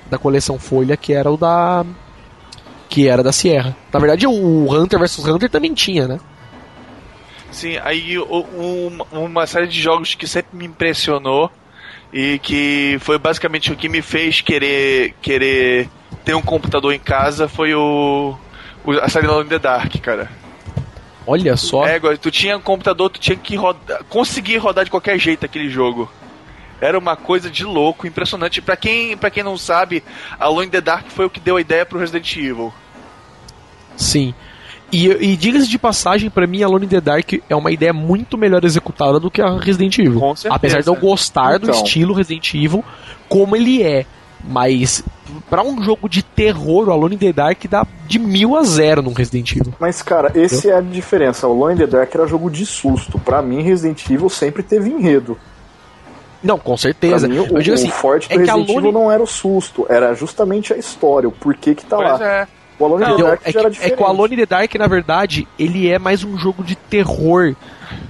Da 0.09 0.17
coleção 0.17 0.59
Folha, 0.59 0.95
que 0.97 1.13
era 1.13 1.31
o 1.31 1.37
da. 1.37 1.85
Que 2.89 3.07
era 3.07 3.23
da 3.23 3.31
Sierra. 3.31 3.75
Na 3.91 3.99
verdade, 3.99 4.27
o 4.27 4.71
Hunter 4.73 4.99
vs 4.99 5.19
Hunter 5.25 5.49
também 5.49 5.73
tinha, 5.73 6.07
né? 6.07 6.19
Sim, 7.55 7.77
aí 7.85 8.19
um- 8.19 8.97
uma 9.13 9.47
série 9.47 9.65
de 9.67 9.81
jogos 9.81 10.13
que 10.13 10.27
sempre 10.27 10.57
me 10.57 10.65
impressionou 10.65 11.49
e 12.11 12.37
que 12.39 12.97
foi 12.99 13.17
basicamente 13.17 13.71
o 13.71 13.77
que 13.77 13.87
me 13.87 14.01
fez 14.01 14.41
querer 14.41 15.15
querer 15.21 15.87
ter 16.25 16.33
um 16.35 16.41
computador 16.41 16.93
em 16.93 16.99
casa 16.99 17.47
foi 17.47 17.73
o, 17.73 18.35
o 18.83 18.91
a 18.99 19.07
série 19.07 19.27
Alone 19.27 19.45
in 19.45 19.49
the 19.49 19.57
Dark, 19.59 19.95
cara. 20.01 20.29
Olha 21.25 21.55
só. 21.55 21.87
É, 21.87 21.97
tu 22.17 22.29
tinha 22.29 22.57
um 22.57 22.61
computador, 22.61 23.09
tu 23.09 23.21
tinha 23.21 23.37
que 23.37 23.55
rodar, 23.55 24.03
conseguir 24.09 24.57
rodar 24.57 24.83
de 24.83 24.91
qualquer 24.91 25.17
jeito 25.17 25.45
aquele 25.45 25.69
jogo. 25.69 26.11
Era 26.81 26.99
uma 26.99 27.15
coisa 27.15 27.49
de 27.49 27.63
louco, 27.63 28.05
impressionante. 28.05 28.61
Pra 28.61 28.75
quem, 28.75 29.15
pra 29.15 29.29
quem 29.31 29.43
não 29.43 29.57
sabe, 29.57 30.03
Alone 30.37 30.67
in 30.67 30.71
the 30.71 30.81
Dark 30.81 31.05
foi 31.07 31.25
o 31.25 31.29
que 31.29 31.39
deu 31.39 31.55
a 31.55 31.61
ideia 31.61 31.85
pro 31.85 31.97
Resident 31.99 32.35
Evil. 32.35 32.73
Sim. 33.95 34.35
E, 34.95 35.07
e 35.31 35.35
diga-se 35.35 35.67
de 35.67 35.77
passagem, 35.77 36.29
pra 36.29 36.47
mim, 36.47 36.63
Alone 36.63 36.85
in 36.85 36.89
the 36.89 37.01
Dark 37.01 37.33
é 37.49 37.55
uma 37.55 37.69
ideia 37.71 37.91
muito 37.91 38.37
melhor 38.37 38.63
executada 38.63 39.19
do 39.19 39.29
que 39.29 39.41
a 39.41 39.57
Resident 39.59 39.97
Evil. 39.99 40.19
Com 40.19 40.35
certeza. 40.35 40.55
Apesar 40.55 40.81
de 40.81 40.87
eu 40.87 40.95
gostar 40.95 41.59
do 41.59 41.69
Então. 41.69 41.83
estilo 41.83 42.13
Resident 42.13 42.53
Evil, 42.53 42.83
como 43.27 43.55
ele 43.55 43.83
é. 43.83 44.05
Mas, 44.47 45.03
pra 45.49 45.63
um 45.63 45.81
jogo 45.83 46.07
de 46.07 46.21
terror, 46.23 46.87
o 46.87 46.91
Alone 46.91 47.15
in 47.15 47.17
the 47.17 47.33
Dark 47.33 47.65
dá 47.67 47.85
de 48.07 48.19
mil 48.19 48.55
a 48.55 48.63
zero 48.63 49.01
num 49.01 49.11
Resident 49.11 49.51
Evil. 49.53 49.73
Mas, 49.79 50.01
cara, 50.03 50.31
esse 50.35 50.69
é 50.69 50.77
a 50.77 50.81
diferença. 50.81 51.47
O 51.47 51.51
Alone 51.51 51.73
in 51.73 51.77
the 51.79 51.87
Dark 51.87 52.13
era 52.13 52.27
jogo 52.27 52.49
de 52.49 52.63
susto. 52.65 53.17
Pra 53.19 53.41
mim, 53.41 53.63
Resident 53.63 54.07
Evil 54.09 54.29
sempre 54.29 54.61
teve 54.63 54.89
enredo. 54.91 55.35
Não, 56.43 56.59
com 56.59 56.77
certeza. 56.77 57.27
mim, 57.27 57.39
o, 57.39 57.57
assim, 57.73 57.87
o 57.87 57.91
forte 57.91 58.29
do 58.29 58.33
é 58.33 58.35
que 58.35 58.41
Resident 58.43 58.69
Alone- 58.69 58.77
Evil 58.87 58.91
não 58.91 59.11
era 59.11 59.23
o 59.23 59.27
susto, 59.27 59.87
era 59.89 60.13
justamente 60.13 60.71
a 60.73 60.77
história, 60.77 61.27
o 61.27 61.31
porquê 61.31 61.73
que 61.73 61.83
tá 61.83 61.97
Pois 61.97 62.19
lá. 62.19 62.25
é. 62.25 62.47
O 62.77 62.85
Alone 62.85 63.03
in 63.03 63.07
Entendeu? 63.07 63.25
the 63.25 63.31
Dark 63.31 63.41
É 63.47 63.51
já 63.51 63.59
era 63.61 63.69
que, 63.69 63.83
é 63.83 63.89
que 63.89 64.01
o 64.03 64.05
Alone 64.05 64.33
in 64.33 64.37
the 64.37 64.45
Dark, 64.45 64.75
na 64.75 64.87
verdade, 64.87 65.47
ele 65.57 65.89
é 65.89 65.97
mais 65.97 66.23
um 66.23 66.37
jogo 66.37 66.63
de 66.63 66.75
terror. 66.75 67.55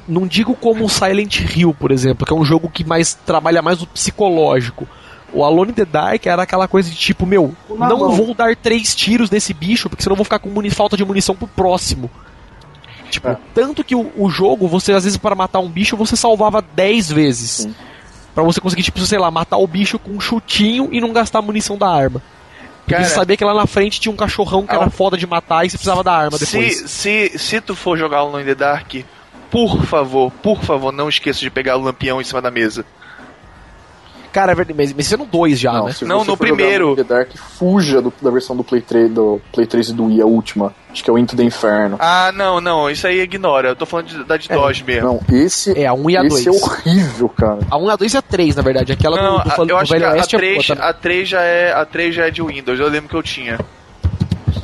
Não 0.07 0.25
digo 0.27 0.55
como 0.55 0.85
o 0.85 0.89
Silent 0.89 1.39
Hill, 1.55 1.73
por 1.73 1.91
exemplo, 1.91 2.25
que 2.25 2.33
é 2.33 2.35
um 2.35 2.45
jogo 2.45 2.69
que 2.69 2.83
mais 2.83 3.13
trabalha 3.13 3.61
mais 3.61 3.81
o 3.81 3.87
psicológico. 3.87 4.87
O 5.33 5.43
Alone 5.43 5.71
in 5.71 5.75
the 5.75 5.85
Dark 5.85 6.25
era 6.25 6.43
aquela 6.43 6.67
coisa 6.67 6.89
de 6.89 6.95
tipo, 6.95 7.25
meu, 7.25 7.53
Na 7.69 7.89
não 7.89 7.99
mão. 7.99 8.11
vou 8.11 8.33
dar 8.33 8.55
três 8.55 8.95
tiros 8.95 9.29
nesse 9.29 9.53
bicho, 9.53 9.89
porque 9.89 10.01
senão 10.01 10.13
eu 10.13 10.17
vou 10.17 10.23
ficar 10.23 10.39
com 10.39 10.49
muni- 10.49 10.69
falta 10.69 10.95
de 10.95 11.03
munição 11.03 11.35
pro 11.35 11.47
próximo. 11.47 12.09
Tipo, 13.09 13.29
É. 13.29 13.37
tanto 13.53 13.83
que 13.83 13.95
o, 13.95 14.11
o 14.17 14.29
jogo, 14.29 14.67
você 14.67 14.93
às 14.93 15.03
vezes 15.03 15.17
para 15.17 15.35
matar 15.35 15.59
um 15.59 15.69
bicho, 15.69 15.95
você 15.97 16.15
salvava 16.15 16.63
10 16.75 17.11
vezes. 17.11 17.51
Sim. 17.51 17.75
Pra 18.33 18.43
você 18.43 18.59
conseguir, 18.59 18.83
tipo, 18.83 18.99
sei 19.01 19.19
lá, 19.19 19.29
matar 19.29 19.57
o 19.57 19.67
bicho 19.67 19.97
com 19.99 20.11
um 20.11 20.19
chutinho 20.19 20.89
e 20.91 20.99
não 20.99 21.13
gastar 21.13 21.39
a 21.39 21.41
munição 21.41 21.77
da 21.77 21.87
arma. 21.89 22.21
Cara, 22.87 23.03
você 23.03 23.15
sabia 23.15 23.35
que 23.37 23.43
lá 23.43 23.53
na 23.53 23.65
frente 23.65 23.99
tinha 23.99 24.11
um 24.11 24.15
cachorrão 24.15 24.65
que 24.65 24.73
Ah, 24.73 24.77
era 24.81 24.89
foda 24.89 25.17
de 25.17 25.25
matar 25.25 25.65
e 25.65 25.69
você 25.69 25.77
precisava 25.77 26.03
da 26.03 26.13
arma 26.13 26.37
depois. 26.37 26.75
Se, 26.77 26.87
se, 26.87 27.37
se 27.39 27.61
tu 27.61 27.75
for 27.75 27.97
jogar 27.97 28.19
Alone 28.19 28.43
in 28.43 28.45
the 28.45 28.55
Dark, 28.55 28.93
por 29.49 29.83
favor, 29.85 30.31
por 30.43 30.61
favor, 30.63 30.91
não 30.91 31.09
esqueça 31.09 31.39
de 31.39 31.49
pegar 31.49 31.77
o 31.77 31.81
lampião 31.81 32.21
em 32.21 32.23
cima 32.23 32.41
da 32.41 32.51
mesa. 32.51 32.85
Cara, 34.35 34.51
é 34.51 34.55
verdade, 34.55 34.77
mas, 34.77 34.91
mas 34.91 35.05
isso 35.05 35.15
é 35.15 35.17
no 35.17 35.25
2 35.25 35.57
já, 35.57 35.71
Não, 35.71 35.85
né? 35.85 35.93
se 35.93 36.03
Não, 36.03 36.19
você 36.25 36.31
no 36.31 36.35
primeiro. 36.37 36.93
The 36.93 37.03
Dark, 37.05 37.29
fuja 37.57 38.01
do- 38.01 38.11
da 38.21 38.29
versão 38.29 38.53
do 38.53 38.65
Play 38.65 38.81
3, 38.81 39.09
do 39.09 39.39
Play 39.53 39.65
3 39.65 39.87
e 39.89 39.93
do 39.93 40.07
Wii, 40.07 40.21
a 40.21 40.25
última. 40.25 40.75
Acho 40.91 41.01
que 41.01 41.09
é 41.09 41.13
o 41.13 41.17
Into 41.17 41.37
the 41.37 41.43
Inferno. 41.43 41.95
Ah, 42.01 42.33
não, 42.35 42.59
não, 42.59 42.89
isso 42.89 43.07
aí 43.07 43.21
ignora. 43.21 43.69
Eu 43.69 43.75
tô 43.77 43.85
falando 43.85 44.07
de, 44.07 44.23
da 44.25 44.35
de 44.35 44.51
É, 44.51 44.55
DOS 44.55 44.81
mesmo. 44.81 45.07
Não, 45.07 45.21
esse, 45.39 45.71
É, 45.79 45.87
a 45.87 45.93
1 45.93 46.09
e 46.09 46.17
a 46.17 46.21
2. 46.21 46.33
esse 46.33 46.49
é 46.49 46.51
horrível, 46.51 47.29
cara. 47.29 47.59
A 47.71 47.77
1 47.77 47.87
e 47.87 47.91
a 47.91 47.95
2 47.95 48.13
e 48.13 48.17
a 48.17 48.21
3, 48.21 48.55
na 48.57 48.61
verdade. 48.61 48.91
Aquela 48.91 49.15
Não, 49.21 49.37
do, 49.37 49.43
do, 49.43 49.51
a- 49.51 49.55
do 49.65 49.69
eu 49.71 49.77
acho 49.77 49.91
que 49.93 49.97
Velho 49.99 50.09
a, 50.09 50.11
a, 50.11 50.15
Oeste 50.17 50.35
é 50.35 50.39
3, 50.39 50.53
boa 50.55 50.65
também. 50.75 50.89
a 50.89 50.93
3 50.93 51.29
já 51.29 51.41
é 51.41 51.71
a 51.73 51.85
3 51.85 52.15
já 52.15 52.27
é 52.27 52.29
de 52.31 52.41
Windows, 52.43 52.77
eu 52.77 52.89
lembro 52.89 53.07
que 53.09 53.15
eu 53.15 53.23
tinha. 53.23 53.57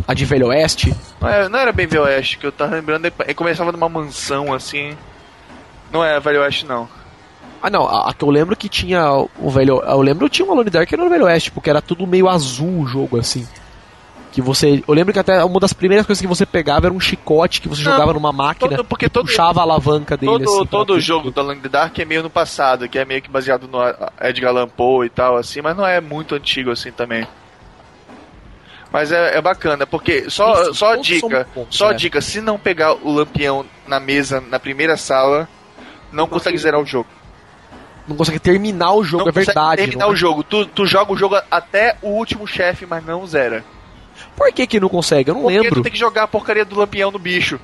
A 0.07 0.13
de 0.13 0.25
Velho 0.25 0.47
Oeste. 0.47 0.93
Não 1.21 1.29
era, 1.29 1.47
não 1.49 1.59
era 1.59 1.71
bem 1.71 1.87
Velho 1.87 2.03
Oeste, 2.03 2.37
que 2.37 2.45
eu 2.45 2.51
tava 2.51 2.75
lembrando, 2.75 3.05
ele 3.05 3.33
começava 3.33 3.71
numa 3.71 3.87
mansão 3.87 4.53
assim. 4.53 4.97
Não 5.93 6.03
é 6.03 6.19
Velho 6.19 6.41
Oeste 6.41 6.65
não. 6.65 6.87
Ah, 7.61 7.69
não, 7.69 7.87
a, 7.87 8.09
a 8.09 8.13
que 8.13 8.23
eu 8.23 8.29
lembro 8.29 8.55
que 8.55 8.67
tinha 8.67 9.05
o 9.39 9.49
Velho... 9.49 9.81
Eu 9.83 10.01
lembro 10.01 10.27
que 10.29 10.35
tinha 10.37 10.45
uma 10.45 10.53
Alone 10.55 10.69
Dark 10.69 10.87
que 10.89 10.95
era 10.95 11.03
no 11.03 11.09
Velho 11.09 11.25
Oeste, 11.25 11.51
porque 11.51 11.69
era 11.69 11.81
tudo 11.81 12.07
meio 12.07 12.27
azul 12.27 12.79
o 12.81 12.87
jogo, 12.87 13.19
assim. 13.19 13.47
Que 14.31 14.41
você... 14.41 14.83
Eu 14.87 14.93
lembro 14.93 15.11
que 15.13 15.19
até 15.19 15.43
uma 15.43 15.59
das 15.59 15.73
primeiras 15.73 16.05
coisas 16.07 16.21
que 16.21 16.27
você 16.27 16.45
pegava 16.45 16.87
era 16.87 16.93
um 16.93 16.99
chicote 16.99 17.61
que 17.61 17.67
você 17.69 17.83
Não, 17.83 17.91
jogava 17.91 18.13
numa 18.13 18.31
máquina 18.31 18.77
todo- 18.77 18.85
porque 18.87 19.09
todo- 19.09 19.25
puxava 19.25 19.59
a 19.59 19.63
alavanca 19.63 20.15
dele, 20.17 20.31
Todo, 20.45 20.59
assim. 20.61 20.65
todo 20.67 20.99
jogo 20.99 21.29
in 21.51 21.59
the 21.59 21.69
Dark 21.69 21.99
é 21.99 22.05
meio 22.05 22.23
no 22.23 22.29
passado, 22.29 22.87
que 22.89 22.97
é 22.97 23.05
meio 23.05 23.21
que 23.21 23.29
baseado 23.29 23.67
no 23.67 23.77
Edgar 24.25 24.49
Allan 24.51 24.67
Poe 24.69 25.05
e 25.05 25.09
tal, 25.09 25.35
assim, 25.37 25.61
mas 25.61 25.75
não 25.77 25.85
é 25.85 25.99
muito 26.01 26.33
antigo 26.33 26.71
assim 26.71 26.91
também. 26.91 27.27
Mas 28.91 29.11
é, 29.11 29.37
é 29.37 29.41
bacana, 29.41 29.85
porque 29.87 30.29
só, 30.29 30.73
só 30.73 30.95
dica, 30.95 31.47
bons, 31.55 31.67
só 31.69 31.89
né? 31.89 31.95
dica, 31.95 32.19
se 32.19 32.41
não 32.41 32.57
pegar 32.59 32.93
o 32.93 33.11
lampião 33.13 33.65
na 33.87 33.99
mesa, 34.01 34.41
na 34.41 34.59
primeira 34.59 34.97
sala, 34.97 35.47
não 36.11 36.27
consegue 36.27 36.57
zerar 36.57 36.81
o 36.81 36.85
jogo. 36.85 37.07
Não 38.07 38.15
consegue 38.15 38.39
terminar 38.39 38.93
o 38.93 39.03
jogo, 39.03 39.23
não 39.25 39.29
é 39.29 39.31
verdade. 39.31 39.77
terminar 39.77 40.05
não 40.05 40.13
o 40.13 40.15
jogo. 40.15 40.43
Tu, 40.43 40.65
tu 40.67 40.85
joga 40.85 41.13
o 41.13 41.17
jogo 41.17 41.39
até 41.49 41.97
o 42.01 42.09
último 42.09 42.47
chefe, 42.47 42.85
mas 42.85 43.05
não 43.05 43.25
zera. 43.25 43.63
Por 44.35 44.51
que 44.51 44.67
que 44.67 44.79
não 44.79 44.89
consegue? 44.89 45.29
Eu 45.29 45.35
não 45.35 45.41
Porque 45.43 45.57
lembro. 45.59 45.75
tu 45.75 45.83
tem 45.83 45.91
que 45.91 45.97
jogar 45.97 46.23
a 46.23 46.27
porcaria 46.27 46.65
do 46.65 46.77
lampião 46.77 47.11
no 47.11 47.19
bicho. 47.19 47.59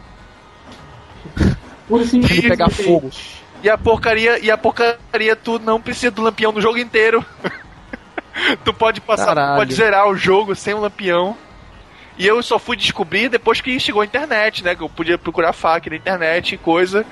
Por 1.88 2.02
Pra 2.08 2.34
ele 2.34 2.50
pegar 2.50 2.70
fogo. 2.70 3.10
E 3.64 3.70
a 3.70 3.78
porcaria, 3.78 4.40
e 4.40 4.52
a 4.52 4.58
porcaria 4.58 5.36
tu 5.36 5.58
não 5.60 5.82
precisa 5.82 6.12
do 6.12 6.22
lampião 6.22 6.52
no 6.52 6.62
jogo 6.62 6.78
inteiro. 6.78 7.26
tu 8.64 8.74
pode 8.74 9.02
passar, 9.02 9.26
tu 9.32 9.36
Caralho. 9.36 9.58
pode 9.58 9.74
zerar 9.74 10.08
o 10.08 10.16
jogo 10.16 10.56
sem 10.56 10.74
o 10.74 10.80
lampião. 10.80 11.36
E 12.18 12.26
eu 12.26 12.42
só 12.42 12.58
fui 12.58 12.76
descobrir 12.76 13.30
depois 13.30 13.62
que 13.62 13.80
chegou 13.80 14.02
a 14.02 14.06
internet, 14.06 14.64
né? 14.64 14.76
Que 14.76 14.82
eu 14.82 14.90
podia 14.90 15.18
procurar 15.18 15.54
faca 15.54 15.90
na 15.90 15.96
internet 15.96 16.56
e 16.56 16.58
coisa. 16.58 17.06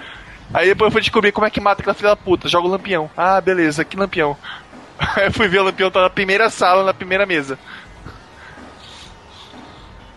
Aí 0.53 0.67
depois 0.69 0.87
eu 0.87 0.91
fui 0.91 1.01
descobrir 1.01 1.31
como 1.31 1.45
é 1.47 1.49
que 1.49 1.59
mata 1.59 1.81
aquela 1.81 1.93
filha 1.95 2.09
da 2.09 2.15
puta. 2.15 2.47
Joga 2.47 2.67
o 2.67 2.71
lampião. 2.71 3.09
Ah, 3.17 3.41
beleza, 3.41 3.83
que 3.83 3.97
lampião. 3.97 4.37
Aí 5.17 5.25
eu 5.27 5.31
fui 5.33 5.47
ver 5.47 5.59
o 5.59 5.63
lampião 5.63 5.91
tá 5.91 6.01
na 6.01 6.09
primeira 6.09 6.49
sala, 6.49 6.83
na 6.83 6.93
primeira 6.93 7.25
mesa. 7.25 7.57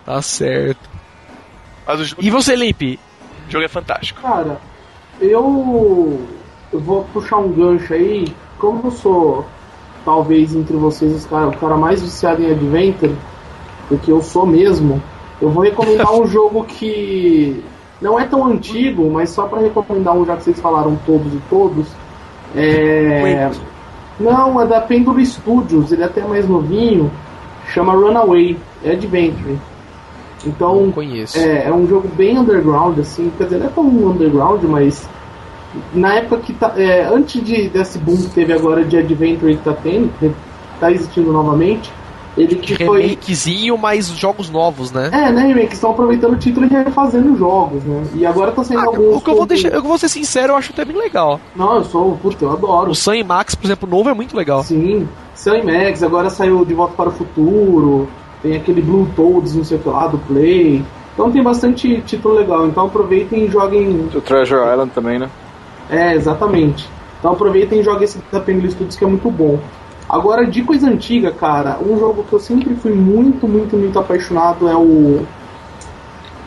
Tá 0.04 0.20
certo. 0.22 0.88
Mas 1.86 2.00
o 2.00 2.04
jogo, 2.04 2.22
E 2.22 2.30
você, 2.30 2.54
Limpe? 2.56 2.98
o 3.48 3.50
jogo 3.50 3.64
é 3.64 3.68
fantástico. 3.68 4.20
Cara, 4.20 4.60
eu, 5.20 6.26
eu 6.72 6.80
vou 6.80 7.04
puxar 7.12 7.38
um 7.38 7.50
gancho 7.52 7.92
aí. 7.94 8.32
Como 8.58 8.86
eu 8.86 8.90
sou, 8.90 9.46
talvez, 10.04 10.54
entre 10.54 10.76
vocês, 10.76 11.12
os 11.14 11.26
cara, 11.26 11.48
o 11.48 11.56
cara 11.56 11.76
mais 11.76 12.02
viciado 12.02 12.42
em 12.42 12.50
Adventure, 12.50 13.14
porque 13.88 14.10
eu 14.10 14.20
sou 14.22 14.46
mesmo, 14.46 15.02
eu 15.40 15.50
vou 15.50 15.62
recomendar 15.62 16.12
um 16.14 16.26
jogo 16.26 16.64
que 16.64 17.64
não 18.00 18.18
é 18.18 18.24
tão 18.24 18.46
antigo, 18.46 19.10
mas 19.10 19.30
só 19.30 19.46
pra 19.46 19.60
recomendar 19.60 20.14
um, 20.14 20.24
já 20.24 20.36
que 20.36 20.44
vocês 20.44 20.60
falaram 20.60 20.98
todos 21.04 21.32
e 21.32 21.40
todos. 21.50 21.86
É. 22.54 23.50
Não, 24.18 24.60
é 24.60 24.66
da 24.66 24.80
Pendulum 24.80 25.24
Studios, 25.24 25.92
ele 25.92 26.02
é 26.02 26.06
até 26.06 26.22
mais 26.26 26.48
novinho, 26.48 27.10
chama 27.68 27.92
Runaway, 27.92 28.58
é 28.84 28.92
Adventure. 28.92 29.58
Então, 30.44 30.92
é, 31.34 31.68
é 31.68 31.72
um 31.72 31.86
jogo 31.86 32.08
bem 32.08 32.38
underground, 32.38 32.98
assim, 32.98 33.30
quer 33.36 33.44
dizer, 33.44 33.58
não 33.58 33.66
é 33.66 33.70
tão 33.70 33.86
underground, 33.86 34.62
mas 34.64 35.08
na 35.92 36.14
época 36.14 36.38
que 36.38 36.52
tá. 36.52 36.72
é, 36.76 37.04
antes 37.04 37.42
de, 37.44 37.68
desse 37.68 37.98
boom 37.98 38.16
que 38.16 38.30
teve 38.30 38.52
agora 38.52 38.84
de 38.84 38.96
Adventure 38.96 39.56
que 39.56 39.62
tá 39.62 39.74
tendo, 39.74 40.10
que 40.18 40.32
tá 40.80 40.90
existindo 40.90 41.32
novamente, 41.32 41.92
ele 42.38 42.54
que 42.56 42.76
foi. 42.84 43.02
remakezinho, 43.02 43.76
mas 43.76 44.08
jogos 44.08 44.48
novos, 44.50 44.92
né? 44.92 45.10
É, 45.12 45.32
né, 45.32 45.46
remake, 45.46 45.74
estão 45.74 45.90
aproveitando 45.90 46.34
o 46.34 46.36
título 46.36 46.66
e 46.66 46.68
refazendo 46.68 47.36
jogos, 47.36 47.82
né? 47.84 48.04
E 48.14 48.24
agora 48.24 48.52
tá 48.52 48.62
saindo 48.64 48.82
Ah, 48.82 48.86
alguns. 48.86 49.16
o 49.16 49.20
que 49.20 49.30
eu 49.30 49.36
vou 49.36 49.46
deixar, 49.46 49.68
eu 49.68 49.82
vou 49.82 49.98
ser 49.98 50.08
sincero, 50.08 50.52
eu 50.52 50.56
acho 50.56 50.72
até 50.72 50.84
bem 50.84 50.96
legal. 50.96 51.40
Não, 51.56 51.76
eu 51.76 51.84
sou, 51.84 52.16
puta, 52.22 52.44
eu 52.44 52.52
adoro. 52.52 52.90
O 52.90 52.94
Sam 52.94 53.16
e 53.16 53.24
Max, 53.24 53.54
por 53.54 53.66
exemplo, 53.66 53.88
novo 53.88 54.08
é 54.08 54.14
muito 54.14 54.36
legal. 54.36 54.62
Sim, 54.62 55.08
Sam 55.34 55.62
Max, 55.64 56.02
agora 56.02 56.30
saiu 56.30 56.64
De 56.64 56.74
Volta 56.74 56.94
para 56.94 57.08
o 57.08 57.12
Futuro, 57.12 58.08
tem 58.42 58.56
aquele 58.56 58.80
Blue 58.80 59.08
Toads, 59.16 59.54
não 59.54 59.64
sei 59.64 59.78
o 59.78 59.80
que 59.80 59.88
lá, 59.88 60.06
do 60.06 60.18
Play. 60.18 60.84
Então 61.14 61.32
tem 61.32 61.42
bastante 61.42 62.00
título 62.02 62.34
legal, 62.36 62.66
então 62.66 62.86
aproveitem 62.86 63.46
e 63.46 63.48
joguem. 63.48 64.08
O 64.14 64.20
Treasure 64.20 64.60
Island 64.70 64.92
também, 64.94 65.18
né? 65.18 65.28
É, 65.90 66.14
exatamente. 66.14 66.88
Então 67.18 67.32
aproveitem 67.32 67.80
e 67.80 67.82
joguem 67.82 68.04
esse 68.04 68.20
da 68.30 68.38
Penguin 68.38 68.70
Studios 68.70 68.94
que 68.94 69.04
é 69.04 69.08
muito 69.08 69.28
bom. 69.28 69.58
Agora, 70.08 70.46
de 70.46 70.62
coisa 70.62 70.88
antiga, 70.88 71.30
cara, 71.30 71.78
um 71.80 71.98
jogo 71.98 72.24
que 72.24 72.32
eu 72.32 72.40
sempre 72.40 72.74
fui 72.76 72.92
muito, 72.92 73.46
muito, 73.46 73.76
muito 73.76 73.98
apaixonado 73.98 74.66
é 74.68 74.74
o 74.74 75.26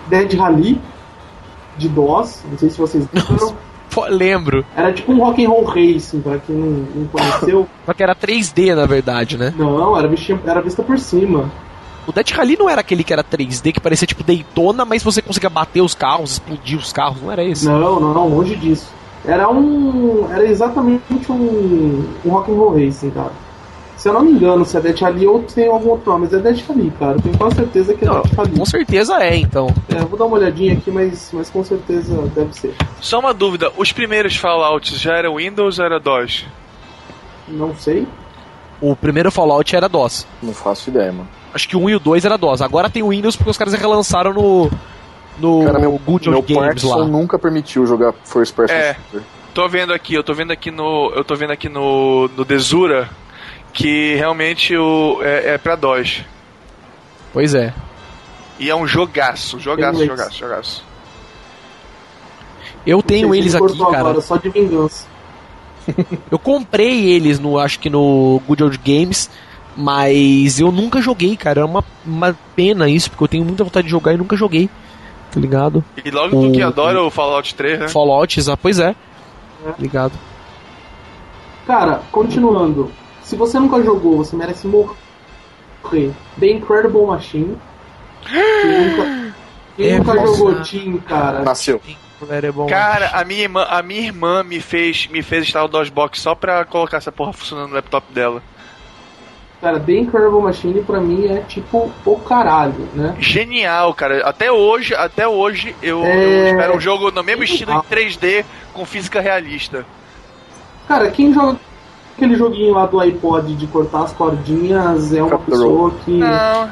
Dead 0.08 0.34
Rally 0.34 0.82
de 1.78 1.88
DOS. 1.88 2.44
Não 2.50 2.58
sei 2.58 2.70
se 2.70 2.78
vocês 2.78 3.08
lembram. 3.14 3.56
Pô, 3.92 4.06
lembro. 4.06 4.66
Era 4.76 4.94
tipo 4.94 5.12
um 5.12 5.20
rock 5.20 5.46
and 5.46 5.50
roll 5.50 5.66
racing, 5.66 6.22
pra 6.22 6.40
quem 6.40 6.56
não, 6.56 6.88
não 6.96 7.08
conheceu. 7.08 7.68
Só 7.86 7.94
que 7.94 8.02
era 8.02 8.16
3D, 8.16 8.74
na 8.74 8.86
verdade, 8.86 9.38
né? 9.38 9.54
Não, 9.58 9.98
era, 9.98 10.08
vistinha, 10.08 10.40
era 10.46 10.62
vista 10.62 10.82
por 10.82 10.98
cima. 10.98 11.52
O 12.08 12.12
Death 12.14 12.32
Rally 12.32 12.58
não 12.58 12.70
era 12.70 12.80
aquele 12.80 13.04
que 13.04 13.12
era 13.12 13.24
3D, 13.24 13.74
que 13.74 13.82
parecia 13.82 14.08
tipo 14.08 14.24
Daytona, 14.24 14.86
mas 14.86 15.04
você 15.04 15.22
conseguia 15.22 15.50
bater 15.50 15.82
os 15.82 15.94
carros, 15.94 16.32
explodir 16.32 16.80
os 16.80 16.94
carros, 16.94 17.22
não 17.22 17.32
era 17.32 17.44
esse? 17.44 17.66
Não, 17.66 18.00
não, 18.00 18.14
não, 18.14 18.30
longe 18.30 18.56
disso. 18.56 18.90
Era 19.26 19.50
um. 19.52 20.26
Era 20.32 20.48
exatamente 20.48 21.04
um, 21.30 22.06
um 22.26 22.30
rock 22.30 22.50
and 22.50 22.56
roll 22.56 22.74
racing, 22.74 23.12
cara. 23.12 23.32
Se 24.02 24.10
eu 24.10 24.14
não 24.14 24.22
me 24.24 24.32
engano, 24.32 24.66
se 24.66 24.76
é 24.76 24.82
Death 24.82 25.00
Rally 25.00 25.28
ou 25.28 25.44
tem 25.44 25.68
algum 25.68 25.90
outro 25.90 26.12
nome, 26.12 26.26
mas 26.26 26.34
é 26.34 26.40
Death 26.40 26.68
Rally, 26.68 26.92
cara. 26.98 27.20
Tenho 27.22 27.38
quase 27.38 27.58
certeza 27.58 27.94
que 27.94 28.04
é 28.04 28.08
Não, 28.08 28.24
Death 28.24 28.34
Rally. 28.34 28.58
com 28.58 28.66
certeza 28.66 29.24
é, 29.24 29.36
então. 29.36 29.68
É, 29.94 30.00
eu 30.02 30.08
vou 30.08 30.18
dar 30.18 30.26
uma 30.26 30.38
olhadinha 30.38 30.74
aqui, 30.74 30.90
mas, 30.90 31.30
mas 31.32 31.52
com 31.52 31.64
certeza 31.64 32.20
deve 32.34 32.52
ser. 32.52 32.74
Só 33.00 33.20
uma 33.20 33.32
dúvida, 33.32 33.72
os 33.78 33.92
primeiros 33.92 34.36
Fallouts 34.36 35.00
já 35.00 35.14
eram 35.18 35.36
Windows 35.36 35.78
ou 35.78 35.86
era 35.86 36.00
DOS? 36.00 36.48
Não 37.48 37.76
sei. 37.76 38.08
O 38.82 38.96
primeiro 38.96 39.30
Fallout 39.30 39.76
era 39.76 39.88
DOS. 39.88 40.26
Não 40.42 40.52
faço 40.52 40.90
ideia, 40.90 41.12
mano. 41.12 41.28
Acho 41.54 41.70
que 41.70 41.78
o 41.78 41.82
1 41.82 41.90
e 41.92 41.96
o 41.98 42.00
2 42.00 42.26
era 42.26 42.40
DOS. 42.40 42.64
Agora 42.64 42.90
tem 42.90 43.04
o 43.04 43.10
Windows 43.10 43.36
porque 43.36 43.52
os 43.52 43.58
caras 43.58 43.76
relançaram 43.76 44.34
no. 44.34 44.72
No 45.38 45.64
Cara, 45.64 45.78
meu, 45.78 46.02
Good 46.04 46.28
meu 46.28 46.42
Games 46.42 46.82
lá. 46.82 47.06
nunca 47.06 47.38
permitiu 47.38 47.86
jogar 47.86 48.14
First 48.26 48.56
Person 48.56 48.74
É. 48.74 48.96
Shooter. 48.96 49.22
Tô 49.54 49.68
vendo 49.70 49.94
aqui, 49.94 50.16
eu 50.16 50.24
tô 50.24 50.34
vendo 50.34 50.50
aqui 50.50 50.72
no. 50.72 51.12
Eu 51.16 51.24
tô 51.24 51.36
vendo 51.36 51.52
aqui 51.52 51.70
no. 51.70 52.28
no 52.36 52.44
Desura 52.44 53.08
que 53.74 54.16
realmente 54.16 54.76
o, 54.76 55.20
é, 55.22 55.54
é 55.54 55.58
pra 55.58 55.76
DOS. 55.76 56.22
Pois 57.34 57.54
é. 57.54 57.74
E 58.60 58.70
é 58.70 58.76
um 58.76 58.86
jogaço, 58.86 59.60
jogaço, 59.60 60.06
jogaço, 60.06 60.38
jogaço. 60.38 60.84
Eu 62.86 63.02
tenho 63.02 63.34
eles 63.34 63.54
ele 63.54 63.64
aqui, 63.66 63.78
cara. 63.80 63.98
Agora, 64.00 64.22
só 64.22 64.38
de 64.38 64.50
vingança. 64.50 65.06
Eu 66.30 66.38
comprei 66.38 67.12
eles 67.12 67.40
no, 67.40 67.58
acho 67.58 67.80
que 67.80 67.90
no 67.90 68.42
Good 68.48 68.64
Old 68.64 68.78
Games, 68.86 69.30
mas 69.76 70.60
eu 70.60 70.72
nunca 70.72 71.02
joguei, 71.02 71.36
cara. 71.36 71.62
É 71.62 71.66
uma, 71.66 71.84
uma 72.06 72.38
pena 72.56 72.88
isso, 72.88 73.10
porque 73.10 73.24
eu 73.24 73.28
tenho 73.28 73.44
muita 73.44 73.64
vontade 73.64 73.86
de 73.86 73.92
jogar 73.92 74.14
e 74.14 74.18
nunca 74.18 74.36
joguei. 74.36 74.70
Tá 75.32 75.40
ligado? 75.40 75.84
E 76.04 76.12
logo 76.12 76.30
tu 76.30 76.52
que 76.52 76.64
O- 76.64 76.68
adora 76.68 77.02
o 77.02 77.10
Fallout 77.10 77.56
3, 77.56 77.80
né? 77.80 77.88
Fallout, 77.88 78.40
ah, 78.52 78.58
pois 78.58 78.78
é. 78.80 78.96
Ligado. 79.80 80.14
Cara, 81.66 82.02
continuando. 82.12 82.92
Se 83.32 83.38
você 83.38 83.58
nunca 83.58 83.82
jogou, 83.82 84.18
você 84.18 84.36
merece 84.36 84.68
morrer. 84.68 84.92
The 86.38 86.48
Incredible 86.52 87.06
Machine. 87.06 87.58
Quem 88.30 88.90
nunca, 88.90 89.34
quem 89.78 89.88
É, 89.90 89.98
nunca 90.00 90.14
jogou 90.20 90.56
Team, 90.62 90.98
cara? 90.98 91.40
Nasceu. 91.42 91.82
É 92.30 92.52
bom. 92.52 92.68
Cara, 92.68 93.12
a 93.14 93.24
minha 93.24 93.44
irmã, 93.44 93.66
a 93.70 93.82
minha 93.82 94.02
irmã 94.02 94.44
me 94.44 94.60
fez, 94.60 95.08
me 95.08 95.22
fez 95.24 95.46
instalar 95.46 95.70
o 95.70 95.72
DOSBox 95.72 96.20
só 96.20 96.36
pra 96.36 96.66
colocar 96.66 96.98
essa 96.98 97.10
porra 97.10 97.32
funcionando 97.32 97.70
no 97.70 97.76
laptop 97.76 98.12
dela. 98.14 98.44
Cara, 99.62 99.80
The 99.80 99.94
Incredible 99.94 100.42
Machine 100.42 100.82
pra 100.84 101.00
mim 101.00 101.28
é 101.28 101.40
tipo 101.48 101.90
o 102.06 102.16
caralho, 102.20 102.90
né? 102.94 103.16
Genial, 103.18 103.94
cara. 103.94 104.28
Até 104.28 104.52
hoje, 104.52 104.94
até 104.94 105.26
hoje 105.26 105.74
eu, 105.82 106.04
É. 106.04 106.18
eu 106.18 106.48
espero 106.48 106.76
um 106.76 106.82
jogo 106.82 107.12
no 107.12 107.24
mesmo 107.24 107.44
estilo 107.46 107.72
em 107.72 107.82
Genial. 107.82 107.86
3D 107.90 108.44
com 108.74 108.84
física 108.86 109.22
realista. 109.22 109.86
Cara, 110.86 111.10
quem 111.10 111.34
joga 111.34 111.58
aquele 112.22 112.36
joguinho 112.36 112.74
lá 112.74 112.86
do 112.86 113.00
iPod 113.00 113.56
de 113.56 113.66
cortar 113.66 114.04
as 114.04 114.14
cordinhas 114.14 115.12
é 115.12 115.24
uma 115.24 115.38
the 115.38 115.46
pessoa 115.46 115.92
que. 116.06 116.12
Não. 116.12 116.70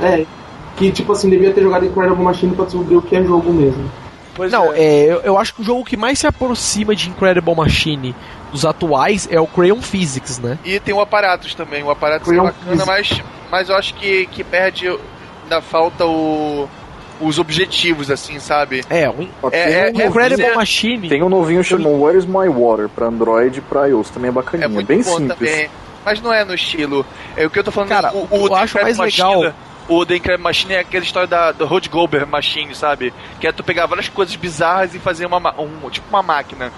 É. 0.00 0.24
Que 0.76 0.90
tipo 0.90 1.12
assim, 1.12 1.28
devia 1.28 1.52
ter 1.52 1.62
jogado 1.62 1.84
Incredible 1.84 2.24
Machine 2.24 2.54
pra 2.54 2.64
descobrir 2.64 2.96
o 2.96 3.02
que 3.02 3.16
é 3.16 3.22
jogo 3.22 3.52
mesmo. 3.52 3.90
Pois 4.34 4.52
Não, 4.52 4.72
é. 4.72 4.78
é, 4.78 5.12
eu, 5.12 5.20
eu 5.20 5.38
acho 5.38 5.54
que 5.54 5.62
o 5.62 5.64
jogo 5.64 5.84
que 5.84 5.96
mais 5.96 6.18
se 6.18 6.26
aproxima 6.26 6.94
de 6.94 7.08
Incredible 7.08 7.54
Machine 7.54 8.14
dos 8.52 8.66
atuais 8.66 9.26
é 9.30 9.40
o 9.40 9.46
Crayon 9.46 9.80
Physics, 9.80 10.38
né? 10.38 10.58
E 10.64 10.78
tem 10.78 10.94
o 10.94 11.00
Aparatos 11.00 11.54
também. 11.54 11.82
O 11.82 11.90
Aparatos 11.90 12.28
é 12.28 12.30
Crayon 12.30 12.44
bacana, 12.44 12.84
mas, 12.86 13.22
mas 13.50 13.68
eu 13.68 13.76
acho 13.76 13.94
que, 13.94 14.26
que 14.26 14.44
perde. 14.44 14.88
Ainda 15.44 15.62
falta 15.62 16.04
o, 16.04 16.68
os 17.20 17.38
objetivos, 17.38 18.10
assim, 18.10 18.38
sabe? 18.38 18.84
É, 18.90 19.08
o 19.08 19.28
Ó, 19.42 19.48
É- 19.48 19.50
tem, 19.50 19.60
é- 19.60 19.66
um 19.66 19.70
é- 19.70 19.84
novinho, 19.92 20.06
Incredible 20.08 20.44
é- 20.46 20.54
Machine. 20.54 21.08
tem 21.08 21.22
um 21.22 21.28
novinho 21.28 21.64
chamado 21.64 22.00
Where 22.02 22.18
is 22.18 22.26
My 22.26 22.48
Water 22.48 22.88
pra 22.88 23.06
Android 23.06 23.58
e 23.58 23.62
pra 23.62 23.86
iOS. 23.88 24.10
Também 24.10 24.28
é 24.28 24.30
É 24.30 24.32
bacaninha. 24.34 24.68
muito 24.68 24.86
bem 24.86 25.02
bom 25.02 25.16
simples. 25.18 25.38
também. 25.38 25.70
Mas 26.04 26.20
não 26.20 26.32
é 26.32 26.44
no 26.44 26.54
estilo. 26.54 27.04
É 27.36 27.44
o 27.46 27.50
que 27.50 27.58
eu 27.58 27.64
tô 27.64 27.70
falando. 27.72 27.88
Cara, 27.88 28.12
o, 28.14 28.24
o 28.24 28.28
que 28.28 28.34
eu 28.34 28.54
acho 28.54 28.74
mais 28.80 28.96
Incredible 28.96 29.04
legal- 29.04 29.42
Machine- 29.42 29.66
O 29.88 30.04
The 30.04 30.16
Incredible 30.16 30.42
Machine 30.44 30.74
é 30.74 30.78
aquela 30.80 31.04
história 31.04 31.28
da, 31.28 31.52
do 31.52 31.64
Road 31.64 31.88
Gober 31.88 32.26
Machine, 32.26 32.74
sabe? 32.74 33.14
Que 33.40 33.46
é 33.46 33.52
tu 33.52 33.62
pegar 33.62 33.86
várias 33.86 34.08
coisas 34.08 34.34
bizarras 34.34 34.94
e 34.96 34.98
fazer 34.98 35.26
uma, 35.26 35.38
ma- 35.38 35.54
um, 35.58 35.88
tipo 35.90 36.06
uma 36.10 36.22
máquina. 36.24 36.72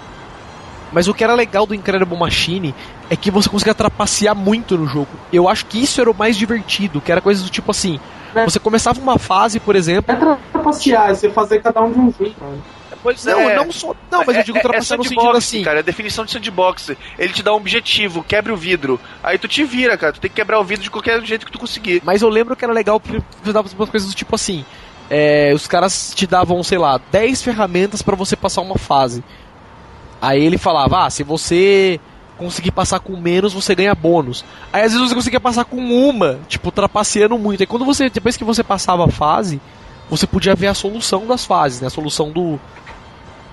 Mas 0.91 1.07
o 1.07 1.13
que 1.13 1.23
era 1.23 1.33
legal 1.33 1.65
do 1.65 1.73
Incredible 1.75 2.17
Machine 2.17 2.73
é 3.09 3.15
que 3.15 3.29
você 3.31 3.49
conseguia 3.49 3.73
trapacear 3.73 4.35
muito 4.35 4.77
no 4.77 4.85
jogo. 4.87 5.07
Eu 5.33 5.47
acho 5.49 5.65
que 5.65 5.81
isso 5.81 5.99
era 5.99 6.09
o 6.09 6.13
mais 6.15 6.35
divertido, 6.37 7.01
que 7.01 7.11
era 7.11 7.19
coisas 7.21 7.43
do 7.43 7.49
tipo 7.49 7.71
assim. 7.71 7.99
É. 8.35 8.43
Você 8.45 8.59
começava 8.59 8.99
uma 8.99 9.17
fase, 9.17 9.59
por 9.59 9.75
exemplo. 9.75 10.13
É 10.13 10.37
trapacear, 10.51 11.09
é 11.09 11.15
você 11.15 11.29
fazer 11.29 11.61
cada 11.61 11.81
um 11.81 11.91
de 11.91 11.99
um 11.99 12.13
jeito. 12.17 12.39
cara. 12.39 12.51
Pois 13.01 13.23
Não, 13.23 13.55
não 13.55 13.71
só. 13.71 13.95
Não, 14.11 14.25
mas 14.27 14.35
eu 14.35 14.43
digo 14.43 14.57
é, 14.57 14.61
trapacear 14.61 14.97
no 14.97 15.05
sentido 15.05 15.37
assim. 15.37 15.63
Cara, 15.63 15.77
é 15.77 15.79
a 15.79 15.83
definição 15.83 16.25
de 16.25 16.31
sandbox. 16.31 16.91
Ele 17.17 17.31
te 17.31 17.41
dá 17.41 17.53
um 17.53 17.55
objetivo, 17.55 18.21
quebra 18.23 18.53
o 18.53 18.57
vidro. 18.57 18.99
Aí 19.23 19.37
tu 19.37 19.47
te 19.47 19.63
vira, 19.63 19.97
cara. 19.97 20.11
Tu 20.11 20.19
tem 20.19 20.29
que 20.29 20.35
quebrar 20.35 20.59
o 20.59 20.65
vidro 20.65 20.83
de 20.83 20.91
qualquer 20.91 21.21
jeito 21.23 21.45
que 21.45 21.51
tu 21.51 21.57
conseguir. 21.59 22.01
Mas 22.03 22.21
eu 22.21 22.27
lembro 22.27 22.57
que 22.57 22.65
era 22.65 22.73
legal 22.73 22.99
porque 22.99 23.21
você 23.41 23.53
dava 23.53 23.69
umas 23.73 23.89
coisas 23.89 24.09
do 24.09 24.15
tipo 24.15 24.35
assim. 24.35 24.65
é, 25.09 25.53
os 25.55 25.65
caras 25.65 26.11
te 26.13 26.27
davam, 26.27 26.61
sei 26.61 26.77
lá, 26.77 26.99
10 27.09 27.41
ferramentas 27.41 28.01
pra 28.01 28.17
você 28.17 28.35
passar 28.35 28.61
uma 28.61 28.77
fase. 28.77 29.23
Aí 30.21 30.43
ele 30.43 30.57
falava, 30.57 31.05
ah, 31.05 31.09
se 31.09 31.23
você 31.23 31.99
conseguir 32.39 32.71
passar 32.71 32.99
com 32.99 33.15
menos, 33.17 33.53
você 33.53 33.75
ganha 33.75 33.93
bônus. 33.93 34.43
Aí 34.73 34.81
às 34.83 34.93
vezes 34.93 35.07
você 35.09 35.13
conseguia 35.15 35.39
passar 35.39 35.65
com 35.65 35.77
uma, 35.77 36.39
tipo, 36.47 36.71
trapaceando 36.71 37.37
muito. 37.37 37.61
Aí 37.61 37.67
quando 37.67 37.85
você, 37.85 38.09
depois 38.09 38.35
que 38.37 38.43
você 38.43 38.63
passava 38.63 39.05
a 39.05 39.09
fase, 39.09 39.61
você 40.09 40.25
podia 40.25 40.55
ver 40.55 40.67
a 40.67 40.73
solução 40.73 41.27
das 41.27 41.45
fases, 41.45 41.81
né? 41.81 41.87
A 41.87 41.91
solução 41.91 42.31
do 42.31 42.59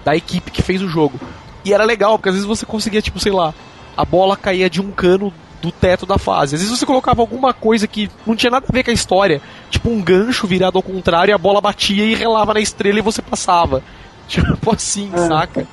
da 0.04 0.14
equipe 0.16 0.50
que 0.52 0.62
fez 0.62 0.80
o 0.80 0.88
jogo. 0.88 1.20
E 1.64 1.72
era 1.74 1.84
legal, 1.84 2.16
porque 2.16 2.28
às 2.28 2.36
vezes 2.36 2.46
você 2.46 2.64
conseguia, 2.64 3.02
tipo, 3.02 3.18
sei 3.18 3.32
lá, 3.32 3.52
a 3.96 4.04
bola 4.04 4.36
caía 4.36 4.70
de 4.70 4.80
um 4.80 4.92
cano 4.92 5.34
do 5.60 5.72
teto 5.72 6.06
da 6.06 6.16
fase. 6.16 6.54
Às 6.54 6.62
vezes 6.62 6.78
você 6.78 6.86
colocava 6.86 7.20
alguma 7.20 7.52
coisa 7.52 7.88
que 7.88 8.08
não 8.24 8.36
tinha 8.36 8.50
nada 8.50 8.66
a 8.68 8.72
ver 8.72 8.84
com 8.84 8.90
a 8.90 8.94
história, 8.94 9.42
tipo 9.68 9.90
um 9.90 10.00
gancho 10.00 10.46
virado 10.46 10.78
ao 10.78 10.82
contrário, 10.82 11.32
e 11.32 11.34
a 11.34 11.38
bola 11.38 11.60
batia 11.60 12.04
e 12.04 12.14
relava 12.14 12.54
na 12.54 12.60
estrela 12.60 12.98
e 13.00 13.02
você 13.02 13.20
passava. 13.20 13.82
Tipo 14.28 14.74
assim, 14.74 15.08
É. 15.14 15.18
saca? 15.28 15.66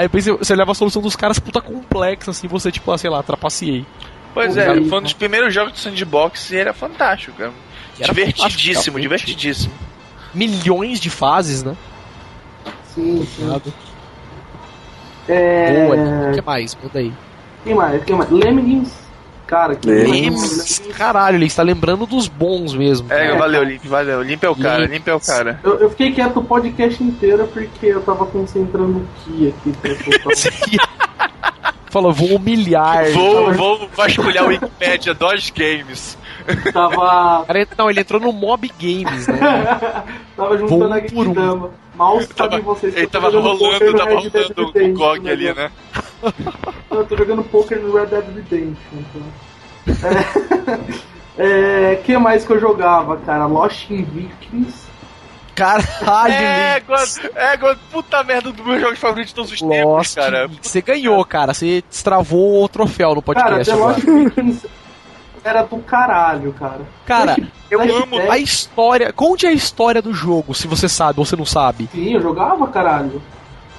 Aí 0.00 0.06
depois 0.06 0.24
você- 0.24 0.32
você 0.32 0.56
leva 0.56 0.72
a 0.72 0.74
solução 0.74 1.02
dos 1.02 1.14
caras 1.14 1.38
puta 1.38 1.60
complexa, 1.60 2.30
assim, 2.30 2.48
você, 2.48 2.72
tipo, 2.72 2.90
ah, 2.90 2.96
sei 2.96 3.10
lá, 3.10 3.22
trapaceei. 3.22 3.84
Pois 4.32 4.54
Pô, 4.54 4.58
é, 4.60 4.64
cara, 4.64 4.84
foi 4.86 4.98
um 4.98 5.02
dos 5.02 5.12
primeiros 5.12 5.52
jogos 5.52 5.74
de 5.74 5.78
sandbox 5.78 6.50
e 6.52 6.56
era 6.56 6.72
fantástico, 6.72 7.36
cara. 7.36 7.52
Era 7.98 8.06
divertidíssimo, 8.08 8.66
fantástico, 8.72 8.98
divertidíssimo. 9.00 9.74
Milhões 10.32 11.00
de 11.00 11.10
fases, 11.10 11.62
né? 11.62 11.76
Sim, 12.94 13.26
sim. 13.26 13.60
É... 15.28 15.84
Boa, 15.84 16.30
o 16.30 16.32
que 16.34 16.40
mais? 16.40 16.74
Manda 16.82 16.98
aí. 16.98 17.12
Quem 17.62 17.74
mais? 17.74 18.02
Quem 18.04 18.16
mais? 18.16 18.30
Lemmings. 18.30 19.09
Cara, 19.50 19.74
que. 19.74 19.88
Games, 20.04 20.80
caralho, 20.96 21.36
ele 21.36 21.46
está 21.46 21.64
lembrando 21.64 22.06
dos 22.06 22.28
bons 22.28 22.72
mesmo. 22.72 23.12
É, 23.12 23.32
É, 23.32 23.36
valeu, 23.36 23.62
cara. 23.62 23.72
Limp, 23.72 23.84
valeu. 23.84 24.22
Limp 24.22 24.44
é 24.44 24.48
o 24.48 24.54
cara, 24.54 24.82
Limp. 24.82 24.92
Limp 24.92 25.08
é 25.08 25.14
o 25.14 25.20
cara. 25.20 25.60
Eu, 25.64 25.78
eu 25.80 25.90
fiquei 25.90 26.12
quieto 26.12 26.38
o 26.38 26.44
podcast 26.44 27.02
inteiro 27.02 27.48
porque 27.52 27.86
eu 27.86 28.00
tava 28.00 28.26
concentrando 28.26 28.98
o 28.98 29.06
Ki 29.24 29.48
aqui. 29.48 30.78
Falou, 31.90 32.12
vou 32.12 32.36
humilhar. 32.36 33.10
Vou, 33.10 33.52
vou 33.52 33.88
vasculhar 33.96 34.44
o 34.44 34.48
Wikipedia 34.48 35.12
DOS 35.12 35.50
Games. 35.50 36.16
tava. 36.72 37.44
Cara, 37.44 37.66
não, 37.76 37.90
ele 37.90 38.00
entrou 38.00 38.20
no 38.20 38.32
Mob 38.32 38.70
Games, 38.80 39.26
né? 39.26 39.36
tava 40.36 40.56
Vou 40.56 40.68
juntando 40.68 40.94
a 40.94 40.98
um 40.98 41.00
por 41.08 41.26
um. 41.26 41.70
Mal 41.96 42.18
Tava- 42.18 42.34
sabem 42.52 42.60
vocês 42.60 42.94
que 42.94 43.00
Ele 43.00 43.06
tava 43.08 43.28
rolando, 43.28 43.92
tava 43.98 44.10
rolando 44.14 44.72
o 44.74 44.92
GOG 44.94 45.28
ali, 45.28 45.52
né? 45.52 45.70
Eu 46.90 47.04
tô 47.06 47.16
jogando 47.16 47.42
poker 47.44 47.80
no 47.80 47.94
Red 47.94 48.06
Dead 48.06 48.24
Redemption. 48.34 48.74
Então. 48.94 49.22
É... 51.38 51.92
é, 51.92 51.96
que 51.96 52.16
mais 52.18 52.44
que 52.44 52.52
eu 52.52 52.60
jogava, 52.60 53.16
cara? 53.18 53.46
Lost 53.46 53.90
in 53.90 54.02
Vikings. 54.04 54.90
Caralho, 55.54 56.32
É, 56.32 56.80
quando, 56.80 57.36
é, 57.36 57.76
puta 57.90 58.24
merda 58.24 58.50
do 58.50 58.64
meu 58.64 58.80
jogo 58.80 58.96
favorito 58.96 59.28
de 59.28 59.34
todos 59.34 59.52
os 59.52 59.60
tempos, 59.60 59.84
Lost 59.84 60.14
cara. 60.14 60.46
Link. 60.46 60.66
Você 60.66 60.80
ganhou, 60.80 61.22
cara. 61.24 61.52
Você 61.52 61.82
destravou 61.88 62.64
o 62.64 62.68
troféu 62.68 63.14
no 63.14 63.22
Cara, 63.22 63.56
podcast 63.56 63.70
The 63.70 63.76
agora. 63.76 63.96
Lost 64.42 64.64
era 65.42 65.62
do 65.62 65.78
caralho, 65.78 66.52
cara. 66.52 66.80
Cara, 67.06 67.36
eu 67.70 67.80
amo 67.80 68.30
A 68.30 68.38
história. 68.38 69.12
Conte 69.12 69.46
a 69.46 69.52
história 69.52 70.02
do 70.02 70.12
jogo, 70.12 70.54
se 70.54 70.66
você 70.66 70.88
sabe 70.88 71.18
ou 71.18 71.24
você 71.24 71.36
não 71.36 71.46
sabe. 71.46 71.88
Sim, 71.92 72.14
eu 72.14 72.20
jogava, 72.20 72.66
caralho. 72.68 73.22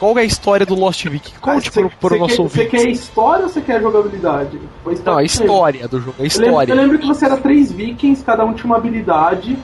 Qual 0.02 0.18
é 0.18 0.22
a 0.22 0.26
história 0.26 0.66
do 0.66 0.74
Lost 0.74 1.06
Viking? 1.06 1.34
Conte 1.40 1.70
Ah, 1.70 1.72
Cê- 1.72 1.80
pro, 1.82 1.92
pro 1.92 2.18
nosso 2.18 2.30
quer, 2.30 2.36
Você 2.36 2.42
ouvinte. 2.42 2.68
quer 2.70 2.88
história 2.90 3.44
ou 3.46 3.50
você 3.52 3.62
quer 3.62 3.80
jogabilidade? 3.80 4.60
Pois 4.84 5.00
Não, 5.04 5.16
a 5.18 5.24
história 5.24 5.88
do 5.88 6.00
jogo, 6.02 6.16
a 6.18 6.24
Eu 6.24 6.28
lembro, 6.28 6.44
eu 6.44 6.48
história. 6.48 6.74
lembro 6.74 6.98
que 6.98 7.06
você 7.06 7.26
era 7.26 7.38
três 7.38 7.72
vikings, 7.72 8.24
cada 8.26 8.44
um 8.44 8.52
tinha 8.54 8.66
uma 8.66 8.78
habilidade. 8.78 9.56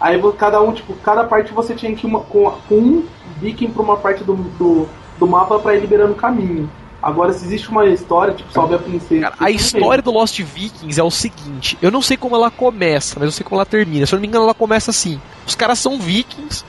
Aí 0.00 0.20
cada 0.36 0.60
um, 0.60 0.72
tipo, 0.72 0.92
cada 0.96 1.22
parte 1.22 1.52
você 1.54 1.72
tinha 1.72 1.94
que 1.94 2.04
ir 2.04 2.10
uma- 2.10 2.18
com, 2.18 2.50
com 2.68 2.74
um 2.74 3.04
viking 3.40 3.68
pra 3.70 3.80
uma 3.82 3.96
parte 3.96 4.24
do, 4.24 4.34
do, 4.34 4.88
do 5.20 5.26
mapa 5.28 5.56
pra 5.60 5.76
ir 5.76 5.80
liberando 5.82 6.14
caminho. 6.16 6.68
Agora, 7.00 7.32
se 7.32 7.44
existe 7.44 7.68
uma 7.70 7.86
história, 7.86 8.34
tipo, 8.34 8.50
sobe 8.52 8.74
a 8.74 8.78
princesa. 8.78 9.20
Cara, 9.30 9.36
a 9.38 9.50
história 9.52 10.02
do 10.02 10.10
Lost 10.10 10.40
Vikings 10.40 10.98
é 10.98 11.04
o 11.04 11.10
seguinte: 11.12 11.78
eu 11.80 11.92
não 11.92 12.02
sei 12.02 12.16
como 12.16 12.34
ela 12.34 12.50
começa, 12.50 13.14
mas 13.20 13.26
eu 13.26 13.30
sei 13.32 13.44
como 13.44 13.56
ela 13.60 13.64
termina. 13.66 14.04
Se 14.04 14.12
eu 14.12 14.16
não 14.16 14.22
me 14.22 14.26
engano, 14.26 14.44
ela 14.46 14.54
começa 14.54 14.90
assim: 14.90 15.20
os 15.46 15.54
caras 15.54 15.78
são 15.78 15.96
vikings 16.00 16.64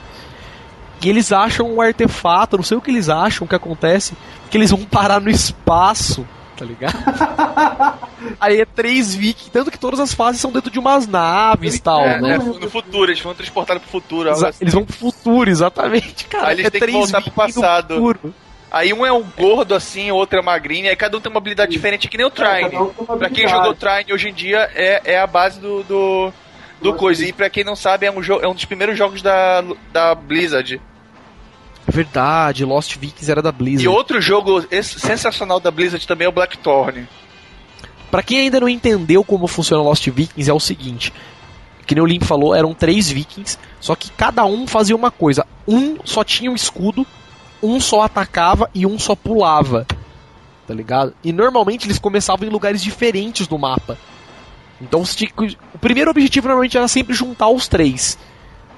e 1.02 1.08
eles 1.08 1.32
acham 1.32 1.70
um 1.72 1.80
artefato, 1.80 2.56
não 2.56 2.64
sei 2.64 2.76
o 2.76 2.80
que 2.80 2.90
eles 2.90 3.08
acham, 3.08 3.44
o 3.44 3.48
que 3.48 3.54
acontece, 3.54 4.14
que 4.50 4.56
eles 4.56 4.70
vão 4.70 4.84
parar 4.84 5.20
no 5.20 5.30
espaço, 5.30 6.26
tá 6.56 6.64
ligado? 6.64 6.96
Aí 8.40 8.60
é 8.60 8.64
três 8.64 9.14
vikings, 9.14 9.50
tanto 9.50 9.70
que 9.70 9.78
todas 9.78 10.00
as 10.00 10.12
fases 10.12 10.40
são 10.40 10.50
dentro 10.50 10.70
de 10.70 10.78
umas 10.78 11.06
naves 11.06 11.76
e 11.76 11.80
tal, 11.80 12.00
É, 12.00 12.20
né? 12.20 12.34
é, 12.34 12.38
no 12.38 12.68
futuro, 12.70 13.10
eles 13.10 13.20
foram 13.20 13.36
transportados 13.36 13.82
pro 13.82 13.90
futuro. 13.92 14.28
Exa- 14.30 14.48
assim. 14.48 14.58
Eles 14.64 14.74
vão 14.74 14.84
pro 14.84 14.94
futuro, 14.96 15.48
exatamente, 15.50 16.26
cara. 16.26 16.48
Aí 16.48 16.54
eles 16.56 16.66
é 16.66 16.70
têm 16.70 16.80
que 16.80 16.90
voltar 16.90 17.22
pro 17.22 17.30
passado. 17.32 18.18
Aí 18.70 18.92
um 18.92 19.06
é 19.06 19.10
um 19.12 19.24
gordo 19.36 19.74
assim, 19.74 20.10
o 20.10 20.14
outro 20.16 20.38
é 20.38 20.42
magrinho, 20.42 20.90
aí 20.90 20.96
cada 20.96 21.16
um 21.16 21.20
tem 21.20 21.30
uma 21.30 21.38
habilidade 21.38 21.72
diferente, 21.72 22.06
que 22.06 22.18
nem 22.18 22.26
o 22.26 22.28
É, 22.28 22.30
Trine. 22.30 22.64
um 22.76 22.86
tem 22.90 23.04
uma 23.06 23.16
Pra 23.16 23.30
quem 23.30 23.48
jogou 23.48 23.74
Trine 23.74 24.12
hoje 24.12 24.28
em 24.28 24.34
dia, 24.34 24.68
é, 24.74 25.00
é 25.14 25.18
a 25.20 25.26
base 25.26 25.58
do, 25.58 25.82
do, 25.84 26.32
do 26.80 26.90
Nossa, 26.90 26.98
coisa. 26.98 27.26
E 27.26 27.32
pra 27.32 27.50
quem 27.50 27.64
não 27.64 27.76
sabe, 27.76 28.06
é 28.06 28.10
um, 28.10 28.22
é 28.40 28.48
um 28.48 28.54
dos 28.54 28.64
primeiros 28.64 28.96
jogos 28.96 29.22
da, 29.22 29.64
da 29.92 30.14
Blizzard. 30.14 30.80
Verdade, 31.86 32.64
Lost 32.64 32.96
Vikings 32.96 33.30
era 33.30 33.40
da 33.40 33.50
Blizzard. 33.50 33.84
E 33.84 33.88
outro 33.88 34.20
jogo 34.20 34.62
sensacional 34.82 35.58
da 35.58 35.70
Blizzard 35.70 36.06
também 36.06 36.26
é 36.26 36.28
o 36.28 36.32
Blackthorn. 36.32 37.08
Pra 38.10 38.22
quem 38.22 38.40
ainda 38.40 38.60
não 38.60 38.68
entendeu 38.68 39.24
como 39.24 39.46
funciona 39.46 39.82
Lost 39.82 40.06
Vikings, 40.06 40.50
é 40.50 40.52
o 40.52 40.60
seguinte: 40.60 41.12
que 41.86 41.94
nem 41.94 42.04
o 42.04 42.06
Limp 42.06 42.22
falou, 42.24 42.54
eram 42.54 42.74
três 42.74 43.10
Vikings, 43.10 43.58
só 43.80 43.94
que 43.94 44.10
cada 44.10 44.44
um 44.44 44.66
fazia 44.66 44.94
uma 44.94 45.10
coisa. 45.10 45.46
Um 45.66 45.96
só 46.04 46.22
tinha 46.22 46.50
um 46.50 46.54
escudo, 46.54 47.06
um 47.62 47.80
só 47.80 48.02
atacava 48.02 48.70
e 48.74 48.86
um 48.86 48.98
só 48.98 49.14
pulava. 49.14 49.86
Tá 50.66 50.74
ligado? 50.74 51.14
E 51.24 51.32
normalmente 51.32 51.86
eles 51.86 51.98
começavam 51.98 52.46
em 52.46 52.50
lugares 52.50 52.82
diferentes 52.82 53.46
do 53.46 53.58
mapa. 53.58 53.96
Então 54.80 55.04
você 55.04 55.16
tinha 55.16 55.30
que... 55.30 55.56
o 55.74 55.78
primeiro 55.78 56.10
objetivo 56.10 56.46
normalmente 56.48 56.76
era 56.76 56.86
sempre 56.88 57.14
juntar 57.14 57.48
os 57.48 57.66
três 57.68 58.16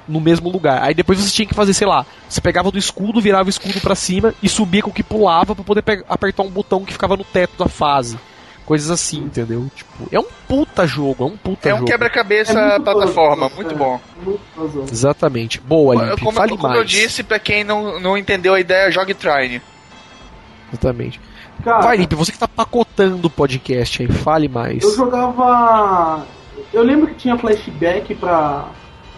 no 0.08 0.20
mesmo 0.20 0.50
lugar. 0.50 0.82
Aí 0.82 0.94
depois 0.94 1.18
você 1.20 1.30
tinha 1.30 1.46
que 1.46 1.54
fazer, 1.54 1.74
sei 1.74 1.86
lá, 1.86 2.04
você 2.28 2.40
pegava 2.40 2.70
do 2.70 2.78
escudo, 2.78 3.20
virava 3.20 3.46
o 3.46 3.50
escudo 3.50 3.80
pra 3.80 3.94
cima 3.94 4.34
e 4.42 4.48
subia 4.48 4.82
com 4.82 4.90
o 4.90 4.92
que 4.92 5.02
pulava 5.02 5.54
pra 5.54 5.62
poder 5.64 5.82
pe- 5.82 6.04
apertar 6.08 6.42
um 6.42 6.50
botão 6.50 6.84
que 6.84 6.92
ficava 6.92 7.16
no 7.16 7.24
teto 7.24 7.52
da 7.58 7.68
fase. 7.68 8.18
Coisas 8.66 8.90
assim, 8.90 9.18
entendeu? 9.18 9.68
Tipo, 9.74 10.08
é 10.12 10.18
um 10.20 10.26
puta 10.48 10.86
jogo, 10.86 11.24
é 11.24 11.26
um 11.26 11.36
puta 11.36 11.68
É 11.68 11.74
um 11.74 11.78
jogo. 11.78 11.90
quebra-cabeça 11.90 12.52
É 12.58 12.68
muito 12.70 12.84
plataforma, 12.84 13.50
puzzle, 13.50 13.56
muito 13.64 13.74
é, 13.74 13.76
bom. 13.76 14.00
Muito 14.24 14.40
puzzle. 14.54 14.84
Exatamente. 14.90 15.60
Boa, 15.60 15.94
Limp. 16.06 16.20
Como, 16.20 16.32
Fale 16.32 16.50
como 16.52 16.62
mais. 16.62 16.76
eu 16.78 16.84
disse, 16.84 17.22
pra 17.24 17.38
quem 17.40 17.64
não, 17.64 17.98
não 18.00 18.16
entendeu 18.16 18.54
a 18.54 18.60
ideia, 18.60 18.90
jogue 18.90 19.12
Trine. 19.12 19.60
Exatamente. 20.72 21.20
Cara, 21.64 21.80
Vai, 21.82 21.96
Limp, 21.96 22.12
você 22.14 22.32
que 22.32 22.38
tá 22.38 22.48
pacotando 22.48 23.26
o 23.26 23.30
podcast 23.30 24.02
aí, 24.02 24.08
fale 24.08 24.48
mais. 24.48 24.82
eu 24.82 24.94
jogava. 24.96 26.24
Eu 26.72 26.82
lembro 26.82 27.08
que 27.08 27.14
tinha 27.14 27.36
flashback 27.36 28.14
pra, 28.14 28.66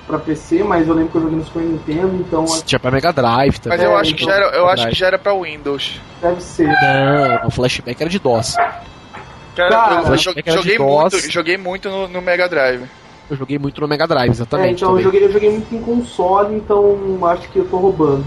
pra 0.06 0.18
PC, 0.18 0.62
mas 0.64 0.88
eu 0.88 0.94
lembro 0.94 1.10
que 1.12 1.18
eu 1.18 1.22
joguei 1.22 1.38
no 1.38 1.44
Super 1.44 1.62
Nintendo, 1.62 2.16
então 2.26 2.44
Tinha 2.64 2.78
pra 2.80 2.90
Mega 2.90 3.12
Drive 3.12 3.58
também. 3.58 3.78
Mas 3.78 3.86
eu 3.86 3.96
É, 3.96 4.00
acho 4.00 4.14
que 4.14 4.22
então, 4.24 4.34
já 4.34 4.40
era, 4.44 4.56
eu 4.56 4.68
acho 4.68 4.88
que 4.88 4.94
já 4.94 5.06
era 5.06 5.18
pra 5.18 5.34
Windows. 5.34 6.00
que 6.20 6.26
deve 6.26 6.40
ser. 6.42 6.66
Não, 6.68 7.48
o 7.48 7.50
flashback 7.50 8.00
era 8.00 8.10
de 8.10 8.18
DOS. 8.18 8.54
Cara, 8.56 9.68
Cara, 9.70 10.08
eu- 10.08 10.16
joguei 10.18 10.78
DOS. 10.78 11.12
muito, 11.12 11.30
joguei 11.30 11.56
muito 11.58 11.88
no, 11.90 12.08
no 12.08 12.22
Mega 12.22 12.48
Drive. 12.48 12.84
Eu 13.30 13.36
joguei 13.36 13.58
muito 13.58 13.80
no 13.80 13.88
Mega 13.88 14.06
Drive, 14.06 14.28
É, 14.28 14.32
exatamente. 14.32 14.82
então 14.82 14.96
eu 14.96 15.02
joguei, 15.04 15.24
eu 15.24 15.32
joguei 15.32 15.50
muito 15.50 15.74
em 15.74 15.80
console, 15.80 16.56
então 16.56 17.18
acho 17.26 17.48
que 17.50 17.58
eu 17.58 17.64
tô 17.66 17.76
roubando. 17.76 18.24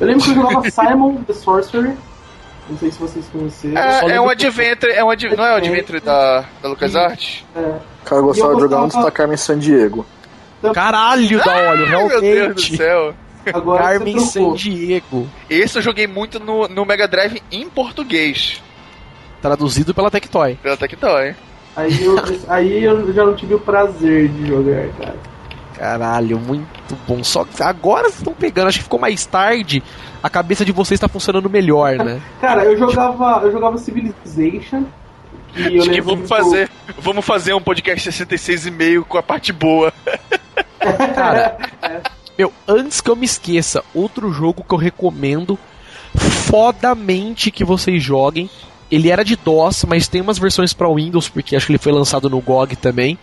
Eu 0.00 0.06
lembro 0.06 0.22
que 0.24 0.30
eu 0.30 0.34
jogava 0.34 0.62
Simon 0.70 1.16
the 1.26 1.32
Sorcerer. 1.34 1.94
Não 2.68 2.78
sei 2.78 2.90
se 2.90 2.98
vocês 2.98 3.26
conheceram. 3.30 3.76
É, 3.78 4.16
é 4.16 4.20
um 4.20 4.28
adventure, 4.28 4.92
é 4.92 5.04
um 5.04 5.10
adv- 5.10 5.36
não 5.36 5.44
é 5.44 5.52
um 5.54 5.56
adventure 5.56 6.00
da, 6.00 6.44
da 6.62 6.68
LucasArts? 6.70 7.44
É. 7.54 7.60
O 7.60 8.04
cara 8.04 8.20
gostava 8.22 8.52
eu 8.52 8.56
de 8.56 8.60
jogar 8.62 8.76
gostava- 8.78 8.84
onde 8.84 8.96
está 8.96 9.10
Carmen 9.10 9.36
San 9.36 9.58
Diego. 9.58 10.06
Caralho 10.74 11.44
da 11.44 11.52
óleo, 11.56 11.84
Ai, 11.84 11.90
meu 11.90 12.08
Deus 12.08 12.20
do 12.22 12.26
realmente. 12.34 12.76
céu. 12.76 13.14
Agora 13.52 13.82
Carmen. 13.82 14.18
San 14.20 14.52
Diego. 14.54 15.28
Esse 15.50 15.76
eu 15.78 15.82
joguei 15.82 16.06
muito 16.06 16.40
no, 16.40 16.66
no 16.68 16.86
Mega 16.86 17.06
Drive 17.06 17.42
em 17.52 17.68
português. 17.68 18.62
Traduzido 19.42 19.92
pela 19.92 20.10
Tectoy. 20.10 20.58
Pela 20.62 20.76
Tectoy. 20.76 21.34
Aí 21.76 22.02
eu, 22.04 22.16
aí 22.48 22.82
eu 22.84 23.12
já 23.12 23.26
não 23.26 23.34
tive 23.34 23.54
o 23.54 23.60
prazer 23.60 24.28
de 24.28 24.46
jogar, 24.46 24.88
cara. 24.98 25.16
Caralho, 25.76 26.38
muito 26.38 26.96
bom. 27.06 27.22
Só 27.22 27.44
que 27.44 27.62
agora 27.62 28.04
vocês 28.04 28.18
estão 28.20 28.32
pegando, 28.32 28.68
acho 28.68 28.78
que 28.78 28.84
ficou 28.84 28.98
mais 29.00 29.26
tarde. 29.26 29.82
A 30.24 30.30
cabeça 30.30 30.64
de 30.64 30.72
vocês 30.72 30.98
tá 30.98 31.06
funcionando 31.06 31.50
melhor, 31.50 31.96
né? 31.98 32.18
Cara, 32.40 32.64
eu 32.64 32.78
jogava, 32.78 33.42
eu 33.44 33.52
jogava 33.52 33.76
Civilization. 33.76 34.84
Eu 35.54 35.82
Acho 35.82 35.90
que 35.90 36.00
vamos 36.00 36.22
eu- 36.22 36.26
fazer, 36.26 36.70
vamos 36.98 37.24
fazer 37.26 37.52
um 37.52 37.60
podcast 37.60 38.08
66,5 38.10 39.04
com 39.04 39.18
a 39.18 39.22
parte 39.22 39.52
boa. 39.52 39.92
Cara, 41.14 41.58
meu, 42.38 42.50
antes 42.66 43.02
que 43.02 43.10
eu 43.10 43.14
me 43.16 43.26
esqueça, 43.26 43.84
outro 43.94 44.32
jogo 44.32 44.64
que 44.66 44.74
eu 44.74 44.78
recomendo 44.78 45.58
fodamente 46.16 47.50
que 47.50 47.62
vocês 47.64 48.02
joguem. 48.02 48.48
Ele 48.90 49.10
era 49.10 49.24
de 49.24 49.36
DOS, 49.36 49.84
mas 49.84 50.08
tem 50.08 50.20
umas 50.20 50.38
versões 50.38 50.72
pra 50.72 50.88
Windows, 50.92 51.28
porque 51.28 51.56
acho 51.56 51.66
que 51.66 51.72
ele 51.72 51.78
foi 51.78 51.92
lançado 51.92 52.30
no 52.30 52.40
GOG 52.40 52.76
também. 52.76 53.18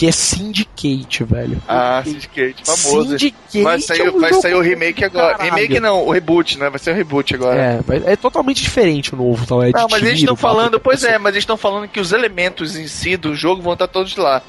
Que 0.00 0.06
é 0.06 0.12
Syndicate, 0.12 1.24
velho. 1.24 1.60
Ah, 1.68 2.00
Syndicate, 2.02 2.62
famoso. 2.64 3.10
Syndicate 3.18 3.62
Vai 3.62 3.78
sair, 3.80 4.00
é 4.00 4.10
um 4.10 4.18
vai 4.18 4.32
sair 4.32 4.54
o 4.54 4.60
remake 4.62 5.04
agora. 5.04 5.36
caralho. 5.36 5.54
Remake 5.54 5.78
não, 5.78 6.06
o 6.06 6.10
reboot, 6.10 6.58
né? 6.58 6.70
Vai 6.70 6.78
ser 6.78 6.92
o 6.92 6.94
reboot 6.94 7.34
agora. 7.34 7.82
É, 8.06 8.12
é 8.12 8.16
totalmente 8.16 8.62
diferente 8.62 9.12
o 9.12 9.16
novo, 9.18 9.46
tal. 9.46 9.62
É 9.62 9.66
de 9.66 9.74
Não, 9.74 9.86
mas 9.90 10.02
eles 10.02 10.20
estão 10.20 10.34
tal, 10.34 10.50
falando, 10.50 10.70
tem 10.70 10.80
pois 10.82 11.00
pessoa- 11.00 11.14
é, 11.14 11.18
mas 11.18 11.32
eles 11.34 11.42
estão 11.42 11.58
falando 11.58 11.86
que 11.86 12.00
os 12.00 12.12
elementos 12.12 12.76
em 12.76 12.86
si 12.88 13.14
do 13.18 13.34
jogo 13.34 13.60
vão 13.60 13.74
estar 13.74 13.88
todos 13.88 14.16
lá. 14.16 14.40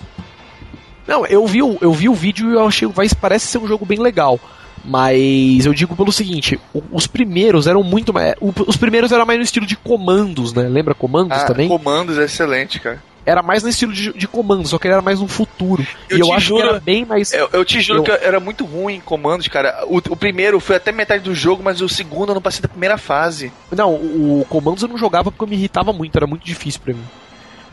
Não, 1.06 1.26
eu 1.26 1.45
vi, 1.45 1.61
o- 1.61 1.78
eu 1.82 1.91
vi 1.91 2.07
o 2.07 2.14
vídeo 2.14 2.49
e 2.49 2.53
eu 2.53 2.65
achei 2.65 2.88
vai, 2.88 3.07
parece 3.19 3.48
ser 3.48 3.57
um 3.57 3.68
jogo 3.68 3.86
bem 3.86 3.99
legal. 3.99 4.40
Mas 4.86 5.65
eu 5.65 5.73
digo 5.73 5.95
pelo 5.98 6.14
seguinte, 6.14 6.57
os 6.91 7.06
primeiros 7.07 7.68
eram 7.68 7.84
muito 7.84 8.14
mais. 8.14 8.36
Os 8.40 8.78
primeiros 8.78 9.11
eram 9.11 9.26
mais 9.26 9.38
no 9.38 9.44
estilo 9.44 9.65
de 9.65 9.76
comandos, 9.76 10.53
né? 10.53 10.64
Lembra 10.69 10.95
comandos 10.95 11.38
Ah, 11.38 11.45
também? 11.45 11.68
comandos 11.68 12.18
é 12.18 12.23
excelente, 12.23 12.80
cara. 12.80 13.03
Era 13.26 13.43
mais 13.43 13.61
no 13.61 13.69
estilo 13.69 13.93
de, 13.93 14.11
de 14.14 14.27
comandos, 14.27 14.72
só 14.72 14.80
que 14.80 14.88
ele 14.88 14.93
era 14.93 15.02
mais 15.02 15.19
no 15.19 15.27
futuro. 15.27 15.85
Eu 16.10 16.18
e 16.18 16.19
eu 16.22 16.34
acho 16.34 16.48
juro- 16.48 16.61
que 16.64 16.69
era 16.69 16.80
bem 16.80 17.06
mais. 17.06 17.31
Eu, 17.31 17.49
eu 17.53 17.64
te 17.64 17.80
juro 17.80 17.99
Eu- 17.99 18.03
que 18.03 18.11
era 18.11 18.39
muito 18.39 18.65
ruim 18.65 18.95
em 18.95 18.99
comandos, 18.99 19.48
cara. 19.48 19.84
O, 19.88 19.98
o 19.98 20.15
primeiro 20.15 20.60
foi 20.60 20.76
até 20.77 20.91
metade 20.91 21.23
do 21.23 21.35
jogo, 21.35 21.61
mas 21.64 21.81
o 21.81 21.88
segundo 21.89 22.30
eu 22.31 22.34
não 22.35 22.41
passei 22.41 22.61
da 22.61 22.68
primeira 22.68 22.98
fase. 22.98 23.52
Não, 23.72 23.93
o, 23.93 24.41
o 24.41 24.45
comandos 24.45 24.81
eu 24.81 24.89
não 24.89 24.98
jogava 24.98 25.31
porque 25.31 25.43
eu 25.43 25.48
me 25.48 25.56
irritava 25.56 25.93
muito, 25.93 26.15
era 26.18 26.26
muito 26.26 26.43
difícil 26.43 26.81
pra 26.84 26.93
mim. 26.95 27.03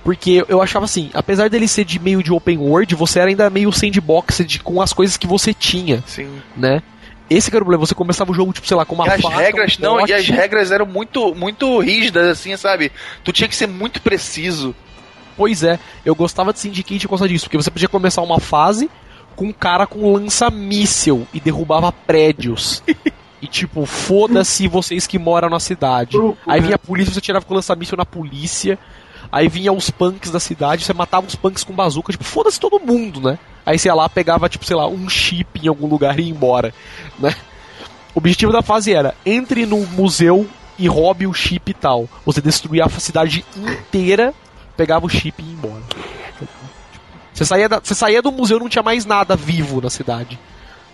Porque 0.04 0.44
eu 0.48 0.62
achava 0.62 0.84
assim, 0.84 1.10
apesar 1.12 1.50
dele 1.50 1.66
ser 1.66 1.84
de 1.84 1.98
meio 1.98 2.22
de 2.22 2.32
open 2.32 2.58
world, 2.58 2.94
você 2.94 3.18
era 3.18 3.28
ainda 3.28 3.50
meio 3.50 3.72
sandbox 3.72 4.42
de, 4.46 4.58
com 4.60 4.80
as 4.80 4.92
coisas 4.92 5.16
que 5.16 5.26
você 5.26 5.52
tinha, 5.52 6.02
Sim. 6.06 6.28
né? 6.56 6.82
Esse 7.28 7.50
que 7.50 7.56
era 7.56 7.62
o 7.62 7.66
problema, 7.66 7.84
você 7.86 7.94
começava 7.94 8.30
o 8.30 8.34
jogo, 8.34 8.54
tipo, 8.54 8.66
sei 8.66 8.74
lá, 8.76 8.86
com 8.86 8.94
uma 8.94 9.06
E 9.06 9.10
as 9.10 9.20
faca, 9.20 9.36
regras, 9.36 9.76
um 9.78 9.82
não, 9.82 10.06
e 10.06 10.12
as 10.12 10.26
regras 10.28 10.70
eram 10.72 10.86
muito, 10.86 11.34
muito 11.34 11.78
rígidas, 11.78 12.26
assim, 12.26 12.56
sabe? 12.56 12.90
Tu 13.22 13.32
tinha 13.32 13.48
que 13.48 13.54
ser 13.56 13.66
muito 13.66 14.00
preciso. 14.00 14.74
Pois 15.38 15.62
é, 15.62 15.78
eu 16.04 16.16
gostava 16.16 16.52
de 16.52 16.58
Syndicate 16.58 17.06
por 17.06 17.10
causa 17.10 17.28
disso, 17.28 17.44
porque 17.44 17.56
você 17.56 17.70
podia 17.70 17.88
começar 17.88 18.22
uma 18.22 18.40
fase 18.40 18.90
com 19.36 19.44
um 19.46 19.52
cara 19.52 19.86
com 19.86 20.12
lança-míssel 20.12 21.28
e 21.32 21.38
derrubava 21.38 21.92
prédios. 21.92 22.82
e 23.40 23.46
tipo, 23.46 23.86
foda-se 23.86 24.66
vocês 24.66 25.06
que 25.06 25.16
moram 25.16 25.48
na 25.48 25.60
cidade. 25.60 26.18
Aí 26.44 26.60
né? 26.60 26.66
vinha 26.66 26.74
a 26.74 26.78
polícia, 26.78 27.14
você 27.14 27.20
tirava 27.20 27.44
com 27.44 27.54
lança-míssel 27.54 27.96
na 27.96 28.04
polícia. 28.04 28.76
Aí 29.30 29.46
vinha 29.48 29.72
os 29.72 29.90
punks 29.90 30.32
da 30.32 30.40
cidade, 30.40 30.84
você 30.84 30.92
matava 30.92 31.28
os 31.28 31.36
punks 31.36 31.62
com 31.62 31.72
bazuca, 31.72 32.10
tipo, 32.10 32.24
foda-se 32.24 32.58
todo 32.58 32.80
mundo, 32.80 33.20
né? 33.20 33.38
Aí 33.64 33.78
você 33.78 33.88
ia 33.88 33.94
lá, 33.94 34.08
pegava, 34.08 34.48
tipo, 34.48 34.64
sei 34.64 34.74
lá, 34.74 34.88
um 34.88 35.08
chip 35.08 35.60
em 35.62 35.68
algum 35.68 35.86
lugar 35.86 36.18
e 36.18 36.24
ia 36.24 36.30
embora, 36.30 36.74
né? 37.16 37.32
O 38.12 38.18
objetivo 38.18 38.50
da 38.50 38.62
fase 38.62 38.92
era, 38.92 39.14
entre 39.24 39.66
no 39.66 39.86
museu 39.86 40.48
e 40.76 40.88
roube 40.88 41.28
o 41.28 41.34
chip 41.34 41.70
e 41.70 41.74
tal. 41.74 42.08
Você 42.24 42.40
destruía 42.40 42.86
a 42.86 42.88
cidade 42.88 43.44
inteira, 43.56 44.34
pegava 44.78 45.04
o 45.04 45.08
chip 45.08 45.42
e 45.42 45.46
ia 45.46 45.52
embora. 45.52 45.82
Você 47.34 47.44
saía, 47.44 47.68
da- 47.68 47.80
você 47.82 47.94
saía 47.94 48.22
do 48.22 48.32
museu 48.32 48.58
não 48.58 48.68
tinha 48.68 48.82
mais 48.82 49.04
nada 49.04 49.36
vivo 49.36 49.80
na 49.80 49.90
cidade. 49.90 50.38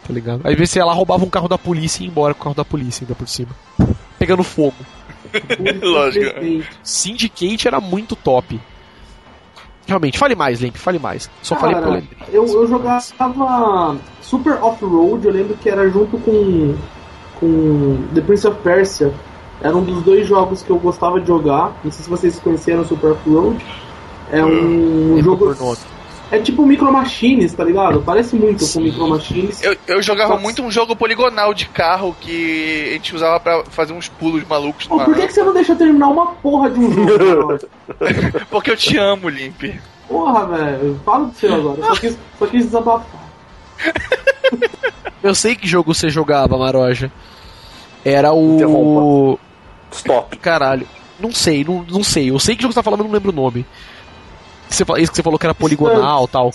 Tá 0.06 0.12
ligado? 0.12 0.40
Aí 0.44 0.55
você 0.56 0.78
ia 0.78 0.85
lá, 0.85 0.93
roubava 0.93 1.24
um 1.24 1.31
carro 1.31 1.48
da 1.48 1.56
polícia 1.56 2.02
e 2.02 2.06
ia 2.06 2.11
embora 2.11 2.35
com 2.35 2.40
o 2.40 2.44
carro 2.44 2.56
da 2.56 2.65
polícia 2.65 3.05
ainda 3.05 3.15
por 3.15 3.28
cima. 3.28 3.51
Pegando 4.19 4.43
fogo. 4.43 4.74
Lógico. 5.82 6.35
Syndicate 6.82 7.66
era 7.69 7.81
muito 7.81 8.15
top. 8.16 8.61
Realmente, 9.86 10.19
fale 10.19 10.35
mais, 10.35 10.61
Limp, 10.61 10.77
fale 10.77 10.98
mais. 10.98 11.31
Só 11.43 11.56
falei 11.56 11.74
Cara, 11.74 11.86
eu 11.86 11.93
lembrei. 11.93 12.19
eu, 12.32 12.47
eu 12.47 12.66
jogava 12.66 13.01
Super 14.23 14.55
Off-Road, 14.62 15.27
eu 15.27 15.32
lembro 15.32 15.56
que 15.59 15.69
era 15.69 15.89
junto 15.90 16.16
com, 16.19 16.74
com 17.39 18.02
The 18.15 18.20
Prince 18.23 18.47
of 18.47 18.59
Persia. 18.62 19.12
Era 19.60 19.76
um 19.76 19.82
dos 19.82 20.02
dois 20.02 20.26
jogos 20.26 20.62
que 20.62 20.70
eu 20.70 20.78
gostava 20.78 21.20
de 21.20 21.26
jogar. 21.26 21.72
Não 21.82 21.90
sei 21.90 22.05
se 22.05 22.10
vocês 22.10 22.39
conheceram 22.39 22.85
Super 22.85 23.12
Off-Road. 23.12 23.64
É 24.31 24.44
um 24.44 25.14
Lembro 25.14 25.55
jogo. 25.55 25.76
É 26.31 26.39
tipo 26.39 26.66
Micro 26.66 26.90
Machines, 26.93 27.52
tá 27.52 27.62
ligado? 27.62 28.02
Parece 28.02 28.35
muito 28.35 28.66
com 28.72 28.81
Micro 28.81 29.09
Machines. 29.09 29.62
Eu, 29.62 29.76
eu 29.86 30.02
jogava 30.02 30.36
muito 30.36 30.62
um 30.62 30.70
jogo 30.70 30.97
poligonal 30.97 31.55
de 31.55 31.66
carro 31.68 32.16
que 32.20 32.89
a 32.89 32.93
gente 32.94 33.14
usava 33.14 33.39
pra 33.39 33.64
fazer 33.66 33.93
uns 33.93 34.09
pulos 34.09 34.43
malucos 34.48 34.86
Pô, 34.86 34.94
numa 34.97 35.05
por 35.05 35.14
que, 35.14 35.26
que 35.26 35.32
você 35.32 35.44
não 35.44 35.52
deixa 35.52 35.72
eu 35.72 35.76
terminar 35.76 36.09
uma 36.09 36.26
porra 36.26 36.70
de 36.70 36.81
um 36.81 36.93
jogo? 36.93 37.59
cara? 37.98 38.44
Porque 38.51 38.70
eu 38.70 38.76
te 38.76 38.97
amo, 38.97 39.28
Limp. 39.28 39.62
porra, 40.09 40.47
velho. 40.47 41.01
Fala 41.05 41.26
do 41.26 41.35
seu 41.35 41.55
agora. 41.55 41.78
Eu 41.78 41.85
Só 41.85 42.01
quis, 42.01 42.18
só 42.39 42.47
quis 42.47 42.64
desabafar. 42.64 43.24
Eu 45.22 45.35
sei 45.35 45.56
que 45.56 45.66
jogo 45.66 45.94
você 45.94 46.10
jogava, 46.10 46.59
Maroja. 46.59 47.10
Era 48.05 48.32
o. 48.32 48.55
Interrompa. 48.56 49.40
Stop. 49.93 50.36
Caralho. 50.39 50.86
Não 51.18 51.32
sei, 51.32 51.64
não, 51.64 51.85
não 51.89 52.02
sei. 52.02 52.31
Eu 52.31 52.39
sei 52.39 52.56
que 52.56 52.62
jogo 52.62 52.72
você 52.74 52.78
tá 52.81 52.82
falando, 52.82 53.01
mas 53.01 53.09
não 53.09 53.14
lembro 53.14 53.31
o 53.31 53.35
nome. 53.35 53.64
Você, 54.68 54.82
esse 54.98 55.10
que 55.10 55.16
você 55.16 55.22
falou 55.22 55.39
que 55.39 55.47
era 55.47 55.55
poligonal 55.55 56.26
tal. 56.26 56.51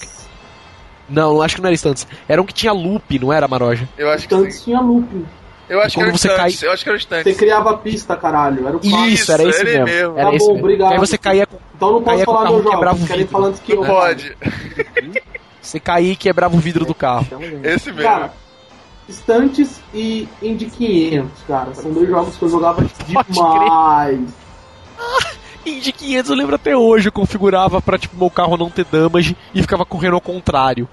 Não, 1.08 1.42
acho 1.42 1.56
que 1.56 1.62
não 1.62 1.68
era 1.70 1.76
Stunts. 1.78 2.06
Era 2.28 2.42
um 2.42 2.46
que 2.46 2.54
tinha 2.54 2.72
loop, 2.72 3.18
não 3.18 3.34
era, 3.34 3.48
Maroja? 3.48 3.88
Eu 3.98 4.10
acho 4.12 4.28
que 4.28 4.36
Tanto 4.36 4.52
sim. 4.52 4.64
tinha 4.66 4.80
looping. 4.82 5.26
Eu 5.68 5.82
acho 5.82 5.96
que 5.96 6.02
era 6.02 6.10
o 6.10 6.18
você 6.18 6.28
Stunts. 6.28 6.60
cai- 6.60 6.68
Eu 6.70 6.74
acho 6.74 6.84
que 6.84 6.90
era 6.90 6.98
o 6.98 7.02
Você 7.02 7.06
Stunts. 7.22 7.38
criava 7.38 7.70
a 7.72 7.78
pista, 7.78 8.16
caralho. 8.16 8.68
Era 8.68 8.78
o 8.78 8.80
clássico. 8.80 9.08
Isso, 9.08 9.32
era 9.32 9.44
esse 9.44 9.62
ele 9.62 9.70
mesmo. 9.72 9.86
mesmo. 9.86 10.18
Era 10.20 10.30
Tá 10.30 10.36
esse 10.36 10.46
bom, 10.46 10.54
mesmo. 10.54 10.66
obrigado. 10.66 10.92
Aí 10.94 10.98
você 11.00 11.18
caía 11.18 11.48
com. 11.48 11.58
Então 11.76 11.92
não 11.94 12.04
posso 12.04 12.26
falar 12.26 12.50
meu 12.50 12.60
e 12.60 12.64
quebrava 12.64 12.98
jogo. 12.98 13.04
o 13.04 13.08
Querem 13.08 13.22
vidro. 13.24 13.32
falar 13.32 13.48
antes 13.48 13.60
que 13.62 13.72
eu. 13.72 13.76
Não 13.82 13.86
pode. 13.88 14.38
Você 15.62 15.80
caía 15.80 16.12
e 16.12 16.16
quebrava 16.16 16.56
o 16.56 16.60
vidro 16.60 16.86
do 16.86 16.94
carro. 16.94 17.28
Esse 17.64 17.92
mesmo. 17.92 18.04
Cara, 18.04 18.34
Estantes 19.10 19.82
e 19.94 20.28
Indy 20.42 20.66
500, 20.66 21.32
cara. 21.48 21.74
São 21.74 21.92
dois 21.92 22.08
jogos 22.08 22.38
que 22.38 22.44
eu 22.44 22.50
jogava 22.50 22.86
demais. 23.08 24.20
Indy 25.66 25.92
500 25.92 26.32
eu 26.32 26.38
lembro 26.38 26.56
até 26.56 26.78
hoje, 26.78 27.08
eu 27.08 27.12
configurava 27.12 27.82
pra 27.82 27.98
tipo 27.98 28.16
meu 28.16 28.30
carro 28.30 28.56
não 28.56 28.70
ter 28.70 28.86
damage 28.86 29.36
e 29.54 29.62
ficava 29.62 29.86
correndo 29.86 30.16
ao 30.16 30.22
contrário, 30.22 30.88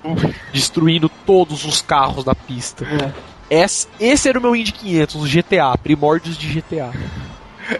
destruindo 0.52 1.09
todos 1.24 1.64
os 1.64 1.80
carros 1.80 2.24
da 2.24 2.34
pista. 2.34 2.84
É. 2.84 3.12
Esse, 3.48 3.86
esse 4.01 4.28
era 4.28 4.38
o 4.38 4.43
meu 4.43 4.56
Indy 4.56 4.72
500, 4.72 5.14
o 5.14 5.20
GTA, 5.20 5.78
primórdios 5.78 6.36
de 6.36 6.48
GTA. 6.48 6.90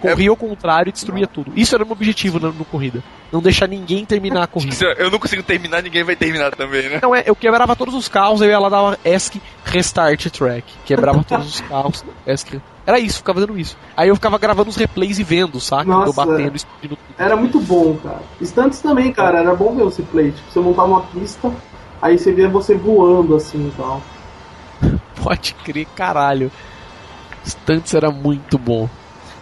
Corria 0.01 0.31
ao 0.31 0.37
contrário 0.37 0.91
e 0.91 0.93
destruía 0.93 1.27
tudo. 1.27 1.53
Isso 1.55 1.75
era 1.75 1.85
o 1.85 1.87
meu 1.87 1.93
objetivo 1.95 2.41
na, 2.41 2.49
no 2.49 2.65
corrida. 2.65 3.03
Não 3.33 3.41
deixar 3.41 3.67
ninguém 3.67 4.05
terminar 4.05 4.45
a 4.45 4.47
corrida. 4.47 4.95
Eu 4.99 5.11
não 5.11 5.19
consigo 5.19 5.43
terminar, 5.43 5.83
ninguém 5.83 6.05
vai 6.05 6.17
terminar 6.17 6.55
também, 6.55 6.89
né? 6.89 7.01
Não, 7.03 7.15
é, 7.15 7.25
eu 7.27 7.35
quebrava 7.35 7.75
todos 7.75 7.95
os 7.95 8.09
carros, 8.09 8.41
eu 8.41 8.49
ia 8.49 8.59
lá 8.59 8.69
dar 8.69 8.99
ESC 9.05 9.41
Restart 9.65 10.27
Track. 10.31 10.65
Quebrava 10.85 11.23
todos 11.25 11.47
os 11.47 11.61
carros. 11.63 12.05
ESC. 12.27 12.61
Era 12.87 13.01
isso, 13.01 13.19
ficava 13.19 13.41
fazendo 13.41 13.59
isso. 13.59 13.77
Aí 13.97 14.09
eu 14.09 14.15
ficava 14.15 14.39
gravando 14.39 14.71
os 14.71 14.77
replays 14.77 15.19
e 15.19 15.25
vendo, 15.25 15.59
saca? 15.61 15.85
Nossa, 15.85 16.09
eu 16.09 16.13
batendo, 16.13 16.57
explodindo 16.57 16.97
tudo. 16.97 17.15
Era 17.19 17.35
muito 17.37 17.59
bom, 17.61 17.97
cara. 17.97 18.23
Estantes 18.41 18.81
também, 18.81 19.13
cara, 19.13 19.41
era 19.41 19.55
bom 19.55 19.75
ver 19.75 19.83
o 19.83 19.89
replay. 19.89 20.31
Tipo, 20.31 20.53
você 20.53 20.61
montava 20.61 20.89
uma 20.89 21.03
pista, 21.03 21.53
aí 22.01 22.17
você 22.17 22.33
via 22.33 22.49
você 22.49 22.77
voando 22.77 23.35
assim 23.35 23.69
e 23.69 23.73
tal. 23.77 24.01
Pode 25.21 25.55
crer, 25.55 25.87
caralho. 25.97 26.51
Stunts 27.45 27.95
era 27.95 28.11
muito 28.11 28.57
bom. 28.57 28.89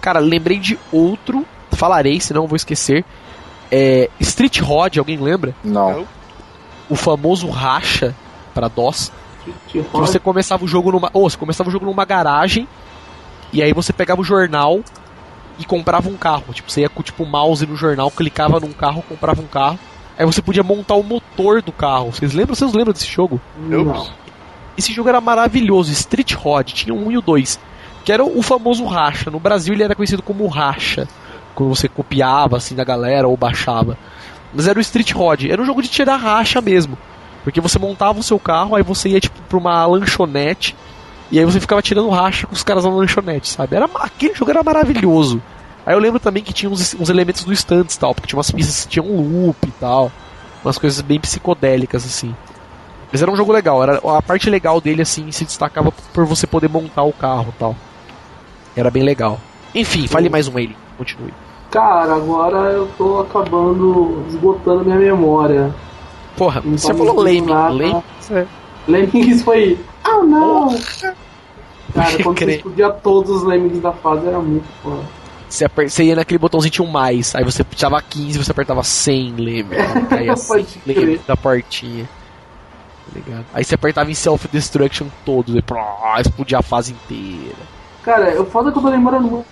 Cara, 0.05 0.19
lembrei 0.19 0.59
de 0.59 0.79
outro, 0.93 1.47
falarei, 1.73 2.21
senão 2.21 2.43
eu 2.43 2.47
vou 2.47 2.57
esquecer. 2.57 3.07
É, 3.73 4.11
Street 4.21 4.61
Rod, 4.61 4.99
alguém 4.99 5.17
lembra? 5.17 5.55
Não. 5.65 6.07
O 6.91 6.95
famoso 6.95 7.49
racha 7.49 8.15
pra 8.53 8.69
DOS. 8.69 9.11
Que 9.67 9.81
você 9.81 10.19
começava 10.19 10.63
o 10.63 10.69
jogo 10.69 10.93
numa. 10.93 11.09
Ou 11.15 11.31
você 11.31 11.39
começava 11.39 11.71
o 11.71 11.73
jogo 11.73 11.87
numa 11.87 12.05
garagem. 12.05 12.69
E 13.51 13.63
aí 13.63 13.73
você 13.73 13.95
pegava 13.95 14.21
o 14.21 14.25
jornal 14.25 14.81
e 15.59 15.65
comprava 15.65 16.07
um 16.11 16.19
carro. 16.19 16.53
Tipo, 16.53 16.71
você 16.71 16.83
ia 16.83 16.91
com 16.91 17.03
tipo, 17.03 17.23
o 17.23 17.27
mouse 17.27 17.67
no 17.67 17.75
jornal, 17.75 18.11
clicava 18.11 18.61
num 18.61 18.75
carro, 18.75 19.03
comprava 19.09 19.41
um 19.41 19.47
carro. 19.47 19.79
Aí 20.19 20.27
você 20.27 20.43
podia 20.43 20.63
montar 20.63 20.97
o 20.97 21.03
motor 21.03 21.63
do 21.63 21.73
carro. 21.73 22.13
Vocês 22.13 22.35
lembram? 22.35 22.55
Vocês 22.55 22.75
lembram 22.75 22.93
desse 22.93 23.11
jogo? 23.11 23.41
Não. 23.57 24.07
Esse 24.77 24.93
jogo 24.93 25.09
era 25.09 25.21
maravilhoso, 25.23 25.93
Street 25.93 26.35
Rod, 26.35 26.73
tinha 26.73 26.95
um 26.95 27.11
e 27.11 27.17
o 27.17 27.23
dois, 27.23 27.59
que 28.05 28.13
era 28.13 28.23
o 28.23 28.43
famoso 28.43 28.85
racha. 28.85 29.31
No 29.31 29.41
Brasil 29.41 29.75
ele 29.75 29.83
era 29.83 29.95
conhecido 29.95 30.23
como 30.23 30.47
racha, 30.47 31.09
quando 31.55 31.75
você 31.75 31.89
copiava 31.89 32.57
assim 32.57 32.75
da 32.75 32.85
galera 32.85 33.27
ou 33.27 33.37
baixava. 33.37 33.97
Mas 34.53 34.69
era 34.69 34.79
o 34.79 34.83
Street 34.83 35.13
Rod, 35.13 35.47
era 35.47 35.61
um 35.61 35.65
jogo 35.65 35.83
de 35.83 35.89
tirar 35.89 36.17
racha 36.17 36.61
mesmo. 36.61 36.99
Porque 37.43 37.61
você 37.61 37.79
montava 37.79 38.21
o 38.21 38.23
seu 38.23 38.39
carro, 38.39 38.77
aí 38.77 38.83
você 38.83 39.09
ia 39.09 39.21
tipo 39.21 39.41
pra 39.49 39.59
uma 39.59 39.85
lanchonete, 39.87 40.77
e 41.31 41.39
aí 41.39 41.45
você 41.45 41.59
ficava 41.61 41.83
tirando 41.83 42.09
racha 42.11 42.47
com 42.47 42.55
os 42.55 42.63
caras 42.63 42.85
na 42.85 42.91
lanchonete, 42.91 43.49
sabe? 43.49 43.75
Era, 43.77 43.89
aquele 43.97 44.35
jogo 44.35 44.51
era 44.51 44.63
maravilhoso. 44.63 45.43
Aí 45.87 45.95
eu 45.95 45.99
lembro 45.99 46.21
também 46.21 46.43
que 46.43 46.53
tinha 46.53 46.71
uns, 46.71 46.95
uns 46.95 47.11
elementos 47.11 47.45
do 47.45 47.53
stunts 47.53 47.97
tal, 47.97 48.15
porque 48.15 48.29
tinha 48.29 48.39
umas 48.39 48.51
pistas 48.51 48.85
que 48.85 48.93
tinham 48.93 49.07
um 49.07 49.47
loop 49.47 49.67
e 49.67 49.73
tal. 49.73 50.13
Umas 50.65 50.79
coisas 50.79 51.01
bem 51.03 51.21
psicodélicas, 51.21 52.05
assim. 52.07 52.35
Mas 53.13 53.21
era 53.21 53.31
um 53.31 53.37
jogo 53.37 53.53
legal, 53.53 53.83
era, 53.83 54.01
a 54.17 54.23
parte 54.23 54.49
legal 54.49 54.81
dele, 54.81 55.03
assim, 55.03 55.31
se 55.31 55.45
destacava 55.45 55.93
por 56.13 56.25
você 56.25 56.47
poder 56.47 56.69
montar 56.69 57.03
o 57.03 57.13
carro 57.13 57.55
tal. 57.59 57.77
Era 58.77 58.91
bem 58.91 59.03
legal. 59.03 59.39
Enfim, 59.75 60.07
fale 60.07 60.29
mais 60.29 60.47
um 60.49 60.57
aí, 60.57 60.75
continue. 60.97 61.33
Cara, 61.71 62.15
agora 62.15 62.71
eu 62.73 62.89
tô 62.97 63.19
acabando 63.21 64.25
esgotando 64.29 64.85
minha 64.85 64.97
memória. 64.99 65.75
Porra, 66.37 66.61
Não 66.65 66.77
você 66.79 66.89
tá 66.89 66.95
falou 66.95 67.21
Lemming. 67.21 67.53
Lemming 67.73 68.03
é- 68.31 68.47
Lemmings 68.87 69.43
foi. 69.43 69.79
Ah, 70.05 70.23
não! 70.23 70.69
Cara, 71.95 72.11
Pode 72.11 72.23
quando 72.25 72.39
você 72.39 72.55
explodia 72.57 72.91
todos 72.91 73.31
os 73.31 73.43
Lemmings 73.43 73.81
da 73.81 73.93
fase 73.93 74.27
era 74.27 74.39
muito 74.39 74.67
foda. 74.83 75.03
Você, 75.49 75.65
aper- 75.65 75.89
você 75.91 76.05
ia 76.05 76.17
naquele 76.17 76.39
botãozinho 76.39 76.71
tinha 76.73 76.87
um 76.87 76.91
mais, 76.91 77.35
aí 77.35 77.45
você 77.45 77.63
puxava 77.63 78.01
15 78.03 78.39
você 78.39 78.51
apertava 78.51 78.83
100 78.83 79.35
Lemming. 79.37 79.77
Aí 80.11 80.27
ia 80.27 80.37
100 80.37 80.47
Pode 80.65 80.79
crer. 80.79 80.97
Lemming 80.99 81.21
da 81.27 81.37
portinha. 81.37 82.05
Tá 82.05 83.13
ligado? 83.15 83.45
Aí 83.55 83.63
você 83.65 83.75
apertava 83.75 84.11
em 84.11 84.15
Self-Destruction 84.15 85.07
todo, 85.25 85.57
e 85.57 85.63
explodia 86.21 86.59
a 86.59 86.63
fase 86.63 86.93
inteira. 86.93 87.55
Cara, 88.05 88.41
o 88.41 88.45
foda 88.45 88.69
é 88.69 88.73
que 88.73 88.79
eu 88.79 88.83
tô 88.83 88.89
lembrando 88.89 89.27
mu- 89.29 89.45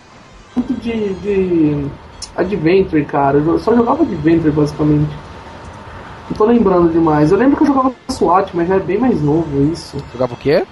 muito 0.55 0.75
de, 0.75 1.15
de 1.15 1.87
Adventure, 2.37 3.05
cara. 3.05 3.39
Eu 3.39 3.59
só 3.59 3.75
jogava 3.75 4.03
Adventure, 4.03 4.51
basicamente. 4.51 5.11
Não 6.31 6.37
tô 6.37 6.45
lembrando 6.45 6.91
demais. 6.93 7.33
Eu 7.33 7.39
lembro 7.39 7.57
que 7.57 7.63
eu 7.63 7.67
jogava 7.69 7.93
SWAT, 8.11 8.51
mas 8.55 8.69
já 8.69 8.77
é 8.77 8.81
bem 8.81 8.99
mais 8.99 9.21
novo 9.23 9.63
isso. 9.73 9.97
Jogava 10.13 10.35
o 10.35 10.37
quê? 10.37 10.65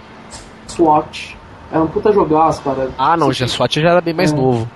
SWAT. 0.68 1.36
Era 1.72 1.82
um 1.82 1.86
puta 1.86 2.12
jogaço, 2.12 2.62
cara. 2.62 2.90
Ah, 2.98 3.16
não, 3.16 3.32
já 3.32 3.46
SWAT 3.46 3.80
já 3.80 3.90
era 3.90 4.00
bem 4.00 4.14
mais 4.14 4.32
É. 4.32 4.36
novo. 4.36 4.68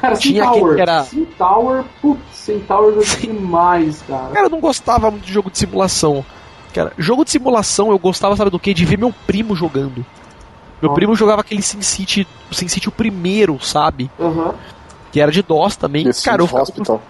Cara, 0.00 0.16
tinha 0.16 0.44
Tower. 0.44 0.74
que 0.74 0.80
era- 0.80 1.06
Tower, 1.38 1.84
putz, 2.00 2.50
Tower 2.66 2.94
eu 2.94 3.02
demais, 3.20 4.02
cara. 4.02 4.30
Cara, 4.32 4.46
eu 4.46 4.50
não 4.50 4.60
gostava 4.60 5.10
muito 5.10 5.24
de 5.24 5.32
jogo 5.32 5.48
de 5.50 5.58
simulação. 5.58 6.24
Cara, 6.74 6.92
jogo 6.98 7.24
de 7.24 7.30
simulação 7.30 7.90
eu 7.90 7.98
gostava, 7.98 8.34
sabe 8.34 8.50
do 8.50 8.58
que? 8.58 8.74
De 8.74 8.84
ver 8.84 8.98
meu 8.98 9.14
primo 9.26 9.54
jogando. 9.54 10.04
Meu 10.82 10.92
primo 10.92 11.14
jogava 11.14 11.40
aquele 11.42 11.62
SimCity, 11.62 12.26
o 12.50 12.54
SimCity 12.54 12.88
o 12.88 12.92
primeiro, 12.92 13.58
sabe? 13.64 14.10
Aham. 14.18 14.54
Que 15.12 15.20
era 15.20 15.30
de 15.30 15.40
DOS 15.42 15.76
também. 15.76 16.08
Esse 16.08 16.24
Cara, 16.24 16.42
eu, 16.42 16.46
Hospital. 16.52 17.00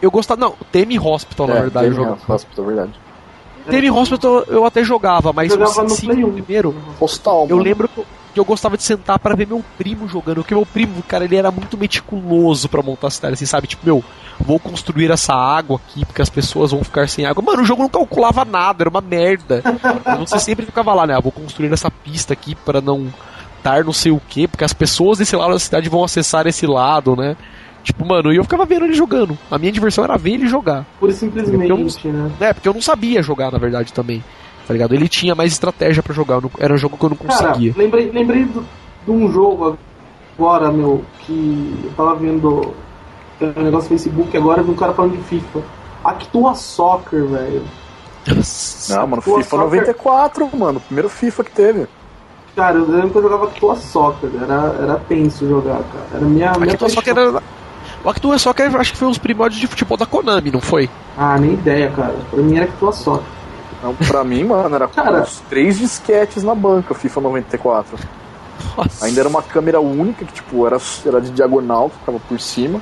eu 0.00 0.10
gostava. 0.10 0.40
Não, 0.40 0.54
Temi 0.70 0.98
Hospital, 0.98 1.48
na 1.48 1.54
É, 1.56 1.60
verdade, 1.62 1.86
eu 1.88 1.92
Game 1.94 2.04
jogava. 2.04 2.34
Hospital, 2.34 2.64
verdade. 2.64 2.92
Temi 3.68 3.90
Hospital 3.90 4.44
eu 4.48 4.64
até 4.64 4.84
jogava, 4.84 5.32
mas 5.32 5.52
Jogava 5.52 5.70
o 5.70 5.88
SimCity 5.88 6.06
Play 6.06 6.24
1. 6.24 6.32
primeiro. 6.32 6.74
Postal, 6.98 7.42
Eu 7.48 7.56
mano. 7.56 7.62
lembro 7.62 7.88
que 7.88 7.98
eu, 7.98 8.06
que 8.32 8.40
eu 8.40 8.44
gostava 8.44 8.76
de 8.76 8.82
sentar 8.82 9.18
pra 9.18 9.34
ver 9.34 9.46
meu 9.46 9.64
primo 9.76 10.08
jogando, 10.08 10.36
porque 10.36 10.54
meu 10.54 10.66
primo, 10.66 11.02
cara, 11.02 11.24
ele 11.24 11.36
era 11.36 11.50
muito 11.50 11.76
meticuloso 11.76 12.68
pra 12.68 12.82
montar 12.82 13.08
a 13.08 13.10
cidade, 13.10 13.34
assim, 13.34 13.46
sabe? 13.46 13.66
Tipo, 13.66 13.84
meu, 13.84 14.04
vou 14.38 14.58
construir 14.58 15.10
essa 15.10 15.34
água 15.34 15.80
aqui 15.84 16.04
porque 16.04 16.22
as 16.22 16.30
pessoas 16.30 16.70
vão 16.70 16.84
ficar 16.84 17.08
sem 17.08 17.26
água. 17.26 17.42
Mano, 17.42 17.62
o 17.62 17.64
jogo 17.64 17.82
não 17.82 17.88
calculava 17.88 18.44
nada, 18.44 18.82
era 18.82 18.90
uma 18.90 19.00
merda. 19.00 19.62
Você 20.20 20.38
sempre 20.38 20.66
ficava 20.66 20.94
lá, 20.94 21.06
né? 21.06 21.14
Ah, 21.16 21.20
vou 21.20 21.32
construir 21.32 21.72
essa 21.72 21.90
pista 21.90 22.32
aqui 22.32 22.54
pra 22.54 22.80
não 22.80 23.12
estar 23.58 23.84
não 23.84 23.92
sei 23.92 24.10
o 24.10 24.20
que, 24.28 24.48
porque 24.48 24.64
as 24.64 24.72
pessoas 24.72 25.18
desse 25.18 25.36
lado 25.36 25.52
da 25.52 25.58
cidade 25.58 25.88
vão 25.88 26.02
acessar 26.02 26.46
esse 26.46 26.66
lado, 26.66 27.14
né? 27.14 27.36
Tipo, 27.82 28.04
mano, 28.04 28.32
e 28.32 28.36
eu 28.36 28.42
ficava 28.44 28.64
vendo 28.64 28.84
ele 28.84 28.94
jogando. 28.94 29.38
A 29.50 29.58
minha 29.58 29.72
diversão 29.72 30.04
era 30.04 30.16
ver 30.16 30.32
ele 30.32 30.46
jogar. 30.46 30.86
E 31.02 31.12
simplesmente, 31.12 32.08
né? 32.08 32.30
É, 32.40 32.52
porque 32.52 32.68
eu 32.68 32.74
não 32.74 32.82
sabia 32.82 33.22
jogar, 33.22 33.50
na 33.50 33.58
verdade, 33.58 33.92
também. 33.92 34.22
Tá 34.70 34.72
ligado? 34.74 34.94
Ele 34.94 35.08
tinha 35.08 35.34
mais 35.34 35.50
estratégia 35.50 36.00
pra 36.00 36.14
jogar. 36.14 36.36
eu 36.36 36.42
não- 36.42 36.50
Era 36.60 36.72
um 36.72 36.76
jogo 36.76 36.96
que 36.96 37.04
eu 37.04 37.10
não 37.10 37.16
Cara, 37.16 37.48
conseguia. 37.48 37.74
lembrei, 37.76 38.08
lembrei 38.08 38.44
do- 38.44 38.64
de 39.04 39.10
um 39.10 39.28
jogo 39.28 39.76
agora, 40.38 40.70
meu, 40.70 41.04
que 41.18 41.76
eu 41.86 41.90
tava 41.96 42.14
vendo 42.14 42.72
um 43.40 43.62
negócio 43.64 43.90
no 43.92 43.98
Facebook 43.98 44.36
agora 44.36 44.62
de 44.62 44.70
um 44.70 44.74
cara 44.76 44.92
falando 44.92 45.16
de 45.16 45.24
FIFA. 45.24 45.60
Actua 46.04 46.54
Soccer, 46.54 47.24
velho. 47.24 47.64
Não, 48.90 49.06
mano, 49.08 49.22
Pô, 49.22 49.38
FIFA 49.38 49.42
soccer- 49.42 49.58
94, 49.64 50.48
mano. 50.56 50.78
o 50.78 50.82
Primeiro 50.82 51.08
FIFA 51.08 51.42
que 51.42 51.50
teve. 51.50 51.86
Cara, 52.54 52.76
eu 52.78 52.88
lembro 52.88 53.10
que 53.10 53.18
eu 53.18 53.22
jogava 53.22 53.46
Actua 53.46 53.74
Soccer, 53.74 54.30
era, 54.40 54.76
era 54.80 55.00
tenso 55.08 55.48
jogar, 55.48 55.80
cara. 55.82 56.06
Era 56.14 56.24
minha, 56.24 56.52
minha 56.52 56.74
Actua 56.74 56.88
paixão. 56.88 57.02
era. 57.18 57.42
O 58.04 58.08
Actua 58.08 58.36
que 58.54 58.62
acho 58.62 58.92
que 58.92 58.98
foi 58.98 59.08
os 59.08 59.18
primórdios 59.18 59.60
de 59.60 59.66
futebol 59.66 59.96
da 59.96 60.06
Konami, 60.06 60.52
não 60.52 60.60
foi? 60.60 60.88
Ah, 61.18 61.36
nem 61.40 61.54
ideia, 61.54 61.90
cara. 61.90 62.14
Pra 62.30 62.40
mim 62.40 62.54
era 62.56 62.66
Actua 62.66 62.92
Soccer. 62.92 63.39
Não, 63.82 63.94
pra 63.94 64.22
mim, 64.24 64.44
mano, 64.44 64.74
era 64.74 64.86
Cara. 64.88 65.22
uns 65.22 65.40
três 65.48 65.78
disquetes 65.78 66.42
na 66.42 66.54
banca, 66.54 66.94
FIFA 66.94 67.20
94. 67.22 67.98
Nossa. 68.76 69.06
Ainda 69.06 69.20
era 69.20 69.28
uma 69.28 69.42
câmera 69.42 69.80
única, 69.80 70.24
que 70.24 70.32
tipo, 70.34 70.66
era, 70.66 70.76
era 71.06 71.20
de 71.20 71.30
diagonal, 71.30 71.88
que 71.88 71.98
ficava 71.98 72.20
por 72.20 72.38
cima. 72.40 72.80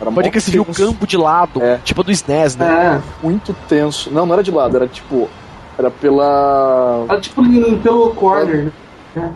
Era 0.00 0.10
Pode 0.10 0.30
que 0.30 0.40
você 0.40 0.50
viu 0.50 0.62
o 0.62 0.72
campo 0.74 1.06
de 1.06 1.16
lado, 1.16 1.60
É. 1.62 1.78
tipo 1.84 2.00
a 2.00 2.04
do 2.04 2.10
SNES, 2.12 2.56
né? 2.56 3.00
É, 3.02 3.24
Muito 3.26 3.52
tenso. 3.68 4.10
Não, 4.10 4.24
não 4.24 4.32
era 4.34 4.42
de 4.42 4.50
lado, 4.50 4.76
era 4.76 4.86
tipo. 4.86 5.28
Era 5.76 5.90
pela. 5.90 7.04
era 7.08 7.20
tipo 7.20 7.42
pelo 7.82 8.10
corner, 8.14 8.72
né? 9.14 9.32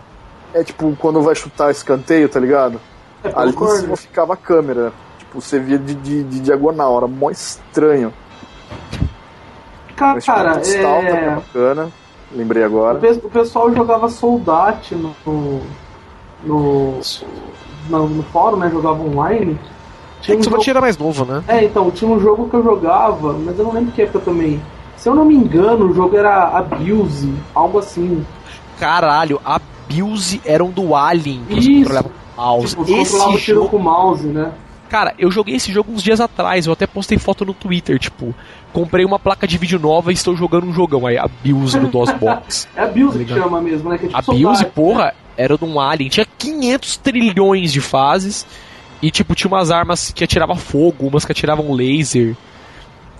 É 0.53 0.63
tipo 0.63 0.95
quando 0.99 1.21
vai 1.21 1.35
chutar 1.35 1.71
escanteio, 1.71 2.27
tá 2.29 2.39
ligado? 2.39 2.79
É, 3.23 3.31
Ali 3.35 3.53
em 3.55 3.67
cima 3.77 3.95
ficava 3.95 4.33
a 4.33 4.37
câmera. 4.37 4.91
Tipo, 5.19 5.41
você 5.41 5.59
via 5.59 5.77
de, 5.77 5.93
de, 5.95 6.23
de 6.23 6.39
diagonal, 6.39 6.97
era 6.97 7.07
mó 7.07 7.29
estranho. 7.29 8.13
Mas, 10.13 10.23
tipo, 10.23 10.35
Cara, 10.35 10.61
é 10.65 11.15
é... 11.15 11.35
bacana. 11.35 11.91
Lembrei 12.35 12.63
o, 12.63 12.65
agora. 12.65 12.99
o 13.23 13.29
pessoal 13.29 13.73
jogava 13.73 14.09
Soldate 14.09 14.95
no, 14.95 15.15
no, 15.25 15.61
no, 17.89 18.07
no 18.09 18.23
fórum, 18.23 18.57
né? 18.57 18.69
Jogava 18.69 19.01
online. 19.03 19.59
É 20.19 20.21
Tinha 20.21 20.37
que 20.37 20.43
um 20.43 20.47
o 20.47 20.55
jogo- 20.55 20.69
era 20.69 20.81
mais 20.81 20.97
novo, 20.97 21.25
né? 21.25 21.43
É, 21.47 21.63
então, 21.63 21.91
tinha 21.91 22.09
um 22.09 22.19
jogo 22.19 22.49
que 22.49 22.55
eu 22.55 22.63
jogava, 22.63 23.33
mas 23.33 23.57
eu 23.59 23.65
não 23.65 23.73
lembro 23.73 23.91
que 23.91 24.01
época 24.01 24.19
também. 24.19 24.61
Se 24.95 25.09
eu 25.09 25.15
não 25.15 25.25
me 25.25 25.35
engano, 25.35 25.87
o 25.89 25.93
jogo 25.93 26.15
era 26.15 26.57
Abuse, 26.57 27.33
algo 27.53 27.79
assim. 27.79 28.25
Caralho, 28.79 29.39
a 29.45 29.59
Bilze 29.87 30.41
era 30.45 30.63
um 30.63 30.71
do 30.71 30.95
Alien 30.95 31.43
que 31.47 31.59
Isso. 31.59 31.79
controlava 31.81 32.09
com 32.09 32.41
o 32.41 32.45
mouse. 32.45 32.75
Tipo, 32.75 32.91
Esse 33.01 33.37
tiro 33.37 33.57
jogo, 33.57 33.69
com 33.69 33.77
o 33.77 33.83
mouse, 33.83 34.27
né? 34.27 34.51
Cara, 34.89 35.13
eu 35.17 35.29
joguei 35.31 35.55
esse 35.55 35.71
jogo 35.71 35.91
uns 35.91 36.01
dias 36.03 36.21
atrás, 36.21 36.67
eu 36.67 36.73
até 36.73 36.85
postei 36.87 37.17
foto 37.17 37.43
no 37.43 37.53
Twitter, 37.53 37.97
tipo, 37.99 38.33
comprei 38.73 39.05
uma 39.05 39.19
placa 39.19 39.47
de 39.47 39.57
vídeo 39.57 39.79
nova 39.79 40.11
e 40.11 40.15
estou 40.15 40.35
jogando 40.35 40.65
um 40.65 40.73
jogão 40.73 41.05
aí, 41.07 41.17
Abuse 41.17 41.79
no 41.79 41.87
DOSBox. 41.87 42.67
É 42.75 42.83
a 42.83 42.87
Bills 42.87 43.17
Tá 43.17 43.23
que 43.23 43.33
chama 43.33 43.61
mesmo, 43.61 43.89
né? 43.89 43.97
Que 43.97 44.07
é 44.07 44.09
tipo 44.09 44.31
Abuse, 44.31 44.65
porra, 44.65 45.13
era 45.37 45.57
de 45.57 45.63
um 45.63 45.79
alien, 45.79 46.09
tinha 46.09 46.25
500 46.37 46.97
trilhões 46.97 47.71
de 47.71 47.79
fases 47.79 48.45
e, 49.01 49.11
tipo, 49.11 49.35
tinha 49.35 49.49
umas 49.49 49.69
armas 49.71 50.11
que 50.11 50.23
atiravam 50.23 50.55
fogo, 50.55 51.07
umas 51.07 51.23
que 51.25 51.31
atiravam 51.31 51.71
laser, 51.73 52.35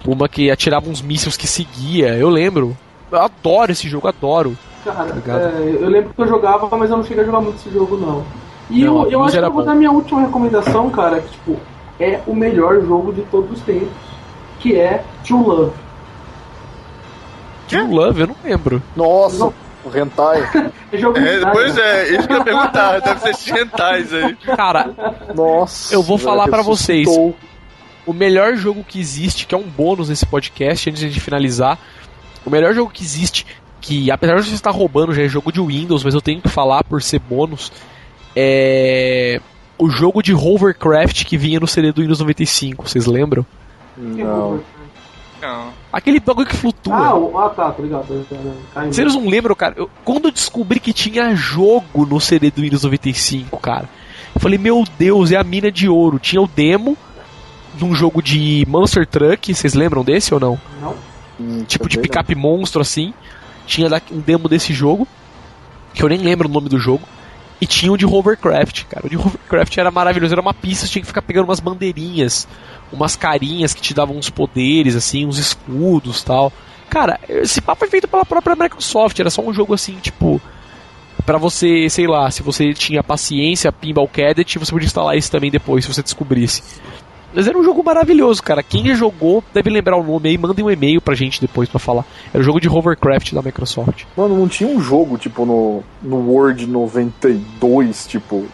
uma 0.06 0.28
que 0.28 0.50
atirava 0.50 0.90
uns 0.90 1.02
mísseis 1.02 1.38
que 1.38 1.48
seguia, 1.48 2.16
eu 2.18 2.30
lembro. 2.30 2.76
Eu 3.12 3.22
adoro 3.22 3.72
esse 3.72 3.88
jogo, 3.88 4.08
adoro. 4.08 4.58
Cara, 4.84 5.04
Obrigado. 5.10 5.42
é, 5.42 5.78
eu 5.82 5.90
lembro 5.90 6.14
que 6.14 6.22
eu 6.22 6.28
jogava, 6.28 6.76
mas 6.78 6.90
eu 6.90 6.98
não 6.98 7.04
cheguei 7.04 7.24
a 7.24 7.26
jogar 7.26 7.42
muito 7.42 7.56
esse 7.58 7.70
jogo, 7.72 7.96
não. 7.98 8.24
E 8.70 8.84
Não, 8.84 9.04
eu, 9.04 9.12
eu 9.12 9.24
acho 9.24 9.34
que 9.38 9.44
eu 9.44 9.52
vou 9.52 9.62
bom. 9.62 9.66
dar 9.66 9.76
minha 9.76 9.92
última 9.92 10.22
recomendação, 10.22 10.90
cara, 10.90 11.22
que, 11.22 11.30
tipo, 11.32 11.58
é 12.00 12.20
o 12.26 12.34
melhor 12.36 12.82
jogo 12.82 13.14
de 13.14 13.22
todos 13.24 13.52
os 13.52 13.62
tempos, 13.62 13.90
que 14.64 14.76
é 14.80 15.04
True 15.26 15.44
Love. 15.44 15.72
True 17.68 17.88
Love, 17.88 18.22
eu 18.22 18.28
não 18.28 18.36
lembro. 18.44 18.82
Nossa, 18.96 19.48
o 19.84 19.98
Hentai. 19.98 20.42
É 20.94 20.98
jogo 20.98 21.18
É, 21.18 21.40
de 21.40 21.52
pois 21.52 21.76
é, 21.76 22.10
isso 22.14 22.28
que 22.28 22.34
eu 22.34 22.38
ia 22.38 22.44
perguntar, 22.44 23.00
deve 23.00 23.20
ser 23.20 23.30
esses 23.32 23.48
rentais 23.48 24.14
aí. 24.14 24.36
Cara, 24.56 24.92
Nossa. 25.36 25.92
Eu 25.94 26.04
vou 26.04 26.20
falar 26.20 26.48
pra 26.48 26.62
vocês. 26.62 27.08
o 28.06 28.14
melhor 28.14 28.56
jogo 28.56 28.84
que 28.88 29.00
existe, 29.00 29.48
que 29.48 29.56
é 29.56 29.58
um 29.58 29.64
bônus 29.64 30.10
nesse 30.10 30.24
podcast, 30.26 30.88
antes 30.90 31.12
de 31.12 31.20
finalizar, 31.20 31.80
o 32.46 32.50
melhor 32.52 32.76
jogo 32.76 32.92
que 32.92 33.02
existe, 33.04 33.46
que 33.82 34.12
apesar 34.12 34.36
de 34.36 34.44
você 34.44 34.54
estar 34.54 34.70
roubando, 34.70 35.14
já 35.16 35.24
é 35.24 35.28
jogo 35.28 35.52
de 35.52 35.60
Windows, 35.60 36.04
mas 36.04 36.14
eu 36.14 36.22
tenho 36.22 36.42
que 36.42 36.48
falar 36.50 36.84
por 36.84 37.02
ser 37.02 37.18
bônus, 37.20 37.72
é 38.36 39.42
o 39.80 39.90
jogo 39.90 40.22
de 40.22 40.34
Hovercraft 40.36 41.26
que 41.26 41.38
vinha 41.38 41.60
no 41.60 41.68
CD 41.68 41.92
do 41.92 42.02
Windows 42.02 42.20
95, 42.20 42.88
vocês 42.88 43.08
lembram? 43.08 43.44
Não. 43.98 44.60
Não. 45.42 45.74
Aquele 45.92 46.20
bagulho 46.20 46.48
que 46.48 46.56
flutua. 46.56 46.96
Ah, 46.96 47.16
o- 47.16 47.38
ah, 47.38 47.50
tá, 47.50 47.72
tá 47.72 47.84
ligado. 47.84 48.26
tá. 48.74 48.86
Vocês 48.86 49.14
não 49.14 49.28
lembram, 49.28 49.54
cara? 49.56 49.74
Eu- 49.78 49.90
quando 50.06 50.26
eu 50.30 50.32
descobri 50.32 50.80
que 50.80 50.94
tinha 50.94 51.36
jogo 51.36 52.06
no 52.06 52.20
CD 52.22 52.50
do 52.50 52.62
Windows 52.62 52.84
95, 52.84 53.58
cara, 53.58 53.90
eu 54.34 54.40
falei, 54.40 54.58
meu 54.58 54.84
Deus, 54.98 55.32
é 55.32 55.36
a 55.36 55.44
mina 55.44 55.70
de 55.72 55.90
ouro. 55.90 56.18
Tinha 56.18 56.42
o 56.42 56.48
demo 56.48 56.98
de 57.76 57.84
um 57.84 57.94
jogo 57.94 58.22
de 58.22 58.66
Monster 58.70 59.06
Truck, 59.06 59.54
vocês 59.54 59.74
lembram 59.74 60.04
desse 60.04 60.34
ou 60.34 60.40
não? 60.40 60.60
Não? 60.82 60.96
Hum, 61.40 61.64
Tipo 61.68 61.90
de 61.90 61.98
picape 62.00 62.36
monstro 62.36 62.82
assim. 62.82 63.14
Tinha 63.66 63.90
um 64.12 64.20
demo 64.20 64.48
desse 64.48 64.74
jogo, 64.74 65.06
que 65.94 66.04
eu 66.04 66.08
nem 66.10 66.20
lembro 66.20 66.48
o 66.48 66.52
nome 66.52 66.70
do 66.70 66.80
jogo. 66.80 67.02
E 67.64 67.66
tinha 67.66 67.94
o 67.94 67.98
de 67.98 68.06
Hovercraft, 68.06 68.84
cara. 68.88 69.06
O 69.06 69.10
de 69.10 69.16
Hovercraft 69.16 69.78
era 69.78 69.90
maravilhoso. 69.90 70.34
Era 70.34 70.42
uma 70.42 70.54
pista, 70.54 70.86
tinha 70.86 71.02
que 71.02 71.08
ficar 71.08 71.22
pegando 71.22 71.46
umas 71.46 71.62
bandeirinhas, 71.62 72.46
umas 72.92 73.16
carinhas 73.16 73.74
que 73.74 73.82
te 73.82 73.94
davam 73.94 74.18
uns 74.18 74.30
poderes, 74.30 74.98
assim, 74.98 75.26
uns 75.26 75.38
escudos 75.38 76.22
tal. 76.24 76.52
Cara, 76.90 77.18
esse 77.30 77.62
papo 77.62 77.80
foi 77.80 77.88
feito 77.88 78.06
pela 78.06 78.26
própria 78.26 78.54
Microsoft. 78.54 79.18
Era 79.18 79.30
só 79.30 79.42
um 79.42 79.54
jogo 79.54 79.74
assim, 79.74 79.96
tipo. 80.02 80.42
Pra 81.26 81.38
você, 81.38 81.90
sei 81.90 82.06
lá, 82.06 82.30
se 82.30 82.44
você 82.44 82.74
tinha 82.74 83.02
paciência, 83.02 83.72
Pinball 83.72 84.10
Cadet, 84.10 84.60
você 84.60 84.70
podia 84.70 84.86
instalar 84.88 85.16
isso 85.16 85.32
também 85.32 85.50
depois, 85.50 85.86
se 85.86 85.94
você 85.94 86.04
descobrisse. 86.04 86.62
Mas 87.34 87.48
era 87.48 87.58
um 87.58 87.64
jogo 87.64 87.84
maravilhoso, 87.84 88.42
cara. 88.44 88.62
Quem 88.62 88.94
jogou 88.96 89.44
deve 89.54 89.70
lembrar 89.70 89.98
o 89.98 90.04
nome 90.04 90.30
aí, 90.30 90.38
mandem 90.38 90.64
um 90.64 90.70
e-mail 90.70 91.02
pra 91.02 91.16
gente 91.16 91.42
depois 91.42 91.68
pra 91.68 91.80
falar. 91.80 92.06
Era 92.34 92.40
o 92.42 92.44
jogo 92.44 92.60
de 92.62 92.70
Hovercraft 92.70 93.34
da 93.34 93.42
Microsoft. 93.42 94.04
Mano, 94.16 94.38
não 94.38 94.48
tinha 94.48 94.70
um 94.70 94.80
jogo, 94.82 95.18
tipo, 95.18 95.46
no, 95.46 95.84
no 96.02 96.30
Word 96.32 96.66
92, 96.68 98.08
tipo. 98.08 98.46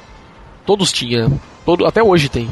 Todos 0.65 0.91
tinham. 0.91 1.39
Todo, 1.65 1.85
até 1.85 2.01
hoje 2.01 2.30
tem. 2.30 2.49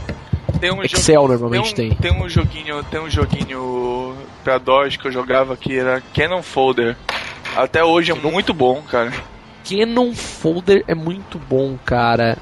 Tem 0.59 0.71
um 0.71 0.81
Excel 0.83 1.21
jogo- 1.21 1.27
normalmente 1.29 1.73
tem. 1.75 1.89
tem. 1.91 2.11
Um, 2.11 2.15
tem 2.15 2.23
um 2.25 2.29
joguinho, 2.29 2.83
tem 2.83 2.99
um 2.99 3.09
joguinho 3.09 4.15
pra 4.43 4.57
DOS 4.57 4.97
que 4.97 5.07
eu 5.07 5.11
jogava 5.11 5.55
que 5.55 5.77
era 5.77 6.01
Canon 6.13 6.41
Folder. 6.41 6.95
Até 7.55 7.83
hoje 7.83 8.11
é 8.11 8.15
muito 8.15 8.53
bom, 8.53 8.81
cara. 8.81 9.11
Canon 9.67 10.13
Folder 10.13 10.83
é 10.87 10.95
muito 10.95 11.39
bom, 11.49 11.77
cara. 11.85 12.37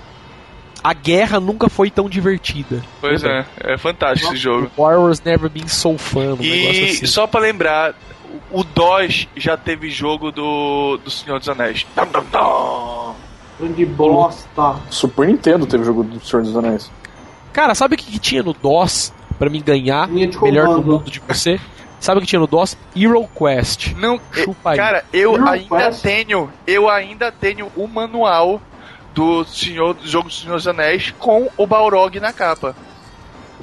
A 0.87 0.93
guerra 0.93 1.39
nunca 1.39 1.67
foi 1.67 1.89
tão 1.89 2.07
divertida. 2.07 2.79
Pois 3.01 3.23
Lembra? 3.23 3.47
é, 3.63 3.73
é 3.73 3.77
fantástico 3.77 4.31
esse 4.33 4.37
jogo. 4.41 4.69
War 4.77 4.99
was 4.99 5.19
never 5.23 5.49
been 5.49 5.67
so 5.67 5.97
fun. 5.97 6.19
Um 6.33 6.35
negócio 6.35 6.45
E 6.45 6.89
assim. 6.91 7.05
só 7.07 7.25
pra 7.25 7.39
lembrar, 7.39 7.95
o 8.51 8.63
DOS 8.63 9.27
já 9.35 9.57
teve 9.57 9.89
jogo 9.89 10.31
do, 10.31 10.97
do 11.03 11.09
Senhor 11.09 11.39
dos 11.39 11.49
Anéis. 11.49 11.87
Dum. 11.95 13.13
Grande 13.59 13.85
bosta. 13.85 14.75
Super 14.89 15.27
Nintendo 15.27 15.65
teve 15.65 15.83
jogo 15.83 16.03
do 16.03 16.23
Senhor 16.23 16.43
dos 16.43 16.55
Anéis. 16.55 16.91
Cara, 17.51 17.73
sabe 17.73 17.95
o 17.95 17.97
que, 17.97 18.05
que 18.11 18.19
tinha 18.19 18.43
no 18.43 18.53
DOS 18.53 19.11
pra 19.39 19.49
mim 19.49 19.61
ganhar? 19.65 20.07
Melhor 20.07 20.75
do 20.75 20.83
mundo 20.83 21.09
de 21.09 21.19
você? 21.19 21.59
Sabe 21.99 22.19
o 22.19 22.21
que 22.21 22.27
tinha 22.27 22.39
no 22.39 22.45
DOS? 22.47 22.77
Hero 22.95 23.27
Quest. 23.35 23.93
Não, 23.93 24.19
Chupa 24.31 24.71
aí. 24.71 24.77
cara, 24.77 25.03
eu 25.11 25.33
Hero 25.33 25.49
ainda 25.49 25.77
Quest? 25.85 26.01
tenho, 26.03 26.49
eu 26.67 26.87
ainda 26.89 27.31
tenho 27.31 27.71
o 27.75 27.87
manual 27.87 28.61
do 29.15 29.43
Senhor 29.45 29.93
do 29.95 30.07
jogo 30.07 30.27
do 30.29 30.33
Senhor 30.33 30.55
dos 30.55 30.67
Anéis 30.67 31.11
com 31.17 31.49
o 31.57 31.65
Balrog 31.65 32.19
na 32.19 32.31
capa. 32.33 32.75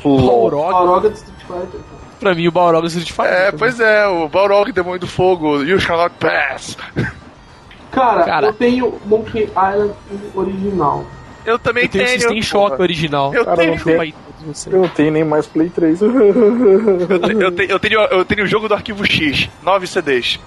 LOL. 0.04 0.50
Balrog. 0.50 0.72
Coroga 0.72 1.10
de 1.10 1.16
Street 1.16 1.40
Fighter. 1.40 1.80
Pra 2.18 2.34
mim, 2.34 2.48
o 2.48 2.52
Balrog 2.52 2.84
é 2.84 2.86
Street 2.88 3.10
Fighter. 3.12 3.32
É, 3.32 3.52
pois 3.52 3.78
é, 3.78 4.06
o 4.08 4.28
Balrog 4.28 4.72
Demônio 4.72 4.98
do 5.00 5.06
Fogo, 5.06 5.62
You 5.62 5.78
Shall 5.78 5.98
Not 5.98 6.14
Pass. 6.18 6.76
Cara, 7.90 8.24
Cara. 8.24 8.46
eu 8.46 8.52
tenho 8.54 8.98
Monkey 9.04 9.44
Island 9.50 9.92
original. 10.34 11.04
Eu 11.44 11.58
também 11.58 11.84
Eu 11.84 11.88
tenho 11.90 12.04
o 12.04 12.06
tenho. 12.06 12.20
System 12.20 12.42
Shock 12.42 12.80
original. 12.80 13.34
Eu 13.34 13.44
Cara, 13.44 13.56
tenho. 13.56 13.76
não. 13.84 14.04
Eu 14.72 14.80
não 14.82 14.88
tenho 14.88 15.12
nem 15.12 15.24
mais 15.24 15.46
Play 15.46 15.68
3. 15.68 16.00
Eu, 16.02 17.52
te- 17.52 17.70
eu 17.70 17.78
tenho, 17.78 18.00
eu 18.00 18.24
tenho 18.24 18.44
o 18.44 18.46
jogo 18.46 18.66
do 18.68 18.74
arquivo 18.74 19.04
X, 19.04 19.48
9 19.62 19.86
CDs. 19.86 20.40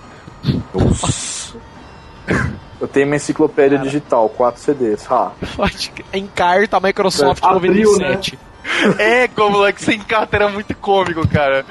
Eu 2.85 2.87
tenho 2.87 3.07
minha 3.07 3.15
enciclopédia 3.15 3.79
digital, 3.79 4.29
4 4.29 4.61
CDs. 4.61 5.11
Ha. 5.11 5.31
Pode 5.55 5.89
crer. 5.89 6.05
Em 6.13 6.27
carta, 6.27 6.79
Microsoft 6.79 7.43
Abriu, 7.43 7.91
97. 7.93 8.37
É, 8.97 9.27
como 9.27 9.57
moleque, 9.57 9.79
sem 9.79 9.99
carta 9.99 10.35
era 10.35 10.49
muito 10.49 10.75
cômico, 10.77 11.27
cara. 11.27 11.63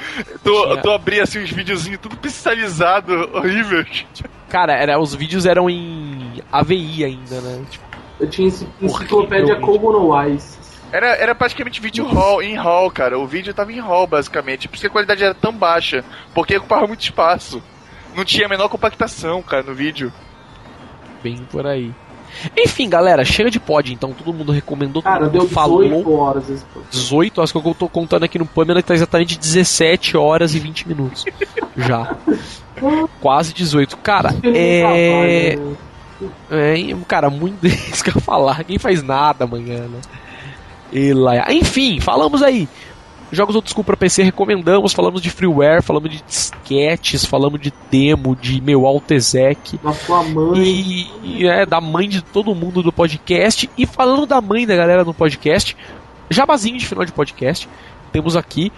Tu, 0.45 0.77
tu 0.81 0.91
abria 0.93 1.25
assim 1.25 1.43
uns 1.43 1.51
videozinhos 1.51 1.99
tudo 2.01 2.17
pixelizado, 2.17 3.31
horrível. 3.35 3.85
Cara, 4.49 4.75
era, 4.75 4.97
os 4.97 5.13
vídeos 5.13 5.45
eram 5.45 5.69
em 5.69 6.41
AVI 6.53 7.05
ainda, 7.05 7.41
né? 7.41 7.65
Tipo, 7.69 7.85
Eu 8.21 8.31
tinha 8.31 8.47
enciclopédia 8.81 9.55
gente. 9.55 9.61
Como 9.61 9.91
no 9.91 10.17
Wise. 10.17 10.57
Era, 10.93 11.17
era 11.17 11.35
praticamente 11.35 11.81
vídeo 11.81 12.07
hall, 12.07 12.41
em 12.41 12.55
hall, 12.55 12.89
cara. 12.93 13.19
O 13.19 13.27
vídeo 13.27 13.53
tava 13.53 13.73
em 13.73 13.81
hall, 13.81 14.07
basicamente. 14.07 14.69
Por 14.69 14.77
isso 14.77 14.83
que 14.83 14.87
a 14.87 14.91
qualidade 14.91 15.25
era 15.25 15.35
tão 15.35 15.53
baixa. 15.53 16.05
Porque 16.33 16.57
ocupava 16.57 16.87
muito 16.87 17.03
espaço. 17.03 17.61
Não 18.15 18.25
tinha 18.25 18.47
a 18.47 18.49
menor 18.49 18.69
compactação, 18.69 19.43
cara, 19.43 19.65
no 19.65 19.75
vídeo. 19.75 20.13
Bem 21.25 21.39
por 21.51 21.67
aí. 21.67 21.91
Enfim, 22.57 22.89
galera, 22.89 23.25
chega 23.25 23.51
de 23.51 23.59
pod, 23.59 23.93
então. 23.93 24.13
Todo 24.13 24.35
mundo 24.35 24.53
recomendou, 24.53 25.01
todo 25.01 25.05
Cara, 25.05 25.25
mundo 25.25 25.33
deu 25.33 25.47
18 25.47 25.55
falou. 25.55 26.21
horas 26.21 26.51
esse 26.51 26.65
18, 26.91 27.41
acho 27.41 27.53
que 27.53 27.69
eu 27.69 27.75
tô 27.75 27.89
contando 27.89 28.25
aqui 28.25 28.39
no 28.39 28.45
Pâmela 28.45 28.83
que 28.83 28.89
tá 28.89 28.95
exatamente 28.95 29.39
17 29.39 30.17
horas 30.17 30.55
e 30.55 30.59
20 30.59 30.87
minutos. 30.89 31.25
Já. 31.77 32.17
Quase 33.21 33.55
18. 33.55 33.97
Cara, 33.99 34.35
é. 34.43 35.57
né? 35.57 35.77
É, 36.51 36.97
cara, 37.09 37.31
muito 37.31 37.65
isso 37.67 38.05
que 38.05 38.11
eu 38.15 38.21
falar. 38.21 38.63
Quem 38.65 38.79
faz 38.79 39.03
nada 39.03 39.45
amanhã, 39.45 39.87
né? 39.89 40.01
E 40.93 41.13
lá. 41.13 41.53
Enfim, 41.53 42.01
falamos 42.01 42.43
aí. 42.43 42.69
Jogos 43.33 43.57
Old 43.57 43.69
School 43.69 43.85
pra 43.85 43.97
PC 43.97 44.23
recomendamos, 44.23 44.93
falamos 44.93 45.21
de 45.21 45.31
freeware, 45.31 45.83
falamos 45.83 46.11
de 46.11 46.23
disquetes, 46.23 47.25
falamos 47.25 47.61
de 47.61 47.73
demo, 47.91 48.37
de 48.37 48.61
meu 48.61 48.87
Altezec. 48.87 49.79
Da 49.79 49.93
sua 49.93 50.23
mãe. 50.23 50.59
E, 50.59 51.11
e 51.23 51.47
é 51.47 51.67
da 51.67 51.81
mãe 51.81 52.09
de 52.09 52.23
todo 52.23 52.55
mundo 52.55 52.83
do 52.83 52.93
podcast. 52.93 53.69
E 53.77 53.87
falando 53.87 54.27
da 54.27 54.41
mãe 54.41 54.67
da 54.67 54.77
galera 54.77 55.05
no 55.05 55.15
podcast, 55.15 55.77
jabazinho 56.31 56.79
de 56.79 56.87
final 56.87 57.05
de 57.05 57.13
podcast. 57.13 57.69
Temos 58.13 58.37
aqui, 58.37 58.71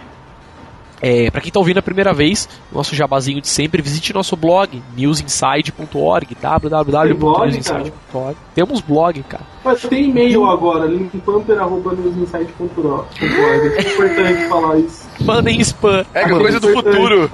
é, 1.01 1.29
para 1.29 1.41
quem 1.41 1.51
tá 1.51 1.59
ouvindo 1.59 1.77
a 1.77 1.81
primeira 1.81 2.13
vez, 2.13 2.47
nosso 2.71 2.95
jabazinho 2.95 3.41
de 3.41 3.47
sempre, 3.47 3.81
visite 3.81 4.13
nosso 4.13 4.35
blog, 4.35 4.83
newsinside.org, 4.95 6.37
www.newsinside.org. 6.41 8.37
Temos 8.55 8.81
blog, 8.81 9.21
cara. 9.23 9.43
Mas 9.63 9.81
tem 9.81 10.09
e-mail 10.09 10.45
agora, 10.45 10.85
limpamper.newsinsight.org. 10.85 13.07
É 13.21 13.93
importante 13.93 14.47
falar 14.47 14.79
isso. 14.79 15.07
Mandem 15.21 15.61
spam. 15.61 16.03
É 16.13 16.23
que 16.23 16.29
coisa 16.31 16.59
do 16.59 16.73
futuro. 16.73 17.29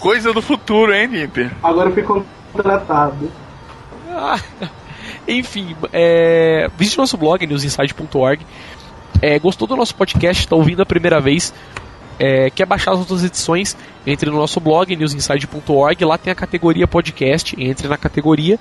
Coisa 0.00 0.32
do 0.32 0.40
futuro, 0.40 0.94
hein, 0.94 1.06
Limper? 1.06 1.52
Agora 1.62 1.90
eu 1.90 1.94
fui 1.94 2.02
contratado. 2.02 3.30
Ah, 4.08 4.40
Enfim, 5.28 5.76
é, 5.92 6.68
visite 6.78 6.98
nosso 6.98 7.16
blog, 7.16 7.46
newsinside.org. 7.46 8.46
É, 9.20 9.38
gostou 9.38 9.66
do 9.66 9.76
nosso 9.76 9.94
podcast? 9.94 10.44
Está 10.44 10.56
ouvindo 10.56 10.82
a 10.82 10.86
primeira 10.86 11.20
vez? 11.20 11.52
É, 12.18 12.50
quer 12.50 12.66
baixar 12.66 12.92
as 12.92 12.98
outras 12.98 13.24
edições? 13.24 13.76
Entre 14.06 14.30
no 14.30 14.36
nosso 14.36 14.60
blog, 14.60 14.94
newsinside.org. 14.94 16.04
Lá 16.04 16.18
tem 16.18 16.32
a 16.32 16.36
categoria 16.36 16.86
podcast. 16.86 17.54
Entre 17.58 17.88
na 17.88 17.96
categoria. 17.96 18.58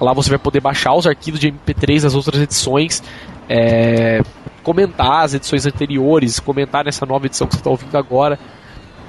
Lá 0.00 0.12
você 0.12 0.30
vai 0.30 0.38
poder 0.38 0.60
baixar 0.60 0.94
os 0.94 1.06
arquivos 1.06 1.40
de 1.40 1.50
MP3 1.50 2.02
das 2.02 2.14
outras 2.14 2.40
edições. 2.40 3.02
É, 3.48 4.22
comentar 4.62 5.24
as 5.24 5.34
edições 5.34 5.64
anteriores, 5.64 6.40
comentar 6.40 6.84
nessa 6.84 7.06
nova 7.06 7.26
edição 7.26 7.46
que 7.46 7.54
você 7.54 7.60
está 7.60 7.70
ouvindo 7.70 7.96
agora. 7.96 8.38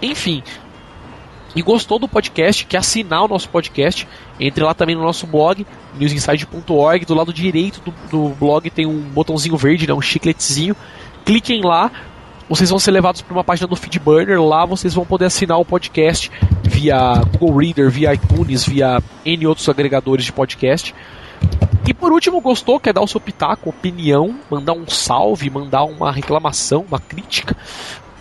Enfim. 0.01 0.43
E 1.55 1.61
gostou 1.63 1.97
do 1.97 2.07
podcast, 2.07 2.65
quer 2.65 2.77
assinar 2.77 3.23
o 3.23 3.27
nosso 3.27 3.49
podcast, 3.49 4.07
entre 4.39 4.63
lá 4.63 4.75
também 4.75 4.95
no 4.95 5.01
nosso 5.01 5.25
blog, 5.25 5.65
newsinside.org. 5.97 7.05
Do 7.05 7.15
lado 7.15 7.33
direito 7.33 7.81
do, 7.81 7.93
do 8.11 8.35
blog 8.35 8.69
tem 8.69 8.85
um 8.85 8.99
botãozinho 8.99 9.57
verde, 9.57 9.87
né, 9.87 9.93
um 9.93 10.01
chicletezinho. 10.01 10.75
Cliquem 11.25 11.61
lá, 11.63 11.91
vocês 12.49 12.69
vão 12.69 12.79
ser 12.79 12.91
levados 12.91 13.21
para 13.21 13.33
uma 13.33 13.43
página 13.43 13.67
do 13.67 13.75
Feedburner. 13.75 14.41
Lá 14.41 14.65
vocês 14.65 14.93
vão 14.93 15.05
poder 15.05 15.25
assinar 15.25 15.59
o 15.59 15.65
podcast 15.65 16.31
via 16.63 17.21
Google 17.37 17.57
Reader, 17.57 17.89
via 17.89 18.13
iTunes, 18.13 18.65
via 18.65 19.01
N 19.25 19.47
outros 19.47 19.67
agregadores 19.67 20.25
de 20.25 20.31
podcast. 20.31 20.93
E 21.87 21.93
por 21.93 22.11
último, 22.11 22.41
gostou? 22.41 22.79
Quer 22.79 22.93
dar 22.93 23.01
o 23.01 23.07
seu 23.07 23.19
pitaco, 23.19 23.69
opinião, 23.69 24.37
mandar 24.49 24.73
um 24.73 24.87
salve, 24.87 25.49
mandar 25.49 25.83
uma 25.83 26.11
reclamação, 26.11 26.85
uma 26.87 26.99
crítica 26.99 27.55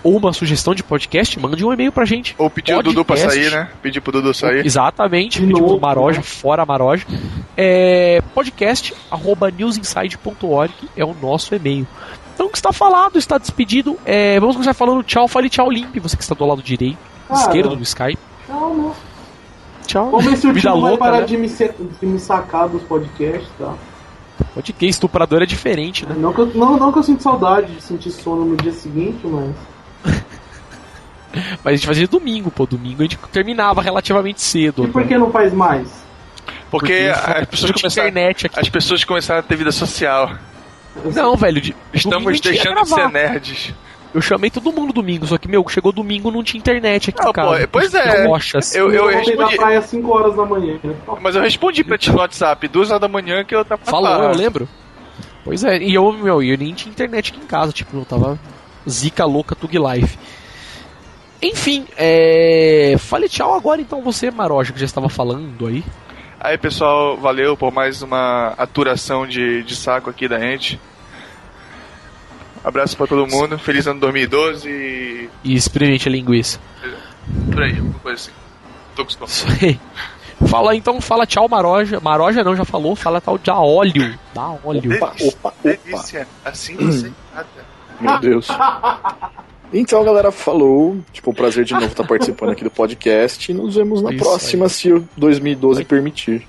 ou 0.06 0.16
uma 0.18 0.32
sugestão 0.32 0.74
de 0.74 0.82
podcast? 0.82 1.38
Mande 1.40 1.64
um 1.64 1.72
e-mail 1.72 1.90
pra 1.90 2.04
gente. 2.04 2.34
Ou 2.38 2.48
pedir 2.48 2.74
o 2.74 2.82
Dudu 2.82 3.04
pra 3.04 3.16
sair, 3.16 3.50
né? 3.50 3.68
Pedir 3.82 4.00
pro 4.00 4.12
Dudu 4.12 4.32
sair. 4.32 4.64
Exatamente, 4.64 5.40
pedir 5.40 5.54
pro 5.54 5.80
Maroja, 5.80 6.22
fora 6.22 6.64
Maroja. 6.64 7.04
É, 7.56 8.20
podcast 8.34 8.94
arroba 9.10 9.50
newsinside.org 9.50 10.72
é 10.96 11.04
o 11.04 11.14
nosso 11.20 11.54
e-mail. 11.54 11.86
Então, 12.34 12.46
o 12.46 12.50
que 12.50 12.56
está 12.58 12.72
falado, 12.72 13.18
está 13.18 13.38
despedido. 13.38 13.98
É, 14.04 14.38
vamos 14.38 14.54
começar 14.56 14.74
falando 14.74 15.02
tchau, 15.02 15.26
fale 15.26 15.48
tchau, 15.48 15.70
limpe. 15.70 15.98
Você 16.00 16.16
que 16.16 16.22
está 16.22 16.34
do 16.34 16.44
lado 16.46 16.62
direito, 16.62 16.98
Cara, 17.28 17.40
esquerdo 17.40 17.74
do 17.74 17.82
Skype. 17.82 18.18
Tchau, 18.46 18.74
né? 18.74 18.92
Tchau. 19.86 20.10
Vamos 20.10 20.26
ver 20.26 20.36
se 20.36 20.46
o 20.46 20.52
Vida 20.52 20.70
vai 20.70 20.80
louca, 20.80 20.98
parar 20.98 21.20
né? 21.20 21.26
de, 21.26 21.36
me 21.36 21.48
se- 21.48 21.72
de 22.00 22.06
me 22.06 22.18
sacar 22.18 22.68
dos 22.68 22.82
podcasts, 22.82 23.48
tá? 23.58 23.74
Pode 24.54 24.72
que 24.72 24.86
estuprador 24.86 25.42
é 25.42 25.46
diferente, 25.46 26.04
né? 26.04 26.14
Não 26.18 26.32
que, 26.32 26.40
eu, 26.42 26.46
não, 26.54 26.76
não 26.76 26.92
que 26.92 26.98
eu 26.98 27.02
sinto 27.02 27.22
saudade 27.22 27.72
de 27.74 27.80
sentir 27.80 28.10
sono 28.10 28.44
no 28.44 28.56
dia 28.56 28.72
seguinte, 28.72 29.20
mas. 29.24 29.54
Mas 31.62 31.74
a 31.74 31.76
gente 31.76 31.86
fazia 31.86 32.06
domingo, 32.06 32.50
pô. 32.50 32.66
Domingo 32.66 33.02
a 33.02 33.04
gente 33.04 33.18
terminava 33.32 33.82
relativamente 33.82 34.40
cedo. 34.40 34.84
E 34.84 34.88
por 34.88 35.06
que 35.06 35.16
não 35.16 35.30
faz 35.30 35.52
mais? 35.52 36.04
Porque 36.70 37.10
as 37.12 37.46
pessoas, 37.46 37.72
começaram, 37.72 38.08
internet 38.08 38.46
aqui. 38.46 38.60
as 38.60 38.68
pessoas 38.68 39.04
começaram 39.04 39.40
a 39.40 39.42
ter 39.42 39.56
vida 39.56 39.72
social. 39.72 40.32
Eu 41.04 41.12
Não, 41.12 41.36
velho. 41.36 41.60
De, 41.60 41.74
Estamos 41.92 42.40
deixando 42.40 42.82
de 42.82 42.88
ser 42.88 43.08
nerds. 43.10 43.74
Eu 44.14 44.20
chamei 44.22 44.50
todo 44.50 44.72
mundo 44.72 44.94
domingo, 44.94 45.26
só 45.26 45.36
que, 45.36 45.46
meu, 45.46 45.62
chegou 45.68 45.92
domingo 45.92 46.30
não 46.30 46.42
tinha 46.42 46.58
internet 46.58 47.10
aqui 47.10 47.20
em 47.20 47.32
casa. 47.32 47.66
pô, 47.66 47.68
pois 47.72 47.92
é. 47.92 48.26
Rochas. 48.26 48.74
Eu, 48.74 48.90
eu 48.90 49.12
voltei 49.12 49.36
da 49.36 49.42
respondi. 49.42 49.56
praia 49.56 49.78
às 49.78 49.84
5 49.86 50.10
horas 50.10 50.36
da 50.36 50.44
manhã. 50.46 50.78
Mas 51.20 51.36
eu 51.36 51.42
respondi 51.42 51.84
pra 51.84 51.98
ti 51.98 52.10
no 52.10 52.18
WhatsApp, 52.18 52.66
duas 52.68 52.88
horas 52.90 53.00
da 53.02 53.08
manhã 53.08 53.44
que 53.44 53.54
eu 53.54 53.62
tava 53.64 53.82
Falou, 53.84 54.08
lá. 54.10 54.24
eu 54.24 54.34
lembro. 54.34 54.66
Pois 55.44 55.62
é, 55.64 55.78
e 55.82 55.94
eu, 55.94 56.10
meu, 56.12 56.42
eu 56.42 56.56
nem 56.56 56.72
tinha 56.72 56.90
internet 56.90 57.30
aqui 57.30 57.40
em 57.44 57.46
casa, 57.46 57.72
tipo, 57.72 57.94
eu 57.96 58.04
tava 58.06 58.38
zica 58.88 59.24
louca 59.26 59.54
Tug 59.54 59.76
Life. 59.78 60.18
Enfim, 61.42 61.86
é. 61.96 62.96
Fale 62.98 63.28
tchau 63.28 63.54
agora 63.54 63.80
então 63.80 64.02
você, 64.02 64.30
Maroja, 64.30 64.72
que 64.72 64.78
já 64.80 64.86
estava 64.86 65.08
falando 65.08 65.66
aí. 65.66 65.84
Aí, 66.40 66.56
pessoal, 66.58 67.16
valeu 67.16 67.56
por 67.56 67.72
mais 67.72 68.02
uma 68.02 68.54
aturação 68.58 69.26
de, 69.26 69.62
de 69.62 69.74
saco 69.74 70.10
aqui 70.10 70.28
da 70.28 70.38
gente. 70.38 70.78
Abraço 72.62 72.96
pra 72.96 73.06
todo 73.06 73.26
mundo. 73.26 73.58
Feliz 73.58 73.86
ano 73.86 74.00
2012 74.00 74.68
e. 74.68 75.30
E 75.44 75.54
experimente 75.54 76.08
a 76.08 76.12
linguiça. 76.12 76.58
Por 77.52 77.62
aí, 77.62 77.76
alguma 77.76 77.98
coisa 78.00 78.22
assim. 78.22 78.32
Tô 78.94 79.04
com. 79.04 79.24
Isso 79.24 79.46
aí. 79.62 79.78
Fala 80.48 80.76
então, 80.76 81.00
fala 81.00 81.26
tchau, 81.26 81.48
Maroja. 81.48 81.98
Maroja 82.00 82.44
não, 82.44 82.54
já 82.54 82.64
falou, 82.64 82.94
fala 82.94 83.20
tal 83.20 83.38
da 83.38 83.58
óleo. 83.58 84.18
Da 84.34 84.50
óleo. 84.64 84.94
Opa, 84.96 85.14
opa, 85.20 85.48
opa. 85.48 85.54
Delícia. 85.62 86.28
Assim 86.44 86.76
você 86.76 87.12
trata. 87.32 87.48
Meu 88.00 88.20
Deus. 88.20 88.48
Então, 89.72 90.02
galera, 90.04 90.30
falou. 90.32 90.96
Tipo, 91.12 91.30
um 91.30 91.34
prazer 91.34 91.64
de 91.64 91.74
novo 91.74 91.86
estar 91.86 92.04
participando 92.08 92.50
aqui 92.50 92.64
do 92.64 92.70
podcast. 92.70 93.50
E 93.50 93.54
nos 93.54 93.74
vemos 93.74 94.00
na 94.02 94.10
Isso 94.12 94.22
próxima, 94.24 94.68
se 94.68 94.92
o 94.92 95.06
2012 95.16 95.84
permitir. 95.84 96.46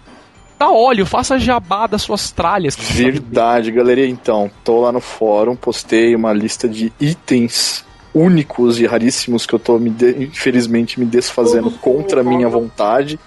Da 0.59 0.69
óleo, 0.71 1.05
faça 1.05 1.37
jabá 1.37 1.85
das 1.87 2.01
suas 2.01 2.31
tralhas. 2.31 2.75
tá. 2.75 2.81
Verdade, 2.93 3.71
galera. 3.71 4.05
Então, 4.05 4.49
tô 4.63 4.81
lá 4.81 4.91
no 4.91 4.99
fórum, 5.01 5.55
postei 5.55 6.15
uma 6.15 6.33
lista 6.33 6.67
de 6.67 6.91
itens 6.99 7.85
únicos 8.13 8.79
e 8.79 8.85
raríssimos 8.87 9.45
que 9.45 9.53
eu 9.53 9.59
tô, 9.59 9.77
me 9.77 9.89
de- 9.91 10.23
infelizmente, 10.23 10.99
me 10.99 11.05
desfazendo 11.05 11.65
Todos 11.69 11.79
contra 11.81 12.21
a 12.21 12.23
minha 12.23 12.49
vontade. 12.49 13.19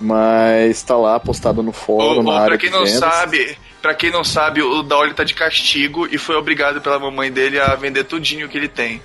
Mas 0.00 0.82
tá 0.82 0.96
lá 0.96 1.18
postado 1.18 1.62
no 1.62 1.72
fórum, 1.72 2.22
na 2.22 2.34
área 2.34 2.46
pra 2.48 2.58
quem 2.58 2.68
de 2.70 2.76
não 2.76 2.84
vendas. 2.84 2.98
sabe, 3.00 3.56
pra 3.86 3.94
quem 3.94 4.10
não 4.10 4.24
sabe, 4.24 4.60
o 4.62 4.82
Daoli 4.82 5.14
tá 5.14 5.22
de 5.22 5.32
castigo 5.32 6.08
e 6.10 6.18
foi 6.18 6.34
obrigado 6.34 6.80
pela 6.80 6.98
mamãe 6.98 7.30
dele 7.30 7.60
a 7.60 7.72
vender 7.76 8.02
tudinho 8.02 8.48
que 8.48 8.58
ele 8.58 8.66
tem. 8.66 9.00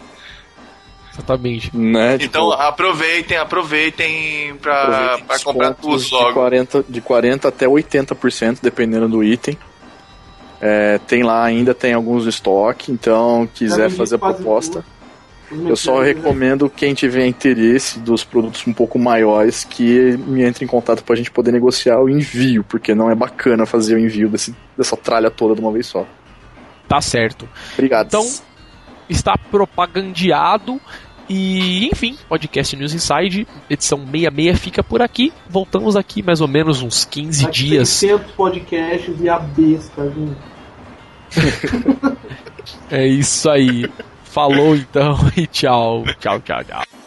Exatamente. 1.14 1.70
Né? 1.78 2.16
Então 2.20 2.50
tipo, 2.50 2.62
aproveitem, 2.64 3.38
aproveitem 3.38 4.56
pra, 4.56 4.82
aproveitem 4.82 5.26
pra 5.26 5.40
comprar 5.40 5.74
tudo 5.76 6.02
de 6.04 6.12
logo. 6.12 6.34
40, 6.34 6.86
de 6.90 7.00
40 7.00 7.48
até 7.48 7.68
80%, 7.68 8.58
dependendo 8.60 9.08
do 9.08 9.24
item. 9.24 9.56
É, 10.60 10.98
tem 10.98 11.22
lá 11.22 11.44
ainda, 11.44 11.76
tem 11.76 11.94
alguns 11.94 12.26
estoque, 12.26 12.92
então 12.92 13.48
quiser 13.54 13.92
fazer 13.92 14.18
proposta. 14.18 14.82
tudo. 14.82 15.01
Eu 15.52 15.76
só 15.76 16.02
recomendo 16.02 16.70
quem 16.70 16.94
tiver 16.94 17.26
interesse 17.28 18.00
dos 18.00 18.24
produtos 18.24 18.66
um 18.66 18.74
pouco 18.74 18.98
maiores 18.98 19.64
que 19.64 20.18
me 20.18 20.44
entre 20.44 20.64
em 20.64 20.68
contato 20.68 21.04
pra 21.04 21.16
gente 21.16 21.30
poder 21.30 21.52
negociar 21.52 22.00
o 22.00 22.10
envio, 22.10 22.64
porque 22.64 22.96
não 22.96 23.12
é 23.12 23.16
bacana 23.16 23.66
fazer 23.66 23.96
o 23.96 24.00
envio 24.00 24.30
desse, 24.30 24.56
dessa 24.78 24.96
tralha 24.96 25.30
toda 25.30 25.54
de 25.54 25.62
uma 25.62 25.72
vez 25.72 25.88
só. 25.88 26.06
Tá 26.88 27.02
certo. 27.02 27.48
Obrigado. 27.74 28.08
Então, 28.08 28.26
está 29.10 29.38
propagandeado. 29.38 30.80
E, 31.30 31.88
enfim, 31.88 32.18
podcast 32.28 32.76
News 32.76 32.94
Inside, 32.94 33.48
edição 33.70 34.00
66 34.00 34.60
fica 34.60 34.84
por 34.84 35.02
aqui. 35.02 35.32
Voltamos 35.50 35.96
aqui 35.96 36.22
mais 36.22 36.42
ou 36.42 36.48
menos 36.48 36.82
uns 36.82 37.06
15 37.06 37.46
Daqui 37.46 37.64
dias. 37.64 37.90
600 37.90 38.32
podcasts 38.32 39.16
e 39.22 39.30
a 39.30 39.40
besta, 39.40 40.10
gente. 40.10 40.38
É 42.92 43.08
isso 43.08 43.50
aí. 43.50 43.90
Falou 44.32 44.76
então 44.76 45.18
e 45.36 45.46
tchau. 45.46 46.04
Tchau, 46.20 46.40
tchau, 46.40 46.64
tchau. 46.64 47.01